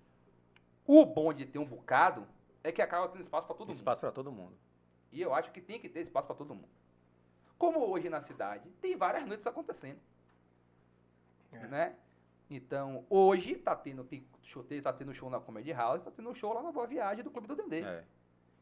o 0.87 1.05
bom 1.05 1.33
de 1.33 1.47
ter 1.47 1.59
um 1.59 1.67
bocado 1.67 2.29
é 2.63 2.71
que 2.71 2.81
acaba 2.81 3.09
tendo 3.09 3.23
espaço 3.23 3.49
pra 3.49 3.57
todo 3.57 3.67
Tem 3.67 3.75
mundo. 3.75 3.81
espaço 3.81 4.01
pra 4.03 4.13
todo 4.13 4.31
mundo. 4.31 4.70
E 5.13 5.21
eu 5.21 5.35
acho 5.35 5.51
que 5.51 5.61
tem 5.61 5.81
que 5.81 5.89
ter 5.89 6.01
espaço 6.01 6.27
pra 6.27 6.37
todo 6.37 6.55
mundo. 6.55 6.69
Como 7.59 7.81
hoje 7.81 8.09
na 8.09 8.21
cidade, 8.23 8.71
tem 8.81 8.97
várias 8.97 9.27
noites 9.27 9.47
acontecendo. 9.47 9.99
É. 11.53 11.67
Né? 11.67 11.97
Então, 12.49 13.05
hoje 13.11 13.57
tá 13.57 13.75
tendo, 13.77 14.05
tem 14.05 14.27
show, 14.43 14.65
tá 14.83 14.93
tendo 14.93 15.13
show 15.15 15.29
na 15.31 15.41
Comedy 15.41 15.73
House, 15.73 16.03
tá 16.03 16.11
tendo 16.11 16.35
show 16.35 16.53
lá 16.53 16.63
na 16.63 16.73
Boa 16.73 16.87
Viagem 16.87 17.23
do 17.23 17.31
Clube 17.31 17.47
do 17.49 17.55
Dendê. 17.57 17.83
É, 17.83 18.05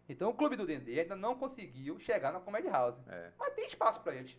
Então 0.08 0.30
o 0.30 0.34
Clube 0.34 0.56
do 0.56 0.66
Dendê 0.66 1.00
ainda 1.00 1.16
não 1.16 1.36
conseguiu 1.38 1.98
chegar 2.00 2.32
na 2.32 2.40
Comedy 2.40 2.68
House. 2.68 2.96
é. 3.08 3.30
Mas 3.38 3.54
tem 3.54 3.66
espaço 3.66 4.00
pra 4.00 4.14
eles. 4.14 4.36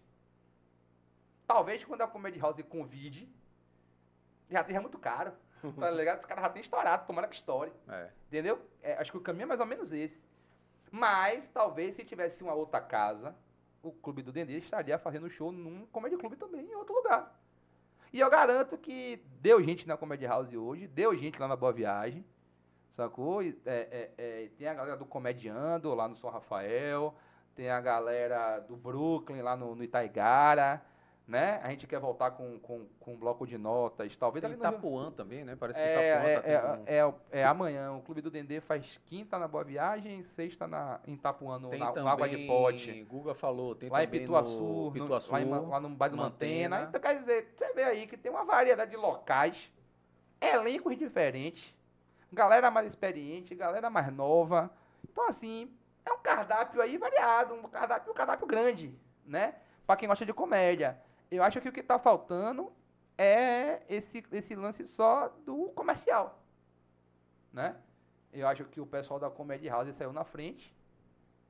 Talvez 1.48 1.84
quando 1.84 2.02
a 2.02 2.08
Comedy 2.08 2.40
House 2.40 2.62
convide, 2.70 3.28
já 4.50 4.62
esteja 4.62 4.82
muito 4.82 5.00
caro. 5.00 5.32
Tá 5.80 5.90
ligado? 5.92 6.20
Os 6.20 6.26
caras 6.26 6.44
já 6.44 6.50
têm 6.50 6.62
estourado, 6.62 7.08
tomara 7.08 7.28
que 7.28 7.36
estoure. 7.36 7.72
É. 7.88 8.10
Entendeu? 8.28 8.62
É, 8.84 8.94
acho 8.96 9.12
que 9.12 9.18
o 9.18 9.22
caminho 9.22 9.44
é 9.44 9.48
mais 9.48 9.60
ou 9.60 9.66
menos 9.66 9.92
esse. 9.92 10.20
Mas 10.92 11.48
talvez 11.48 11.96
se 11.96 12.04
tivesse 12.04 12.44
uma 12.44 12.54
outra 12.54 12.82
casa, 12.82 13.36
o 13.82 13.92
Clube 13.92 14.22
do 14.22 14.32
Dendê 14.32 14.58
estaria 14.58 14.98
fazendo 14.98 15.30
show 15.30 15.52
num 15.52 15.86
Comedy 15.88 16.18
Club 16.18 16.36
também, 16.36 16.66
em 16.66 16.76
outro 16.76 16.94
lugar. 16.94 17.40
E 18.12 18.20
eu 18.20 18.30
garanto 18.30 18.78
que 18.78 19.24
deu 19.40 19.62
gente 19.64 19.88
na 19.88 19.96
Comedy 19.96 20.26
House 20.26 20.54
hoje, 20.54 20.88
deu 20.88 21.16
gente 21.16 21.40
lá 21.40 21.48
na 21.48 21.56
Boa 21.56 21.72
Viagem, 21.72 22.26
sacou? 22.96 23.42
É, 23.44 23.54
é, 23.66 24.12
é, 24.18 24.50
tem 24.58 24.68
a 24.68 24.74
galera 24.74 24.98
do 24.98 25.06
Comediando 25.06 25.94
lá 25.94 26.08
no 26.08 26.16
São 26.16 26.30
Rafael, 26.30 27.14
tem 27.56 27.70
a 27.70 27.80
galera 27.80 28.60
do 28.60 28.76
Brooklyn 28.76 29.42
lá 29.42 29.56
no, 29.56 29.76
no 29.76 29.84
Itaigara, 29.84 30.84
né? 31.30 31.60
A 31.64 31.70
gente 31.70 31.86
quer 31.86 32.00
voltar 32.00 32.32
com, 32.32 32.58
com, 32.60 32.88
com 33.00 33.14
um 33.14 33.16
bloco 33.18 33.46
de 33.46 33.56
notas, 33.56 34.16
talvez 34.18 34.42
Tem 34.42 34.50
no 34.52 34.58
Rio- 34.58 34.68
Itapuã 34.68 35.12
também, 35.12 35.46
né? 35.46 35.56
Parece 35.56 35.80
que 35.80 35.86
é, 35.86 35.92
Itapuã 36.16 36.30
é, 36.30 36.60
tá 36.60 36.80
é, 36.88 36.98
é, 36.98 37.14
é 37.42 37.46
amanhã. 37.46 37.92
O 37.94 38.02
Clube 38.02 38.20
do 38.22 38.32
Dendê 38.32 38.60
faz 38.60 39.00
quinta 39.06 39.38
na 39.38 39.48
Boa 39.48 39.64
Viagem, 39.64 40.24
sexta 40.36 40.66
na, 40.68 41.00
em 41.06 41.14
Itapuã, 41.14 41.60
no, 41.60 41.70
Tem 41.70 41.80
na, 41.80 41.88
também, 41.88 42.04
no 42.04 42.10
Água 42.10 42.28
de 42.28 42.38
Pote. 42.48 43.04
Guga 43.04 43.36
falou, 43.36 43.76
tem 43.76 43.90
Lá 43.90 44.04
em 44.04 44.08
também 44.08 44.22
Pituaçu, 44.22 44.60
no 44.60 44.86
no- 44.86 44.92
Pituaçu. 44.92 45.32
lá, 45.32 45.40
em, 45.40 45.48
lá 45.48 45.80
no 45.80 45.90
bairro 45.90 46.16
do 46.16 46.22
Mantena. 46.24 46.78
Mantena. 46.78 46.90
Então, 46.90 47.00
quer 47.00 47.20
dizer, 47.20 47.54
você 47.56 47.74
vê 47.74 47.84
aí 47.84 48.08
que 48.08 48.18
tem 48.18 48.32
uma 48.32 48.44
variedade 48.44 48.90
de 48.90 48.98
locais, 48.98 49.72
elencos 50.42 50.98
diferentes, 50.98 51.72
galera 52.34 52.72
mais 52.72 52.88
experiente, 52.88 53.54
galera 53.54 53.88
mais 53.90 54.12
nova. 54.12 54.72
Então, 55.08 55.28
assim, 55.28 55.72
é 56.04 56.12
um 56.12 56.18
cardápio 56.20 56.82
aí 56.82 56.98
variado, 56.98 57.54
um 57.54 57.64
cardápio, 57.64 58.12
um 58.12 58.16
cardápio 58.16 58.48
grande, 58.48 58.92
né? 59.26 59.54
Pra 59.86 59.96
quem 59.96 60.08
gosta 60.08 60.26
de 60.26 60.34
comédia. 60.34 60.98
Eu 61.32 61.44
acho 61.44 61.62
que 61.62 61.70
o 61.70 61.72
que 61.72 61.84
tá 61.84 62.00
faltando 62.00 62.72
é 63.18 63.82
esse, 63.90 64.24
esse 64.32 64.56
lance 64.56 64.88
só 64.88 65.30
do 65.46 65.70
comercial, 65.76 66.42
né? 67.54 67.76
Eu 68.32 68.48
acho 68.48 68.66
que 68.66 68.80
o 68.80 68.86
pessoal 68.86 69.20
da 69.20 69.30
Comedy 69.30 69.68
House 69.68 69.94
saiu 69.96 70.14
na 70.14 70.24
frente, 70.24 70.74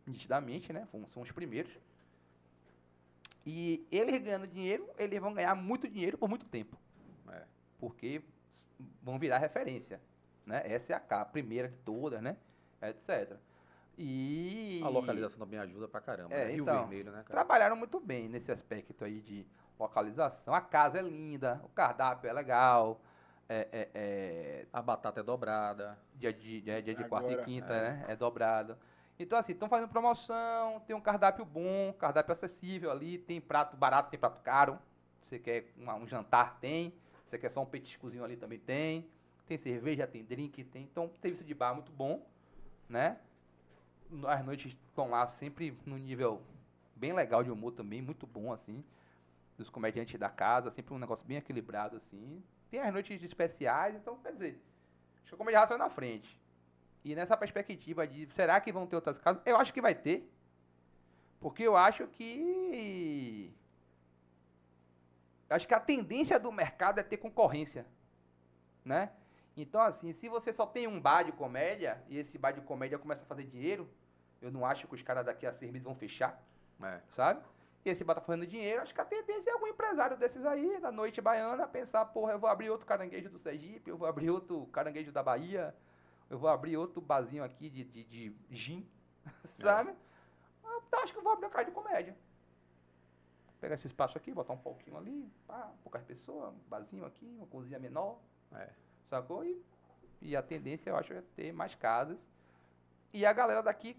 nitidamente, 0.06 0.72
né? 0.74 0.88
São 1.10 1.22
os 1.22 1.32
primeiros. 1.32 1.72
E 3.46 3.86
eles 3.92 4.22
ganhando 4.22 4.48
dinheiro, 4.48 4.90
eles 4.98 5.20
vão 5.20 5.34
ganhar 5.34 5.56
muito 5.56 5.88
dinheiro 5.88 6.18
por 6.18 6.30
muito 6.30 6.46
tempo. 6.46 6.78
É. 7.30 7.44
Porque 7.80 8.22
vão 9.02 9.18
virar 9.18 9.38
referência. 9.38 10.02
Né? 10.46 10.62
Essa 10.66 10.94
é 10.94 10.96
a 10.96 11.00
capa, 11.00 11.22
a 11.22 11.26
primeira 11.26 11.68
de 11.68 11.78
todas, 11.78 12.22
né? 12.22 12.38
Etc. 12.82 13.38
E. 13.98 14.82
A 14.84 14.90
localização 14.90 15.38
também 15.38 15.60
ajuda 15.60 15.88
pra 15.88 16.00
caramba. 16.00 16.34
É, 16.34 16.46
né? 16.46 16.52
Rio 16.54 16.64
então, 16.64 16.80
Vermelho, 16.80 17.12
né, 17.12 17.24
cara? 17.24 17.30
Trabalharam 17.30 17.76
muito 17.76 18.00
bem 18.00 18.30
nesse 18.30 18.52
aspecto 18.52 19.04
aí 19.04 19.20
de 19.20 19.46
localização. 19.80 20.54
A 20.54 20.62
casa 20.62 21.00
é 21.00 21.02
linda, 21.02 21.60
o 21.64 21.70
cardápio 21.70 22.30
é 22.30 22.34
legal. 22.34 23.00
É, 23.48 23.68
é, 23.72 23.90
é, 23.96 24.66
A 24.72 24.82
batata 24.82 25.22
é 25.22 25.24
dobrada. 25.24 25.98
dia 26.16 26.32
de, 26.32 26.62
dia, 26.62 26.82
dia 26.82 26.94
de 26.94 27.04
Agora, 27.04 27.24
quarta 27.24 27.42
e 27.42 27.46
quinta, 27.46 27.70
né? 27.82 28.06
É 28.08 28.16
dobrado. 28.16 28.78
Então, 29.18 29.38
assim, 29.38 29.54
estão 29.54 29.68
fazendo 29.68 29.90
promoção, 29.90 30.80
tem 30.82 30.96
um 30.96 31.02
cardápio 31.02 31.44
bom, 31.44 31.92
cardápio 31.98 32.32
acessível 32.32 32.92
ali, 32.92 33.18
tem 33.18 33.42
prato 33.42 33.76
barato, 33.76 34.10
tem 34.12 34.20
prato 34.20 34.40
caro. 34.42 34.78
Você 35.24 35.40
quer 35.40 35.72
uma- 35.78 35.96
um 35.96 36.08
jantar, 36.08 36.58
tem. 36.60 36.94
Você 37.28 37.38
quer 37.38 37.50
só 37.52 37.62
um 37.62 37.66
petiscozinho 37.66 38.24
ali, 38.24 38.38
também 38.38 38.60
tem. 38.60 39.10
Tem 39.48 39.58
cerveja, 39.58 40.06
tem 40.08 40.24
drink, 40.24 40.64
tem. 40.66 40.84
Então, 40.84 41.12
serviço 41.20 41.44
de 41.44 41.54
bar 41.54 41.74
muito 41.74 41.92
bom, 41.92 42.24
né? 42.88 43.18
As 44.28 44.44
noites 44.46 44.72
estão 44.88 45.10
lá 45.10 45.28
sempre 45.28 45.78
no 45.86 45.98
nível 45.98 46.42
bem 46.96 47.14
legal 47.14 47.44
de 47.44 47.52
humor 47.52 47.72
também, 47.72 48.02
muito 48.02 48.26
bom, 48.26 48.52
assim. 48.54 48.84
Dos 49.60 49.70
comediantes 49.70 50.18
da 50.18 50.30
casa, 50.30 50.72
sempre 50.72 50.94
um 50.94 50.98
negócio 50.98 51.28
bem 51.28 51.36
equilibrado, 51.36 51.98
assim. 51.98 52.42
Tem 52.72 52.80
as 52.80 52.94
noites 52.94 53.22
especiais, 53.22 53.94
então, 53.94 54.18
quer 54.20 54.32
dizer, 54.32 54.64
acho 55.18 55.28
que 55.28 55.36
a 55.36 55.38
comédia 55.38 55.78
na 55.78 55.90
frente. 55.90 56.40
E 57.04 57.14
nessa 57.14 57.36
perspectiva 57.36 58.08
de 58.08 58.26
será 58.28 58.62
que 58.62 58.72
vão 58.72 58.88
ter 58.88 58.96
outras 58.96 59.20
casas? 59.20 59.42
Eu 59.46 59.58
acho 59.58 59.74
que 59.74 59.82
vai 59.82 59.94
ter. 59.94 60.32
Porque 61.42 61.64
eu 61.64 61.76
acho 61.76 62.08
que. 62.08 63.54
eu 65.50 65.56
Acho 65.58 65.68
que 65.68 65.74
a 65.74 65.80
tendência 65.82 66.40
do 66.40 66.54
mercado 66.54 67.00
é 67.02 67.04
ter 67.04 67.18
concorrência. 67.18 67.86
Né? 68.86 69.12
Então, 69.58 69.82
assim, 69.82 70.14
se 70.14 70.30
você 70.30 70.54
só 70.54 70.66
tem 70.66 70.88
um 70.88 71.02
bar 71.02 71.24
de 71.24 71.34
comédia 71.34 72.02
e 72.08 72.18
esse 72.18 72.38
bar 72.38 72.52
de 72.54 72.62
comédia 72.62 72.98
começa 72.98 73.24
a 73.24 73.26
fazer 73.26 73.44
dinheiro, 73.44 73.90
eu 74.42 74.50
não 74.52 74.66
acho 74.66 74.88
que 74.88 74.96
os 74.96 75.02
caras 75.02 75.26
daqui 75.26 75.46
a 75.46 75.52
seis 75.52 75.70
meses 75.70 75.84
vão 75.84 75.96
fechar, 75.96 76.42
É. 76.82 77.02
sabe? 77.10 77.42
E 77.86 77.90
esse 77.90 78.04
fazendo 78.04 78.46
dinheiro, 78.46 78.82
acho 78.82 78.94
que 78.94 79.00
a 79.00 79.06
tendência 79.06 79.50
é 79.50 79.54
algum 79.54 79.68
empresário 79.68 80.18
desses 80.18 80.46
aí, 80.46 80.80
da 80.82 80.92
noite 80.92 81.22
baiana, 81.22 81.68
pensar, 81.68 82.06
porra, 82.06 82.34
eu 82.34 82.40
vou 82.40 82.50
abrir 82.50 82.70
outro 82.70 82.86
caranguejo 82.86 83.30
do 83.30 83.40
Sergipe, 83.40 83.90
eu 83.90 83.98
vou 83.98 84.08
abrir 84.08 84.30
outro 84.30 84.68
caranguejo 84.68 85.12
da 85.12 85.24
Bahia, 85.24 85.74
eu 86.30 86.38
vou 86.38 86.50
abrir 86.50 86.76
outro 86.76 87.00
barzinho 87.02 87.44
aqui 87.44 87.70
de, 87.70 87.86
de, 87.86 88.04
de 88.04 88.36
gin, 88.52 88.86
sabe? 89.60 89.96
Eu 90.92 91.00
acho 91.00 91.14
que 91.14 91.20
eu 91.20 91.24
vou 91.24 91.32
abrir 91.32 91.46
um 91.46 91.50
cara 91.50 91.64
de 91.64 91.72
comédia. 91.72 92.16
Pegar 93.62 93.76
esse 93.76 93.88
espaço 93.88 94.18
aqui, 94.18 94.34
botar 94.34 94.54
um 94.54 94.58
pouquinho 94.58 94.98
ali, 94.98 95.32
pá, 95.48 95.72
poucas 95.84 96.04
pessoas, 96.04 96.54
um 96.54 96.70
barzinho 96.70 97.06
aqui, 97.06 97.26
uma 97.38 97.48
cozinha 97.48 97.80
menor, 97.80 98.20
É. 98.54 98.70
sacou? 99.10 99.44
E, 99.46 99.62
e 100.22 100.36
a 100.36 100.44
tendência, 100.44 100.90
eu 100.90 100.98
acho, 100.98 101.14
é 101.14 101.22
ter 101.36 101.52
mais 101.54 101.76
casas. 101.76 102.26
E 103.14 103.26
a 103.26 103.34
galera 103.34 103.62
daqui 103.64 103.98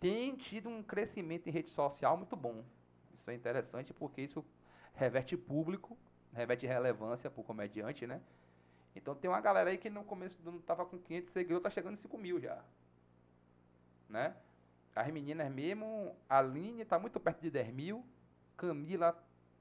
tem 0.00 0.34
tido 0.36 0.68
um 0.68 0.82
crescimento 0.82 1.46
em 1.46 1.52
rede 1.52 1.70
social 1.70 2.16
muito 2.16 2.34
bom. 2.34 2.64
Isso 3.14 3.30
é 3.30 3.34
interessante 3.34 3.92
porque 3.92 4.22
isso 4.22 4.44
reverte 4.94 5.36
público, 5.36 5.96
reverte 6.32 6.66
relevância 6.66 7.30
pro 7.30 7.42
comediante, 7.44 8.06
né? 8.06 8.20
Então 8.96 9.14
tem 9.14 9.30
uma 9.30 9.40
galera 9.40 9.70
aí 9.70 9.78
que 9.78 9.90
no 9.90 10.02
começo 10.02 10.40
do 10.42 10.50
ano 10.50 10.60
tava 10.60 10.84
com 10.84 10.98
500 10.98 11.32
seguidores, 11.32 11.62
tá 11.62 11.70
chegando 11.70 11.94
em 11.94 11.98
5 11.98 12.18
mil 12.18 12.40
já. 12.40 12.58
Né? 14.08 14.34
As 14.94 15.06
meninas 15.12 15.50
mesmo, 15.52 16.16
a 16.28 16.38
Aline 16.38 16.84
tá 16.84 16.98
muito 16.98 17.20
perto 17.20 17.40
de 17.40 17.50
10 17.50 17.72
mil, 17.72 18.04
Camila, 18.56 19.16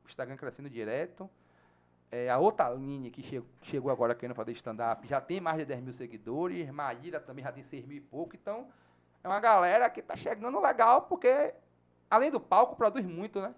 Instagram 0.07 0.36
crescendo 0.38 0.70
direto. 0.70 1.30
É, 2.11 2.30
a 2.30 2.40
outra 2.40 2.66
Aline 2.66 3.11
que 3.11 3.22
che- 3.22 3.44
chegou 3.64 3.91
agora 3.91 4.16
querendo 4.16 4.36
fazer 4.36 4.52
stand-up 4.53 5.07
já 5.07 5.22
tem 5.22 5.40
mais 5.40 5.60
de 5.60 5.66
10 5.66 5.84
mil 5.84 5.94
seguidores, 5.94 6.70
Maíra 6.72 7.20
também 7.20 7.44
já 7.44 7.52
tem 7.52 7.64
6 7.64 7.86
mil 7.86 7.98
e 7.98 8.02
pouco, 8.02 8.36
então 8.36 8.68
é 9.24 9.28
uma 9.28 9.40
galera 9.40 9.90
que 9.90 10.02
tá 10.02 10.16
chegando 10.16 10.60
legal, 10.60 11.04
porque 11.04 11.54
além 12.10 12.32
do 12.32 12.40
palco, 12.40 12.76
produz 12.76 13.06
muito, 13.06 13.41
né? 13.41 13.54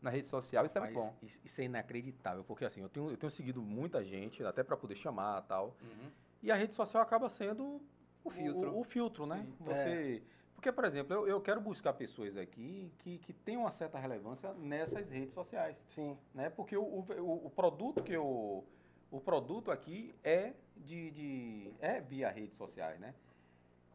Na 0.00 0.10
rede 0.10 0.28
social, 0.28 0.66
isso 0.66 0.76
é 0.76 0.80
Mas 0.80 0.92
muito 0.92 1.06
bom. 1.06 1.14
isso 1.22 1.38
isso 1.44 1.60
é 1.60 1.64
inacreditável, 1.64 2.42
porque 2.42 2.64
assim, 2.64 2.80
eu 2.80 2.88
tenho, 2.88 3.10
eu 3.10 3.16
tenho 3.16 3.30
seguido 3.30 3.62
muita 3.62 4.02
gente, 4.04 4.44
até 4.44 4.64
para 4.64 4.76
poder 4.76 4.96
chamar 4.96 5.42
e 5.44 5.46
tal, 5.46 5.76
Uhum. 5.80 6.10
e 6.42 6.50
a 6.50 6.56
rede 6.56 6.74
social 6.74 7.02
acaba 7.02 7.28
sendo 7.28 7.80
O 8.24 8.30
filtro. 8.30 8.72
O, 8.72 8.80
o 8.80 8.84
filtro, 8.84 9.26
né? 9.26 9.44
Sim. 9.46 9.64
Você, 9.64 10.22
Porque, 10.54 10.72
por 10.72 10.84
exemplo, 10.84 11.14
eu, 11.14 11.28
eu 11.28 11.40
quero 11.40 11.60
buscar 11.60 11.92
pessoas 11.92 12.36
aqui 12.36 12.92
que, 12.98 13.18
que 13.18 13.32
tenham 13.32 13.62
uma 13.62 13.70
certa 13.70 13.98
relevância 13.98 14.52
nessas 14.54 15.08
redes 15.08 15.32
sociais, 15.34 15.76
Sim. 15.94 16.16
né? 16.34 16.50
Porque 16.50 16.76
o, 16.76 16.82
o, 16.82 17.46
o 17.46 17.50
produto 17.50 18.02
que 18.02 18.12
eu... 18.12 18.64
O 19.10 19.20
produto 19.20 19.70
aqui 19.70 20.14
é 20.24 20.52
de, 20.76 21.10
de... 21.10 21.74
é 21.80 22.00
via 22.00 22.30
redes 22.30 22.56
sociais, 22.56 22.98
né? 22.98 23.14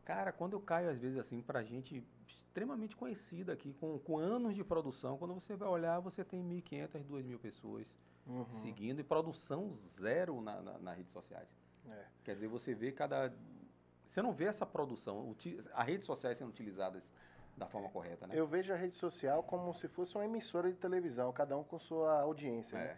Cara, 0.07 0.31
quando 0.31 0.53
eu 0.53 0.61
caio, 0.61 0.89
às 0.89 0.97
vezes, 0.97 1.17
assim, 1.19 1.41
pra 1.41 1.61
gente 1.63 2.01
extremamente 2.25 2.95
conhecida 2.95 3.51
aqui, 3.51 3.73
com, 3.73 3.99
com 3.99 4.17
anos 4.17 4.55
de 4.55 4.63
produção, 4.63 5.17
quando 5.17 5.33
você 5.33 5.53
vai 5.53 5.67
olhar, 5.67 5.99
você 5.99 6.23
tem 6.23 6.41
1.500, 6.41 7.03
2.000 7.05 7.37
pessoas 7.37 7.85
Uhum. 8.25 8.45
seguindo 8.61 9.01
e 9.01 9.03
produção 9.03 9.77
zero 9.99 10.39
na, 10.39 10.61
na, 10.61 10.77
nas 10.79 10.95
redes 10.97 11.11
sociais. 11.11 11.49
É. 11.89 12.05
Quer 12.23 12.35
dizer, 12.35 12.47
você 12.47 12.73
vê 12.73 12.89
cada. 12.93 13.33
Você 14.07 14.21
não 14.21 14.31
vê 14.31 14.45
essa 14.45 14.65
produção, 14.65 15.35
as 15.73 15.85
redes 15.87 16.05
sociais 16.05 16.37
sendo 16.37 16.49
utilizadas 16.49 17.03
da 17.57 17.67
forma 17.67 17.89
correta, 17.89 18.27
né? 18.27 18.33
Eu 18.37 18.47
vejo 18.47 18.71
a 18.71 18.77
rede 18.77 18.95
social 18.95 19.43
como 19.43 19.73
se 19.73 19.89
fosse 19.89 20.15
uma 20.15 20.23
emissora 20.23 20.71
de 20.71 20.77
televisão, 20.77 21.33
cada 21.33 21.57
um 21.57 21.65
com 21.65 21.77
sua 21.79 22.21
audiência. 22.21 22.77
né? 22.77 22.97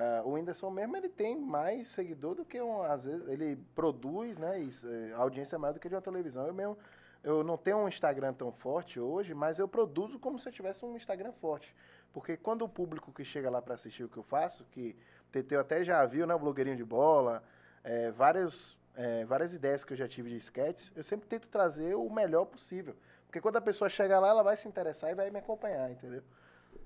Ah, 0.00 0.22
o 0.24 0.34
Whindersson 0.34 0.70
mesmo, 0.70 0.96
ele 0.96 1.08
tem 1.08 1.36
mais 1.36 1.88
seguidor 1.88 2.36
do 2.36 2.44
que, 2.44 2.60
um, 2.60 2.82
às 2.82 3.02
vezes, 3.02 3.26
ele 3.26 3.56
produz, 3.74 4.38
né, 4.38 4.60
isso, 4.60 4.88
é, 4.88 5.12
a 5.12 5.18
audiência 5.18 5.56
é 5.56 5.58
maior 5.58 5.72
do 5.72 5.80
que 5.80 5.88
de 5.88 5.94
uma 5.96 6.00
televisão. 6.00 6.46
Eu 6.46 6.54
mesmo, 6.54 6.78
eu 7.24 7.42
não 7.42 7.56
tenho 7.56 7.78
um 7.78 7.88
Instagram 7.88 8.32
tão 8.32 8.52
forte 8.52 9.00
hoje, 9.00 9.34
mas 9.34 9.58
eu 9.58 9.66
produzo 9.66 10.16
como 10.20 10.38
se 10.38 10.48
eu 10.48 10.52
tivesse 10.52 10.84
um 10.84 10.94
Instagram 10.94 11.32
forte. 11.32 11.74
Porque 12.12 12.36
quando 12.36 12.62
o 12.62 12.68
público 12.68 13.12
que 13.12 13.24
chega 13.24 13.50
lá 13.50 13.60
para 13.60 13.74
assistir 13.74 14.04
o 14.04 14.08
que 14.08 14.16
eu 14.16 14.22
faço, 14.22 14.64
que 14.70 14.94
Teteu 15.32 15.58
até 15.58 15.82
já 15.82 16.06
viu, 16.06 16.28
né, 16.28 16.34
o 16.34 16.38
blogueirinho 16.38 16.76
de 16.76 16.84
bola, 16.84 17.42
é, 17.82 18.12
várias, 18.12 18.78
é, 18.94 19.24
várias 19.24 19.52
ideias 19.52 19.82
que 19.84 19.94
eu 19.94 19.96
já 19.96 20.06
tive 20.06 20.30
de 20.30 20.36
sketches, 20.36 20.92
eu 20.94 21.02
sempre 21.02 21.26
tento 21.26 21.48
trazer 21.48 21.96
o 21.96 22.08
melhor 22.08 22.44
possível. 22.44 22.94
Porque 23.26 23.40
quando 23.40 23.56
a 23.56 23.60
pessoa 23.60 23.88
chega 23.88 24.20
lá, 24.20 24.28
ela 24.28 24.44
vai 24.44 24.56
se 24.56 24.68
interessar 24.68 25.10
e 25.10 25.16
vai 25.16 25.28
me 25.28 25.40
acompanhar, 25.40 25.90
entendeu? 25.90 26.22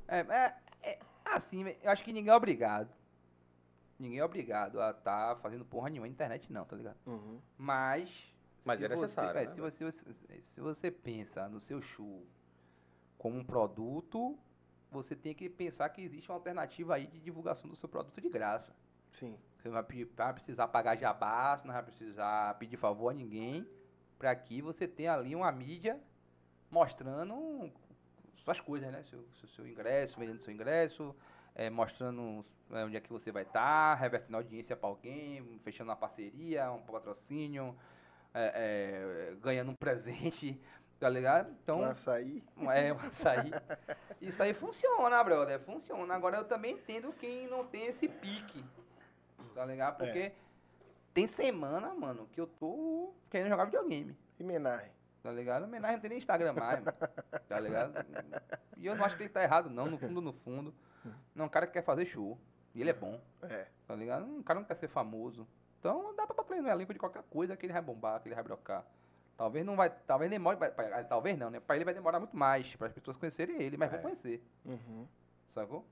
É, 0.09 0.21
é, 0.21 0.55
é 0.83 0.99
assim, 1.27 1.77
eu 1.83 1.91
acho 1.91 2.03
que 2.03 2.13
ninguém 2.13 2.33
é 2.33 2.37
obrigado. 2.37 3.02
Ninguém 4.03 4.19
é 4.19 4.25
obrigado 4.25 4.81
a 4.81 4.91
estar 4.91 5.37
fazendo 5.37 5.65
porra 5.65 5.89
nenhuma 5.89 6.09
na 6.09 6.13
internet, 6.13 6.53
não, 6.53 6.65
tá 6.65 6.75
ligado? 6.75 6.97
Uhum. 7.07 7.41
Mas. 7.57 8.11
Mas 8.65 8.81
se 8.81 8.85
é 8.85 8.89
necessário, 8.89 9.33
Você, 9.33 9.39
é, 9.39 9.47
né? 9.47 9.71
se, 9.71 9.85
você, 9.85 9.93
se, 10.43 10.61
você 10.61 10.91
pensa 10.91 11.49
no 11.49 11.61
seu 11.61 11.81
show 11.81 12.27
como 13.17 13.39
um 13.39 13.45
produto, 13.45 14.37
você 14.91 15.15
tem 15.15 15.33
que 15.33 15.49
pensar 15.49 15.89
que 15.91 16.03
existe 16.03 16.29
uma 16.29 16.35
alternativa 16.35 16.97
aí 16.97 17.07
de 17.07 17.21
divulgação 17.21 17.71
do 17.71 17.77
seu 17.77 17.89
produto 17.89 18.21
de 18.21 18.29
graça. 18.29 18.75
Sim. 19.13 19.39
Você 19.57 19.69
não 19.69 19.75
vai, 19.75 20.33
precisar 20.33 20.67
pagar 20.67 20.97
jabá, 20.97 21.57
você 21.57 21.67
não 21.69 21.75
vai 21.75 21.85
precisar 21.85 22.59
pedir 22.59 22.77
favor 22.79 23.11
a 23.11 23.15
ninguém, 23.15 23.65
para 24.19 24.35
que 24.35 24.61
você 24.61 24.89
tenha 24.89 25.15
ali 25.15 25.37
uma 25.37 25.53
mídia 25.53 26.01
mostrando 26.69 27.71
suas 28.39 28.59
coisas, 28.59 28.91
né? 28.91 29.05
Seu, 29.05 29.25
seu, 29.39 29.49
seu 29.51 29.69
ingresso, 29.69 30.19
vendendo 30.19 30.43
seu 30.43 30.53
ingresso, 30.53 31.15
eh, 31.55 31.71
mostrando 31.71 32.45
onde 32.73 32.97
é 32.97 33.01
que 33.01 33.13
você 33.13 33.31
vai 33.31 33.43
estar, 33.43 33.95
revertendo 33.95 34.37
audiência 34.37 34.77
para 34.77 34.89
alguém, 34.89 35.59
fechando 35.63 35.91
uma 35.91 35.97
parceria, 35.97 36.71
um 36.73 36.81
patrocínio, 36.81 37.77
eh, 38.35 38.53
eh, 38.55 39.35
ganhando 39.43 39.71
um 39.71 39.75
presente, 39.75 40.59
tá 40.99 41.09
ligado? 41.09 41.51
Então, 41.63 41.81
Um 41.81 41.85
açaí. 41.85 42.43
é, 42.73 42.93
um 42.93 42.99
açaí. 42.99 43.51
Isso 44.21 44.43
aí 44.43 44.55
funciona, 44.55 45.23
brother. 45.23 45.61
Funciona. 45.61 46.15
Agora 46.15 46.39
eu 46.39 46.45
também 46.45 46.75
entendo 46.75 47.13
quem 47.13 47.47
não 47.49 47.67
tem 47.67 47.87
esse 47.87 48.09
pique. 48.09 48.65
Tá 49.55 49.67
ligado? 49.67 49.99
Porque 49.99 50.33
tem 51.13 51.27
semana, 51.27 51.93
mano, 51.95 52.27
que 52.33 52.41
eu 52.41 52.47
tô 52.47 53.13
querendo 53.29 53.49
jogar 53.51 53.67
videogame. 53.67 54.17
E 54.39 54.43
Menai. 54.45 54.91
Tá 55.23 55.31
ligado? 55.31 55.65
Homenagem 55.65 55.97
não 55.97 56.01
tem 56.01 56.09
nem 56.09 56.19
Instagram 56.19 56.53
mais, 56.55 56.83
mano. 56.83 56.97
Tá 57.49 57.61
ligado? 57.61 58.05
E 58.77 58.87
eu 58.87 58.97
não 58.97 59.05
acho 59.05 59.17
que 59.17 59.23
ele 59.23 59.29
tá 59.31 59.43
errado, 59.43 59.69
não. 59.71 59.87
No 59.87 59.99
fundo, 59.99 60.21
no 60.21 60.33
fundo. 60.33 60.75
Não, 61.35 61.45
é 61.45 61.47
um 61.47 61.51
cara 61.51 61.67
que 61.67 61.75
quer 61.75 61.85
fazer 61.85 62.07
show. 62.07 62.39
E 62.75 62.81
ele 62.81 62.91
é 62.91 62.95
bom. 62.95 63.21
É. 63.43 63.67
Tá 63.87 63.95
ligado? 63.95 64.25
Um 64.25 64.43
cara 64.43 64.61
não 64.61 64.67
quer 64.67 64.77
ser 64.77 64.89
famoso. 64.89 65.47
Então 65.79 66.15
dá 66.15 66.27
pra 66.27 66.35
botar 66.37 66.55
ele 66.55 66.63
no 66.63 66.71
elenco 66.71 66.93
de 66.93 66.99
qualquer 66.99 67.23
coisa 67.25 67.57
que 67.57 67.67
ele 67.67 67.73
vai 67.73 67.83
bombar, 67.83 68.21
que 68.21 68.29
ele 68.29 68.35
vai 68.35 68.45
brocar. 68.45 68.85
Talvez 69.37 69.65
não 69.67 69.75
vai. 69.77 69.91
Talvez 69.91 70.31
demore. 70.31 70.57
pra- 70.57 70.71
pra- 70.71 71.05
Talvez 71.05 71.37
não, 71.39 71.51
né? 71.51 71.61
Pra 71.61 71.75
ele 71.77 71.85
vai 71.85 71.93
demorar 71.95 72.19
muito 72.21 72.37
mais. 72.37 72.75
Para 72.77 72.87
as 72.87 72.93
pessoas 72.93 73.17
conhecerem 73.17 73.61
ele, 73.61 73.77
mas 73.77 73.91
vão 73.91 73.99
É. 73.99 74.03
conhecer. 74.03 74.43
Uhum. 74.65 75.07
Sacou? 75.55 75.85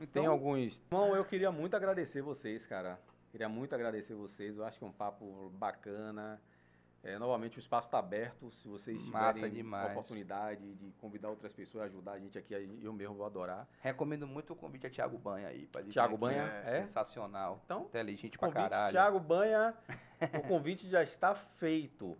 Então, 0.00 0.22
Tem 0.22 0.26
alguns. 0.26 0.78
Bom, 0.90 1.14
eu 1.16 1.24
queria 1.24 1.50
muito 1.52 1.74
agradecer 1.76 2.22
vocês, 2.22 2.64
cara. 2.66 2.98
Queria 3.30 3.48
muito 3.48 3.74
agradecer 3.74 4.14
vocês. 4.14 4.56
Eu 4.56 4.64
acho 4.64 4.78
que 4.78 4.84
é 4.84 4.88
um 4.88 4.92
papo 4.92 5.50
bacana. 5.54 6.40
É, 7.02 7.18
novamente, 7.18 7.56
o 7.56 7.60
espaço 7.60 7.88
está 7.88 7.98
aberto. 7.98 8.50
Se 8.50 8.68
vocês 8.68 9.02
Massa 9.08 9.34
tiverem 9.34 9.54
demais. 9.54 9.90
oportunidade 9.90 10.74
de 10.74 10.92
convidar 11.00 11.30
outras 11.30 11.52
pessoas 11.52 11.84
a 11.84 11.86
ajudar 11.86 12.12
a 12.12 12.18
gente 12.18 12.36
aqui, 12.36 12.54
eu 12.82 12.92
mesmo 12.92 13.14
vou 13.14 13.24
adorar. 13.24 13.66
Recomendo 13.80 14.26
muito 14.26 14.52
o 14.52 14.56
convite 14.56 14.86
a 14.86 14.90
Thiago 14.90 15.16
Banha 15.16 15.48
aí. 15.48 15.68
Aqui. 15.74 16.16
Banha, 16.16 16.42
é? 16.64 16.82
Sensacional. 16.82 17.60
Então, 17.64 17.82
Inteligente 17.82 18.38
pra 18.38 18.48
Convite, 18.48 18.68
caralho. 18.68 18.92
Thiago 18.92 19.20
Banha, 19.20 19.74
o 20.34 20.40
convite 20.48 20.88
já 20.88 21.02
está 21.02 21.34
feito. 21.34 22.18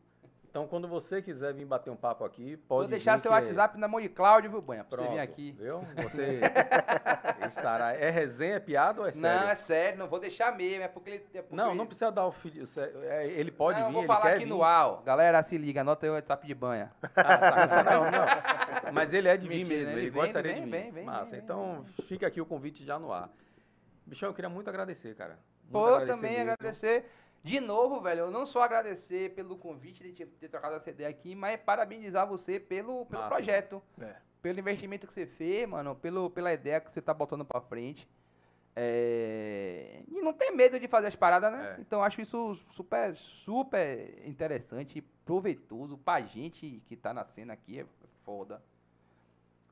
Então, 0.51 0.66
quando 0.66 0.89
você 0.89 1.22
quiser 1.22 1.55
vir 1.55 1.64
bater 1.64 1.90
um 1.90 1.97
papo 1.97 2.24
aqui, 2.24 2.56
pode 2.56 2.81
Vou 2.81 2.89
deixar 2.89 3.20
seu 3.20 3.31
que 3.31 3.36
é- 3.36 3.40
WhatsApp 3.40 3.78
na 3.78 3.86
mão 3.86 4.01
de 4.01 4.09
Cláudio, 4.09 4.51
viu, 4.51 4.60
Banha? 4.60 4.82
Pra 4.82 4.97
Pronto, 4.98 5.09
você 5.10 5.14
vir 5.14 5.20
aqui. 5.20 5.52
Viu? 5.52 5.78
Você 6.02 6.40
estará. 7.47 7.93
É 7.94 8.10
resenha, 8.10 8.56
é 8.56 8.60
piada 8.60 9.01
ou 9.01 9.06
é 9.06 9.12
sério? 9.12 9.40
Não, 9.43 9.48
é 9.48 9.55
sério, 9.55 9.98
não 10.01 10.09
vou 10.09 10.18
deixar 10.18 10.56
mesmo, 10.56 10.82
é 10.82 10.89
porque 10.89 11.10
ele. 11.10 11.24
é 11.35 11.40
porque- 11.43 11.55
Não, 11.55 11.72
não 11.72 11.86
precisa 11.86 12.10
dar 12.10 12.27
o 12.27 12.32
filho. 12.32 12.64
é, 13.05 13.28
Ele 13.28 13.52
pode 13.52 13.78
Não, 13.78 13.86
vir, 13.90 13.94
eu 13.94 13.98
vou 14.01 14.06
falar 14.09 14.31
aqui 14.31 14.39
vir. 14.40 14.47
no 14.47 14.64
ar. 14.64 15.02
Galera, 15.05 15.40
se 15.44 15.56
liga, 15.56 15.82
anota 15.82 16.05
aí 16.06 16.10
o 16.10 16.14
WhatsApp 16.14 16.44
de 16.47 16.55
banha. 16.55 16.90
Ah, 17.16 17.68
saca, 17.68 17.90
não, 17.94 18.10
não. 18.10 18.93
Mas 18.93 19.12
ele 19.14 19.28
é 19.28 19.36
de 19.36 19.47
vir 19.47 19.59
Mentira, 19.59 19.77
mesmo, 19.78 19.93
ele, 19.93 20.01
Ele 20.01 20.10
vem, 20.10 20.22
gostaria 20.22 20.52
vem, 20.52 20.64
de 20.64 20.70
vir. 20.70 20.82
vem, 20.82 20.90
vem, 20.93 21.05
Massa, 21.05 21.31
vem, 21.31 21.40
então 21.40 21.85
fica 22.09 22.27
aqui 22.27 22.40
o 22.40 22.47
convite 22.47 22.85
já 22.85 22.98
no 22.98 23.12
ar. 23.12 23.28
Bichão, 24.05 24.31
eu 24.31 24.35
queria 24.35 24.48
muito 24.48 24.68
agradecer, 24.68 25.14
cara. 25.14 25.39
Muito 25.62 25.72
Pô, 25.72 25.85
agradecer 25.86 26.12
também 26.16 26.36
mesmo. 26.39 26.52
agradecer. 26.52 27.09
De 27.42 27.58
novo, 27.58 28.00
velho, 28.00 28.20
eu 28.20 28.30
não 28.30 28.44
só 28.44 28.62
agradecer 28.62 29.34
pelo 29.34 29.56
convite 29.56 30.02
de 30.02 30.12
ter, 30.12 30.48
trocado 30.48 30.76
essa 30.76 30.90
ideia 30.90 31.08
aqui, 31.08 31.34
mas 31.34 31.58
parabenizar 31.60 32.26
você 32.26 32.60
pelo, 32.60 33.06
pelo 33.06 33.22
Massa, 33.22 33.34
projeto. 33.34 33.82
É. 34.00 34.16
Pelo 34.42 34.58
investimento 34.58 35.06
que 35.06 35.14
você 35.14 35.26
fez, 35.26 35.68
mano, 35.68 35.94
pelo, 35.94 36.30
pela 36.30 36.52
ideia 36.52 36.80
que 36.80 36.90
você 36.92 37.00
tá 37.00 37.14
botando 37.14 37.44
pra 37.44 37.60
frente. 37.60 38.08
É, 38.76 40.02
E 40.08 40.20
não 40.20 40.32
ter 40.32 40.50
medo 40.50 40.78
de 40.78 40.86
fazer 40.86 41.08
as 41.08 41.16
paradas, 41.16 41.52
né? 41.52 41.76
É. 41.76 41.80
Então 41.80 42.02
acho 42.02 42.20
isso 42.20 42.54
super, 42.72 43.16
super 43.44 44.22
interessante 44.26 44.98
e 44.98 45.02
proveitoso 45.02 45.98
pra 45.98 46.20
gente 46.20 46.82
que 46.86 46.96
tá 46.96 47.12
na 47.12 47.24
cena 47.24 47.54
aqui, 47.54 47.80
é 47.80 47.86
foda. 48.24 48.62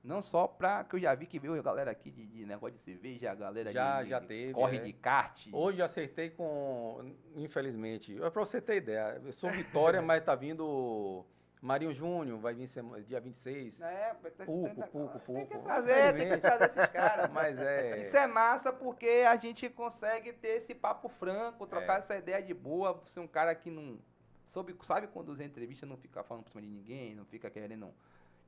Não 0.08 0.22
só 0.22 0.46
pra 0.48 0.84
que 0.84 0.96
eu 0.96 1.00
já 1.00 1.14
vi 1.14 1.26
que 1.26 1.38
veio 1.38 1.58
a 1.58 1.62
galera 1.62 1.90
aqui 1.90 2.10
de, 2.10 2.26
de 2.26 2.46
negócio 2.46 2.74
de 2.78 2.82
cerveja, 2.82 3.30
a 3.30 3.34
galera 3.34 3.70
Já- 3.70 4.02
de, 4.02 4.08
já 4.08 4.18
de 4.20 4.26
teve, 4.26 4.54
corre 4.54 4.78
é. 4.78 4.80
de 4.80 4.92
kart. 4.94 5.48
Hoje 5.52 5.80
eu 5.80 5.84
acertei 5.84 6.30
com. 6.30 7.12
Infelizmente. 7.36 8.16
É 8.22 8.30
pra 8.30 8.42
você 8.44 8.58
ter 8.60 8.76
ideia. 8.76 9.20
Eu 9.22 9.32
sou 9.34 9.50
Vitória, 9.50 10.00
mas 10.02 10.24
tá 10.24 10.34
vindo. 10.34 11.24
Marinho 11.60 11.92
Júnior, 11.92 12.38
vai 12.38 12.54
vir 12.54 12.68
sema- 12.68 13.00
dia 13.02 13.20
26. 13.20 13.80
É, 13.80 14.14
tá- 14.14 14.44
Pouco, 14.46 14.76
tá- 14.80 14.86
pouco, 14.86 15.18
Tem 15.18 15.44
que 15.44 15.52
pouco. 15.54 15.64
trazer, 15.66 16.14
tem 16.16 16.28
que 16.30 16.36
trazer 16.38 16.64
esses 16.70 16.86
caras. 16.86 17.30
Mas 17.30 17.58
é. 17.58 18.00
Isso 18.02 18.16
é 18.16 18.26
massa 18.28 18.72
porque 18.72 19.24
a 19.28 19.36
gente 19.36 19.68
consegue 19.68 20.32
ter 20.32 20.56
esse 20.58 20.72
papo 20.74 21.08
franco, 21.08 21.66
trocar 21.66 21.96
É. 21.96 21.98
essa 21.98 22.16
ideia 22.16 22.40
de 22.42 22.54
boa, 22.54 22.98
ser 23.04 23.18
um 23.20 23.26
cara 23.26 23.54
que 23.56 23.70
não 23.70 23.98
soube, 24.46 24.74
sabe 24.84 25.08
conduzir 25.08 25.44
entrevista, 25.44 25.84
não 25.84 25.96
fica 25.96 26.22
falando 26.22 26.44
por 26.44 26.50
cima 26.50 26.62
de 26.62 26.68
ninguém, 26.68 27.14
não 27.14 27.24
fica 27.26 27.50
querendo 27.50 27.92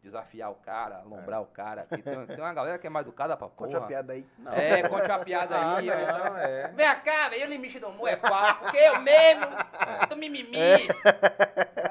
desafiar 0.03 0.51
o 0.51 0.55
cara, 0.55 0.97
alombrar 0.99 1.43
o 1.43 1.47
cara. 1.47 1.87
Tem, 1.89 2.01
tem 2.03 2.39
uma 2.39 2.55
galera 2.55 2.79
que 2.79 2.87
é 2.87 2.91
mais 2.91 3.07
educada 3.07 3.37
pra 3.37 3.49
Conte 3.49 3.69
porra. 3.73 3.81
uma 3.81 3.87
piada 3.87 4.13
aí. 4.15 4.27
Não. 4.39 4.53
É, 4.53 4.89
conte 4.89 5.05
uma 5.07 5.19
piada 5.19 5.57
Ah, 5.61 5.77
aí. 5.77 5.91
ó, 5.91 5.95
então. 5.95 6.19
não, 6.31 6.37
é. 6.39 6.69
Vem 6.69 7.01
cá, 7.01 7.29
velho, 7.29 7.47
o 7.47 7.49
limite 7.51 7.79
do 7.79 7.89
humor 7.89 8.09
é 8.09 8.17
qual? 8.17 8.55
Porque 8.57 8.79
eu 8.79 9.01
mesmo, 9.01 9.47
do 10.09 10.17
mimimi. 10.17 10.89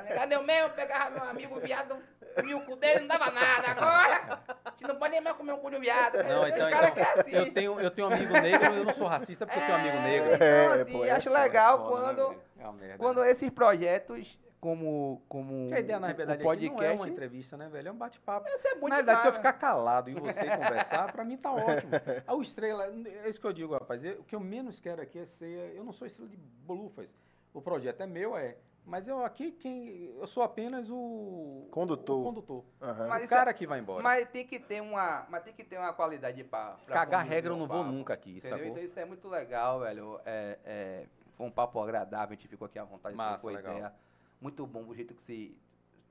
Ligado? 0.08 0.32
Eu 0.34 0.44
mesmo 0.44 0.70
pegava 0.72 1.12
meu 1.12 1.24
amigo 1.24 1.60
viado, 1.60 1.98
comia 2.36 2.58
o 2.58 2.62
cu 2.66 2.76
dele, 2.76 3.02
não 3.02 3.08
dava 3.08 3.32
nada. 3.32 3.68
Agora, 3.72 4.40
a 4.66 4.72
gente 4.72 4.88
não 4.88 4.96
pode 4.96 5.12
nem 5.12 5.22
mais 5.22 5.36
comer 5.38 5.54
o 5.54 5.58
cu 5.58 5.70
de 5.70 5.80
viado. 5.80 6.16
Não, 6.18 6.48
então, 6.48 6.68
então, 6.68 6.80
é 6.80 7.20
assim. 7.20 7.32
eu, 7.32 7.54
tenho, 7.54 7.80
eu 7.80 7.92
tenho 7.92 8.08
um 8.10 8.14
amigo 8.14 8.34
negro, 8.34 8.74
eu 8.74 8.86
não 8.86 8.94
sou 8.96 9.08
racista 9.08 9.46
porque 9.46 9.60
eu 9.60 9.66
tenho 9.66 9.78
um 9.78 9.82
amigo 9.82 9.98
negro. 10.00 10.34
Então, 10.36 10.48
É, 10.48 10.82
assim, 10.82 10.92
pô, 10.92 11.06
é 11.06 11.12
acho 11.12 11.30
legal 11.30 11.80
né, 11.84 11.90
quando, 11.90 12.28
velho? 12.30 12.42
É 12.60 12.64
uma 12.64 12.74
merda. 12.74 12.98
quando 12.98 13.24
esses 13.24 13.50
projetos, 13.52 14.38
como, 14.60 15.22
como 15.30 15.68
Que 15.70 15.76
a 15.76 15.80
ideia, 15.80 16.00
na 16.00 16.12
verdade, 16.14 16.44
o 16.44 16.50
aqui 16.50 16.66
não 16.68 16.74
é 16.74 16.78
podcast, 16.78 16.98
uma 17.02 17.10
entrevista, 17.10 17.58
né, 17.58 17.70
velho? 17.70 17.88
É 17.88 17.92
um 17.92 17.98
bate-papo. 17.98 18.48
É 18.48 18.76
Na 18.76 18.96
verdade, 18.98 19.22
se 19.22 19.28
eu 19.28 19.34
ficar 19.34 19.54
calado 19.54 20.10
e 20.10 20.14
você 20.14 20.34
conversar, 20.58 21.12
pra 21.12 21.24
mim 21.24 21.38
tá 21.38 21.52
ótimo. 21.52 21.92
A 22.28 22.34
o 22.36 22.42
estrela, 22.42 22.86
é 22.88 23.30
isso 23.30 23.40
que 23.40 23.48
eu 23.48 23.54
digo, 23.54 23.74
rapaz. 23.74 24.04
eu- 24.04 24.20
o 24.20 24.24
que 24.24 24.36
eu 24.36 24.40
menos 24.40 24.80
quero 24.80 25.02
aqui 25.02 25.20
é 25.20 25.26
ser. 25.26 25.74
Eu 25.76 25.84
não 25.84 25.94
sou 25.94 26.06
estrela 26.08 26.30
de 26.30 26.38
bolufas. 26.38 27.10
O 27.54 27.62
projeto 27.62 28.02
é 28.02 28.08
meu, 28.08 28.38
é. 28.38 28.56
Mas 28.86 29.08
eu 29.08 29.24
aqui, 29.24 29.52
quem. 29.52 30.16
Eu 30.20 30.26
sou 30.26 30.42
apenas 30.42 30.90
o. 30.90 31.68
Condutor. 31.72 32.20
O 32.22 32.24
condutor. 32.24 32.64
Aham. 32.82 33.08
Mas 33.08 33.22
o 33.22 33.26
isso 33.26 33.34
é- 33.34 33.38
cara 33.38 33.54
que 33.54 33.68
vai 33.68 33.80
embora. 33.80 34.02
Mas 34.02 34.28
tem 34.30 34.46
que 34.48 34.60
ter 34.60 34.82
uma, 34.82 35.26
mas 35.30 35.44
tem 35.44 35.54
que 35.54 35.64
ter 35.64 35.78
uma 35.78 35.94
qualidade 35.94 36.44
pra, 36.44 36.76
pra 36.86 36.96
Cagar 36.96 37.26
regra 37.26 37.54
eu 37.54 37.58
não 37.58 37.68
vou 37.68 37.78
papo, 37.84 37.92
nunca 37.92 38.14
aqui, 38.14 38.38
Entendeu? 38.38 38.58
sacou? 38.58 38.72
Então 38.72 38.84
isso 38.84 39.00
é 39.00 39.06
muito 39.06 39.28
legal, 39.28 39.80
velho. 39.82 40.20
É, 40.26 40.58
é, 40.66 41.06
foi 41.36 41.46
um 41.46 41.52
papo 41.52 41.80
agradável, 41.82 42.34
a 42.34 42.36
gente 42.36 42.48
ficou 42.48 42.66
aqui 42.66 42.80
à 42.80 42.84
vontade, 42.84 43.16
Massa, 43.16 43.46
legal. 43.46 43.74
ideia. 43.74 43.94
Muito 44.42 44.66
bom 44.66 44.86
o 44.88 44.96
jeito 44.96 45.14
que 45.14 45.22
você... 45.22 45.52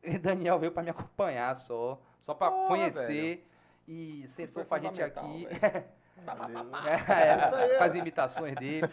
Daniel 0.21 0.59
veio 0.59 0.73
pra 0.73 0.83
me 0.83 0.91
acompanhar 0.91 1.57
só, 1.57 2.01
só 2.21 2.35
pra 2.35 2.51
Porra, 2.51 2.69
conhecer 2.69 3.47
e 3.87 4.27
sentou 4.29 4.65
foi 4.65 4.65
com 4.65 4.75
a 4.75 4.79
gente 4.79 5.03
aqui. 5.03 5.49
Valeu. 6.25 6.59
É, 7.09 7.79
faz 7.79 7.95
imitações 7.95 8.55
dele. 8.57 8.87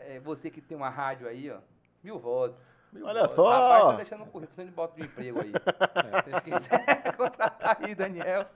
É, 0.00 0.18
você 0.20 0.50
que 0.50 0.60
tem 0.60 0.76
uma 0.76 0.88
rádio 0.88 1.28
aí, 1.28 1.50
ó, 1.50 1.58
mil 2.02 2.18
vozes. 2.18 2.56
Olha 3.02 3.28
só. 3.28 3.50
Rapaz, 3.50 3.84
tá 3.84 3.96
deixando 3.96 4.22
um 4.22 4.26
currículo, 4.26 4.46
precisando 4.46 4.68
de 4.68 4.74
bota 4.74 4.96
de 4.96 5.02
emprego 5.02 5.40
aí. 5.40 5.52
Se 5.52 6.30
vocês 6.30 6.40
quiserem 6.40 7.12
contratar 7.16 7.78
aí, 7.80 7.94
Daniel, 7.94 8.46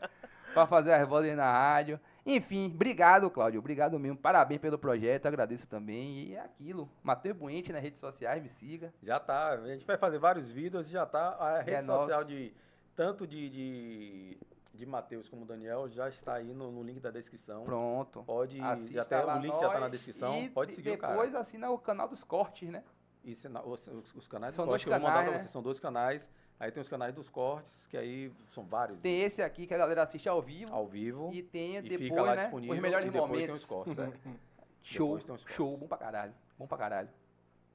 pra 0.54 0.66
fazer 0.66 0.94
as 0.94 1.06
vozes 1.06 1.36
na 1.36 1.50
rádio. 1.50 2.00
Enfim, 2.26 2.70
obrigado, 2.74 3.30
Cláudio. 3.30 3.58
Obrigado 3.60 3.98
mesmo. 3.98 4.16
Parabéns 4.16 4.60
pelo 4.60 4.78
projeto, 4.78 5.26
agradeço 5.26 5.66
também. 5.66 6.24
E 6.24 6.34
é 6.34 6.40
aquilo. 6.40 6.88
Matheus 7.02 7.36
Buente 7.36 7.72
nas 7.72 7.82
redes 7.82 7.98
sociais, 8.00 8.42
me 8.42 8.48
siga. 8.48 8.92
Já 9.02 9.18
tá. 9.18 9.50
A 9.50 9.66
gente 9.68 9.84
vai 9.86 9.96
fazer 9.96 10.18
vários 10.18 10.50
vídeos 10.50 10.86
e 10.86 10.90
já 10.90 11.06
tá. 11.06 11.30
A 11.38 11.58
rede 11.62 11.76
é 11.78 11.82
social 11.82 12.20
nosso. 12.20 12.24
de. 12.28 12.52
Tanto 12.94 13.26
de. 13.26 13.48
de 13.50 14.38
de 14.72 14.86
Matheus 14.86 15.28
como 15.28 15.44
Daniel 15.44 15.90
já 15.90 16.08
está 16.08 16.34
aí 16.36 16.54
no, 16.54 16.70
no 16.72 16.82
link 16.82 17.00
da 17.00 17.10
descrição. 17.10 17.64
Pronto. 17.64 18.22
Pode. 18.24 18.58
Assista 18.62 19.06
Já 19.10 19.24
lá 19.24 19.36
o 19.36 19.40
link 19.40 19.60
já 19.60 19.68
tá 19.68 19.80
na 19.80 19.88
descrição. 19.88 20.48
Pode 20.54 20.70
de- 20.70 20.76
seguir 20.76 20.92
o 20.92 20.98
cara. 20.98 21.12
Depois 21.12 21.34
assina 21.34 21.70
o 21.70 21.76
canal 21.78 22.08
dos 22.08 22.24
cortes, 22.24 22.70
né? 22.70 22.82
E 23.22 23.32
os, 23.32 23.86
os- 23.88 24.14
os 24.14 24.26
canais 24.26 24.54
São 24.54 24.66
dois 24.66 24.82
que 24.82 24.88
eu 24.88 24.92
vou 24.94 25.00
mandar 25.00 25.12
canais, 25.12 25.24
pra 25.28 25.32
né? 25.34 25.38
vocês. 25.42 25.50
São 25.52 25.62
dois 25.62 25.78
canais. 25.78 26.30
Aí 26.60 26.70
tem 26.70 26.82
os 26.82 26.88
canais 26.88 27.14
dos 27.14 27.26
cortes, 27.30 27.86
que 27.86 27.96
aí 27.96 28.30
são 28.52 28.62
vários. 28.64 29.00
Tem 29.00 29.22
esse 29.22 29.40
aqui 29.42 29.66
que 29.66 29.72
a 29.72 29.78
galera 29.78 30.02
assiste 30.02 30.28
ao 30.28 30.42
vivo. 30.42 30.70
ao 30.74 30.86
vivo. 30.86 31.30
E 31.32 31.42
tem 31.42 31.78
e 31.78 31.82
depois, 31.82 32.00
fica 32.02 32.20
lá 32.20 32.36
né? 32.36 32.42
disponível. 32.42 32.74
Os 32.76 32.80
melhores 32.82 33.08
e 33.08 33.10
depois 33.10 33.30
momentos. 33.30 33.46
tem 33.46 33.54
os 33.54 33.64
cortes. 33.64 33.98
é. 33.98 34.12
Show, 34.82 35.14
os 35.14 35.22
show, 35.22 35.38
cortes. 35.38 35.80
bom 35.80 35.86
pra 35.86 35.98
caralho. 35.98 36.34
Bom 36.58 36.66
pra 36.66 36.78
caralho. 36.78 37.08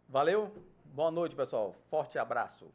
Valeu. 0.08 0.52
Boa 0.94 1.10
noite, 1.10 1.36
pessoal. 1.36 1.76
Forte 1.90 2.20
abraço. 2.20 2.72